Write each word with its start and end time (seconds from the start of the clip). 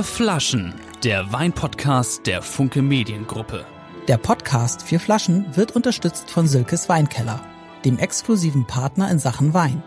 Vier 0.00 0.04
Flaschen, 0.04 0.74
der 1.04 1.30
Weinpodcast 1.30 2.26
der 2.26 2.40
Funke 2.40 2.80
Mediengruppe. 2.80 3.66
Der 4.08 4.16
Podcast 4.16 4.80
Vier 4.80 4.98
Flaschen 4.98 5.54
wird 5.54 5.76
unterstützt 5.76 6.30
von 6.30 6.46
Silkes 6.46 6.88
Weinkeller, 6.88 7.44
dem 7.84 7.98
exklusiven 7.98 8.66
Partner 8.66 9.10
in 9.10 9.18
Sachen 9.18 9.52
Wein. 9.52 9.82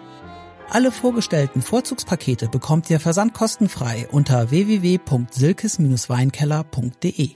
Alle 0.69 0.91
vorgestellten 0.91 1.63
Vorzugspakete 1.63 2.47
bekommt 2.47 2.91
ihr 2.91 2.99
versandkostenfrei 2.99 4.07
unter 4.11 4.51
www.silkes-weinkeller.de. 4.51 7.29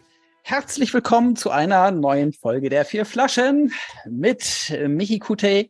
Herzlich 0.44 0.94
willkommen 0.94 1.36
zu 1.36 1.50
einer 1.50 1.90
neuen 1.90 2.32
Folge 2.32 2.70
der 2.70 2.86
Vier 2.86 3.08
Flaschen 3.08 3.74
mit 4.08 4.72
Michi 4.86 5.18
Kute. 5.18 5.70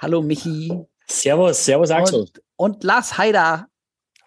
Hallo 0.00 0.22
Michi. 0.22 0.72
Servus, 1.06 1.66
servus 1.66 1.90
Axel. 1.90 2.20
Und, 2.20 2.40
und 2.56 2.82
Lars 2.84 3.18
Haider. 3.18 3.66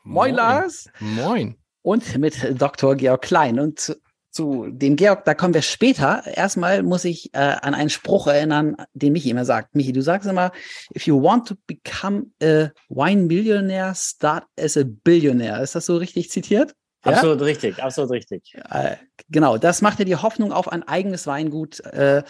Moin, 0.03 0.13
Moin, 0.13 0.35
Lars. 0.35 0.87
Moin. 0.99 1.57
Und 1.81 2.17
mit 2.17 2.61
Dr. 2.61 2.95
Georg 2.95 3.21
Klein. 3.21 3.59
Und 3.59 3.79
zu, 3.79 3.95
zu 4.31 4.67
dem 4.69 4.95
Georg, 4.95 5.25
da 5.25 5.33
kommen 5.33 5.53
wir 5.53 5.61
später. 5.61 6.23
Erstmal 6.25 6.83
muss 6.83 7.05
ich 7.05 7.33
äh, 7.33 7.39
an 7.39 7.73
einen 7.73 7.89
Spruch 7.89 8.27
erinnern, 8.27 8.77
den 8.93 9.13
Michi 9.13 9.29
immer 9.29 9.45
sagt. 9.45 9.75
Michi, 9.75 9.91
du 9.91 10.01
sagst 10.01 10.29
immer, 10.29 10.51
if 10.95 11.05
you 11.05 11.21
want 11.21 11.47
to 11.47 11.55
become 11.67 12.27
a 12.41 12.69
wine 12.89 13.23
millionaire, 13.23 13.93
start 13.95 14.45
as 14.59 14.77
a 14.77 14.83
billionaire. 14.85 15.61
Ist 15.61 15.75
das 15.75 15.85
so 15.85 15.97
richtig 15.97 16.29
zitiert? 16.29 16.73
Absolut 17.03 17.39
ja? 17.39 17.45
richtig, 17.45 17.83
absolut 17.83 18.11
richtig. 18.11 18.53
Äh, 18.69 18.95
genau, 19.29 19.57
das 19.57 19.81
macht 19.81 19.99
ja 19.99 20.05
die 20.05 20.15
Hoffnung 20.15 20.51
auf 20.51 20.71
ein 20.71 20.83
eigenes 20.87 21.25
Weingut. 21.27 21.79
Äh, 21.81 22.23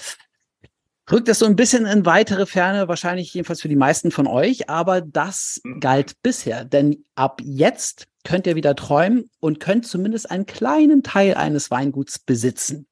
rückt 1.11 1.27
es 1.27 1.39
so 1.39 1.45
ein 1.45 1.57
bisschen 1.57 1.85
in 1.85 2.05
weitere 2.05 2.45
Ferne, 2.45 2.87
wahrscheinlich 2.87 3.33
jedenfalls 3.33 3.61
für 3.61 3.67
die 3.67 3.75
meisten 3.75 4.11
von 4.11 4.27
euch, 4.27 4.69
aber 4.69 5.01
das 5.01 5.61
galt 5.79 6.21
bisher. 6.23 6.63
Denn 6.63 7.03
ab 7.15 7.41
jetzt 7.43 8.07
könnt 8.23 8.47
ihr 8.47 8.55
wieder 8.55 8.75
träumen 8.75 9.29
und 9.39 9.59
könnt 9.59 9.87
zumindest 9.87 10.29
einen 10.29 10.45
kleinen 10.45 11.03
Teil 11.03 11.35
eines 11.35 11.71
Weinguts 11.71 12.19
besitzen. 12.19 12.87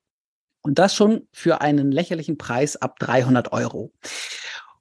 Und 0.61 0.79
das 0.79 0.93
schon 0.93 1.27
für 1.31 1.61
einen 1.61 1.91
lächerlichen 1.91 2.37
Preis 2.37 2.75
ab 2.75 2.99
300 2.99 3.51
Euro. 3.53 3.91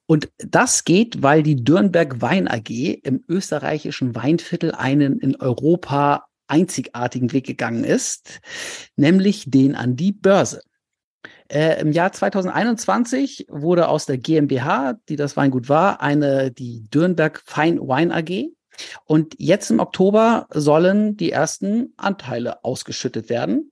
Und 0.05 0.29
das 0.37 0.85
geht, 0.85 1.21
weil 1.21 1.43
die 1.43 1.63
Dürnberg 1.63 2.21
Wein 2.21 2.47
AG 2.47 2.69
im 3.03 3.23
österreichischen 3.27 4.15
Weinviertel 4.15 4.73
einen 4.73 5.19
in 5.19 5.35
Europa 5.35 6.25
einzigartigen 6.47 7.31
Weg 7.31 7.45
gegangen 7.45 7.83
ist, 7.83 8.41
nämlich 8.95 9.49
den 9.49 9.75
an 9.75 9.95
die 9.95 10.11
Börse. 10.11 10.63
Äh, 11.47 11.81
Im 11.81 11.91
Jahr 11.91 12.11
2021 12.11 13.47
wurde 13.49 13.87
aus 13.87 14.05
der 14.05 14.17
GmbH, 14.17 14.93
die 15.09 15.15
das 15.15 15.37
Weingut 15.37 15.69
war, 15.69 16.01
eine 16.01 16.51
die 16.51 16.83
Dürnberg 16.89 17.41
Fine 17.45 17.81
Wine 17.81 18.13
AG. 18.13 18.49
Und 19.05 19.35
jetzt 19.37 19.71
im 19.71 19.79
Oktober 19.79 20.47
sollen 20.51 21.17
die 21.17 21.31
ersten 21.31 21.93
Anteile 21.97 22.63
ausgeschüttet 22.63 23.29
werden. 23.29 23.71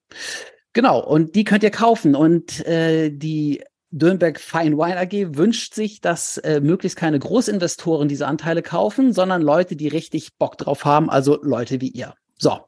Genau, 0.73 1.03
und 1.03 1.35
die 1.35 1.43
könnt 1.43 1.63
ihr 1.63 1.71
kaufen. 1.71 2.15
Und 2.15 2.65
äh, 2.65 3.09
die 3.09 3.63
Dürnberg 3.91 4.39
Fine 4.39 4.77
Wine 4.77 4.97
AG 4.97 5.37
wünscht 5.37 5.73
sich, 5.73 6.01
dass 6.01 6.37
äh, 6.37 6.59
möglichst 6.59 6.97
keine 6.97 7.19
Großinvestoren 7.19 8.07
diese 8.07 8.27
Anteile 8.27 8.61
kaufen, 8.61 9.13
sondern 9.13 9.41
Leute, 9.41 9.75
die 9.75 9.87
richtig 9.87 10.37
Bock 10.37 10.57
drauf 10.57 10.85
haben, 10.85 11.09
also 11.09 11.39
Leute 11.41 11.81
wie 11.81 11.89
ihr. 11.89 12.13
So. 12.37 12.59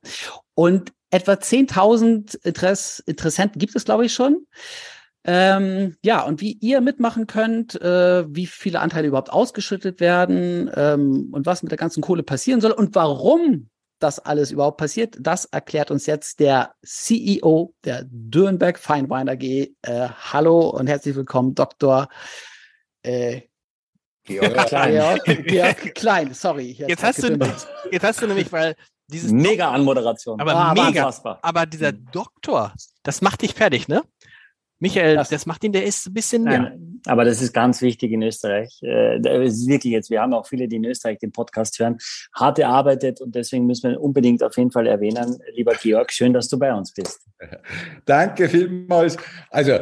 Und 0.55 0.91
etwa 1.11 1.33
10.000 1.33 2.39
Interess 2.43 2.99
Interessenten 3.05 3.59
gibt 3.59 3.75
es, 3.75 3.85
glaube 3.85 4.05
ich, 4.05 4.13
schon. 4.13 4.45
Ähm, 5.25 5.97
ja, 6.03 6.23
und 6.23 6.39
wie 6.41 6.53
ihr 6.53 6.81
mitmachen 6.81 7.27
könnt, 7.27 7.79
äh, 7.81 8.25
wie 8.33 8.47
viele 8.47 8.79
Anteile 8.79 9.07
überhaupt 9.07 9.31
ausgeschüttet 9.31 9.99
werden 9.99 10.71
ähm, 10.73 11.29
und 11.33 11.45
was 11.45 11.61
mit 11.61 11.71
der 11.71 11.77
ganzen 11.77 12.01
Kohle 12.01 12.23
passieren 12.23 12.61
soll 12.61 12.71
und 12.71 12.95
warum 12.95 13.69
das 13.99 14.19
alles 14.19 14.51
überhaupt 14.51 14.77
passiert, 14.77 15.17
das 15.19 15.45
erklärt 15.45 15.91
uns 15.91 16.05
jetzt 16.05 16.39
der 16.39 16.73
CEO 16.83 17.73
der 17.83 18.05
Dürnberg 18.05 18.79
Feinwein 18.79 19.27
AG. 19.27 19.43
Äh, 19.43 19.69
hallo 19.83 20.69
und 20.69 20.87
herzlich 20.87 21.15
willkommen, 21.15 21.53
Dr. 21.53 22.07
Äh, 23.03 23.41
Georg 24.23 24.67
Klein. 24.67 24.91
Georg, 24.91 25.45
Georg 25.45 25.95
Klein, 25.95 26.33
sorry. 26.33 26.71
Jetzt 26.87 27.03
hast, 27.03 27.23
du, 27.23 27.37
jetzt 27.91 28.03
hast 28.03 28.21
du 28.21 28.27
nämlich, 28.27 28.51
weil 28.51 28.75
dieses 29.07 29.31
mega 29.31 29.71
Anmoderation. 29.71 30.39
Aber 30.39 30.55
ah, 30.55 30.73
mega. 30.73 30.87
Unfassbar. 30.87 31.39
Aber 31.41 31.65
dieser 31.65 31.91
Doktor, 31.91 32.73
das 33.03 33.21
macht 33.21 33.41
dich 33.41 33.53
fertig, 33.53 33.87
ne? 33.87 34.03
Michael, 34.79 35.15
das, 35.15 35.29
das, 35.29 35.45
macht 35.45 35.63
ihn, 35.63 35.73
der 35.73 35.83
ist 35.83 36.07
ein 36.07 36.13
bisschen. 36.13 36.43
Nein, 36.43 37.01
ja. 37.05 37.11
aber 37.11 37.25
das 37.25 37.41
ist 37.41 37.53
ganz 37.53 37.81
wichtig 37.81 38.11
in 38.11 38.23
Österreich. 38.23 38.81
Äh, 38.81 39.19
das 39.19 39.53
ist 39.53 39.67
wirklich 39.67 39.91
jetzt, 39.91 40.09
wir 40.09 40.21
haben 40.21 40.33
auch 40.33 40.47
viele, 40.47 40.67
die 40.67 40.77
in 40.77 40.85
Österreich 40.85 41.19
den 41.19 41.31
Podcast 41.31 41.77
hören, 41.79 41.97
hart 42.33 42.59
erarbeitet 42.59 43.19
und 43.19 43.35
deswegen 43.35 43.65
müssen 43.65 43.91
wir 43.91 44.01
unbedingt 44.01 44.41
auf 44.41 44.55
jeden 44.57 44.71
Fall 44.71 44.87
erwähnen, 44.87 45.37
lieber 45.53 45.73
Georg, 45.73 46.11
schön, 46.13 46.33
dass 46.33 46.47
du 46.47 46.57
bei 46.57 46.73
uns 46.73 46.93
bist. 46.93 47.19
Danke 48.05 48.47
vielmals. 48.47 49.17
Also, 49.49 49.73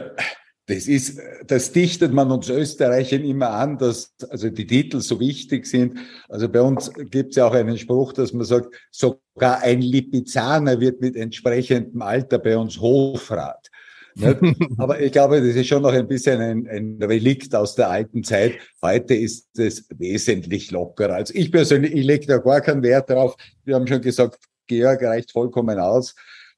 das 0.67 0.87
ist, 0.87 1.21
das 1.45 1.71
dichtet 1.71 2.11
man 2.11 2.29
uns 2.29 2.49
Österreichern 2.49 3.23
immer 3.23 3.51
an, 3.51 3.77
dass 3.77 4.13
also 4.29 4.49
die 4.49 4.67
Titel 4.67 4.99
so 4.99 5.17
wichtig 5.17 5.65
sind. 5.65 5.97
Also 6.27 6.49
bei 6.49 6.61
uns 6.61 6.91
gibt 7.09 7.29
es 7.29 7.35
ja 7.37 7.47
auch 7.47 7.53
einen 7.53 7.77
Spruch, 7.77 8.11
dass 8.11 8.33
man 8.33 8.45
sagt, 8.45 8.75
sogar 8.91 9.61
ein 9.61 9.81
Lipizzaner 9.81 10.81
wird 10.81 10.99
mit 10.99 11.15
entsprechendem 11.15 12.01
Alter 12.01 12.37
bei 12.39 12.57
uns 12.57 12.81
Hofrat. 12.81 13.69
Aber 14.77 14.99
ich 15.01 15.11
glaube, 15.11 15.39
das 15.39 15.55
ist 15.55 15.67
schon 15.67 15.81
noch 15.81 15.93
ein 15.93 16.07
bisschen 16.07 16.41
ein, 16.41 16.67
ein 16.67 16.97
Relikt 17.01 17.53
aus 17.53 17.75
der 17.75 17.89
alten 17.89 18.23
Zeit. 18.23 18.57
Heute 18.81 19.13
ist 19.13 19.47
es 19.57 19.87
wesentlich 19.97 20.71
lockerer. 20.71 21.15
Also 21.15 21.33
ich 21.35 21.51
persönlich, 21.51 21.93
ich 21.93 22.05
lege 22.05 22.25
da 22.25 22.37
gar 22.37 22.61
keinen 22.61 22.83
Wert 22.83 23.09
drauf. 23.09 23.35
Wir 23.63 23.75
haben 23.75 23.87
schon 23.87 24.01
gesagt, 24.01 24.39
Georg 24.67 25.01
reicht 25.03 25.31
vollkommen 25.31 25.79
aus. 25.79 26.15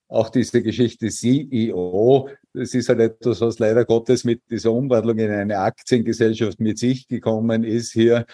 Auch 0.08 0.30
diese 0.30 0.64
Geschichte 0.64 1.09
CEO, 1.09 2.30
das 2.53 2.74
ist 2.74 2.90
halt 2.90 3.00
etwas, 3.00 3.42
was 3.42 3.59
leider 3.59 3.86
Gottes 3.86 4.24
mit 4.24 4.41
dieser 4.50 4.72
Umwandlung 4.72 5.20
in 5.20 5.30
eine 5.30 5.59
Aktiengesellschaft 5.59 6.59
mit 6.59 6.80
sich 6.80 7.08
gekommen 7.08 7.64
ist 7.64 7.91
hier. 7.91 8.26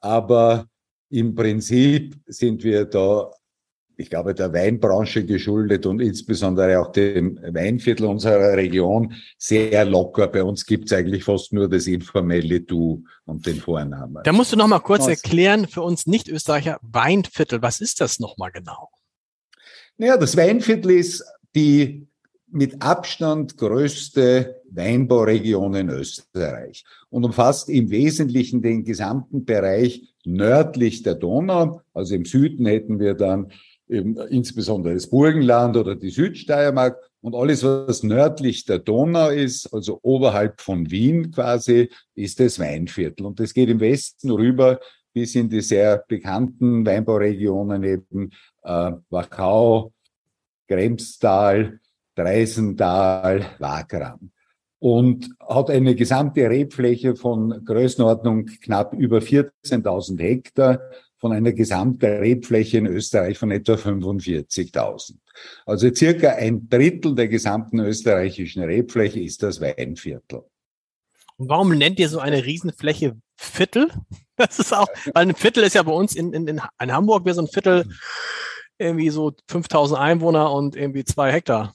Aber 0.00 0.66
im 1.08 1.34
Prinzip 1.34 2.16
sind 2.26 2.62
wir 2.62 2.84
da 2.84 3.30
ich 3.96 4.10
glaube, 4.10 4.34
der 4.34 4.52
Weinbranche 4.52 5.24
geschuldet 5.24 5.86
und 5.86 6.00
insbesondere 6.00 6.80
auch 6.80 6.92
dem 6.92 7.38
Weinviertel 7.42 8.06
unserer 8.06 8.56
Region 8.56 9.14
sehr 9.38 9.84
locker. 9.84 10.26
Bei 10.28 10.42
uns 10.42 10.66
gibt 10.66 10.86
es 10.86 10.92
eigentlich 10.92 11.24
fast 11.24 11.52
nur 11.52 11.68
das 11.68 11.86
informelle 11.86 12.60
Du 12.60 13.04
und 13.24 13.46
den 13.46 13.56
Vornamen. 13.56 14.22
Da 14.24 14.32
musst 14.32 14.52
du 14.52 14.56
noch 14.56 14.66
mal 14.66 14.80
kurz 14.80 15.06
erklären 15.06 15.68
für 15.68 15.82
uns 15.82 16.06
Nicht-Österreicher, 16.06 16.78
Weinviertel, 16.82 17.62
was 17.62 17.80
ist 17.80 18.00
das 18.00 18.18
noch 18.18 18.36
mal 18.36 18.50
genau? 18.50 18.90
Naja, 19.96 20.16
das 20.16 20.36
Weinviertel 20.36 20.90
ist 20.90 21.24
die 21.54 22.08
mit 22.54 22.82
Abstand 22.82 23.56
größte 23.56 24.62
Weinbauregion 24.70 25.74
in 25.74 25.88
Österreich 25.88 26.84
und 27.10 27.24
umfasst 27.24 27.68
im 27.68 27.90
Wesentlichen 27.90 28.62
den 28.62 28.84
gesamten 28.84 29.44
Bereich 29.44 30.14
nördlich 30.24 31.02
der 31.02 31.16
Donau. 31.16 31.80
Also 31.92 32.14
im 32.14 32.24
Süden 32.24 32.66
hätten 32.66 32.98
wir 33.00 33.14
dann 33.14 33.50
eben 33.88 34.16
insbesondere 34.28 34.94
das 34.94 35.08
Burgenland 35.08 35.76
oder 35.76 35.94
die 35.94 36.10
Südsteiermark 36.10 36.98
und 37.20 37.34
alles, 37.34 37.62
was 37.64 38.02
nördlich 38.02 38.64
der 38.64 38.78
Donau 38.78 39.30
ist, 39.30 39.72
also 39.72 39.98
oberhalb 40.02 40.60
von 40.60 40.90
Wien 40.90 41.30
quasi, 41.30 41.90
ist 42.14 42.40
das 42.40 42.58
Weinviertel. 42.58 43.26
Und 43.26 43.40
das 43.40 43.54
geht 43.54 43.68
im 43.68 43.80
Westen 43.80 44.30
rüber 44.30 44.80
bis 45.12 45.34
in 45.34 45.48
die 45.48 45.60
sehr 45.60 46.04
bekannten 46.08 46.84
Weinbauregionen 46.84 47.82
eben 47.84 48.30
äh, 48.62 48.92
Wachau, 49.10 49.92
Kremstal, 50.68 51.78
Dreisental, 52.14 53.46
Wagram 53.58 54.30
und 54.84 55.30
hat 55.40 55.70
eine 55.70 55.94
gesamte 55.94 56.50
Rebfläche 56.50 57.16
von 57.16 57.64
Größenordnung 57.64 58.44
knapp 58.44 58.92
über 58.92 59.18
14.000 59.18 60.20
Hektar 60.20 60.78
von 61.24 61.32
einer 61.32 61.54
gesamten 61.54 62.04
Rebfläche 62.04 62.76
in 62.76 62.86
Österreich 62.86 63.38
von 63.38 63.50
etwa 63.50 63.76
45.000. 63.76 65.14
Also 65.64 65.88
circa 65.94 66.32
ein 66.32 66.68
Drittel 66.68 67.14
der 67.14 67.28
gesamten 67.28 67.80
österreichischen 67.80 68.62
Rebfläche 68.62 69.20
ist 69.20 69.42
das 69.42 69.58
Weinviertel. 69.58 70.42
Und 71.38 71.48
warum 71.48 71.70
nennt 71.78 71.98
ihr 71.98 72.10
so 72.10 72.18
eine 72.18 72.44
Riesenfläche 72.44 73.16
Viertel? 73.36 73.88
Das 74.36 74.58
ist 74.58 74.74
auch, 74.74 74.88
weil 75.14 75.28
ein 75.28 75.34
Viertel 75.34 75.62
ist 75.62 75.76
ja 75.76 75.82
bei 75.82 75.92
uns 75.92 76.14
in, 76.14 76.34
in, 76.34 76.46
in 76.48 76.60
Hamburg 76.92 77.24
wäre 77.24 77.36
so 77.36 77.40
ein 77.40 77.48
Viertel 77.48 77.86
irgendwie 78.78 79.08
so 79.08 79.32
5000 79.48 79.98
Einwohner 79.98 80.52
und 80.52 80.76
irgendwie 80.76 81.04
zwei 81.04 81.32
Hektar. 81.32 81.72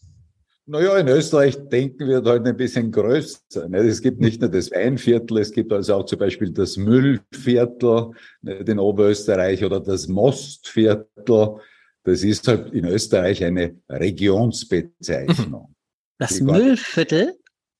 Naja, 0.71 0.99
in 0.99 1.07
Österreich 1.07 1.57
denken 1.69 2.07
wir 2.07 2.21
halt 2.23 2.45
ein 2.45 2.55
bisschen 2.55 2.91
größer. 2.91 3.67
Ne? 3.69 3.79
Es 3.79 4.03
gibt 4.03 4.19
nicht 4.21 4.39
nur 4.39 4.51
das 4.51 4.69
Weinviertel, 4.69 5.39
es 5.39 5.51
gibt 5.51 5.73
also 5.73 5.95
auch 5.95 6.05
zum 6.05 6.19
Beispiel 6.19 6.51
das 6.51 6.77
Müllviertel 6.77 8.11
in 8.43 8.77
Oberösterreich 8.77 9.65
oder 9.65 9.79
das 9.79 10.07
Mostviertel. 10.07 11.55
Das 12.03 12.23
ist 12.23 12.47
halt 12.47 12.71
in 12.71 12.85
Österreich 12.85 13.43
eine 13.43 13.77
Regionsbezeichnung. 13.89 15.73
Das 16.19 16.39
Müllviertel? 16.39 17.39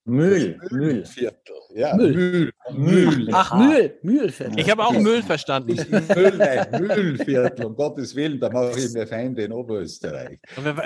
Mühl, 0.10 0.60
Mühlviertel. 0.72 1.56
Ja, 1.76 1.96
Müll. 1.96 2.14
Müll. 2.14 2.52
Müll. 2.72 3.30
Ach, 3.32 3.58
Müll, 3.58 3.98
Mühlviertel. 4.02 4.60
Ich 4.60 4.70
habe 4.70 4.84
auch 4.86 4.94
Müll 4.94 5.22
verstanden. 5.22 5.76
Müll, 5.76 6.34
nein, 6.38 6.82
Müllviertel, 6.82 7.66
um 7.66 7.76
Gottes 7.76 8.16
Willen, 8.16 8.40
da 8.40 8.50
mache 8.50 8.80
ich 8.80 8.92
mir 8.94 9.06
Feinde 9.06 9.44
in 9.44 9.52
Oberösterreich. 9.52 10.40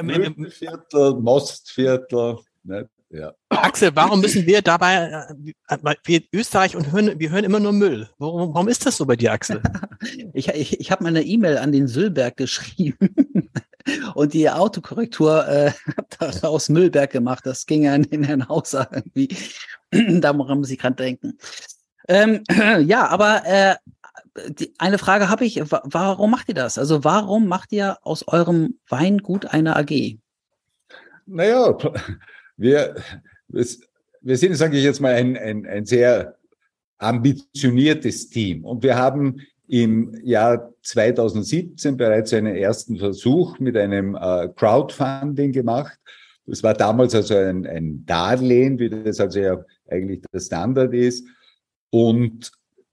Müllviertel, 0.03 1.15
Mostviertel. 1.15 2.37
Ne? 2.63 2.89
Ja. 3.09 3.31
Axel, 3.49 3.91
warum 3.93 4.21
müssen 4.21 4.45
wir 4.47 4.63
dabei, 4.63 5.25
äh, 5.67 5.95
wir 6.03 6.23
Österreich 6.33 6.75
und 6.75 6.91
hören, 6.91 7.19
wir 7.19 7.29
hören 7.29 7.43
immer 7.43 7.59
nur 7.59 7.71
Müll. 7.71 8.09
Warum, 8.17 8.53
warum 8.55 8.67
ist 8.67 8.85
das 8.87 8.97
so 8.97 9.05
bei 9.05 9.15
dir, 9.15 9.31
Axel? 9.31 9.61
ich 10.33 10.49
ich, 10.49 10.79
ich 10.79 10.91
habe 10.91 11.03
mal 11.03 11.09
eine 11.09 11.21
E-Mail 11.21 11.59
an 11.59 11.71
den 11.71 11.87
Sülberg 11.87 12.37
geschrieben. 12.37 12.97
Und 14.15 14.33
die 14.33 14.49
Autokorrektur 14.49 15.47
äh, 15.47 15.71
daraus 16.19 16.69
Müllberg 16.69 17.11
gemacht. 17.11 17.45
Das 17.45 17.65
ging 17.65 17.83
ja 17.83 17.95
in 17.95 18.03
den 18.03 18.23
Herrn 18.23 18.47
Hauser 18.47 18.87
irgendwie. 18.91 19.29
Daran 20.19 20.59
muss 20.59 20.69
ich 20.69 20.79
gerade 20.79 20.95
denken. 20.95 21.37
Ähm, 22.07 22.43
ja, 22.85 23.07
aber 23.07 23.43
äh, 23.45 23.75
die, 24.49 24.73
eine 24.77 24.97
Frage 24.97 25.29
habe 25.29 25.45
ich. 25.45 25.61
Warum 25.69 26.31
macht 26.31 26.49
ihr 26.49 26.55
das? 26.55 26.77
Also 26.77 27.03
warum 27.03 27.47
macht 27.47 27.71
ihr 27.71 27.97
aus 28.01 28.27
eurem 28.27 28.79
Weingut 28.89 29.45
eine 29.47 29.75
AG? 29.75 30.17
Naja, 31.25 31.77
wir, 32.57 32.95
wir 33.47 34.37
sind, 34.37 34.55
sage 34.55 34.77
ich 34.77 34.83
jetzt 34.83 34.99
mal, 34.99 35.13
ein, 35.13 35.37
ein, 35.37 35.65
ein 35.65 35.85
sehr 35.85 36.37
ambitioniertes 36.97 38.29
Team. 38.29 38.65
Und 38.65 38.83
wir 38.83 38.95
haben 38.95 39.41
im 39.73 40.13
Jahr 40.23 40.71
2017 40.83 41.97
bereits 41.97 42.31
einen 42.31 42.55
ersten 42.55 42.97
Versuch 42.97 43.57
mit 43.57 43.75
einem 43.75 44.13
äh, 44.13 44.49
Crowdfunding 44.55 45.51
gemacht. 45.51 45.97
Das 46.45 46.61
war 46.61 46.75
damals 46.75 47.15
also 47.15 47.35
ein, 47.35 47.65
ein 47.65 48.05
Darlehen, 48.05 48.77
wie 48.77 48.91
das 48.91 49.19
also 49.19 49.39
ja 49.39 49.57
eigentlich 49.89 50.21
der 50.31 50.39
Standard 50.39 50.93
ist. 50.93 51.25
Und 51.89 52.51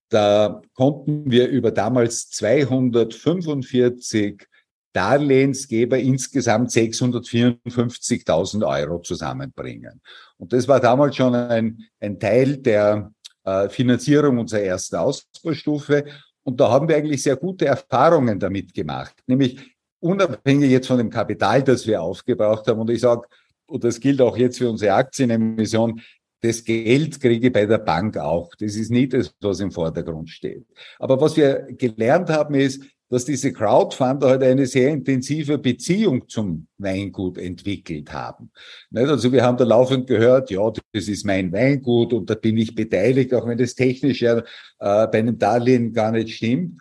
da 0.09 0.63
konnten 0.73 1.31
wir 1.31 1.49
über 1.49 1.71
damals 1.71 2.31
245 2.31 4.47
Darlehensgeber 4.95 5.99
insgesamt 5.99 6.71
654.000 6.71 8.67
Euro 8.67 9.03
zusammenbringen. 9.03 10.01
Und 10.39 10.55
das 10.55 10.67
war 10.67 10.81
damals 10.81 11.17
schon 11.17 11.35
ein, 11.35 11.85
ein 12.01 12.19
Teil 12.19 12.57
der 12.57 13.13
äh, 13.45 13.69
Finanzierung 13.69 14.39
unserer 14.39 14.63
ersten 14.63 14.97
Ausbaustufe. 14.97 16.07
Und 16.51 16.59
da 16.59 16.69
haben 16.69 16.89
wir 16.89 16.97
eigentlich 16.97 17.23
sehr 17.23 17.37
gute 17.37 17.67
Erfahrungen 17.67 18.41
damit 18.41 18.75
gemacht, 18.75 19.15
nämlich 19.29 19.77
unabhängig 20.01 20.69
jetzt 20.69 20.89
von 20.89 20.99
dem 20.99 21.09
Kapital, 21.09 21.63
das 21.63 21.87
wir 21.87 22.03
aufgebraucht 22.03 22.67
haben. 22.67 22.81
Und 22.81 22.91
ich 22.91 23.01
sage, 23.01 23.29
und 23.67 23.85
das 23.85 24.01
gilt 24.01 24.21
auch 24.21 24.37
jetzt 24.37 24.59
für 24.59 24.69
unsere 24.69 24.95
Aktienemission, 24.95 26.01
das 26.41 26.65
Geld 26.65 27.21
kriege 27.21 27.47
ich 27.47 27.53
bei 27.53 27.67
der 27.67 27.79
Bank 27.79 28.17
auch. 28.17 28.53
Das 28.59 28.75
ist 28.75 28.91
nicht 28.91 29.13
das, 29.13 29.33
was 29.41 29.61
im 29.61 29.71
Vordergrund 29.71 30.29
steht. 30.29 30.67
Aber 30.99 31.21
was 31.21 31.37
wir 31.37 31.69
gelernt 31.79 32.31
haben, 32.31 32.55
ist, 32.57 32.83
dass 33.11 33.25
diese 33.25 33.53
Crowdfunder 33.53 34.29
halt 34.29 34.43
eine 34.45 34.67
sehr 34.67 34.91
intensive 34.91 35.59
Beziehung 35.59 36.29
zum 36.29 36.69
Weingut 36.79 37.39
entwickelt 37.39 38.13
haben. 38.13 38.53
Also 38.95 39.33
wir 39.33 39.43
haben 39.43 39.59
da 39.59 39.65
laufend 39.65 40.07
gehört, 40.07 40.51
ja, 40.51 40.71
das 40.93 41.09
ist 41.09 41.27
mein 41.27 41.53
Weingut 41.53 42.13
und 42.13 42.31
da 42.31 42.37
bin 42.37 42.57
ich 42.57 42.75
beteiligt, 42.75 43.35
auch 43.35 43.47
wenn 43.49 43.59
das 43.59 43.75
technisch 43.75 44.23
ja 44.23 44.39
äh, 44.39 44.43
bei 44.79 45.19
einem 45.19 45.39
Darlehen 45.39 45.93
gar 45.93 46.13
nicht 46.13 46.37
stimmt. 46.37 46.81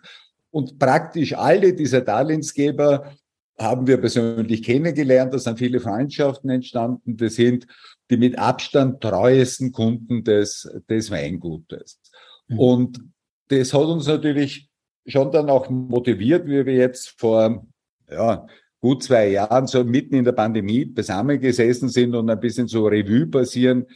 Und 0.52 0.78
praktisch 0.78 1.34
alle 1.34 1.74
dieser 1.74 2.00
Darlehensgeber 2.00 3.12
haben 3.58 3.86
wir 3.88 3.98
persönlich 3.98 4.62
kennengelernt. 4.62 5.34
Da 5.34 5.38
sind 5.38 5.58
viele 5.58 5.80
Freundschaften 5.80 6.48
entstanden. 6.48 7.16
Das 7.16 7.34
sind 7.34 7.66
die 8.08 8.16
mit 8.16 8.38
Abstand 8.38 9.00
treuesten 9.00 9.72
Kunden 9.72 10.24
des, 10.24 10.68
des 10.88 11.10
Weingutes. 11.10 12.00
Mhm. 12.48 12.58
Und 12.58 13.00
das 13.48 13.74
hat 13.74 13.82
uns 13.82 14.06
natürlich 14.06 14.69
schon 15.10 15.30
dann 15.32 15.50
auch 15.50 15.68
motiviert, 15.68 16.46
wie 16.46 16.64
wir 16.64 16.74
jetzt 16.74 17.14
vor 17.18 17.66
ja, 18.10 18.46
gut 18.80 19.02
zwei 19.02 19.28
Jahren 19.28 19.66
so 19.66 19.84
mitten 19.84 20.14
in 20.14 20.24
der 20.24 20.32
Pandemie 20.32 20.92
zusammengesessen 20.94 21.88
sind 21.88 22.14
und 22.14 22.30
ein 22.30 22.40
bisschen 22.40 22.66
so 22.66 22.86
Revue 22.86 23.26
passieren 23.26 23.86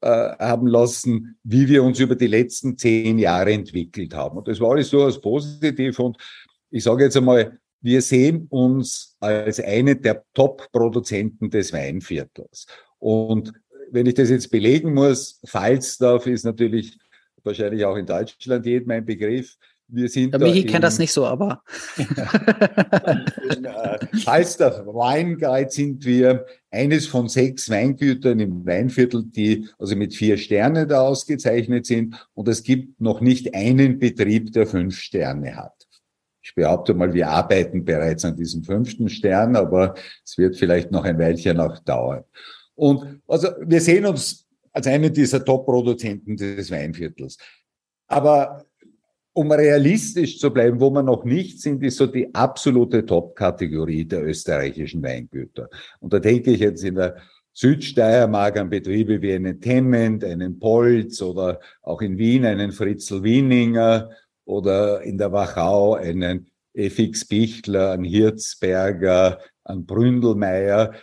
äh, 0.00 0.36
haben 0.38 0.66
lassen, 0.66 1.38
wie 1.44 1.68
wir 1.68 1.82
uns 1.82 1.98
über 1.98 2.14
die 2.14 2.26
letzten 2.26 2.76
zehn 2.76 3.18
Jahre 3.18 3.52
entwickelt 3.52 4.14
haben. 4.14 4.38
Und 4.38 4.48
das 4.48 4.60
war 4.60 4.72
alles 4.72 4.90
durchaus 4.90 5.20
positiv. 5.20 5.98
Und 5.98 6.18
ich 6.70 6.84
sage 6.84 7.04
jetzt 7.04 7.16
einmal, 7.16 7.58
wir 7.80 8.02
sehen 8.02 8.46
uns 8.50 9.16
als 9.20 9.60
eine 9.60 9.96
der 9.96 10.24
Top-Produzenten 10.34 11.50
des 11.50 11.72
Weinviertels. 11.72 12.66
Und 12.98 13.52
wenn 13.90 14.06
ich 14.06 14.14
das 14.14 14.30
jetzt 14.30 14.50
belegen 14.50 14.94
muss, 14.94 15.40
Falstaff 15.44 16.26
ist 16.26 16.44
natürlich 16.44 16.98
wahrscheinlich 17.42 17.84
auch 17.84 17.96
in 17.96 18.06
Deutschland 18.06 18.66
jedem 18.66 18.90
ein 18.90 19.04
Begriff. 19.04 19.56
Wir 19.88 20.08
sind 20.08 20.32
der 20.32 20.40
Michi 20.40 20.64
kennt 20.64 20.82
das 20.82 20.98
nicht 20.98 21.12
so, 21.12 21.26
aber. 21.26 21.62
äh, 21.98 22.06
Falstaff 24.18 24.86
Weinguide 24.86 25.70
sind 25.70 26.04
wir 26.04 26.46
eines 26.70 27.06
von 27.06 27.28
sechs 27.28 27.68
Weingütern 27.68 28.40
im 28.40 28.64
Weinviertel, 28.64 29.24
die 29.24 29.68
also 29.78 29.94
mit 29.94 30.14
vier 30.14 30.38
Sternen 30.38 30.88
da 30.88 31.02
ausgezeichnet 31.02 31.86
sind. 31.86 32.26
Und 32.34 32.48
es 32.48 32.62
gibt 32.62 33.00
noch 33.00 33.20
nicht 33.20 33.54
einen 33.54 33.98
Betrieb, 33.98 34.52
der 34.52 34.66
fünf 34.66 34.96
Sterne 34.96 35.54
hat. 35.56 35.86
Ich 36.42 36.54
behaupte 36.54 36.94
mal, 36.94 37.12
wir 37.12 37.28
arbeiten 37.28 37.84
bereits 37.84 38.24
an 38.24 38.36
diesem 38.36 38.64
fünften 38.64 39.08
Stern, 39.08 39.56
aber 39.56 39.94
es 40.24 40.36
wird 40.36 40.56
vielleicht 40.56 40.90
noch 40.90 41.04
ein 41.04 41.18
Weilchen 41.18 41.56
noch 41.56 41.78
dauern. 41.78 42.24
Und 42.74 43.20
also 43.26 43.48
wir 43.60 43.80
sehen 43.80 44.06
uns 44.06 44.46
als 44.72 44.86
einen 44.86 45.12
dieser 45.12 45.44
Top-Produzenten 45.44 46.36
des 46.36 46.70
Weinviertels. 46.70 47.38
Aber 48.08 48.64
um 49.34 49.50
realistisch 49.50 50.38
zu 50.38 50.50
bleiben, 50.50 50.80
wo 50.80 50.90
wir 50.90 51.02
noch 51.02 51.24
nicht 51.24 51.60
sind, 51.60 51.82
ist 51.82 51.96
so 51.96 52.06
die 52.06 52.32
absolute 52.34 53.04
Top-Kategorie 53.04 54.04
der 54.04 54.24
österreichischen 54.24 55.02
Weingüter. 55.02 55.68
Und 55.98 56.12
da 56.12 56.20
denke 56.20 56.52
ich 56.52 56.60
jetzt 56.60 56.84
in 56.84 56.94
der 56.94 57.16
Südsteiermark 57.52 58.58
an 58.58 58.70
Betriebe 58.70 59.20
wie 59.20 59.34
einen 59.34 59.60
Tennant, 59.60 60.24
einen 60.24 60.58
Polz 60.58 61.20
oder 61.20 61.60
auch 61.82 62.00
in 62.00 62.16
Wien 62.16 62.46
einen 62.46 62.70
Fritzl 62.72 63.24
Wieninger 63.24 64.10
oder 64.44 65.02
in 65.02 65.18
der 65.18 65.32
Wachau 65.32 65.94
einen 65.94 66.46
FX 66.72 67.24
Bichler, 67.26 67.92
einen 67.92 68.04
Hirzberger, 68.04 69.40
einen 69.64 69.84
Bründelmeier. 69.84 70.94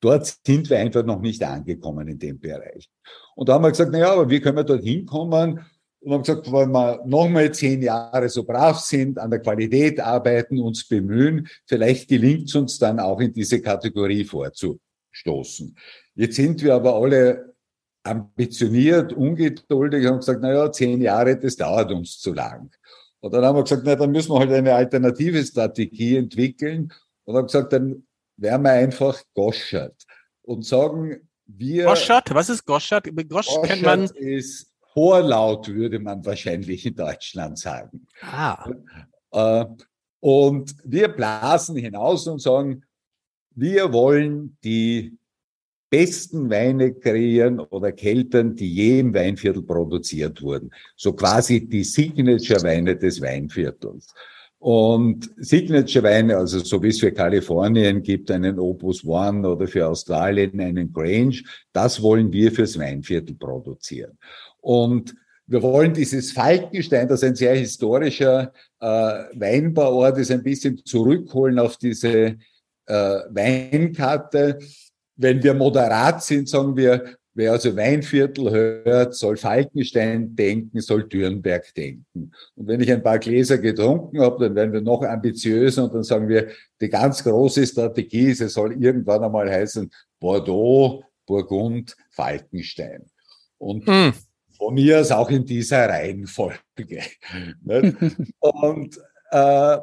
Dort 0.00 0.36
sind 0.44 0.68
wir 0.68 0.78
einfach 0.78 1.04
noch 1.04 1.20
nicht 1.20 1.44
angekommen 1.44 2.08
in 2.08 2.18
dem 2.18 2.40
Bereich. 2.40 2.90
Und 3.36 3.48
da 3.48 3.54
haben 3.54 3.62
wir 3.62 3.70
gesagt, 3.70 3.90
na 3.92 4.00
ja, 4.00 4.12
aber 4.12 4.28
wie 4.30 4.40
können 4.40 4.56
wir 4.56 4.64
dort 4.64 4.82
hinkommen? 4.82 5.60
Und 6.02 6.12
haben 6.12 6.22
gesagt, 6.22 6.50
wenn 6.50 6.72
wir 6.72 7.00
nochmal 7.06 7.52
zehn 7.54 7.80
Jahre 7.80 8.28
so 8.28 8.42
brav 8.42 8.80
sind, 8.80 9.18
an 9.18 9.30
der 9.30 9.38
Qualität 9.38 10.00
arbeiten, 10.00 10.58
uns 10.58 10.86
bemühen, 10.86 11.48
vielleicht 11.66 12.08
gelingt 12.08 12.48
es 12.48 12.54
uns 12.56 12.78
dann 12.78 12.98
auch 12.98 13.20
in 13.20 13.32
diese 13.32 13.62
Kategorie 13.62 14.24
vorzustoßen. 14.24 15.76
Jetzt 16.16 16.36
sind 16.36 16.60
wir 16.62 16.74
aber 16.74 16.96
alle 16.96 17.54
ambitioniert, 18.02 19.12
ungeduldig 19.12 20.02
und 20.02 20.08
haben 20.08 20.18
gesagt, 20.18 20.40
na 20.42 20.52
ja, 20.52 20.72
zehn 20.72 21.00
Jahre, 21.00 21.38
das 21.38 21.54
dauert 21.54 21.92
uns 21.92 22.18
zu 22.18 22.32
lang. 22.32 22.70
Und 23.20 23.32
dann 23.32 23.44
haben 23.44 23.56
wir 23.56 23.62
gesagt, 23.62 23.82
na, 23.84 23.94
dann 23.94 24.10
müssen 24.10 24.32
wir 24.32 24.40
halt 24.40 24.50
eine 24.50 24.74
alternative 24.74 25.44
Strategie 25.44 26.16
entwickeln 26.16 26.92
und 27.24 27.36
haben 27.36 27.46
gesagt, 27.46 27.72
dann 27.72 28.04
wären 28.36 28.62
wir 28.62 28.72
einfach 28.72 29.22
Goschert 29.34 30.02
und 30.42 30.66
sagen, 30.66 31.28
wir. 31.46 31.84
Goschert? 31.84 32.34
Was 32.34 32.48
ist 32.48 32.64
Goschert? 32.66 33.04
Gosch 33.28 33.46
Goschert 33.46 33.64
kennt 33.64 33.82
man. 33.82 34.04
ist 34.16 34.71
Vorlaut, 34.92 35.68
würde 35.68 35.98
man 35.98 36.24
wahrscheinlich 36.24 36.84
in 36.86 36.94
Deutschland 36.94 37.58
sagen. 37.58 38.06
Ah. 38.20 38.70
Äh, 39.32 39.64
und 40.20 40.74
wir 40.84 41.08
blasen 41.08 41.76
hinaus 41.76 42.26
und 42.26 42.40
sagen, 42.40 42.84
wir 43.54 43.92
wollen 43.92 44.56
die 44.62 45.16
besten 45.90 46.48
Weine 46.48 46.94
kreieren 46.94 47.60
oder 47.60 47.92
keltern, 47.92 48.56
die 48.56 48.72
je 48.72 49.00
im 49.00 49.12
Weinviertel 49.12 49.62
produziert 49.62 50.40
wurden. 50.40 50.70
So 50.96 51.12
quasi 51.12 51.68
die 51.68 51.84
Signature-Weine 51.84 52.96
des 52.96 53.20
Weinviertels. 53.20 54.14
Und 54.58 55.28
Signature-Weine, 55.36 56.36
also 56.36 56.60
so 56.60 56.82
wie 56.82 56.88
es 56.88 57.00
für 57.00 57.12
Kalifornien 57.12 58.00
gibt, 58.00 58.30
einen 58.30 58.58
Opus 58.58 59.04
One 59.04 59.46
oder 59.46 59.66
für 59.66 59.88
Australien 59.88 60.60
einen 60.60 60.92
Grange, 60.92 61.42
das 61.72 62.00
wollen 62.00 62.32
wir 62.32 62.52
fürs 62.52 62.78
Weinviertel 62.78 63.34
produzieren. 63.34 64.16
Und 64.62 65.14
wir 65.46 65.62
wollen 65.62 65.92
dieses 65.92 66.32
Falkenstein, 66.32 67.08
das 67.08 67.22
ein 67.22 67.34
sehr 67.34 67.54
historischer 67.54 68.52
äh, 68.80 68.86
Weinbauort 68.86 70.16
ist, 70.16 70.30
ein 70.30 70.42
bisschen 70.42 70.82
zurückholen 70.84 71.58
auf 71.58 71.76
diese 71.76 72.36
äh, 72.86 73.18
Weinkarte. 73.28 74.58
Wenn 75.16 75.42
wir 75.42 75.52
moderat 75.52 76.22
sind, 76.22 76.48
sagen 76.48 76.76
wir, 76.76 77.16
wer 77.34 77.52
also 77.52 77.76
Weinviertel 77.76 78.50
hört, 78.50 79.14
soll 79.14 79.36
Falkenstein 79.36 80.34
denken, 80.34 80.80
soll 80.80 81.08
Dürnberg 81.08 81.74
denken. 81.74 82.32
Und 82.54 82.66
wenn 82.66 82.80
ich 82.80 82.90
ein 82.90 83.02
paar 83.02 83.18
Gläser 83.18 83.58
getrunken 83.58 84.20
habe, 84.20 84.44
dann 84.44 84.54
werden 84.54 84.72
wir 84.72 84.80
noch 84.80 85.02
ambitiöser 85.02 85.84
und 85.84 85.94
dann 85.94 86.02
sagen 86.04 86.28
wir, 86.28 86.48
die 86.80 86.88
ganz 86.88 87.22
große 87.22 87.66
Strategie 87.66 88.30
ist, 88.30 88.40
es 88.40 88.54
soll 88.54 88.72
irgendwann 88.82 89.24
einmal 89.24 89.50
heißen 89.50 89.90
Bordeaux, 90.20 91.04
Burgund, 91.26 91.96
Falkenstein. 92.10 93.04
Und 93.58 93.86
mm. 93.86 94.12
Von 94.62 94.74
mir 94.74 95.00
aus 95.00 95.10
auch 95.10 95.28
in 95.30 95.44
dieser 95.44 95.88
Reihenfolge. 95.88 96.60
und 98.38 98.96
äh, 99.30 99.78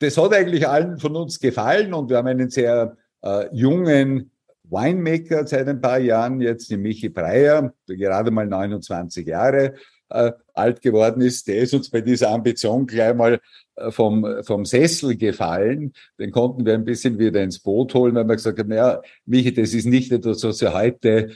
das 0.00 0.16
hat 0.16 0.34
eigentlich 0.34 0.68
allen 0.68 0.98
von 0.98 1.16
uns 1.16 1.40
gefallen 1.40 1.94
und 1.94 2.10
wir 2.10 2.18
haben 2.18 2.26
einen 2.26 2.50
sehr 2.50 2.96
äh, 3.22 3.46
jungen 3.52 4.30
Winemaker 4.64 5.46
seit 5.46 5.66
ein 5.66 5.80
paar 5.80 5.98
Jahren, 5.98 6.42
jetzt 6.42 6.70
den 6.70 6.82
Michi 6.82 7.08
Breyer, 7.08 7.72
der 7.88 7.96
gerade 7.96 8.30
mal 8.30 8.46
29 8.46 9.26
Jahre 9.26 9.74
äh, 10.10 10.32
alt 10.52 10.82
geworden 10.82 11.22
ist, 11.22 11.48
der 11.48 11.62
ist 11.62 11.72
uns 11.72 11.88
bei 11.88 12.02
dieser 12.02 12.30
Ambition 12.30 12.86
gleich 12.86 13.14
mal 13.14 13.40
äh, 13.76 13.90
vom, 13.90 14.42
vom 14.42 14.66
Sessel 14.66 15.16
gefallen. 15.16 15.94
Den 16.18 16.32
konnten 16.32 16.66
wir 16.66 16.74
ein 16.74 16.84
bisschen 16.84 17.18
wieder 17.18 17.42
ins 17.42 17.60
Boot 17.60 17.94
holen, 17.94 18.14
weil 18.14 18.28
wir 18.28 18.36
gesagt 18.36 18.58
haben, 18.58 18.72
ja, 18.72 19.00
Michi, 19.24 19.54
das 19.54 19.72
ist 19.72 19.86
nicht 19.86 20.12
etwas, 20.12 20.44
was 20.44 20.60
wir 20.60 20.74
heute 20.74 21.30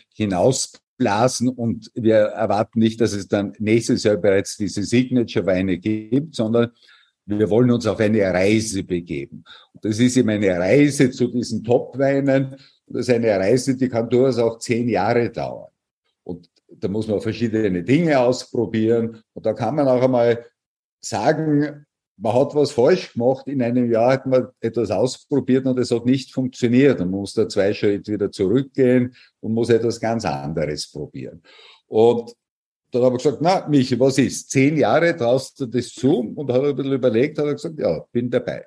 hinausblasen 1.02 1.48
und 1.48 1.90
wir 1.94 2.16
erwarten 2.16 2.78
nicht, 2.78 3.00
dass 3.00 3.12
es 3.12 3.28
dann 3.28 3.52
nächstes 3.58 4.04
Jahr 4.04 4.16
bereits 4.16 4.56
diese 4.56 4.82
Signature-Weine 4.82 5.78
gibt, 5.78 6.34
sondern 6.34 6.70
wir 7.26 7.50
wollen 7.50 7.70
uns 7.70 7.86
auf 7.86 8.00
eine 8.00 8.22
Reise 8.22 8.82
begeben. 8.82 9.44
Und 9.72 9.84
das 9.84 9.98
ist 9.98 10.16
eben 10.16 10.30
eine 10.30 10.58
Reise 10.58 11.10
zu 11.10 11.28
diesen 11.28 11.62
Top-Weinen. 11.62 12.56
Das 12.86 13.08
ist 13.08 13.14
eine 13.14 13.30
Reise, 13.30 13.76
die 13.76 13.88
kann 13.88 14.08
durchaus 14.08 14.38
auch 14.38 14.58
zehn 14.58 14.88
Jahre 14.88 15.30
dauern. 15.30 15.70
Und 16.24 16.48
da 16.68 16.88
muss 16.88 17.06
man 17.06 17.20
verschiedene 17.20 17.82
Dinge 17.82 18.18
ausprobieren. 18.18 19.22
Und 19.34 19.46
da 19.46 19.52
kann 19.52 19.76
man 19.76 19.86
auch 19.88 20.02
einmal 20.02 20.44
sagen, 21.00 21.86
man 22.22 22.34
hat 22.34 22.54
was 22.54 22.70
falsch 22.70 23.14
gemacht. 23.14 23.48
In 23.48 23.60
einem 23.60 23.90
Jahr 23.90 24.12
hat 24.12 24.26
man 24.26 24.46
etwas 24.60 24.92
ausprobiert 24.92 25.66
und 25.66 25.76
es 25.78 25.90
hat 25.90 26.06
nicht 26.06 26.32
funktioniert. 26.32 27.00
Man 27.00 27.10
muss 27.10 27.34
da 27.34 27.48
zwei 27.48 27.74
Schritte 27.74 28.12
wieder 28.12 28.30
zurückgehen 28.30 29.12
und 29.40 29.54
muss 29.54 29.70
etwas 29.70 29.98
ganz 29.98 30.24
anderes 30.24 30.88
probieren. 30.88 31.42
Und 31.88 32.32
dann 32.92 33.02
habe 33.02 33.16
ich 33.16 33.24
gesagt, 33.24 33.42
na, 33.42 33.66
Michi, 33.68 33.98
was 33.98 34.18
ist? 34.18 34.50
Zehn 34.50 34.76
Jahre 34.76 35.16
traust 35.16 35.58
du 35.58 35.66
das 35.66 35.88
zu? 35.88 36.32
Und 36.36 36.52
hat 36.52 36.62
er 36.62 36.68
ein 36.68 36.76
bisschen 36.76 36.92
überlegt, 36.92 37.38
hat 37.38 37.46
er 37.46 37.54
gesagt, 37.54 37.78
ja, 37.80 38.04
bin 38.12 38.30
dabei. 38.30 38.66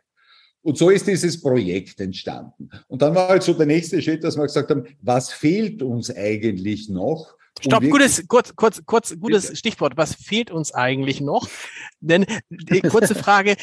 Und 0.61 0.77
so 0.77 0.89
ist 0.89 1.07
dieses 1.07 1.39
Projekt 1.39 2.01
entstanden. 2.01 2.69
Und 2.87 3.01
dann 3.01 3.15
war 3.15 3.29
halt 3.29 3.43
so 3.43 3.53
der 3.53 3.67
nächste 3.67 4.01
Schritt, 4.01 4.23
dass 4.23 4.35
wir 4.35 4.43
gesagt 4.43 4.69
haben, 4.69 4.85
was 5.01 5.31
fehlt 5.31 5.81
uns 5.81 6.13
eigentlich 6.13 6.89
noch? 6.89 7.37
Stopp, 7.61 7.83
gutes, 7.83 8.27
kurz, 8.27 8.55
kurz, 8.55 8.81
kurz, 8.85 9.19
gutes 9.19 9.57
Stichwort. 9.57 9.97
Was 9.97 10.13
fehlt 10.13 10.51
uns 10.51 10.73
eigentlich 10.73 11.21
noch? 11.21 11.47
Denn 11.99 12.25
die 12.49 12.81
kurze 12.81 13.15
Frage, 13.15 13.55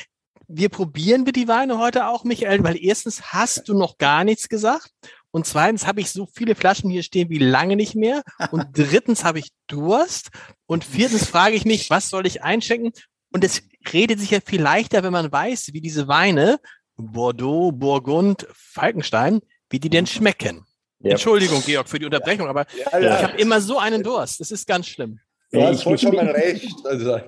wir 0.49 0.69
probieren 0.69 1.27
wir 1.27 1.33
die 1.33 1.49
Weine 1.49 1.79
heute 1.79 2.09
auch, 2.09 2.25
Michael, 2.25 2.63
weil 2.65 2.83
erstens 2.83 3.33
hast 3.33 3.69
du 3.69 3.75
noch 3.75 3.99
gar 3.99 4.25
nichts 4.25 4.49
gesagt 4.49 4.93
und 5.33 5.47
zweitens 5.47 5.87
habe 5.87 6.01
ich 6.01 6.11
so 6.11 6.27
viele 6.27 6.55
Flaschen 6.55 6.91
hier 6.91 7.03
stehen 7.03 7.31
wie 7.31 7.39
lange 7.39 7.75
nicht 7.75 7.95
mehr. 7.95 8.23
Und 8.51 8.67
drittens 8.73 9.25
habe 9.25 9.39
ich 9.39 9.49
Durst. 9.67 10.29
Und 10.67 10.85
viertens 10.85 11.27
frage 11.27 11.57
ich 11.57 11.65
mich, 11.65 11.89
was 11.91 12.11
soll 12.11 12.27
ich 12.27 12.43
einschenken? 12.43 12.93
Und 13.33 13.43
es 13.43 13.63
redet 13.93 14.21
sich 14.21 14.31
ja 14.31 14.41
viel 14.45 14.61
leichter, 14.61 15.03
wenn 15.03 15.13
man 15.13 15.33
weiß, 15.33 15.73
wie 15.73 15.81
diese 15.81 16.07
Weine, 16.07 16.61
Bordeaux, 16.97 17.73
Burgund, 17.73 18.47
Falkenstein, 18.53 19.41
wie 19.71 19.81
die 19.81 19.89
denn 19.89 20.07
schmecken. 20.07 20.67
Ja. 21.03 21.13
Entschuldigung, 21.13 21.63
Georg, 21.65 21.89
für 21.89 21.99
die 21.99 22.05
Unterbrechung, 22.05 22.49
aber 22.49 22.67
ja, 22.93 22.99
ja. 22.99 23.17
ich 23.17 23.23
habe 23.25 23.37
immer 23.39 23.61
so 23.61 23.79
einen 23.79 24.03
Durst. 24.03 24.41
Das 24.41 24.51
ist 24.51 24.67
ganz 24.67 24.87
schlimm. 24.87 25.19
Du 25.51 25.63
hast 25.63 25.83
vollkommen 25.83 26.29
recht. 26.29 26.75
Also, 26.85 27.21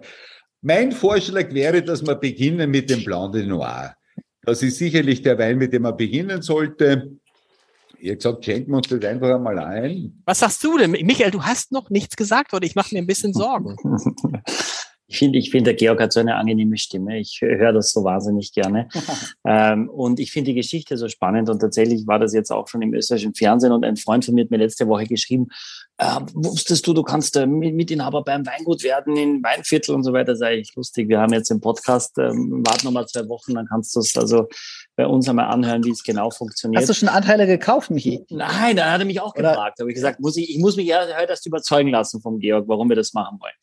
mein 0.62 0.92
Vorschlag 0.92 1.52
wäre, 1.52 1.82
dass 1.82 2.06
wir 2.06 2.14
beginnen 2.14 2.70
mit 2.70 2.88
dem 2.88 3.04
Blanc 3.04 3.32
de 3.32 3.44
Noir. 3.44 3.94
Das 4.42 4.62
ist 4.62 4.78
sicherlich 4.78 5.22
der 5.22 5.38
Wein, 5.38 5.58
mit 5.58 5.72
dem 5.72 5.82
man 5.82 5.96
beginnen 5.96 6.40
sollte. 6.40 7.10
Ich 7.98 8.10
habe 8.10 8.16
gesagt, 8.16 8.44
schenken 8.44 8.70
wir 8.70 8.76
uns 8.78 8.88
das 8.88 9.02
einfach 9.04 9.34
einmal 9.34 9.58
ein. 9.58 10.22
Was 10.26 10.40
sagst 10.40 10.62
du 10.62 10.78
denn? 10.78 10.90
Michael, 10.90 11.30
du 11.30 11.42
hast 11.42 11.72
noch 11.72 11.90
nichts 11.90 12.16
gesagt, 12.16 12.52
oder 12.52 12.64
ich 12.64 12.74
mache 12.74 12.94
mir 12.94 13.00
ein 13.00 13.06
bisschen 13.06 13.32
Sorgen. 13.32 13.76
Ich 15.06 15.18
finde, 15.18 15.38
ich 15.38 15.50
finde, 15.50 15.64
der 15.64 15.74
Georg 15.74 16.00
hat 16.00 16.12
so 16.12 16.20
eine 16.20 16.36
angenehme 16.36 16.78
Stimme. 16.78 17.18
Ich 17.18 17.40
höre 17.42 17.72
das 17.72 17.92
so 17.92 18.04
wahnsinnig 18.04 18.52
gerne. 18.52 18.88
ähm, 19.44 19.88
und 19.90 20.18
ich 20.18 20.32
finde 20.32 20.50
die 20.50 20.56
Geschichte 20.56 20.96
so 20.96 21.08
spannend. 21.08 21.50
Und 21.50 21.58
tatsächlich 21.60 22.06
war 22.06 22.18
das 22.18 22.32
jetzt 22.32 22.50
auch 22.50 22.68
schon 22.68 22.80
im 22.80 22.94
österreichischen 22.94 23.34
Fernsehen. 23.34 23.72
Und 23.72 23.84
ein 23.84 23.96
Freund 23.96 24.24
von 24.24 24.34
mir 24.34 24.44
hat 24.44 24.50
mir 24.50 24.56
letzte 24.56 24.88
Woche 24.88 25.04
geschrieben, 25.04 25.48
äh, 25.98 26.20
wusstest 26.34 26.86
du, 26.86 26.92
du 26.92 27.04
kannst 27.04 27.36
äh, 27.36 27.46
Mitinhaber 27.46 28.24
beim 28.24 28.44
Weingut 28.44 28.82
werden 28.82 29.16
in 29.16 29.42
Weinviertel 29.44 29.94
und 29.94 30.02
so 30.02 30.12
weiter. 30.12 30.32
Ist 30.32 30.42
eigentlich 30.42 30.74
lustig. 30.74 31.08
Wir 31.08 31.20
haben 31.20 31.32
jetzt 31.32 31.50
den 31.50 31.60
Podcast, 31.60 32.18
ähm, 32.18 32.64
warten 32.66 32.86
nochmal 32.86 33.06
zwei 33.06 33.28
Wochen, 33.28 33.54
dann 33.54 33.66
kannst 33.66 33.94
du 33.94 34.00
es 34.00 34.16
also 34.16 34.48
bei 34.96 35.06
uns 35.06 35.28
einmal 35.28 35.46
anhören, 35.46 35.84
wie 35.84 35.90
es 35.90 36.02
genau 36.02 36.30
funktioniert. 36.30 36.82
Hast 36.82 36.88
du 36.88 36.94
schon 36.94 37.08
Anteile 37.08 37.46
gekauft, 37.46 37.90
Michi? 37.90 38.24
Nein, 38.28 38.74
da 38.76 38.90
hat 38.90 39.00
er 39.00 39.04
mich 39.04 39.20
auch 39.20 39.36
Oder? 39.36 39.50
gefragt. 39.50 39.78
Da 39.78 39.82
habe 39.82 39.92
ich 39.92 39.94
gesagt, 39.94 40.18
muss 40.18 40.36
ich, 40.36 40.50
ich 40.50 40.58
muss 40.58 40.74
mich 40.76 40.86
ja 40.86 41.06
heute 41.16 41.30
erst 41.30 41.46
überzeugen 41.46 41.90
lassen 41.90 42.20
vom 42.20 42.40
Georg, 42.40 42.66
warum 42.66 42.88
wir 42.88 42.96
das 42.96 43.12
machen 43.12 43.38
wollen. 43.40 43.54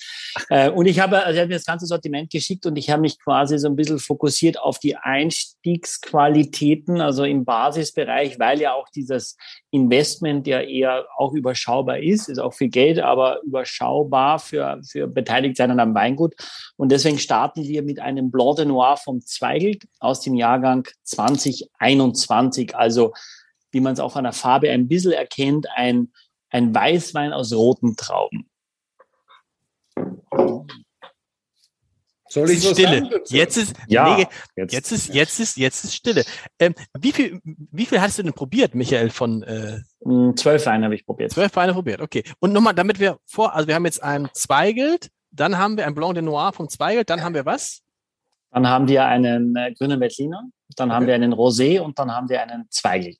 Äh, 0.50 0.70
und 0.70 0.86
ich 0.86 1.02
habe, 1.02 1.22
also 1.24 1.38
er 1.38 1.42
hat 1.44 1.50
mir 1.50 1.56
das 1.56 1.66
ganze 1.66 1.86
Sortiment 1.86 2.30
geschickt 2.30 2.66
und 2.66 2.78
ich 2.78 2.90
habe 2.90 3.02
mich 3.02 3.20
quasi 3.20 3.60
so 3.60 3.68
ein 3.68 3.76
bisschen 3.76 4.00
fokussiert 4.00 4.58
auf 4.58 4.80
die 4.80 4.96
Einstiegsqualitäten, 4.96 7.02
also 7.02 7.26
im 7.26 7.44
Basisbereich, 7.44 8.40
weil 8.40 8.62
ja 8.62 8.74
auch 8.74 8.88
dieses 8.96 9.36
Investment 9.72 10.46
ja 10.48 10.60
eher 10.60 11.08
auch 11.18 11.34
überschaubar 11.34 12.00
ist, 12.00 12.28
ist 12.28 12.40
auch 12.40 12.54
viel 12.54 12.70
Geld, 12.70 13.00
aber 13.00 13.42
überschaubar 13.44 14.38
für, 14.38 14.82
für 14.84 15.08
Beteiligtsein 15.08 15.72
an 15.72 15.80
einem 15.80 15.96
Weingut. 15.96 16.36
Und 16.76 16.92
deswegen 16.92 17.18
starten 17.18 17.64
wir 17.64 17.82
mit 17.82 18.00
einem 18.00 18.32
Blanc 18.32 18.58
de 18.58 18.66
Noir 18.66 18.98
vom 18.98 19.22
Zweigelt 19.22 19.86
aus 20.00 20.20
dem 20.20 20.36
Jahrgang 20.36 20.88
2021. 21.04 22.76
Also, 22.76 23.14
wie 23.72 23.80
man 23.80 23.94
es 23.94 24.02
auch 24.02 24.18
an 24.18 24.26
der 24.26 24.34
Farbe 24.34 24.70
ein 24.70 24.90
bisschen 24.90 25.14
erkennt, 25.14 25.68
ein, 25.74 26.12
ein 26.50 26.76
Weißwein 26.76 27.32
aus 27.32 27.54
roten 27.54 27.96
Trauben. 27.96 28.50
Soll 32.32 32.50
ich 32.50 32.66
Stille. 32.66 33.00
Sagen 33.00 33.22
jetzt 33.28 33.58
ist, 33.58 33.76
ja, 33.88 34.16
nee, 34.16 34.26
jetzt, 34.56 34.72
jetzt, 34.74 34.92
ist, 34.94 35.14
jetzt 35.14 35.40
ist, 35.42 35.58
jetzt 35.58 35.84
ist 35.84 35.96
Stille. 35.96 36.24
Ähm, 36.60 36.74
wie 36.98 37.12
viel, 37.12 37.42
wie 37.44 37.86
viel 37.86 38.00
hast 38.00 38.18
du 38.18 38.24
denn 38.24 38.32
probiert, 38.32 38.74
Michael, 38.74 39.10
von, 39.10 39.44
äh, 39.44 39.82
hm, 40.02 40.38
Zwölf 40.38 40.66
Weine 40.66 40.86
habe 40.86 40.96
ich 40.96 41.06
probiert. 41.06 41.34
Zwölf 41.34 41.54
Weine 41.58 41.74
probiert, 41.74 42.00
okay. 42.00 42.24
Und 42.40 42.54
nochmal, 42.54 42.74
damit 42.74 43.02
wir 43.02 43.18
vor, 43.26 43.54
also 43.54 43.68
wir 43.68 43.76
haben 43.76 43.84
jetzt 43.84 44.02
ein 44.02 44.30
Zweigelt, 44.32 45.10
dann 45.30 45.58
haben 45.58 45.76
wir 45.76 45.86
ein 45.86 45.94
Blanc 45.94 46.14
de 46.14 46.22
Noir 46.24 46.54
vom 46.54 46.70
Zweigelt, 46.70 47.10
dann 47.10 47.22
haben 47.22 47.36
wir 47.36 47.46
was? 47.46 47.82
Dann 48.52 48.66
haben 48.66 48.88
wir 48.88 49.04
einen 49.06 49.54
äh, 49.58 49.74
grünen 49.74 50.00
Veltliner, 50.00 50.42
dann 50.78 50.90
okay. 50.90 50.96
haben 50.96 51.08
wir 51.08 51.16
einen 51.16 51.34
Rosé 51.34 51.82
und 51.82 52.00
dann 52.00 52.14
haben 52.14 52.30
wir 52.30 52.42
einen 52.42 52.66
Zweigelt. 52.70 53.20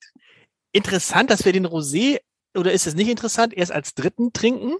Interessant, 0.72 1.28
dass 1.28 1.44
wir 1.44 1.52
den 1.52 1.66
Rosé, 1.66 2.18
oder 2.56 2.72
ist 2.72 2.86
es 2.86 2.94
nicht 2.94 3.10
interessant, 3.10 3.52
erst 3.52 3.72
als 3.72 3.92
dritten 3.92 4.32
trinken? 4.32 4.76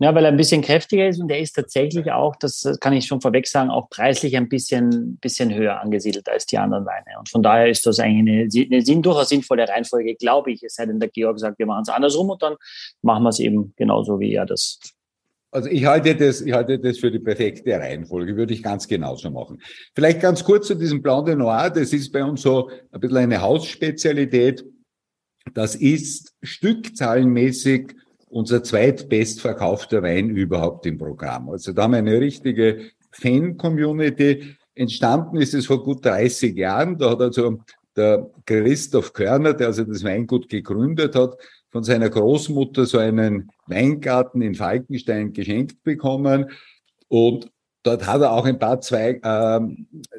Ja, 0.00 0.14
weil 0.14 0.24
er 0.24 0.30
ein 0.30 0.36
bisschen 0.36 0.62
kräftiger 0.62 1.08
ist 1.08 1.20
und 1.20 1.26
der 1.26 1.40
ist 1.40 1.54
tatsächlich 1.54 2.12
auch, 2.12 2.36
das 2.36 2.64
kann 2.80 2.92
ich 2.92 3.06
schon 3.06 3.20
vorweg 3.20 3.48
sagen, 3.48 3.68
auch 3.68 3.90
preislich 3.90 4.36
ein 4.36 4.48
bisschen, 4.48 5.16
bisschen 5.20 5.52
höher 5.52 5.80
angesiedelt 5.80 6.28
als 6.28 6.46
die 6.46 6.56
anderen 6.56 6.86
Weine. 6.86 7.18
Und 7.18 7.28
von 7.28 7.42
daher 7.42 7.68
ist 7.68 7.84
das 7.84 7.98
eigentlich 7.98 8.64
eine, 8.64 8.76
eine 8.76 9.02
durchaus 9.02 9.28
sinnvolle 9.28 9.68
Reihenfolge, 9.68 10.14
glaube 10.14 10.52
ich. 10.52 10.62
Es 10.62 10.76
sei 10.76 10.86
denn, 10.86 11.00
der 11.00 11.08
Georg 11.08 11.40
sagt, 11.40 11.58
wir 11.58 11.66
machen 11.66 11.82
es 11.82 11.88
andersrum 11.88 12.30
und 12.30 12.40
dann 12.40 12.54
machen 13.02 13.24
wir 13.24 13.30
es 13.30 13.40
eben 13.40 13.74
genauso, 13.76 14.20
wie 14.20 14.34
er 14.34 14.46
das. 14.46 14.78
Also 15.50 15.68
ich 15.68 15.84
halte 15.84 16.14
das, 16.14 16.42
ich 16.42 16.52
halte 16.52 16.78
das 16.78 16.98
für 16.98 17.10
die 17.10 17.18
perfekte 17.18 17.72
Reihenfolge, 17.72 18.36
würde 18.36 18.54
ich 18.54 18.62
ganz 18.62 18.86
genauso 18.86 19.30
machen. 19.30 19.60
Vielleicht 19.96 20.20
ganz 20.20 20.44
kurz 20.44 20.68
zu 20.68 20.74
diesem 20.74 21.02
Blanc 21.02 21.26
de 21.26 21.34
Noir, 21.34 21.70
das 21.70 21.92
ist 21.92 22.12
bei 22.12 22.22
uns 22.22 22.42
so 22.42 22.70
ein 22.92 23.00
bisschen 23.00 23.16
eine 23.16 23.40
Hausspezialität. 23.40 24.64
Das 25.54 25.74
ist 25.74 26.34
stückzahlenmäßig 26.42 27.94
unser 28.30 28.62
zweitbestverkaufter 28.62 30.02
Wein 30.02 30.30
überhaupt 30.30 30.86
im 30.86 30.98
Programm. 30.98 31.48
Also 31.48 31.72
da 31.72 31.84
haben 31.84 31.92
wir 31.92 31.98
eine 31.98 32.20
richtige 32.20 32.90
Fan-Community. 33.10 34.56
Entstanden 34.74 35.38
ist 35.38 35.54
es 35.54 35.66
vor 35.66 35.82
gut 35.82 36.04
30 36.04 36.56
Jahren. 36.56 36.98
Da 36.98 37.10
hat 37.10 37.20
also 37.20 37.60
der 37.96 38.30
Christoph 38.46 39.12
Körner, 39.12 39.54
der 39.54 39.68
also 39.68 39.84
das 39.84 40.04
Weingut 40.04 40.48
gegründet 40.48 41.14
hat, 41.16 41.36
von 41.70 41.82
seiner 41.82 42.08
Großmutter 42.08 42.86
so 42.86 42.98
einen 42.98 43.50
Weingarten 43.66 44.40
in 44.40 44.54
Falkenstein 44.54 45.32
geschenkt 45.32 45.82
bekommen. 45.82 46.50
Und 47.08 47.50
dort 47.82 48.06
hat 48.06 48.20
er 48.20 48.32
auch 48.32 48.44
ein 48.44 48.58
paar 48.58 48.80
Zweig, 48.80 49.24
äh, 49.24 49.60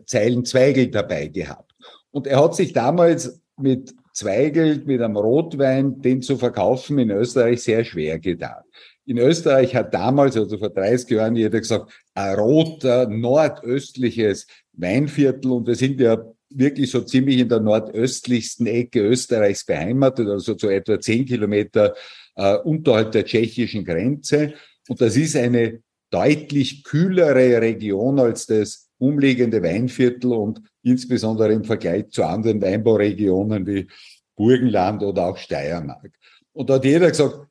Zeilen 0.06 0.46
Zweigel 0.46 0.90
dabei 0.90 1.28
gehabt. 1.28 1.74
Und 2.12 2.28
er 2.28 2.44
hat 2.44 2.56
sich 2.56 2.74
damals 2.74 3.42
mit 3.58 3.94
Zweigelt 4.20 4.86
mit 4.86 5.02
einem 5.02 5.16
Rotwein, 5.16 6.02
den 6.02 6.22
zu 6.22 6.38
verkaufen 6.38 7.00
in 7.00 7.10
Österreich 7.10 7.64
sehr 7.64 7.86
schwer 7.86 8.20
getan. 8.20 8.64
In 9.06 9.18
Österreich 9.18 9.74
hat 9.76 9.94
damals, 9.94 10.36
also 10.36 10.58
vor 10.58 10.70
30 10.70 11.10
Jahren, 11.12 11.36
jeder 11.38 11.60
gesagt, 11.60 11.90
ein 12.14 12.36
roter, 12.36 13.08
nordöstliches 13.08 14.46
Weinviertel 14.74 15.52
und 15.52 15.68
wir 15.68 15.76
sind 15.76 16.02
ja 16.02 16.22
wirklich 16.50 16.92
so 16.92 17.02
ziemlich 17.02 17.38
in 17.38 17.48
der 17.48 17.62
nordöstlichsten 17.62 18.68
Ecke 18.68 19.00
Österreichs 19.00 19.66
beheimatet, 19.66 20.28
also 20.28 20.58
so 20.58 20.70
etwa 20.70 21.00
zehn 21.00 21.26
Kilometer 21.26 21.96
äh, 22.36 22.56
unterhalb 22.58 23.14
der 23.14 23.24
tschechischen 23.24 23.86
Grenze. 23.86 24.54
Und 24.90 25.00
das 25.00 25.16
ist 25.16 25.38
eine 25.38 25.82
deutlich 26.10 26.84
kühlere 26.84 27.62
Region 27.62 28.20
als 28.20 28.48
das 28.48 28.89
umliegende 29.00 29.64
Weinviertel 29.64 30.34
und 30.34 30.62
insbesondere 30.84 31.54
im 31.54 31.64
Vergleich 31.64 32.10
zu 32.10 32.24
anderen 32.24 32.62
Weinbauregionen 32.62 33.66
wie 33.66 33.88
Burgenland 34.36 35.02
oder 35.04 35.28
auch 35.28 35.38
Steiermark. 35.38 36.12
Und 36.54 36.70
da 36.70 36.76
hat 36.76 36.86
jeder 36.86 37.10
gesagt, 37.10 37.48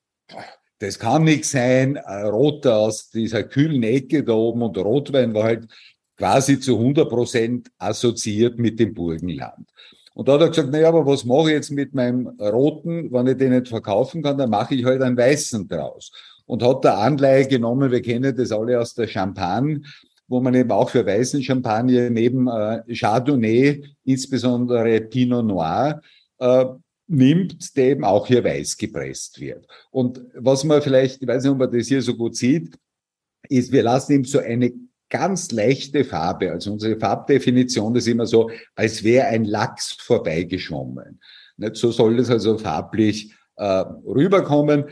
das 0.78 0.99
kann 0.99 1.25
nicht 1.25 1.45
sein, 1.45 1.97
roter 1.97 2.76
aus 2.76 3.11
dieser 3.11 3.43
kühlen 3.43 3.83
Ecke 3.83 4.23
da 4.23 4.33
oben 4.33 4.62
und 4.62 4.78
Rotwein 4.78 5.35
war 5.35 5.45
halt 5.45 5.67
quasi 6.17 6.61
zu 6.61 6.78
100 6.78 7.09
Prozent 7.09 7.71
assoziiert 7.78 8.59
mit 8.59 8.78
dem 8.78 8.95
Burgenland. 8.95 9.69
Und 10.14 10.28
da 10.28 10.35
hat 10.35 10.40
er 10.40 10.49
gesagt, 10.49 10.71
naja, 10.71 10.88
aber 10.88 11.07
was 11.07 11.25
mache 11.25 11.49
ich 11.49 11.55
jetzt 11.55 11.71
mit 11.71 11.95
meinem 11.95 12.26
Roten, 12.40 13.12
wenn 13.12 13.28
ich 13.28 13.37
den 13.37 13.52
nicht 13.52 13.69
verkaufen 13.69 14.23
kann, 14.23 14.37
dann 14.37 14.50
mache 14.50 14.75
ich 14.75 14.85
halt 14.85 15.00
einen 15.00 15.17
Weißen 15.17 15.69
draus. 15.69 16.11
Und 16.45 16.62
hat 16.62 16.85
da 16.85 16.99
Anleihe 16.99 17.47
genommen, 17.47 17.93
wir 17.93 18.02
kennen 18.02 18.35
das 18.35 18.50
alle 18.50 18.81
aus 18.81 18.95
der 18.95 19.07
Champagne, 19.07 19.83
wo 20.28 20.40
man 20.40 20.54
eben 20.54 20.70
auch 20.70 20.90
für 20.90 21.04
weißen 21.04 21.42
Champagner 21.42 22.11
neben 22.11 22.47
äh, 22.49 22.82
Chardonnay, 22.94 23.82
insbesondere 24.04 25.00
Pinot 25.00 25.47
Noir, 25.47 26.00
äh, 26.38 26.66
nimmt, 27.08 27.76
der 27.76 27.87
eben 27.87 28.04
auch 28.04 28.26
hier 28.26 28.44
weiß 28.44 28.76
gepresst 28.76 29.40
wird. 29.40 29.66
Und 29.90 30.20
was 30.35 30.62
man 30.64 30.82
vielleicht, 30.82 31.23
ich 31.23 31.28
weiß 31.28 31.42
nicht, 31.42 31.52
ob 31.52 31.58
man 31.58 31.73
das 31.73 31.88
hier 31.88 32.02
so 32.02 32.14
gut 32.14 32.37
sieht, 32.37 32.78
ist, 33.49 33.73
wir 33.73 33.82
lassen 33.82 34.12
ihm 34.12 34.25
so 34.25 34.38
eine 34.38 34.73
ganz 35.08 35.50
leichte 35.52 36.04
Farbe. 36.04 36.52
Also 36.52 36.73
unsere 36.73 36.99
Farbdefinition 36.99 37.97
ist 37.97 38.06
immer 38.06 38.26
so, 38.26 38.50
als 38.75 39.02
wäre 39.02 39.28
ein 39.28 39.44
Lachs 39.44 39.92
vorbeigeschwommen. 39.92 41.20
Nicht 41.56 41.76
so 41.76 41.90
soll 41.90 42.18
es 42.18 42.28
also 42.28 42.58
farblich 42.58 43.35
äh, 43.56 43.85
rüberkommen. 44.06 44.85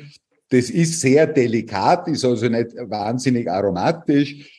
Das 0.49 0.71
ist 0.71 1.01
sehr 1.01 1.27
delikat, 1.27 2.09
ist 2.09 2.25
also 2.25 2.49
nicht 2.49 2.71
wahnsinnig 2.77 3.51
aromatisch. 3.51 4.56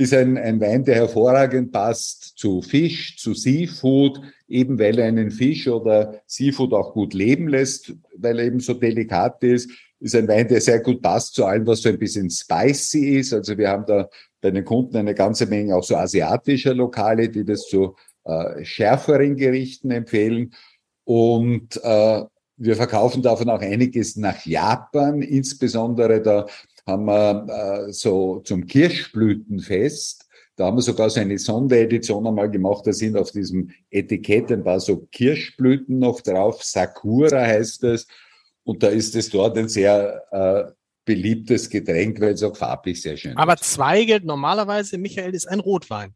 Ist 0.00 0.14
ein, 0.14 0.38
ein 0.38 0.58
Wein, 0.62 0.82
der 0.82 0.94
hervorragend 0.94 1.72
passt 1.72 2.38
zu 2.38 2.62
Fisch, 2.62 3.18
zu 3.18 3.34
Seafood, 3.34 4.18
eben 4.48 4.78
weil 4.78 4.98
er 4.98 5.04
einen 5.04 5.30
Fisch 5.30 5.68
oder 5.68 6.22
Seafood 6.26 6.72
auch 6.72 6.94
gut 6.94 7.12
leben 7.12 7.48
lässt, 7.48 7.92
weil 8.16 8.38
er 8.38 8.46
eben 8.46 8.60
so 8.60 8.72
delikat 8.72 9.44
ist. 9.44 9.70
Ist 9.98 10.14
ein 10.14 10.26
Wein, 10.26 10.48
der 10.48 10.62
sehr 10.62 10.80
gut 10.80 11.02
passt 11.02 11.34
zu 11.34 11.44
allem, 11.44 11.66
was 11.66 11.82
so 11.82 11.90
ein 11.90 11.98
bisschen 11.98 12.30
spicy 12.30 13.18
ist. 13.18 13.34
Also 13.34 13.58
wir 13.58 13.68
haben 13.68 13.84
da 13.84 14.08
bei 14.40 14.50
den 14.50 14.64
Kunden 14.64 14.96
eine 14.96 15.14
ganze 15.14 15.44
Menge 15.44 15.76
auch 15.76 15.84
so 15.84 15.96
asiatischer 15.96 16.72
Lokale, 16.72 17.28
die 17.28 17.44
das 17.44 17.68
zu 17.68 17.94
äh, 18.24 18.64
schärferen 18.64 19.36
Gerichten 19.36 19.90
empfehlen. 19.90 20.54
Und 21.04 21.78
äh, 21.84 22.22
wir 22.62 22.76
verkaufen 22.76 23.22
davon 23.22 23.48
auch 23.48 23.60
einiges 23.60 24.16
nach 24.16 24.46
Japan, 24.46 25.20
insbesondere 25.22 26.22
da 26.22 26.46
haben 26.86 27.04
wir 27.06 27.86
äh, 27.88 27.92
so 27.92 28.40
zum 28.40 28.66
Kirschblütenfest, 28.66 30.26
da 30.56 30.66
haben 30.66 30.76
wir 30.76 30.82
sogar 30.82 31.08
so 31.08 31.20
eine 31.20 31.38
Sonderedition 31.38 32.26
einmal 32.26 32.50
gemacht, 32.50 32.86
da 32.86 32.92
sind 32.92 33.16
auf 33.16 33.30
diesem 33.30 33.70
Etikett 33.90 34.52
ein 34.52 34.62
paar 34.62 34.80
so 34.80 35.06
Kirschblüten 35.10 35.98
noch 35.98 36.20
drauf, 36.20 36.62
Sakura 36.62 37.40
heißt 37.40 37.84
es, 37.84 38.06
und 38.64 38.82
da 38.82 38.88
ist 38.88 39.14
es 39.16 39.30
dort 39.30 39.56
ein 39.56 39.68
sehr 39.68 40.22
äh, 40.30 40.70
beliebtes 41.04 41.68
Getränk, 41.70 42.20
weil 42.20 42.34
es 42.34 42.42
auch 42.42 42.56
farblich 42.56 43.00
sehr 43.00 43.16
schön 43.16 43.36
Aber 43.36 43.54
ist. 43.54 43.64
Zweigelt 43.64 44.24
normalerweise, 44.24 44.98
Michael, 44.98 45.34
ist 45.34 45.48
ein 45.48 45.60
Rotwein. 45.60 46.14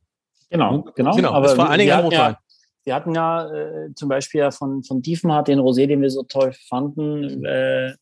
Genau, 0.51 0.85
genau. 0.95 1.17
genau 1.17 1.33
aber 1.33 1.47
ist 1.47 1.55
vor 1.55 1.69
allen 1.69 1.79
Dingen 1.79 1.93
ein 1.93 2.05
Rotwein. 2.05 2.33
Ja, 2.33 2.39
wir 2.85 2.95
hatten 2.95 3.15
ja 3.15 3.51
äh, 3.51 3.95
zum 3.95 4.09
Beispiel 4.09 4.41
ja 4.41 4.51
von, 4.51 4.85
von 4.85 5.01
Diefenhardt 5.01 5.49
den 5.49 5.59
Rosé, 5.59 5.87
den 5.87 6.03
wir 6.03 6.11
so 6.11 6.23
toll 6.23 6.53
fanden. 6.69 7.45
Äh, 7.45 7.95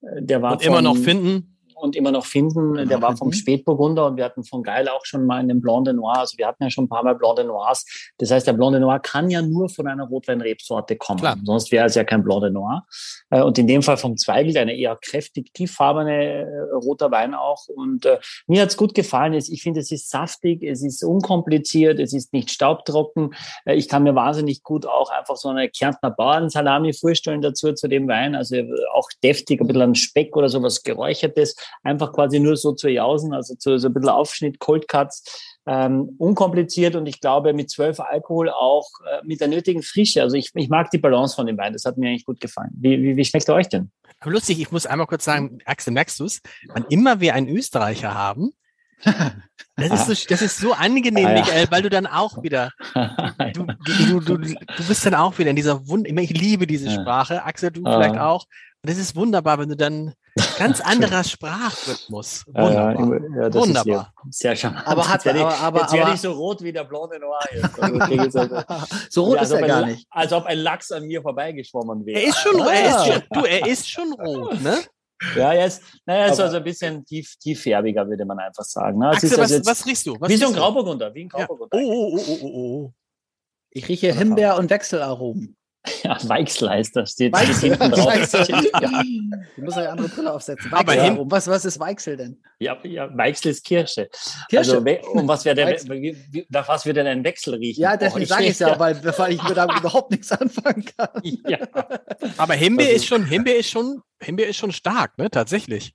der 0.00 0.42
war 0.42 0.52
Und 0.52 0.64
immer 0.64 0.82
noch 0.82 0.96
finden 0.96 1.51
und 1.82 1.96
immer 1.96 2.12
noch 2.12 2.24
finden. 2.24 2.88
Der 2.88 3.02
war 3.02 3.16
vom 3.16 3.32
Spätburgunder 3.32 4.06
und 4.06 4.16
wir 4.16 4.24
hatten 4.24 4.44
von 4.44 4.62
Geil 4.62 4.88
auch 4.88 5.04
schon 5.04 5.26
mal 5.26 5.38
einen 5.38 5.60
Blanc 5.60 5.84
de 5.86 5.94
Noir. 5.94 6.18
Also 6.18 6.38
wir 6.38 6.46
hatten 6.46 6.62
ja 6.62 6.70
schon 6.70 6.84
ein 6.84 6.88
paar 6.88 7.02
Mal 7.02 7.16
Blanc 7.16 7.36
de 7.36 7.44
Noirs. 7.44 7.84
Das 8.18 8.30
heißt, 8.30 8.46
der 8.46 8.52
Blanc 8.52 8.72
de 8.72 8.80
Noir 8.80 9.00
kann 9.00 9.28
ja 9.30 9.42
nur 9.42 9.68
von 9.68 9.88
einer 9.88 10.04
Rotweinrebsorte 10.04 10.96
kommen. 10.96 11.18
Klar. 11.18 11.36
Sonst 11.42 11.72
wäre 11.72 11.86
es 11.86 11.96
ja 11.96 12.04
kein 12.04 12.22
Blanc 12.22 12.42
de 12.42 12.50
Noir. 12.50 12.86
Äh, 13.30 13.42
und 13.42 13.58
in 13.58 13.66
dem 13.66 13.82
Fall 13.82 13.96
vom 13.96 14.16
Zweigelt, 14.16 14.56
eine 14.56 14.76
eher 14.76 14.96
kräftig, 14.96 15.52
tieffarbene 15.52 16.12
äh, 16.12 16.46
roter 16.72 17.10
Wein 17.10 17.34
auch. 17.34 17.66
Und 17.66 18.06
äh, 18.06 18.20
mir 18.46 18.62
hat's 18.62 18.76
gut 18.76 18.94
gefallen. 18.94 19.32
Ich 19.34 19.62
finde, 19.62 19.80
es 19.80 19.90
ist 19.90 20.08
saftig, 20.08 20.62
es 20.62 20.84
ist 20.84 21.02
unkompliziert, 21.02 21.98
es 21.98 22.12
ist 22.12 22.32
nicht 22.32 22.50
staubtrocken. 22.50 23.34
Äh, 23.64 23.74
ich 23.74 23.88
kann 23.88 24.04
mir 24.04 24.14
wahnsinnig 24.14 24.62
gut 24.62 24.86
auch 24.86 25.10
einfach 25.10 25.36
so 25.36 25.48
eine 25.48 25.68
Kärntner 25.68 26.12
Bauernsalami 26.12 26.92
vorstellen 26.92 27.42
dazu, 27.42 27.72
zu 27.72 27.88
dem 27.88 28.06
Wein. 28.06 28.36
Also 28.36 28.56
auch 28.94 29.08
deftig, 29.24 29.60
ein 29.60 29.66
bisschen 29.66 29.82
an 29.82 29.94
Speck 29.96 30.36
oder 30.36 30.48
sowas 30.48 30.84
Geräuchertes 30.84 31.56
einfach 31.82 32.12
quasi 32.12 32.38
nur 32.38 32.56
so 32.56 32.72
zu 32.72 32.88
jausen, 32.88 33.32
also 33.32 33.54
zu, 33.54 33.78
so 33.78 33.88
ein 33.88 33.94
bisschen 33.94 34.08
Aufschnitt, 34.08 34.58
Cold 34.58 34.88
Cuts, 34.88 35.56
ähm, 35.66 36.14
unkompliziert 36.18 36.96
und 36.96 37.06
ich 37.06 37.20
glaube 37.20 37.52
mit 37.52 37.70
zwölf 37.70 38.00
Alkohol 38.00 38.50
auch 38.50 38.88
äh, 39.06 39.24
mit 39.24 39.40
der 39.40 39.48
nötigen 39.48 39.82
Frische. 39.82 40.22
Also 40.22 40.36
ich, 40.36 40.50
ich 40.54 40.68
mag 40.68 40.90
die 40.90 40.98
Balance 40.98 41.34
von 41.34 41.46
dem 41.46 41.56
Wein, 41.56 41.72
das 41.72 41.84
hat 41.84 41.96
mir 41.96 42.08
eigentlich 42.08 42.24
gut 42.24 42.40
gefallen. 42.40 42.70
Wie, 42.74 43.00
wie, 43.02 43.16
wie 43.16 43.24
schmeckt 43.24 43.48
er 43.48 43.54
euch 43.54 43.68
denn? 43.68 43.90
Aber 44.20 44.32
lustig, 44.32 44.60
ich 44.60 44.70
muss 44.70 44.86
einmal 44.86 45.06
kurz 45.06 45.24
sagen, 45.24 45.58
Axel, 45.64 45.92
merkst 45.92 46.20
du 46.20 46.24
es? 46.24 46.40
Wann 46.68 46.84
immer 46.88 47.20
wir 47.20 47.34
einen 47.34 47.48
Österreicher 47.48 48.14
haben, 48.14 48.52
das 49.76 50.08
ist, 50.08 50.22
so, 50.22 50.28
das 50.28 50.42
ist 50.42 50.58
so 50.58 50.72
angenehm, 50.72 51.26
ah, 51.26 51.30
ja. 51.30 51.40
Michael, 51.40 51.66
weil 51.70 51.82
du 51.82 51.90
dann 51.90 52.06
auch 52.06 52.42
wieder, 52.42 52.70
du, 53.54 53.66
du, 53.84 54.20
du, 54.20 54.36
du 54.38 54.86
bist 54.88 55.04
dann 55.06 55.14
auch 55.14 55.38
wieder 55.38 55.50
in 55.50 55.56
dieser 55.56 55.88
Wund, 55.88 56.06
ich 56.06 56.30
liebe 56.30 56.66
diese 56.66 56.90
Sprache, 56.90 57.42
Axel, 57.44 57.70
du 57.70 57.82
ah. 57.84 57.96
vielleicht 57.96 58.18
auch. 58.18 58.46
Und 58.82 58.90
das 58.90 58.98
ist 58.98 59.16
wunderbar, 59.16 59.58
wenn 59.58 59.68
du 59.68 59.76
dann 59.76 60.14
Ganz 60.58 60.80
anderer 60.84 61.24
Sprachrhythmus. 61.24 62.44
Wunderbar. 62.46 62.94
Ja, 62.94 63.42
ja, 63.42 63.54
Wunderbar. 63.54 64.14
sehr 64.30 64.56
charmant. 64.56 64.86
Aber 64.86 65.08
hat, 65.08 65.24
jetzt 65.24 65.36
aber, 65.36 65.54
aber, 65.58 65.80
jetzt 65.80 65.92
werde 65.92 66.14
ich 66.14 66.20
so 66.20 66.32
rot 66.32 66.62
wie 66.62 66.72
der 66.72 66.84
Blonde 66.84 67.18
Noir 67.18 67.40
jetzt. 67.52 68.36
Also, 68.36 68.62
so 69.10 69.24
rot 69.24 69.36
ja, 69.36 69.42
ist 69.42 69.50
er 69.50 69.66
gar 69.66 69.86
nicht. 69.86 70.06
Als 70.10 70.32
ob 70.32 70.46
ein 70.46 70.58
Lachs 70.58 70.90
an 70.92 71.06
mir 71.06 71.20
vorbeigeschwommen 71.22 72.06
wäre. 72.06 72.20
Er 72.20 72.28
ist 72.28 72.38
schon, 72.38 72.60
ah. 72.60 72.72
er 72.72 72.88
ist 72.88 73.06
schon, 73.06 73.22
du, 73.32 73.44
er 73.44 73.66
ist 73.66 73.90
schon 73.90 74.12
rot, 74.14 74.62
ne? 74.62 74.78
Ja, 75.36 75.52
er 75.52 75.66
ist, 75.66 75.82
naja, 76.04 76.26
ist 76.26 76.40
also 76.40 76.56
ein 76.56 76.64
bisschen 76.64 77.04
tief, 77.04 77.36
tieffärbiger, 77.36 78.08
würde 78.08 78.24
man 78.24 78.38
einfach 78.38 78.64
sagen. 78.64 78.98
Ne? 78.98 79.10
Axel, 79.10 79.38
was, 79.38 79.50
jetzt, 79.50 79.66
was 79.66 79.86
riechst 79.86 80.06
du? 80.06 80.16
Was 80.18 80.28
wie 80.28 80.36
so 80.36 80.48
ein 80.48 80.52
Grauburgunder, 80.52 81.14
wie 81.14 81.24
ein 81.24 81.28
Grauburgunder. 81.28 81.78
Oh, 81.78 82.16
oh, 82.16 82.20
oh, 82.26 82.38
oh, 82.42 82.48
oh. 82.52 82.92
Ich 83.70 83.88
rieche 83.88 84.12
Himbeer 84.12 84.56
und 84.56 84.68
Wechselaromen. 84.68 85.56
Ja, 86.04 86.16
Weichsel 86.28 86.70
heißt 86.70 86.96
das. 86.96 87.12
Steht, 87.12 87.32
Weichsel. 87.32 87.70
hinten 87.70 87.90
drauf. 87.92 88.32
ja. 88.48 89.02
Du 89.56 89.62
musst 89.62 89.78
eine 89.78 89.90
andere 89.90 90.08
Brille 90.08 90.32
aufsetzen. 90.32 90.70
Weichsel, 90.70 90.78
Aber 90.78 90.92
hin, 90.92 91.18
was, 91.30 91.48
was 91.48 91.64
ist 91.64 91.78
Weichsel 91.78 92.16
denn? 92.16 92.40
Ja, 92.58 92.76
ja 92.84 93.08
Weichsel 93.16 93.50
ist 93.50 93.64
Kirsche. 93.64 94.08
Kirsche. 94.48 94.76
Also, 94.76 95.10
um 95.12 95.28
was 95.28 95.44
wäre 95.44 95.56
wie, 95.56 96.46
nach 96.48 96.68
was 96.68 96.86
würde 96.86 97.02
denn 97.02 97.18
ein 97.18 97.24
Wechsel 97.24 97.54
riechen? 97.54 97.82
Ja, 97.82 97.96
deswegen 97.96 98.26
sage 98.26 98.44
ich 98.44 98.50
es 98.50 98.58
ja, 98.60 98.78
weil, 98.78 99.02
weil 99.04 99.32
ich 99.32 99.42
mir 99.42 99.54
damit 99.54 99.78
überhaupt 99.80 100.10
nichts 100.10 100.30
anfangen 100.32 100.84
kann. 100.96 101.20
Ja. 101.22 101.58
Aber 102.36 102.54
Himbeer 102.54 102.86
also, 102.86 102.96
ist 102.96 103.06
schon, 103.06 103.24
Himbeer 103.26 103.56
ist 103.56 103.70
schon, 103.70 104.02
Himbeer 104.22 104.48
ist 104.48 104.56
schon 104.56 104.72
stark, 104.72 105.18
ne, 105.18 105.30
tatsächlich. 105.30 105.94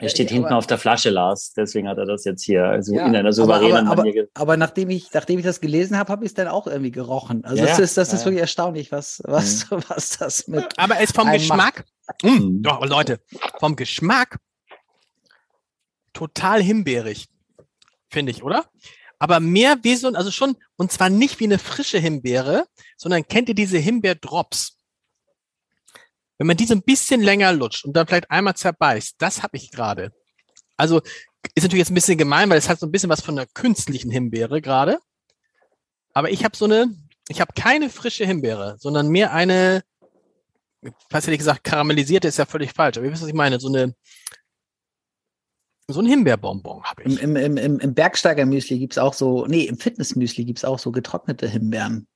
Er 0.00 0.08
steht 0.08 0.30
ja, 0.30 0.34
hinten 0.34 0.48
aber, 0.48 0.56
auf 0.56 0.66
der 0.66 0.78
Flasche, 0.78 1.10
Lars. 1.10 1.52
Deswegen 1.52 1.88
hat 1.88 1.98
er 1.98 2.06
das 2.06 2.24
jetzt 2.24 2.42
hier 2.42 2.64
also 2.64 2.94
ja, 2.94 3.06
in 3.06 3.14
einer 3.14 3.32
souveränen 3.32 3.86
aber, 3.86 3.92
aber, 3.92 4.02
Manier. 4.04 4.28
Aber, 4.34 4.56
nachdem 4.56 4.90
ich, 4.90 5.12
nachdem 5.12 5.38
ich 5.38 5.44
das 5.44 5.60
gelesen 5.60 5.98
habe, 5.98 6.10
habe 6.10 6.24
ich 6.24 6.30
es 6.30 6.34
dann 6.34 6.48
auch 6.48 6.66
irgendwie 6.66 6.90
gerochen. 6.90 7.44
Also 7.44 7.62
ja, 7.62 7.68
das 7.68 7.78
ist, 7.78 7.96
das 7.96 8.12
ist 8.12 8.24
wirklich 8.24 8.40
erstaunlich, 8.40 8.90
was, 8.92 9.22
was, 9.26 9.70
mhm. 9.70 9.82
was 9.88 10.18
das 10.18 10.48
mit. 10.48 10.66
Aber 10.78 10.98
es 11.00 11.12
vom 11.12 11.30
Geschmack. 11.30 11.84
Mh, 12.22 12.30
mm, 12.30 12.62
doch, 12.62 12.84
Leute, 12.86 13.20
vom 13.58 13.76
Geschmack 13.76 14.38
total 16.12 16.62
himbeerig, 16.62 17.28
finde 18.08 18.32
ich, 18.32 18.42
oder? 18.42 18.64
Aber 19.18 19.38
mehr 19.38 19.76
wie 19.82 19.96
so, 19.96 20.08
also 20.08 20.30
schon, 20.30 20.56
und 20.76 20.90
zwar 20.90 21.10
nicht 21.10 21.40
wie 21.40 21.44
eine 21.44 21.58
frische 21.58 21.98
Himbeere, 21.98 22.66
sondern 22.96 23.28
kennt 23.28 23.50
ihr 23.50 23.54
diese 23.54 23.78
Himbeerdrops? 23.78 24.78
Wenn 26.40 26.46
man 26.46 26.56
die 26.56 26.64
so 26.64 26.72
ein 26.72 26.80
bisschen 26.80 27.20
länger 27.20 27.52
lutscht 27.52 27.84
und 27.84 27.94
dann 27.94 28.06
vielleicht 28.06 28.30
einmal 28.30 28.56
zerbeißt, 28.56 29.16
das 29.18 29.42
habe 29.42 29.58
ich 29.58 29.70
gerade. 29.70 30.10
Also 30.78 31.02
ist 31.54 31.64
natürlich 31.64 31.80
jetzt 31.80 31.90
ein 31.90 31.94
bisschen 31.94 32.16
gemein, 32.16 32.48
weil 32.48 32.56
es 32.56 32.70
hat 32.70 32.80
so 32.80 32.86
ein 32.86 32.90
bisschen 32.90 33.10
was 33.10 33.20
von 33.20 33.38
einer 33.38 33.46
künstlichen 33.52 34.10
Himbeere 34.10 34.62
gerade. 34.62 35.00
Aber 36.14 36.30
ich 36.30 36.42
habe 36.42 36.56
so 36.56 36.64
eine, 36.64 36.96
ich 37.28 37.42
habe 37.42 37.52
keine 37.52 37.90
frische 37.90 38.24
Himbeere, 38.24 38.76
sondern 38.78 39.08
mehr 39.08 39.34
eine, 39.34 39.82
fast 41.10 41.26
hätte 41.26 41.32
ich 41.32 41.40
gesagt, 41.40 41.62
karamellisierte 41.62 42.28
ist 42.28 42.38
ja 42.38 42.46
völlig 42.46 42.72
falsch, 42.72 42.96
aber 42.96 43.04
ihr 43.04 43.12
wisst, 43.12 43.20
was 43.20 43.28
ich 43.28 43.34
meine, 43.34 43.60
so 43.60 43.68
eine, 43.68 43.94
so 45.88 46.00
ein 46.00 46.06
Himbeerbonbon 46.06 46.84
habe 46.84 47.02
ich. 47.02 47.20
Im, 47.20 47.36
im, 47.36 47.58
im, 47.58 47.80
im 47.80 47.94
Bergsteiger-Müsli 47.94 48.78
gibt 48.78 48.94
es 48.94 48.98
auch 48.98 49.12
so, 49.12 49.44
nee, 49.44 49.64
im 49.64 49.76
Fitness-Müsli 49.76 50.46
gibt 50.46 50.60
es 50.60 50.64
auch 50.64 50.78
so 50.78 50.90
getrocknete 50.90 51.46
Himbeeren. 51.46 52.08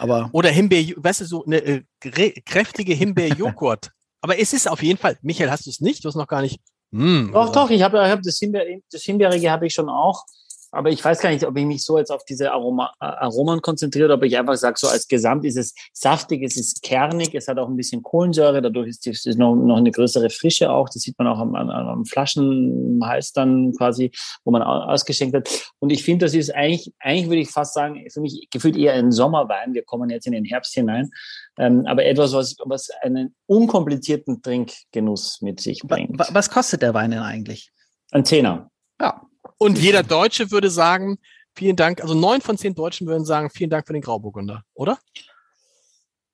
Aber 0.00 0.30
Oder 0.32 0.48
Himbeer, 0.48 0.94
weißt 0.96 1.20
du, 1.20 1.24
so 1.26 1.44
eine 1.44 1.58
äh, 1.58 1.82
kräftige 2.00 2.94
Himbeerjoghurt. 2.94 3.90
Aber 4.22 4.38
es 4.38 4.54
ist 4.54 4.66
auf 4.66 4.82
jeden 4.82 4.98
Fall, 4.98 5.18
Michael, 5.20 5.50
hast 5.50 5.66
du 5.66 5.70
es 5.70 5.80
nicht? 5.80 6.04
Du 6.04 6.08
hast 6.08 6.14
noch 6.14 6.26
gar 6.26 6.40
nicht. 6.40 6.58
Mm, 6.90 7.32
doch, 7.32 7.44
oder? 7.44 7.52
doch, 7.52 7.70
ich 7.70 7.82
habe 7.82 8.08
hab 8.08 8.22
das, 8.22 8.38
Himbeer, 8.38 8.64
das 8.90 9.02
Himbeerige 9.02 9.50
habe 9.50 9.66
ich 9.66 9.74
schon 9.74 9.90
auch. 9.90 10.24
Aber 10.72 10.90
ich 10.90 11.04
weiß 11.04 11.20
gar 11.20 11.30
nicht, 11.30 11.44
ob 11.46 11.56
ich 11.56 11.64
mich 11.64 11.84
so 11.84 11.98
jetzt 11.98 12.10
auf 12.10 12.24
diese 12.24 12.52
Aroma, 12.52 12.92
Aromen 12.98 13.60
konzentriere, 13.60 14.12
ob 14.12 14.22
ich 14.22 14.38
einfach 14.38 14.54
sage, 14.56 14.78
so 14.78 14.86
als 14.86 15.08
Gesamt 15.08 15.44
ist 15.44 15.56
es 15.56 15.74
saftig, 15.92 16.42
es 16.42 16.56
ist 16.56 16.82
kernig, 16.82 17.34
es 17.34 17.48
hat 17.48 17.58
auch 17.58 17.68
ein 17.68 17.76
bisschen 17.76 18.02
Kohlensäure, 18.02 18.62
dadurch 18.62 18.88
ist 18.88 19.26
es 19.26 19.36
noch, 19.36 19.56
noch 19.56 19.76
eine 19.76 19.90
größere 19.90 20.30
Frische 20.30 20.70
auch. 20.70 20.88
Das 20.88 21.02
sieht 21.02 21.18
man 21.18 21.26
auch 21.26 21.38
am, 21.38 21.54
am, 21.54 21.70
am 21.70 22.04
Flaschenhals 22.04 23.32
dann 23.32 23.72
quasi, 23.76 24.12
wo 24.44 24.52
man 24.52 24.62
ausgeschenkt 24.62 25.34
hat. 25.34 25.72
Und 25.80 25.90
ich 25.90 26.04
finde, 26.04 26.26
das 26.26 26.34
ist 26.34 26.54
eigentlich, 26.54 26.92
eigentlich 27.00 27.28
würde 27.28 27.42
ich 27.42 27.50
fast 27.50 27.74
sagen, 27.74 28.06
für 28.12 28.20
mich 28.20 28.48
gefühlt 28.50 28.76
eher 28.76 28.94
ein 28.94 29.10
Sommerwein. 29.10 29.74
Wir 29.74 29.82
kommen 29.82 30.10
jetzt 30.10 30.26
in 30.26 30.32
den 30.32 30.44
Herbst 30.44 30.74
hinein. 30.74 31.10
Ähm, 31.58 31.84
aber 31.86 32.04
etwas, 32.04 32.32
was, 32.32 32.56
was 32.64 32.90
einen 33.02 33.34
unkomplizierten 33.46 34.40
Trinkgenuss 34.40 35.42
mit 35.42 35.60
sich 35.60 35.82
bringt. 35.82 36.16
Was 36.16 36.48
kostet 36.48 36.82
der 36.82 36.94
Wein 36.94 37.10
denn 37.10 37.20
eigentlich? 37.20 37.72
Ein 38.12 38.24
Zehner. 38.24 38.70
Ja, 39.00 39.22
und 39.60 39.78
jeder 39.78 40.02
Deutsche 40.02 40.50
würde 40.50 40.70
sagen, 40.70 41.18
vielen 41.54 41.76
Dank, 41.76 42.00
also 42.00 42.14
neun 42.14 42.40
von 42.40 42.56
zehn 42.56 42.74
Deutschen 42.74 43.06
würden 43.06 43.26
sagen, 43.26 43.50
vielen 43.50 43.70
Dank 43.70 43.86
für 43.86 43.92
den 43.92 44.02
Grauburgunder, 44.02 44.64
oder? 44.74 44.98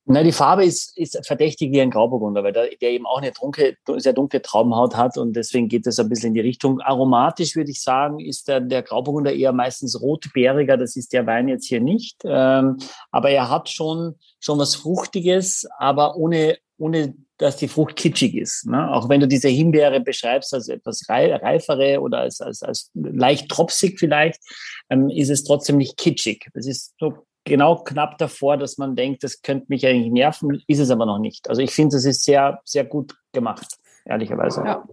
Na, 0.09 0.23
die 0.23 0.31
Farbe 0.31 0.63
ist, 0.63 0.97
ist 0.97 1.19
verdächtig 1.27 1.73
wie 1.73 1.81
ein 1.81 1.91
Grauburgunder, 1.91 2.41
weil 2.41 2.53
der, 2.53 2.69
der 2.81 2.91
eben 2.91 3.05
auch 3.05 3.17
eine 3.17 3.33
dunkle, 3.33 3.75
sehr 3.97 4.13
dunkle 4.13 4.41
Traubenhaut 4.41 4.95
hat 4.95 5.17
und 5.17 5.33
deswegen 5.33 5.67
geht 5.67 5.85
das 5.85 5.99
ein 5.99 6.07
bisschen 6.07 6.29
in 6.29 6.35
die 6.35 6.39
Richtung. 6.39 6.79
Aromatisch 6.79 7.57
würde 7.57 7.71
ich 7.71 7.81
sagen, 7.81 8.21
ist 8.21 8.47
der, 8.47 8.61
der 8.61 8.83
Grauburgunder 8.83 9.33
eher 9.33 9.51
meistens 9.51 9.99
rotbeeriger. 9.99 10.77
Das 10.77 10.95
ist 10.95 11.11
der 11.11 11.27
Wein 11.27 11.49
jetzt 11.49 11.67
hier 11.67 11.81
nicht. 11.81 12.21
Ähm, 12.23 12.77
aber 13.11 13.31
er 13.31 13.49
hat 13.49 13.67
schon, 13.67 14.15
schon 14.39 14.57
was 14.59 14.75
Fruchtiges, 14.75 15.67
aber 15.77 16.15
ohne, 16.15 16.57
ohne 16.77 17.15
dass 17.37 17.57
die 17.57 17.67
Frucht 17.67 17.95
kitschig 17.95 18.35
ist. 18.35 18.65
Ne? 18.65 18.91
Auch 18.91 19.09
wenn 19.09 19.21
du 19.21 19.27
diese 19.27 19.47
Himbeere 19.47 19.99
beschreibst 19.99 20.53
als 20.53 20.69
etwas 20.69 21.07
reifere 21.07 22.01
oder 22.01 22.19
als, 22.19 22.41
als, 22.41 22.63
als 22.63 22.91
leicht 22.93 23.49
tropsig 23.49 23.99
vielleicht, 23.99 24.39
ähm, 24.89 25.09
ist 25.09 25.29
es 25.29 25.43
trotzdem 25.43 25.77
nicht 25.77 25.97
kitschig. 25.97 26.47
Es 26.53 26.67
ist 26.67 26.95
so 26.99 27.25
genau 27.43 27.77
knapp 27.83 28.17
davor, 28.17 28.57
dass 28.57 28.77
man 28.77 28.95
denkt, 28.95 29.23
das 29.23 29.41
könnte 29.41 29.67
mich 29.69 29.85
eigentlich 29.85 30.11
nerven, 30.11 30.63
ist 30.67 30.79
es 30.79 30.89
aber 30.89 31.05
noch 31.05 31.19
nicht. 31.19 31.49
Also 31.49 31.61
ich 31.61 31.71
finde, 31.71 31.97
es 31.97 32.05
ist 32.05 32.23
sehr, 32.23 32.59
sehr 32.65 32.85
gut 32.85 33.15
gemacht, 33.33 33.67
ehrlicherweise. 34.05 34.63
Ja. 34.65 34.87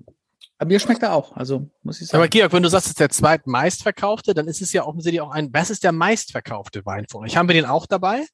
Aber 0.59 0.69
mir 0.69 0.79
schmeckt 0.79 1.03
er 1.03 1.15
auch, 1.15 1.35
also 1.37 1.69
muss 1.83 2.01
ich 2.01 2.07
sagen. 2.07 2.23
Aber 2.23 2.29
Georg, 2.29 2.53
wenn 2.53 2.63
du 2.63 2.69
sagst, 2.69 2.87
es 2.87 2.91
ist 2.91 3.01
der 3.01 3.09
zweitmeistverkaufte, 3.09 4.35
dann 4.35 4.47
ist 4.47 4.63
es 4.63 4.73
ja 4.73 4.85
offensichtlich 4.85 5.21
auch 5.21 5.33
ein, 5.33 5.53
was 5.53 5.71
ist 5.71 5.83
der 5.83 5.93
meistverkaufte 5.93 6.87
Wein 6.87 7.07
von 7.11 7.25
euch? 7.25 7.37
Haben 7.37 7.49
wir 7.49 7.55
den 7.55 7.67
auch 7.67 7.87
dabei? 7.87 8.25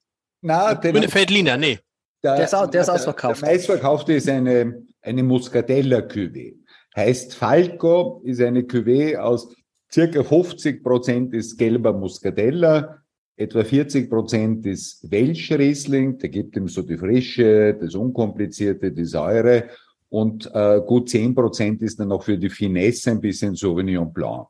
Na, 0.42 0.74
den 0.74 1.08
Feldliner, 1.08 1.56
nee. 1.56 1.78
Der, 2.22 2.36
der, 2.36 2.44
ist, 2.44 2.54
auch, 2.54 2.66
der 2.66 2.82
ist 2.82 2.88
ausverkauft. 2.88 3.42
Der 3.42 3.48
meistverkaufte 3.48 4.12
ist 4.12 4.28
eine, 4.28 4.82
eine 5.02 5.22
Muscatella-Cuvée. 5.22 6.56
Heißt 6.94 7.34
Falco, 7.34 8.20
ist 8.24 8.40
eine 8.40 8.62
Cuvée 8.62 9.16
aus 9.16 9.54
circa 9.92 10.22
50 10.22 10.82
Prozent 10.82 11.34
ist 11.34 11.56
gelber 11.56 11.92
Muscatella, 11.92 13.02
etwa 13.36 13.64
40 13.64 14.10
Prozent 14.10 14.66
ist 14.66 15.10
Welschriesling, 15.10 16.18
der 16.18 16.28
gibt 16.28 16.56
ihm 16.56 16.68
so 16.68 16.82
die 16.82 16.98
Frische, 16.98 17.74
das 17.74 17.94
Unkomplizierte, 17.94 18.92
die 18.92 19.04
Säure 19.04 19.68
und 20.08 20.50
äh, 20.52 20.80
gut 20.86 21.08
10 21.08 21.34
Prozent 21.34 21.82
ist 21.82 21.98
dann 21.98 22.08
noch 22.08 22.22
für 22.22 22.36
die 22.36 22.50
Finesse 22.50 23.12
ein 23.12 23.20
bisschen 23.20 23.54
Sauvignon 23.54 24.12
Blanc. 24.12 24.48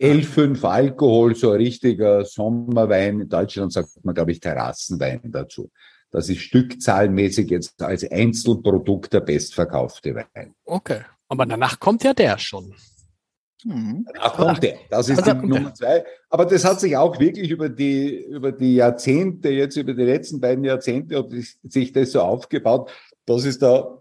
11,5 0.00 0.64
Alkohol, 0.64 1.36
so 1.36 1.52
ein 1.52 1.58
richtiger 1.58 2.24
Sommerwein. 2.24 3.20
In 3.20 3.28
Deutschland 3.28 3.72
sagt 3.72 4.04
man, 4.04 4.14
glaube 4.14 4.32
ich, 4.32 4.40
Terrassenwein 4.40 5.20
dazu. 5.24 5.70
Das 6.14 6.28
ist 6.28 6.42
stückzahlenmäßig 6.42 7.50
jetzt 7.50 7.82
als 7.82 8.08
Einzelprodukt 8.08 9.12
der 9.12 9.20
bestverkaufte 9.20 10.14
Wein. 10.14 10.54
Okay. 10.64 11.00
Aber 11.26 11.44
danach 11.44 11.80
kommt 11.80 12.04
ja 12.04 12.14
der 12.14 12.38
schon. 12.38 12.72
Mhm. 13.64 14.06
Danach 14.12 14.36
kommt 14.36 14.62
der. 14.62 14.76
Das 14.90 15.08
ist 15.08 15.18
also 15.18 15.32
die 15.32 15.46
Nummer 15.48 15.70
der. 15.70 15.74
zwei. 15.74 16.04
Aber 16.30 16.46
das 16.46 16.64
hat 16.64 16.78
sich 16.78 16.96
auch 16.96 17.18
wirklich 17.18 17.50
über 17.50 17.68
die, 17.68 18.26
über 18.26 18.52
die 18.52 18.76
Jahrzehnte, 18.76 19.48
jetzt 19.48 19.76
über 19.76 19.92
die 19.92 20.04
letzten 20.04 20.40
beiden 20.40 20.62
Jahrzehnte, 20.62 21.18
hat 21.18 21.30
sich 21.64 21.92
das 21.92 22.12
so 22.12 22.20
aufgebaut, 22.20 22.92
dass 23.26 23.44
es 23.44 23.58
da 23.58 24.00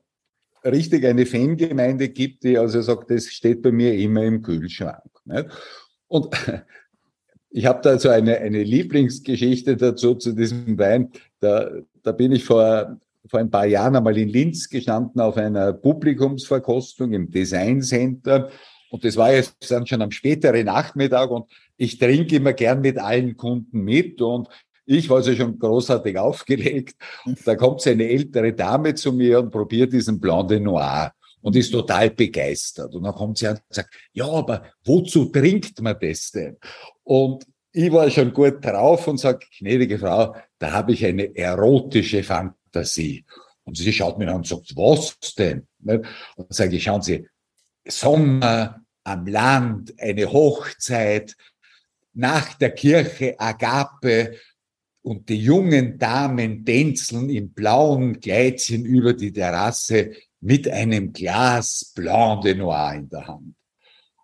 richtig 0.63 1.07
eine 1.07 1.25
Fangemeinde 1.25 2.09
gibt, 2.09 2.43
die 2.43 2.59
also 2.59 2.79
sagt, 2.83 3.09
das 3.09 3.25
steht 3.25 3.63
bei 3.63 3.71
mir 3.71 3.91
immer 3.95 4.21
im 4.21 4.43
Kühlschrank. 4.43 5.09
Nicht? 5.25 5.47
Und 6.07 6.27
ich 7.49 7.65
habe 7.65 7.81
da 7.81 7.97
so 7.97 8.09
eine, 8.09 8.37
eine 8.37 8.61
Lieblingsgeschichte 8.61 9.77
dazu 9.77 10.13
zu 10.13 10.33
diesem 10.33 10.77
Wein. 10.77 11.11
Da, 11.39 11.71
da 12.03 12.11
bin 12.11 12.31
ich 12.33 12.43
vor, 12.43 12.97
vor 13.27 13.39
ein 13.39 13.49
paar 13.49 13.65
Jahren 13.65 13.95
einmal 13.95 14.17
in 14.17 14.29
Linz 14.29 14.69
gestanden 14.69 15.21
auf 15.21 15.37
einer 15.37 15.73
Publikumsverkostung 15.73 17.13
im 17.13 17.29
Design 17.31 17.81
Center. 17.81 18.49
Und 18.89 19.03
das 19.03 19.17
war 19.17 19.33
jetzt 19.33 19.71
dann 19.71 19.87
schon 19.87 20.01
am 20.01 20.11
späteren 20.11 20.65
Nachmittag 20.65 21.31
und 21.31 21.49
ich 21.77 21.97
trinke 21.97 22.35
immer 22.35 22.53
gern 22.53 22.81
mit 22.81 22.99
allen 22.99 23.35
Kunden 23.35 23.79
mit 23.81 24.21
und 24.21 24.47
ich 24.85 25.09
war 25.09 25.17
also 25.17 25.33
schon 25.33 25.57
großartig 25.57 26.17
aufgelegt. 26.17 26.95
Da 27.45 27.55
kommt 27.55 27.81
so 27.81 27.89
eine 27.89 28.07
ältere 28.07 28.53
Dame 28.53 28.93
zu 28.95 29.13
mir 29.13 29.39
und 29.39 29.49
probiert 29.49 29.93
diesen 29.93 30.19
Blanc 30.19 30.49
de 30.49 30.59
Noir 30.59 31.13
und 31.41 31.55
ist 31.55 31.71
total 31.71 32.09
begeistert. 32.09 32.93
Und 32.93 33.03
dann 33.03 33.13
kommt 33.13 33.37
sie 33.37 33.47
an 33.47 33.55
und 33.55 33.75
sagt, 33.75 33.93
ja, 34.11 34.27
aber 34.27 34.63
wozu 34.83 35.25
trinkt 35.25 35.81
man 35.81 35.95
das 35.99 36.31
denn? 36.31 36.57
Und 37.03 37.45
ich 37.73 37.91
war 37.91 38.09
schon 38.09 38.33
gut 38.33 38.63
drauf 38.63 39.07
und 39.07 39.19
sage, 39.19 39.45
gnädige 39.57 39.97
Frau, 39.97 40.35
da 40.59 40.71
habe 40.71 40.93
ich 40.93 41.05
eine 41.05 41.35
erotische 41.35 42.23
Fantasie. 42.23 43.25
Und 43.63 43.77
sie 43.77 43.91
schaut 43.91 44.19
mir 44.19 44.29
an 44.29 44.37
und 44.37 44.47
sagt, 44.47 44.75
was 44.75 45.17
denn? 45.35 45.67
Und 45.83 46.05
dann 46.37 46.47
sage 46.49 46.75
ich, 46.75 46.83
schauen 46.83 47.01
Sie, 47.01 47.27
Sommer 47.85 48.81
am 49.03 49.27
Land, 49.27 49.93
eine 49.99 50.31
Hochzeit, 50.31 51.35
nach 52.13 52.53
der 52.53 52.71
Kirche 52.71 53.39
Agape 53.39 54.37
und 55.01 55.27
die 55.29 55.39
jungen 55.39 55.97
Damen 55.97 56.63
tänzeln 56.63 57.29
im 57.29 57.51
blauen 57.51 58.19
Kleidchen 58.19 58.85
über 58.85 59.13
die 59.13 59.33
Terrasse 59.33 60.11
mit 60.39 60.69
einem 60.69 61.11
Glas 61.11 61.91
Blanc 61.95 62.43
de 62.43 62.53
Noir 62.53 62.93
in 62.93 63.09
der 63.09 63.27
Hand. 63.27 63.55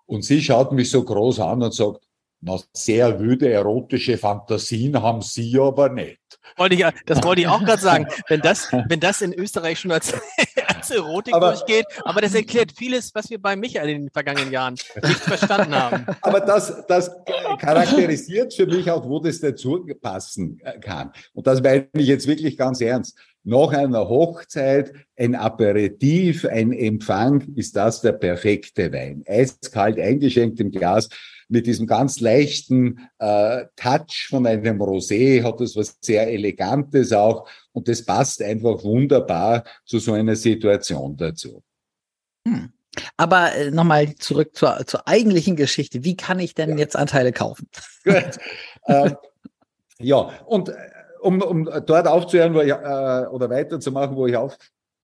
Und 0.06 0.24
sie 0.24 0.42
schaut 0.42 0.72
mich 0.72 0.92
so 0.92 1.04
groß 1.04 1.40
an 1.40 1.64
und 1.64 1.74
sagt, 1.74 2.09
na, 2.42 2.58
sehr 2.74 3.20
wüde 3.20 3.52
erotische 3.52 4.18
Fantasien 4.18 5.02
haben 5.02 5.22
Sie 5.22 5.60
aber 5.60 5.90
nicht. 5.90 6.20
Wollte 6.56 6.76
ich, 6.76 6.86
das 7.06 7.24
wollte 7.24 7.42
ich 7.42 7.48
auch 7.48 7.64
gerade 7.64 7.82
sagen. 7.82 8.08
Wenn 8.28 8.42
das, 8.42 8.72
wenn 8.88 9.00
das 9.00 9.22
in 9.22 9.34
Österreich 9.34 9.80
schon 9.80 9.92
als, 9.92 10.14
als 10.68 10.90
Erotik 10.90 11.34
aber, 11.34 11.52
durchgeht, 11.52 11.86
aber 12.04 12.22
das 12.22 12.34
erklärt 12.34 12.72
vieles, 12.76 13.14
was 13.14 13.30
wir 13.30 13.42
bei 13.42 13.56
Michael 13.56 13.90
in 13.90 14.02
den 14.04 14.10
vergangenen 14.12 14.52
Jahren 14.52 14.76
nicht 15.04 15.20
verstanden 15.20 15.76
haben. 15.76 16.06
Aber 16.22 16.40
das, 16.42 16.86
das 16.88 17.12
charakterisiert 17.60 18.54
für 18.54 18.66
mich 18.68 18.90
auch, 18.90 19.08
wo 19.08 19.20
das 19.20 19.40
dazu 19.40 19.86
passen 20.02 20.62
kann. 20.82 21.12
Und 21.34 21.48
das 21.48 21.62
meine 21.62 21.88
ich 21.94 22.08
jetzt 22.08 22.28
wirklich 22.28 22.58
ganz 22.58 22.82
ernst. 22.82 23.18
Nach 23.44 23.72
einer 23.72 24.08
Hochzeit, 24.10 24.94
ein 25.18 25.36
Aperitif, 25.36 26.46
ein 26.46 26.72
Empfang, 26.72 27.42
ist 27.56 27.76
das 27.76 28.02
der 28.02 28.14
perfekte 28.14 28.92
Wein. 28.92 29.24
Eiskalt 29.28 30.00
eingeschenkt 30.00 30.60
im 30.60 30.72
Glas 30.72 31.10
mit 31.50 31.66
diesem 31.66 31.88
ganz 31.88 32.20
leichten 32.20 33.10
äh, 33.18 33.66
Touch 33.76 34.28
von 34.30 34.46
einem 34.46 34.82
Rosé 34.82 35.44
hat 35.44 35.60
es 35.62 35.76
was 35.76 35.98
sehr 36.00 36.28
Elegantes 36.32 37.12
auch 37.12 37.50
und 37.74 37.88
das 37.88 38.06
passt 38.06 38.42
einfach 38.42 38.84
wunderbar 38.84 39.64
zu 39.86 40.00
so 40.00 40.14
einer 40.14 40.36
Situation 40.36 41.18
dazu. 41.18 41.64
Hm. 42.48 42.72
Aber 43.18 43.54
äh, 43.56 43.72
nochmal 43.72 44.16
zurück 44.16 44.56
zur, 44.56 44.86
zur 44.86 45.08
eigentlichen 45.08 45.56
Geschichte. 45.56 46.04
Wie 46.04 46.16
kann 46.16 46.40
ich 46.40 46.54
denn 46.54 46.72
ja. 46.72 46.78
jetzt 46.78 46.96
Anteile 46.96 47.32
kaufen? 47.32 47.68
Gut. 48.04 48.38
ähm, 48.88 49.16
ja, 50.00 50.32
und 50.46 50.70
äh, 50.70 50.74
um, 51.22 51.42
um 51.42 51.66
dort 51.86 52.08
aufzuhören 52.08 52.54
wo 52.54 52.62
ich, 52.62 52.70
äh, 52.70 53.28
oder 53.28 53.50
weiterzumachen, 53.50 54.16
wo 54.16 54.28
ich 54.28 54.38
auf, 54.38 54.58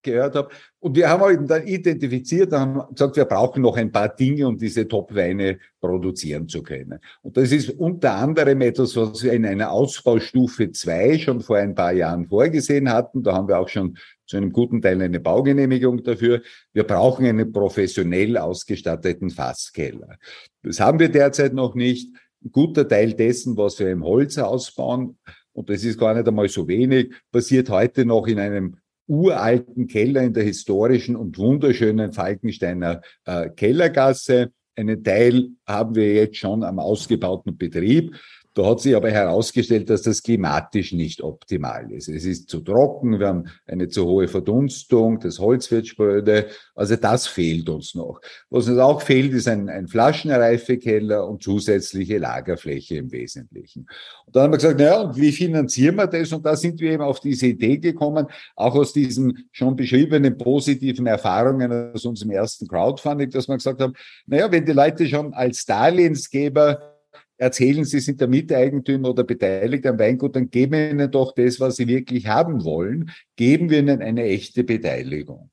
gehört 0.05 0.35
habe. 0.35 0.49
Und 0.79 0.95
wir 0.95 1.09
haben 1.09 1.21
halt 1.21 1.49
dann 1.49 1.67
identifiziert, 1.67 2.53
haben 2.53 2.81
gesagt, 2.93 3.17
wir 3.17 3.25
brauchen 3.25 3.61
noch 3.61 3.75
ein 3.75 3.91
paar 3.91 4.07
Dinge, 4.07 4.47
um 4.47 4.57
diese 4.57 4.87
Top-Weine 4.87 5.59
produzieren 5.81 6.47
zu 6.47 6.63
können. 6.63 6.99
Und 7.21 7.35
das 7.35 7.51
ist 7.51 7.71
unter 7.71 8.13
anderem 8.13 8.61
etwas, 8.61 8.95
was 8.95 9.21
wir 9.23 9.33
in 9.33 9.45
einer 9.45 9.71
Ausbaustufe 9.71 10.71
2 10.71 11.17
schon 11.17 11.41
vor 11.41 11.57
ein 11.57 11.75
paar 11.75 11.91
Jahren 11.91 12.27
vorgesehen 12.27 12.89
hatten. 12.89 13.23
Da 13.23 13.33
haben 13.33 13.49
wir 13.49 13.59
auch 13.59 13.69
schon 13.69 13.97
zu 14.25 14.37
einem 14.37 14.51
guten 14.51 14.81
Teil 14.81 15.01
eine 15.01 15.19
Baugenehmigung 15.19 16.03
dafür. 16.03 16.41
Wir 16.71 16.83
brauchen 16.83 17.25
einen 17.25 17.51
professionell 17.51 18.37
ausgestatteten 18.37 19.29
Fasskeller. 19.29 20.15
Das 20.63 20.79
haben 20.79 20.99
wir 20.99 21.09
derzeit 21.09 21.53
noch 21.53 21.75
nicht. 21.75 22.13
Ein 22.43 22.51
guter 22.51 22.87
Teil 22.87 23.13
dessen, 23.13 23.57
was 23.57 23.79
wir 23.79 23.89
im 23.89 24.03
Holz 24.03 24.37
ausbauen, 24.37 25.17
und 25.53 25.69
das 25.69 25.83
ist 25.83 25.97
gar 25.97 26.13
nicht 26.13 26.27
einmal 26.27 26.49
so 26.49 26.67
wenig, 26.67 27.13
passiert 27.31 27.69
heute 27.69 28.05
noch 28.05 28.27
in 28.27 28.39
einem 28.39 28.77
uralten 29.07 29.87
Keller 29.87 30.23
in 30.23 30.33
der 30.33 30.43
historischen 30.43 31.15
und 31.15 31.37
wunderschönen 31.37 32.13
Falkensteiner 32.13 33.01
äh, 33.25 33.49
Kellergasse. 33.49 34.51
Einen 34.75 35.03
Teil 35.03 35.49
haben 35.65 35.95
wir 35.95 36.13
jetzt 36.13 36.37
schon 36.37 36.63
am 36.63 36.79
ausgebauten 36.79 37.57
Betrieb. 37.57 38.15
Da 38.55 38.65
hat 38.65 38.79
sich 38.79 38.95
aber 38.95 39.11
herausgestellt, 39.11 39.89
dass 39.89 40.03
das 40.03 40.23
klimatisch 40.23 40.93
nicht 40.93 41.21
optimal 41.21 41.91
ist. 41.91 42.07
Es 42.07 42.23
ist 42.23 42.49
zu 42.49 42.61
trocken, 42.61 43.19
wir 43.19 43.27
haben 43.27 43.49
eine 43.67 43.89
zu 43.89 44.05
hohe 44.05 44.29
Verdunstung, 44.29 45.19
das 45.19 45.39
Holz 45.39 45.71
wird 45.71 45.87
spröde. 45.87 46.47
Also 46.73 46.95
das 46.95 47.27
fehlt 47.27 47.67
uns 47.67 47.95
noch. 47.95 48.21
Was 48.49 48.69
uns 48.69 48.79
auch 48.79 49.01
fehlt, 49.01 49.33
ist 49.33 49.49
ein, 49.49 49.67
ein 49.67 49.89
Flaschenreifekeller 49.89 51.27
und 51.27 51.43
zusätzliche 51.43 52.17
Lagerfläche 52.17 52.95
im 52.95 53.11
Wesentlichen. 53.11 53.87
Und 54.25 54.33
dann 54.33 54.43
haben 54.43 54.53
wir 54.53 54.57
gesagt, 54.57 54.79
naja, 54.79 55.01
und 55.01 55.17
wie 55.17 55.33
finanzieren 55.33 55.97
wir 55.97 56.07
das? 56.07 56.31
Und 56.31 56.45
da 56.45 56.55
sind 56.55 56.79
wir 56.79 56.93
eben 56.93 57.03
auf 57.03 57.19
diese 57.19 57.47
Idee 57.47 57.77
gekommen, 57.77 58.27
auch 58.55 58.75
aus 58.75 58.93
diesen 58.93 59.49
schon 59.51 59.75
beschriebenen 59.75 60.37
positiven 60.37 61.07
Erfahrungen 61.07 61.91
aus 61.93 62.05
unserem 62.05 62.31
ersten 62.31 62.69
Crowdfunding, 62.69 63.31
dass 63.31 63.49
wir 63.49 63.55
gesagt 63.55 63.81
haben, 63.81 63.95
naja, 64.27 64.49
wenn 64.49 64.65
die 64.65 64.71
Leute 64.71 65.05
schon 65.07 65.33
als 65.33 65.65
Darlehensgeber 65.65 66.94
erzählen, 67.37 67.83
sie 67.83 67.99
sind 67.99 68.21
der 68.21 68.27
Miteigentümer 68.27 69.09
oder 69.09 69.23
beteiligt 69.23 69.85
am 69.85 69.99
Weingut, 69.99 70.35
dann 70.35 70.49
geben 70.49 70.73
wir 70.73 70.91
ihnen 70.91 71.11
doch 71.11 71.33
das, 71.33 71.59
was 71.59 71.75
sie 71.75 71.87
wirklich 71.87 72.27
haben 72.27 72.63
wollen, 72.63 73.11
geben 73.35 73.69
wir 73.69 73.79
ihnen 73.79 74.01
eine 74.01 74.23
echte 74.23 74.63
Beteiligung. 74.63 75.49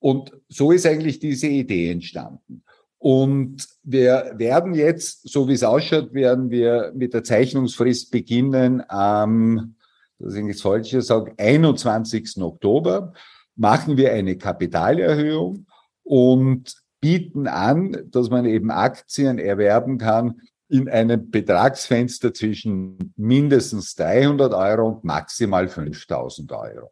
Und 0.00 0.32
so 0.48 0.72
ist 0.72 0.86
eigentlich 0.86 1.18
diese 1.18 1.48
Idee 1.48 1.90
entstanden. 1.90 2.62
Und 2.98 3.66
wir 3.84 4.32
werden 4.36 4.74
jetzt, 4.74 5.28
so 5.28 5.48
wie 5.48 5.52
es 5.52 5.62
ausschaut, 5.62 6.14
werden 6.14 6.50
wir 6.50 6.92
mit 6.94 7.14
der 7.14 7.22
Zeichnungsfrist 7.22 8.10
beginnen 8.10 8.82
am, 8.88 9.76
das 10.18 10.34
ist 10.34 10.42
nichts 10.42 10.62
Falsches 10.62 11.06
sagen, 11.06 11.32
21. 11.36 12.42
Oktober 12.42 13.12
machen 13.54 13.96
wir 13.96 14.12
eine 14.12 14.36
Kapitalerhöhung 14.36 15.66
und 16.02 16.74
bieten 17.00 17.46
an, 17.46 17.96
dass 18.10 18.30
man 18.30 18.44
eben 18.46 18.72
Aktien 18.72 19.38
erwerben 19.38 19.98
kann 19.98 20.40
in 20.68 20.88
einem 20.88 21.30
Betragsfenster 21.30 22.34
zwischen 22.34 23.14
mindestens 23.16 23.94
300 23.94 24.52
Euro 24.52 24.88
und 24.88 25.04
maximal 25.04 25.68
5000 25.68 26.52
Euro. 26.52 26.90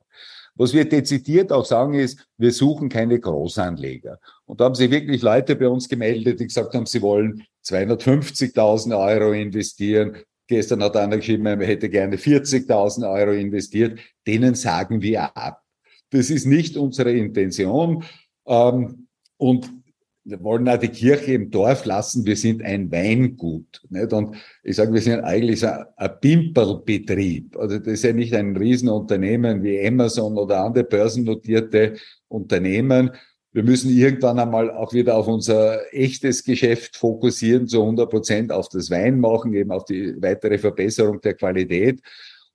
Was 0.54 0.72
wir 0.72 0.88
dezidiert 0.88 1.52
auch 1.52 1.66
sagen 1.66 1.94
ist, 1.94 2.26
wir 2.38 2.50
suchen 2.50 2.88
keine 2.88 3.20
Großanleger. 3.20 4.18
Und 4.46 4.60
da 4.60 4.64
haben 4.64 4.74
sich 4.74 4.90
wirklich 4.90 5.20
Leute 5.20 5.54
bei 5.54 5.68
uns 5.68 5.86
gemeldet, 5.88 6.40
die 6.40 6.46
gesagt 6.46 6.74
haben, 6.74 6.86
sie 6.86 7.02
wollen 7.02 7.44
250.000 7.64 8.98
Euro 8.98 9.32
investieren. 9.32 10.16
Gestern 10.46 10.82
hat 10.82 10.96
einer 10.96 11.18
geschrieben, 11.18 11.44
er 11.44 11.66
hätte 11.66 11.90
gerne 11.90 12.16
40.000 12.16 13.10
Euro 13.10 13.32
investiert. 13.32 13.98
Denen 14.26 14.54
sagen 14.54 15.02
wir 15.02 15.36
ab. 15.36 15.62
Das 16.10 16.30
ist 16.30 16.46
nicht 16.46 16.78
unsere 16.78 17.12
Intention. 17.12 18.04
Ähm, 18.46 19.08
und 19.36 19.70
wir 20.26 20.42
wollen 20.42 20.68
auch 20.68 20.78
die 20.78 20.88
Kirche 20.88 21.34
im 21.34 21.50
Dorf 21.50 21.84
lassen, 21.84 22.26
wir 22.26 22.36
sind 22.36 22.62
ein 22.62 22.90
Weingut. 22.90 23.80
Nicht? 23.88 24.12
Und 24.12 24.36
ich 24.64 24.74
sage, 24.74 24.92
wir 24.92 25.00
sind 25.00 25.20
eigentlich 25.20 25.60
so 25.60 25.68
ein 25.68 26.10
Pimperlbetrieb. 26.20 27.56
Also 27.56 27.78
das 27.78 27.94
ist 27.94 28.02
ja 28.02 28.12
nicht 28.12 28.34
ein 28.34 28.56
Riesenunternehmen 28.56 29.62
wie 29.62 29.86
Amazon 29.86 30.36
oder 30.36 30.64
andere 30.64 30.82
börsennotierte 30.82 31.94
Unternehmen. 32.26 33.12
Wir 33.52 33.62
müssen 33.62 33.88
irgendwann 33.88 34.40
einmal 34.40 34.70
auch 34.70 34.92
wieder 34.92 35.16
auf 35.16 35.28
unser 35.28 35.94
echtes 35.94 36.42
Geschäft 36.42 36.96
fokussieren, 36.96 37.68
zu 37.68 37.80
100 37.80 38.10
Prozent 38.10 38.52
auf 38.52 38.68
das 38.68 38.90
Wein 38.90 39.20
machen, 39.20 39.54
eben 39.54 39.70
auf 39.70 39.84
die 39.84 40.20
weitere 40.20 40.58
Verbesserung 40.58 41.20
der 41.20 41.34
Qualität. 41.34 42.00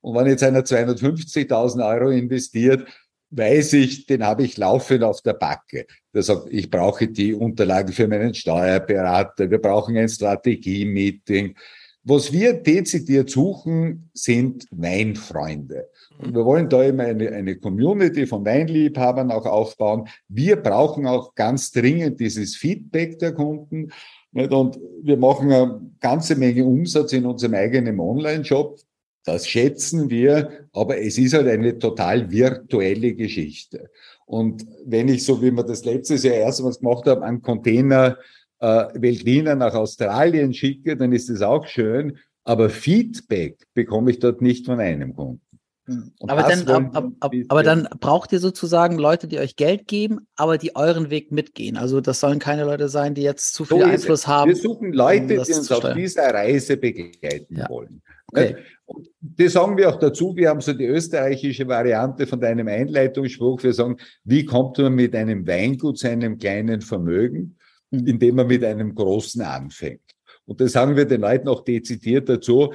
Und 0.02 0.16
wenn 0.16 0.28
jetzt 0.28 0.44
einer 0.44 0.62
250.000 0.62 1.88
Euro 1.88 2.10
investiert, 2.10 2.86
weiß 3.32 3.74
ich, 3.74 4.06
den 4.06 4.24
habe 4.24 4.44
ich 4.44 4.58
laufend 4.58 5.04
auf 5.04 5.22
der 5.22 5.34
Backe. 5.34 5.88
Sagt, 6.14 6.48
ich 6.52 6.70
brauche 6.70 7.08
die 7.08 7.34
Unterlagen 7.34 7.94
für 7.94 8.08
meinen 8.08 8.34
Steuerberater, 8.34 9.50
wir 9.50 9.60
brauchen 9.60 9.98
ein 9.98 10.10
Strategie-Meeting. 10.10 11.56
Was 12.04 12.34
wir 12.34 12.54
dezidiert 12.54 13.30
suchen, 13.30 14.10
sind 14.14 14.66
Weinfreunde. 14.72 15.88
Und 16.18 16.34
wir 16.34 16.44
wollen 16.46 16.68
da 16.68 16.84
immer 16.84 17.04
eine, 17.04 17.32
eine 17.32 17.56
Community 17.58 18.26
von 18.26 18.44
Weinliebhabern 18.44 19.32
auch 19.32 19.46
aufbauen. 19.46 20.08
Wir 20.28 20.56
brauchen 20.56 21.06
auch 21.06 21.36
ganz 21.36 21.72
dringend 21.72 22.20
dieses 22.20 22.56
Feedback 22.56 23.20
der 23.20 23.34
Kunden. 23.34 23.92
Und 24.34 24.80
wir 25.04 25.18
machen 25.18 25.52
eine 25.52 25.82
ganze 26.00 26.36
Menge 26.36 26.66
Umsatz 26.66 27.14
in 27.14 27.26
unserem 27.26 27.54
eigenen 27.54 28.00
Online-Shop. 28.00 28.80
Das 29.24 29.48
schätzen 29.48 30.10
wir, 30.10 30.68
aber 30.74 31.00
es 31.00 31.18
ist 31.18 31.34
halt 31.34 31.48
eine 31.48 31.78
total 31.78 32.32
virtuelle 32.32 33.14
Geschichte. 33.14 33.90
Und 34.26 34.66
wenn 34.86 35.10
ich 35.10 35.26
so, 35.26 35.42
wie 35.42 35.52
wir 35.52 35.64
das 35.64 35.86
letztes 35.86 36.24
Jahr 36.24 36.36
erstmals 36.36 36.80
gemacht 36.80 37.06
haben, 37.06 37.22
einen 37.22 37.42
Container 37.42 38.18
äh, 38.60 38.88
Weltliner 38.94 39.56
nach 39.56 39.74
Australien 39.74 40.54
schicke, 40.54 40.96
dann 40.96 41.12
ist 41.12 41.30
das 41.30 41.42
auch 41.42 41.68
schön. 41.68 42.18
Aber 42.44 42.70
Feedback 42.70 43.58
bekomme 43.74 44.12
ich 44.12 44.20
dort 44.20 44.42
nicht 44.42 44.66
von 44.66 44.80
einem 44.80 45.16
Kunden. 45.16 45.42
Hm. 45.88 46.12
aber 46.28 46.44
dann, 46.44 46.68
ab, 46.68 46.96
ab, 46.96 47.12
ab, 47.20 47.34
aber 47.50 47.64
dann 47.64 47.88
braucht 48.00 48.32
ihr 48.32 48.40
sozusagen 48.40 49.00
Leute, 49.00 49.28
die 49.28 49.40
euch 49.40 49.56
Geld 49.56 49.88
geben, 49.88 50.28
aber 50.36 50.60
die 50.60 50.76
euren 50.76 51.10
Weg 51.10 51.32
mitgehen. 51.32 51.76
Also 51.76 52.02
das 52.02 52.20
sollen 52.20 52.38
keine 52.38 52.66
Leute 52.66 52.88
sein, 52.88 53.16
die 53.16 53.24
jetzt 53.24 53.56
zu 53.56 53.66
viel 53.66 53.80
so 53.80 53.84
Einfluss 53.84 54.28
haben. 54.28 54.50
Wir 54.50 54.56
suchen 54.56 54.94
Leute, 54.94 55.24
um 55.24 55.28
die 55.28 55.38
uns 55.40 55.72
auf 55.72 55.94
dieser 55.94 56.32
Reise 56.32 56.78
begleiten 56.78 57.58
ja. 57.58 57.68
wollen. 57.68 58.04
Okay. 58.32 58.56
Und 58.86 59.10
das 59.22 59.54
sagen 59.54 59.78
wir 59.78 59.90
auch 59.90 60.00
dazu. 60.00 60.36
Wir 60.36 60.50
haben 60.50 60.62
so 60.62 60.74
die 60.74 60.86
österreichische 60.86 61.68
Variante 61.68 62.28
von 62.28 62.40
deinem 62.40 62.68
Einleitungsspruch. 62.68 63.64
Wir 63.64 63.74
sagen, 63.74 63.98
wie 64.24 64.46
kommt 64.46 64.78
man 64.78 64.96
mit 64.96 65.16
einem 65.16 65.48
Weingut 65.48 65.98
zu 65.98 66.10
einem 66.10 66.38
kleinen 66.38 66.82
Vermögen, 66.82 67.58
mhm. 67.92 68.08
indem 68.08 68.36
man 68.36 68.48
mit 68.48 68.64
einem 68.64 68.94
großen 68.94 69.42
anfängt. 69.42 70.02
Und 70.46 70.60
das 70.60 70.74
sagen 70.74 70.96
wir 70.96 71.06
den 71.06 71.22
Leuten 71.22 71.48
auch 71.48 71.64
dezidiert 71.64 72.28
dazu. 72.28 72.74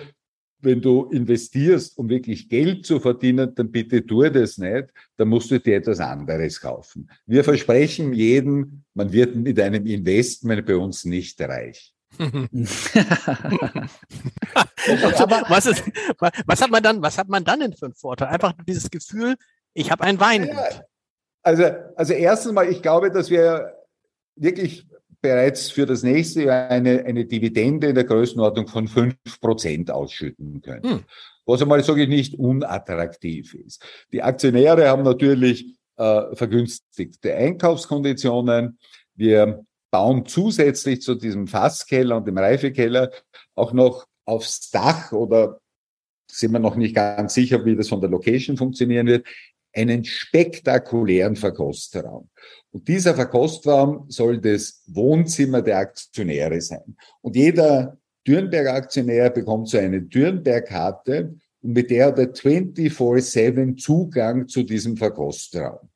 Wenn 0.60 0.80
du 0.80 1.04
investierst, 1.10 1.98
um 1.98 2.08
wirklich 2.08 2.48
Geld 2.48 2.86
zu 2.86 2.98
verdienen, 2.98 3.54
dann 3.54 3.70
bitte 3.70 4.04
tu 4.04 4.22
das 4.22 4.56
nicht. 4.56 4.86
Dann 5.16 5.28
musst 5.28 5.50
du 5.50 5.60
dir 5.60 5.76
etwas 5.76 6.00
anderes 6.00 6.60
kaufen. 6.60 7.10
Wir 7.26 7.44
versprechen 7.44 8.14
jedem, 8.14 8.84
man 8.94 9.12
wird 9.12 9.36
mit 9.36 9.60
einem 9.60 9.84
Investment 9.84 10.64
bei 10.64 10.76
uns 10.76 11.04
nicht 11.04 11.40
reich. 11.42 11.95
Aber 15.18 15.42
was, 15.48 15.66
ist, 15.66 15.82
was 16.46 16.62
hat 16.62 16.70
man 16.70 16.82
dann, 16.82 17.02
was 17.02 17.18
hat 17.18 17.28
man 17.28 17.44
dann 17.44 17.60
denn 17.60 17.74
für 17.74 17.84
einen 17.86 17.94
Vorteil? 17.94 18.28
Einfach 18.28 18.54
dieses 18.66 18.90
Gefühl, 18.90 19.36
ich 19.74 19.90
habe 19.90 20.04
ein 20.04 20.20
Weingut. 20.20 20.54
Ja, 20.54 20.84
also, 21.42 21.64
also 21.96 22.12
erstens 22.12 22.52
mal, 22.52 22.68
ich 22.68 22.82
glaube, 22.82 23.10
dass 23.10 23.30
wir 23.30 23.74
wirklich 24.36 24.86
bereits 25.20 25.70
für 25.70 25.86
das 25.86 26.02
nächste 26.02 26.44
Jahr 26.44 26.70
eine, 26.70 27.04
eine 27.04 27.24
Dividende 27.24 27.88
in 27.88 27.94
der 27.94 28.04
Größenordnung 28.04 28.68
von 28.68 28.88
fünf 28.88 29.16
Prozent 29.40 29.90
ausschütten 29.90 30.62
können. 30.62 30.82
Hm. 30.82 31.04
Was 31.46 31.62
einmal, 31.62 31.82
sage 31.82 32.02
ich, 32.02 32.08
nicht 32.08 32.38
unattraktiv 32.38 33.54
ist. 33.54 33.82
Die 34.12 34.22
Aktionäre 34.22 34.88
haben 34.88 35.02
natürlich 35.02 35.76
äh, 35.96 36.34
vergünstigte 36.34 37.34
Einkaufskonditionen. 37.34 38.78
Wir 39.14 39.64
bauen 39.90 40.26
zusätzlich 40.26 41.02
zu 41.02 41.14
diesem 41.14 41.46
Fasskeller 41.46 42.16
und 42.16 42.26
dem 42.26 42.38
Reifekeller 42.38 43.10
auch 43.54 43.72
noch 43.72 44.06
aufs 44.24 44.70
Dach 44.70 45.12
oder 45.12 45.60
sind 46.30 46.52
wir 46.52 46.58
noch 46.58 46.76
nicht 46.76 46.94
ganz 46.94 47.34
sicher, 47.34 47.64
wie 47.64 47.76
das 47.76 47.88
von 47.88 48.00
der 48.00 48.10
Location 48.10 48.56
funktionieren 48.56 49.06
wird, 49.06 49.26
einen 49.72 50.04
spektakulären 50.04 51.36
Verkostraum. 51.36 52.28
Und 52.72 52.88
dieser 52.88 53.14
Verkostraum 53.14 54.06
soll 54.08 54.40
das 54.40 54.82
Wohnzimmer 54.86 55.62
der 55.62 55.78
Aktionäre 55.78 56.60
sein. 56.60 56.96
Und 57.20 57.36
jeder 57.36 57.98
Dürnberg-Aktionär 58.26 59.30
bekommt 59.30 59.68
so 59.68 59.78
eine 59.78 60.02
Dürnberg-Karte 60.02 61.34
und 61.62 61.72
mit 61.72 61.90
der 61.90 62.06
hat 62.06 62.18
er 62.18 62.32
24-7 62.32 63.76
Zugang 63.76 64.48
zu 64.48 64.62
diesem 64.62 64.96
Verkostraum. 64.96 65.88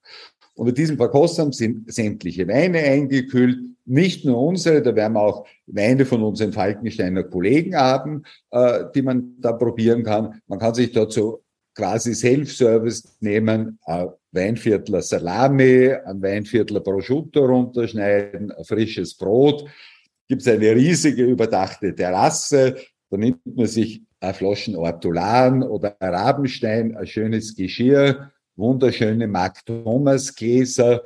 Und 0.54 0.66
mit 0.66 0.78
diesem 0.78 0.96
Verkostraum 0.96 1.52
sind 1.52 1.92
sämtliche 1.92 2.46
Weine 2.46 2.78
eingekühlt, 2.78 3.58
nicht 3.90 4.24
nur 4.24 4.40
unsere, 4.40 4.82
da 4.82 4.94
werden 4.94 5.14
wir 5.14 5.22
auch 5.22 5.46
Weine 5.66 6.06
von 6.06 6.22
unseren 6.22 6.52
Falkensteiner 6.52 7.24
Kollegen 7.24 7.74
haben, 7.74 8.22
äh, 8.50 8.84
die 8.94 9.02
man 9.02 9.34
da 9.40 9.52
probieren 9.52 10.04
kann. 10.04 10.40
Man 10.46 10.60
kann 10.60 10.74
sich 10.74 10.92
dazu 10.92 11.42
quasi 11.74 12.14
Self-Service 12.14 13.16
nehmen, 13.20 13.78
ein 13.84 14.08
Weinviertler 14.30 15.02
Salami, 15.02 15.92
ein 15.92 16.22
Weinviertler 16.22 16.80
Prosciutto 16.80 17.44
runterschneiden, 17.44 18.52
ein 18.52 18.64
frisches 18.64 19.16
Brot. 19.16 19.68
Gibt 20.28 20.42
es 20.42 20.48
eine 20.48 20.74
riesige 20.74 21.24
überdachte 21.24 21.92
Terrasse, 21.92 22.76
da 23.10 23.16
nimmt 23.16 23.40
man 23.44 23.66
sich 23.66 24.02
ein 24.20 24.34
Flaschen 24.34 24.76
Ortolan 24.76 25.64
oder 25.64 25.96
ein 26.00 26.14
Rabenstein, 26.14 26.96
ein 26.96 27.06
schönes 27.08 27.56
Geschirr, 27.56 28.30
wunderschöne 28.54 29.26
Mark 29.26 29.66
Thomas 29.66 30.32
Gläser, 30.32 31.02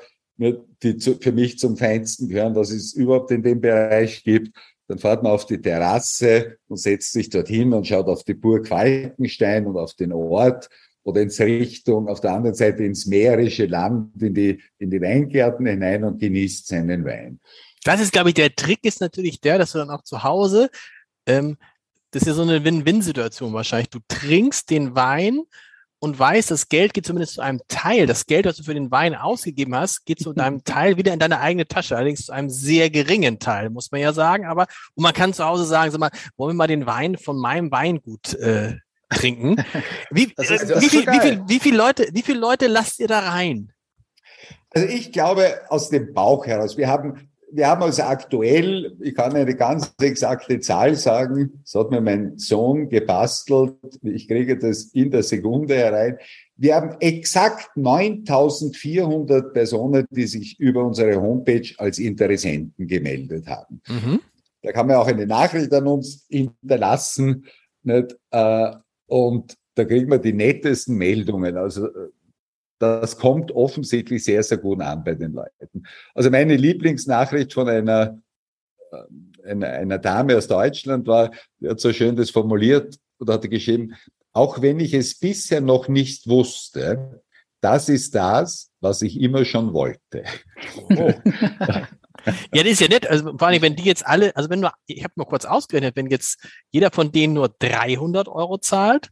die 0.84 0.96
zu, 0.96 1.16
für 1.20 1.32
mich 1.32 1.58
zum 1.58 1.76
Feinsten 1.76 2.28
gehören, 2.28 2.54
was 2.54 2.70
es 2.70 2.92
überhaupt 2.92 3.30
in 3.30 3.42
dem 3.42 3.60
Bereich 3.60 4.22
gibt. 4.22 4.56
Dann 4.86 4.98
fährt 4.98 5.22
man 5.22 5.32
auf 5.32 5.46
die 5.46 5.60
Terrasse 5.60 6.58
und 6.68 6.76
setzt 6.76 7.12
sich 7.12 7.30
dorthin 7.30 7.72
und 7.72 7.86
schaut 7.86 8.06
auf 8.06 8.22
die 8.22 8.34
Burg 8.34 8.68
Falkenstein 8.68 9.66
und 9.66 9.76
auf 9.76 9.94
den 9.94 10.12
Ort 10.12 10.68
oder 11.02 11.22
ins 11.22 11.40
Richtung, 11.40 12.08
auf 12.08 12.20
der 12.20 12.32
anderen 12.32 12.54
Seite 12.54 12.84
ins 12.84 13.06
mährische 13.06 13.66
Land, 13.66 14.22
in 14.22 14.34
die, 14.34 14.62
in 14.78 14.90
die 14.90 15.00
Weingärten 15.00 15.66
hinein 15.66 16.04
und 16.04 16.20
genießt 16.20 16.68
seinen 16.68 17.04
Wein. 17.04 17.40
Das 17.84 18.00
ist, 18.00 18.12
glaube 18.12 18.30
ich, 18.30 18.34
der 18.34 18.54
Trick 18.54 18.84
ist 18.84 19.00
natürlich 19.00 19.40
der, 19.40 19.58
dass 19.58 19.72
du 19.72 19.78
dann 19.78 19.90
auch 19.90 20.02
zu 20.02 20.22
Hause 20.22 20.70
ähm, 21.26 21.56
das 22.14 22.22
ist 22.22 22.28
ja 22.28 22.34
so 22.34 22.42
eine 22.42 22.62
Win-Win-Situation 22.62 23.52
wahrscheinlich. 23.52 23.90
Du 23.90 23.98
trinkst 24.06 24.70
den 24.70 24.94
Wein 24.94 25.42
und 26.04 26.18
weißt, 26.18 26.50
das 26.50 26.68
Geld 26.68 26.92
geht 26.92 27.06
zumindest 27.06 27.34
zu 27.34 27.40
einem 27.40 27.62
Teil. 27.66 28.06
Das 28.06 28.26
Geld, 28.26 28.44
das 28.44 28.56
du 28.56 28.62
für 28.62 28.74
den 28.74 28.90
Wein 28.90 29.14
ausgegeben 29.14 29.74
hast, 29.74 30.04
geht 30.04 30.20
zu 30.20 30.34
deinem 30.34 30.62
Teil 30.64 30.98
wieder 30.98 31.14
in 31.14 31.18
deine 31.18 31.40
eigene 31.40 31.66
Tasche. 31.66 31.96
Allerdings 31.96 32.26
zu 32.26 32.32
einem 32.32 32.50
sehr 32.50 32.90
geringen 32.90 33.38
Teil, 33.38 33.70
muss 33.70 33.90
man 33.90 34.02
ja 34.02 34.12
sagen. 34.12 34.44
Aber 34.44 34.66
und 34.94 35.02
man 35.02 35.14
kann 35.14 35.32
zu 35.32 35.44
Hause 35.44 35.64
sagen, 35.64 35.90
sag 35.90 36.00
mal, 36.00 36.10
wollen 36.36 36.54
wir 36.54 36.58
mal 36.58 36.66
den 36.66 36.84
Wein 36.84 37.16
von 37.16 37.38
meinem 37.38 37.70
Weingut 37.70 38.34
äh, 38.34 38.74
trinken? 39.08 39.64
Wie, 40.10 40.24
äh, 40.24 40.80
wie, 40.80 40.88
viel, 40.90 41.06
wie, 41.06 41.20
viel, 41.20 41.42
wie 41.48 41.60
viele 41.60 41.78
Leute, 41.78 42.06
wie 42.12 42.22
viele 42.22 42.38
Leute 42.38 42.66
lasst 42.66 43.00
ihr 43.00 43.08
da 43.08 43.20
rein? 43.20 43.72
Also 44.74 44.86
ich 44.86 45.10
glaube 45.10 45.60
aus 45.70 45.88
dem 45.88 46.12
Bauch 46.12 46.46
heraus. 46.46 46.76
Wir 46.76 46.88
haben 46.88 47.30
wir 47.54 47.68
haben 47.68 47.82
also 47.82 48.02
aktuell, 48.02 48.96
ich 49.00 49.14
kann 49.14 49.32
eine 49.34 49.54
ganz 49.54 49.94
exakte 50.00 50.58
Zahl 50.58 50.96
sagen, 50.96 51.60
das 51.62 51.74
hat 51.74 51.90
mir 51.90 52.00
mein 52.00 52.36
Sohn 52.36 52.88
gebastelt, 52.88 53.74
ich 54.02 54.26
kriege 54.26 54.58
das 54.58 54.86
in 54.86 55.12
der 55.12 55.22
Sekunde 55.22 55.76
herein. 55.76 56.18
Wir 56.56 56.74
haben 56.74 56.96
exakt 56.98 57.76
9400 57.76 59.52
Personen, 59.52 60.04
die 60.10 60.26
sich 60.26 60.58
über 60.58 60.84
unsere 60.84 61.20
Homepage 61.20 61.70
als 61.78 61.98
Interessenten 61.98 62.88
gemeldet 62.88 63.46
haben. 63.46 63.80
Mhm. 63.86 64.20
Da 64.62 64.72
kann 64.72 64.88
man 64.88 64.96
auch 64.96 65.06
eine 65.06 65.26
Nachricht 65.26 65.72
an 65.72 65.86
uns 65.86 66.26
hinterlassen. 66.28 67.46
Nicht? 67.84 68.16
Äh, 68.30 68.72
und 69.06 69.56
da 69.76 69.84
kriegen 69.84 70.10
wir 70.10 70.18
die 70.18 70.32
nettesten 70.32 70.96
Meldungen. 70.96 71.56
Also 71.56 71.88
das 72.78 73.18
kommt 73.18 73.52
offensichtlich 73.52 74.24
sehr, 74.24 74.42
sehr 74.42 74.58
gut 74.58 74.80
an 74.80 75.04
bei 75.04 75.14
den 75.14 75.32
Leuten. 75.32 75.86
Also 76.14 76.30
meine 76.30 76.56
Lieblingsnachricht 76.56 77.52
von 77.52 77.68
einer, 77.68 78.18
äh, 78.90 79.50
einer, 79.50 79.68
einer 79.68 79.98
Dame 79.98 80.36
aus 80.36 80.46
Deutschland 80.46 81.06
war, 81.06 81.30
die 81.60 81.68
hat 81.68 81.80
so 81.80 81.92
schön 81.92 82.16
das 82.16 82.30
formuliert 82.30 82.96
oder 83.18 83.34
hatte 83.34 83.48
geschrieben, 83.48 83.94
auch 84.32 84.60
wenn 84.60 84.80
ich 84.80 84.94
es 84.94 85.18
bisher 85.18 85.60
noch 85.60 85.88
nicht 85.88 86.28
wusste, 86.28 87.22
das 87.60 87.88
ist 87.88 88.14
das, 88.14 88.70
was 88.80 89.00
ich 89.00 89.18
immer 89.20 89.44
schon 89.44 89.72
wollte. 89.72 90.24
Oh. 90.76 91.12
Ja, 92.54 92.62
das 92.62 92.72
ist 92.72 92.80
ja 92.80 92.88
nett. 92.88 93.06
Also 93.06 93.36
vor 93.36 93.48
allem, 93.48 93.62
wenn 93.62 93.76
die 93.76 93.84
jetzt 93.84 94.06
alle, 94.06 94.34
also 94.36 94.48
wenn 94.48 94.60
nur, 94.60 94.72
ich 94.86 95.04
habe 95.04 95.12
mal 95.16 95.24
kurz 95.24 95.44
ausgerechnet, 95.44 95.96
wenn 95.96 96.06
jetzt 96.06 96.38
jeder 96.70 96.90
von 96.90 97.12
denen 97.12 97.34
nur 97.34 97.54
300 97.58 98.28
Euro 98.28 98.58
zahlt, 98.58 99.10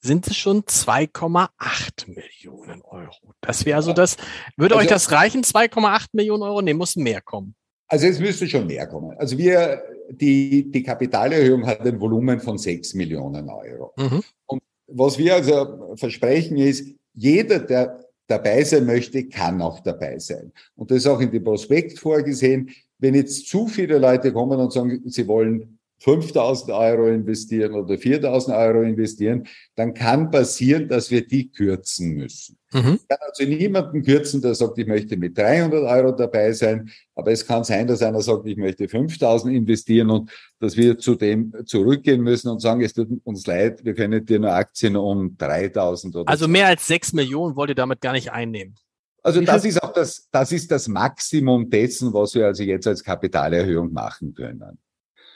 sind 0.00 0.26
es 0.26 0.36
schon 0.36 0.62
2,8 0.62 2.08
Millionen 2.08 2.82
Euro. 2.82 3.34
Das 3.40 3.64
wäre 3.66 3.76
also 3.76 3.92
das, 3.92 4.16
würde 4.56 4.74
also, 4.74 4.84
euch 4.84 4.90
das 4.90 5.12
reichen, 5.12 5.42
2,8 5.42 6.08
Millionen 6.12 6.42
Euro? 6.42 6.62
Nee, 6.62 6.74
muss 6.74 6.96
mehr 6.96 7.20
kommen. 7.20 7.54
Also 7.88 8.06
es 8.06 8.20
müsste 8.20 8.48
schon 8.48 8.66
mehr 8.66 8.86
kommen. 8.86 9.16
Also 9.18 9.36
wir, 9.36 9.82
die, 10.10 10.70
die 10.70 10.82
Kapitalerhöhung 10.82 11.66
hat 11.66 11.80
ein 11.80 12.00
Volumen 12.00 12.40
von 12.40 12.56
6 12.56 12.94
Millionen 12.94 13.48
Euro. 13.48 13.92
Mhm. 13.96 14.22
Und 14.46 14.62
was 14.86 15.18
wir 15.18 15.34
also 15.34 15.94
versprechen 15.96 16.56
ist, 16.56 16.94
jeder, 17.14 17.58
der 17.58 18.00
dabei 18.28 18.62
sein 18.62 18.86
möchte, 18.86 19.28
kann 19.28 19.60
auch 19.60 19.80
dabei 19.80 20.18
sein. 20.20 20.52
Und 20.76 20.90
das 20.90 20.98
ist 20.98 21.06
auch 21.08 21.20
in 21.20 21.32
dem 21.32 21.42
Prospekt 21.42 21.98
vorgesehen. 21.98 22.70
Wenn 22.98 23.14
jetzt 23.14 23.48
zu 23.48 23.66
viele 23.66 23.98
Leute 23.98 24.32
kommen 24.32 24.58
und 24.60 24.72
sagen, 24.72 25.02
sie 25.06 25.26
wollen 25.26 25.79
5000 26.00 26.70
Euro 26.70 27.08
investieren 27.08 27.74
oder 27.74 27.98
4000 27.98 28.56
Euro 28.56 28.82
investieren, 28.82 29.46
dann 29.74 29.92
kann 29.92 30.30
passieren, 30.30 30.88
dass 30.88 31.10
wir 31.10 31.26
die 31.26 31.50
kürzen 31.50 32.14
müssen. 32.14 32.56
Mhm. 32.72 32.98
Ich 33.02 33.08
kann 33.08 33.18
also 33.20 33.44
niemanden 33.44 34.02
kürzen, 34.02 34.40
der 34.40 34.54
sagt, 34.54 34.78
ich 34.78 34.86
möchte 34.86 35.18
mit 35.18 35.36
300 35.36 35.82
Euro 35.82 36.12
dabei 36.12 36.52
sein, 36.52 36.90
aber 37.14 37.32
es 37.32 37.46
kann 37.46 37.64
sein, 37.64 37.86
dass 37.86 38.00
einer 38.00 38.22
sagt, 38.22 38.46
ich 38.46 38.56
möchte 38.56 38.88
5000 38.88 39.54
investieren 39.54 40.08
und 40.08 40.30
dass 40.58 40.76
wir 40.76 40.96
zu 40.98 41.16
dem 41.16 41.54
zurückgehen 41.66 42.22
müssen 42.22 42.48
und 42.48 42.60
sagen, 42.60 42.80
es 42.80 42.94
tut 42.94 43.08
uns 43.24 43.46
leid, 43.46 43.84
wir 43.84 43.94
können 43.94 44.24
dir 44.24 44.38
nur 44.38 44.52
Aktien 44.52 44.96
um 44.96 45.36
3000 45.36 46.16
oder 46.16 46.28
Also 46.30 46.48
mehr 46.48 46.68
als 46.68 46.86
6 46.86 47.12
Millionen 47.12 47.56
wollt 47.56 47.70
ihr 47.70 47.74
damit 47.74 48.00
gar 48.00 48.12
nicht 48.12 48.32
einnehmen. 48.32 48.74
Also 49.22 49.42
das 49.42 49.66
ist 49.66 49.82
auch 49.82 49.92
das, 49.92 50.28
das 50.30 50.50
ist 50.50 50.70
das 50.70 50.88
Maximum 50.88 51.68
dessen, 51.68 52.14
was 52.14 52.34
wir 52.34 52.46
also 52.46 52.62
jetzt 52.62 52.86
als 52.86 53.04
Kapitalerhöhung 53.04 53.92
machen 53.92 54.34
können. 54.34 54.78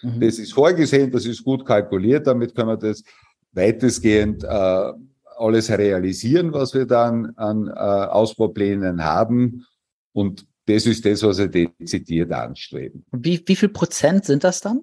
Mhm. 0.05 0.21
Das 0.21 0.39
ist 0.39 0.53
vorgesehen, 0.53 1.11
das 1.11 1.27
ist 1.27 1.43
gut 1.43 1.65
kalkuliert, 1.65 2.27
damit 2.27 2.55
können 2.55 2.69
wir 2.69 2.77
das 2.77 3.03
weitestgehend 3.53 4.45
äh, 4.45 4.93
alles 5.37 5.71
realisieren, 5.71 6.53
was 6.53 6.75
wir 6.75 6.87
dann 6.87 7.33
an 7.37 7.69
äh, 7.69 7.71
Ausbauplänen 7.73 9.05
haben. 9.05 9.67
Und 10.13 10.47
das 10.67 10.87
ist 10.87 11.05
das, 11.05 11.23
was 11.23 11.39
wir 11.39 11.49
dezidiert 11.49 12.33
anstreben. 12.33 13.05
Wie, 13.13 13.43
wie 13.47 13.57
viel 13.57 13.69
Prozent 13.69 14.25
sind 14.25 14.45
das 14.45 14.61
dann? 14.61 14.83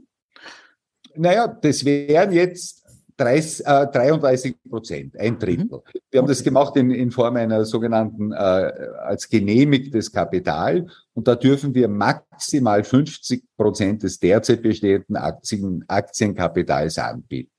Naja, 1.15 1.47
das 1.47 1.83
wären 1.83 2.31
jetzt 2.31 2.80
30, 3.21 3.65
äh, 3.65 3.87
33 3.87 4.55
Prozent, 4.67 5.19
ein 5.19 5.37
Drittel. 5.37 5.65
Mhm. 5.65 5.81
Wir 6.09 6.19
haben 6.19 6.27
das 6.27 6.43
gemacht 6.43 6.75
in, 6.75 6.89
in 6.89 7.11
Form 7.11 7.35
einer 7.35 7.65
sogenannten 7.65 8.31
äh, 8.31 8.35
als 8.35 9.29
genehmigtes 9.29 10.11
Kapital 10.11 10.87
und 11.13 11.27
da 11.27 11.35
dürfen 11.35 11.75
wir 11.75 11.87
maximal 11.87 12.83
50 12.83 13.43
Prozent 13.55 14.03
des 14.03 14.19
derzeit 14.19 14.63
bestehenden 14.63 15.15
Aktien, 15.15 15.85
Aktienkapitals 15.87 16.97
anbieten. 16.97 17.51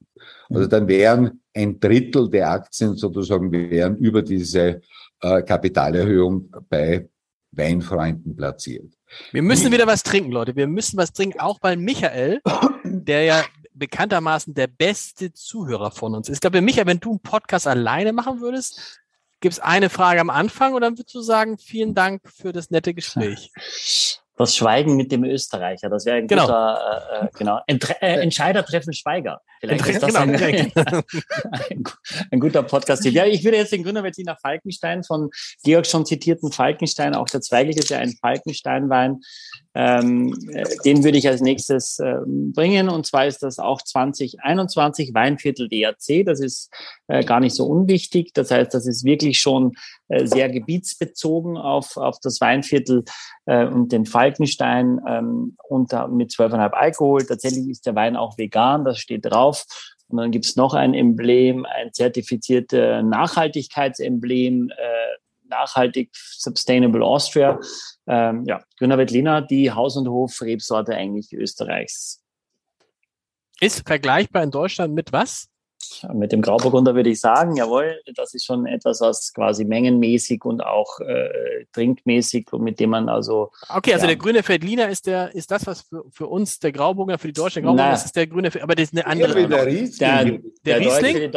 Also 0.51 0.67
dann 0.67 0.89
wären 0.89 1.41
ein 1.55 1.79
Drittel 1.79 2.29
der 2.29 2.51
Aktien 2.51 2.97
sozusagen 2.97 3.53
wären 3.53 3.97
über 3.99 4.23
diese 4.23 4.81
äh, 5.21 5.43
Kapitalerhöhung 5.43 6.51
bei 6.69 7.09
Weinfreunden 7.53 8.35
platziert. 8.35 8.93
Wir 9.31 9.43
müssen 9.43 9.71
wieder 9.71 9.87
was 9.87 10.03
trinken, 10.03 10.33
Leute. 10.33 10.57
Wir 10.57 10.67
müssen 10.67 10.97
was 10.97 11.13
trinken, 11.13 11.39
auch 11.39 11.59
weil 11.61 11.77
Michael, 11.77 12.41
der 12.85 13.25
ja 13.25 13.45
bekanntermaßen 13.75 14.55
der 14.55 14.67
beste 14.67 15.33
Zuhörer 15.33 15.91
von 15.91 16.15
uns 16.15 16.29
ist. 16.29 16.37
Ich 16.37 16.41
glaube, 16.41 16.61
Michael, 16.61 16.87
wenn 16.87 17.01
du 17.01 17.11
einen 17.11 17.21
Podcast 17.21 17.67
alleine 17.67 18.13
machen 18.13 18.41
würdest, 18.41 19.01
gibt 19.41 19.55
es 19.55 19.61
eine 19.61 19.91
Frage 19.91 20.21
am 20.21 20.31
Anfang 20.31 20.75
und 20.75 20.83
dann 20.83 20.97
würdest 20.97 21.15
du 21.15 21.21
sagen, 21.21 21.59
vielen 21.59 21.95
Dank 21.95 22.23
für 22.29 22.53
das 22.53 22.71
nette 22.71 22.95
Gespräch. 22.95 23.51
Das 24.39 24.57
Schweigen 24.57 24.97
mit 24.97 25.13
dem 25.13 25.25
Österreicher, 25.25 25.91
das 25.91 26.07
wäre 26.07 26.17
ein 26.17 26.27
genau. 26.27 26.47
guter, 26.47 27.03
äh, 27.13 27.27
äh 27.27 27.29
genau, 27.37 27.61
Entre 27.67 28.01
äh, 28.01 28.23
Entscheider 28.23 28.65
treffen 28.65 28.95
Schweiger. 28.95 29.43
Vielleicht 29.61 29.87
ist 29.87 30.03
das 30.03 30.15
genau, 30.15 30.21
ein, 30.21 30.35
ein, 31.71 31.85
ein, 32.31 32.41
guter 32.41 32.63
podcast 32.63 33.05
-Tipp. 33.05 33.11
Ja, 33.11 33.27
ich 33.27 33.45
würde 33.45 33.59
jetzt 33.59 33.73
den 33.73 33.85
Gründer 33.85 34.03
Wettiner 34.03 34.37
Falkenstein 34.41 35.05
von 35.05 35.29
Georg 35.65 35.87
schon 35.87 36.07
zitierten 36.07 36.51
Falkenstein, 36.51 37.15
auch 37.15 37.27
der 37.27 37.43
Zweiglich 37.43 37.77
ist 37.77 37.91
ja 37.91 37.99
ein 37.99 38.17
Falkensteinwein, 38.21 39.21
ähm, 39.75 40.35
äh, 40.53 40.65
den 40.85 41.03
würde 41.03 41.19
ich 41.19 41.29
als 41.29 41.41
nächstes 41.41 41.99
ähm, 41.99 42.53
bringen. 42.53 42.89
Und 42.89 43.07
zwar 43.07 43.27
ist 43.27 43.43
das 43.43 43.59
auch 43.59 43.81
2021 43.81 45.15
Weinviertel 45.15 45.69
DRC. 45.69 46.27
Das 46.27 46.41
ist 46.41 46.71
äh, 47.09 47.25
gar 47.25 47.41
nicht 47.41 47.55
so 47.55 47.67
unwichtig. 47.67 48.33
Das 48.35 48.51
heißt, 48.51 48.75
das 48.75 48.87
ist 48.87 49.05
wirklich 49.05 49.41
schon 49.41 49.73
äh, 50.09 50.27
sehr 50.27 50.51
gebietsbezogen 50.51 51.57
auf, 51.57 51.97
auf 51.97 52.19
das 52.21 52.41
Weinviertel 52.41 53.05
äh, 53.47 53.67
und 53.67 53.93
den 53.93 54.05
Falkenstein 54.05 55.01
ähm, 55.09 55.57
unter, 55.69 56.09
mit 56.09 56.33
12,5 56.33 56.71
Alkohol. 56.73 57.25
Tatsächlich 57.25 57.69
ist 57.69 57.87
der 57.87 57.95
Wein 57.95 58.17
auch 58.17 58.37
vegan. 58.37 58.85
Das 58.85 58.99
steht 58.99 59.25
drauf. 59.25 59.65
Und 60.09 60.19
dann 60.19 60.31
gibt's 60.31 60.57
noch 60.57 60.75
ein 60.75 60.93
Emblem, 60.93 61.65
ein 61.65 61.91
zertifiziertes 61.95 63.03
Nachhaltigkeitsemblem, 63.03 64.69
äh, 64.69 65.22
nachhaltig 65.53 66.11
Sustainable 66.15 67.05
Austria. 67.05 67.61
Ähm, 68.07 68.45
ja, 68.47 68.63
Grüner 68.79 68.99
Veltliner, 68.99 69.43
die 69.43 69.71
Haus- 69.71 69.97
und 69.97 70.09
Hof-Rebsorte 70.09 70.95
eigentlich 70.97 71.33
Österreichs. 71.33 72.23
Ist 73.61 73.87
vergleichbar 73.87 74.43
in 74.43 74.51
Deutschland 74.51 74.95
mit 74.95 75.13
was? 75.13 75.49
Mit 76.13 76.33
dem 76.33 76.43
Grauburgunder 76.43 76.95
würde 76.95 77.11
ich 77.11 77.21
sagen, 77.21 77.57
jawohl, 77.57 78.01
das 78.15 78.35
ist 78.35 78.45
schon 78.45 78.67
etwas, 78.67 79.01
was 79.01 79.33
quasi 79.33 79.65
mengenmäßig 79.65 80.45
und 80.45 80.63
auch 80.63 81.01
äh, 81.01 81.65
trinkmäßig, 81.73 82.49
mit 82.59 82.81
dem 82.81 82.91
man 82.91 83.09
also. 83.09 83.51
Okay, 83.69 83.93
also 83.93 84.05
ja. 84.05 84.09
der 84.09 84.17
grüne 84.17 84.43
Feldliner 84.43 84.89
ist 84.89 85.07
der, 85.07 85.35
ist 85.35 85.51
das, 85.51 85.67
was 85.67 85.83
für, 85.83 86.05
für 86.11 86.27
uns 86.27 86.59
der 86.59 86.73
Grauburgunder, 86.73 87.19
für 87.19 87.29
die 87.29 87.33
Deutsche 87.33 87.63
Grauburgunder, 87.63 87.91
das 87.91 88.07
ist 88.07 88.17
der 88.17 88.27
grüne, 88.27 88.51
aber 88.61 88.75
das 88.75 88.85
ist 88.85 88.95
eine 88.95 89.07
andere. 89.07 89.49
Der, 89.49 89.67
Riesling. 89.67 89.99
Der, 89.99 90.25
der, 90.25 90.41
der 90.65 90.81
Riesling? 90.81 91.33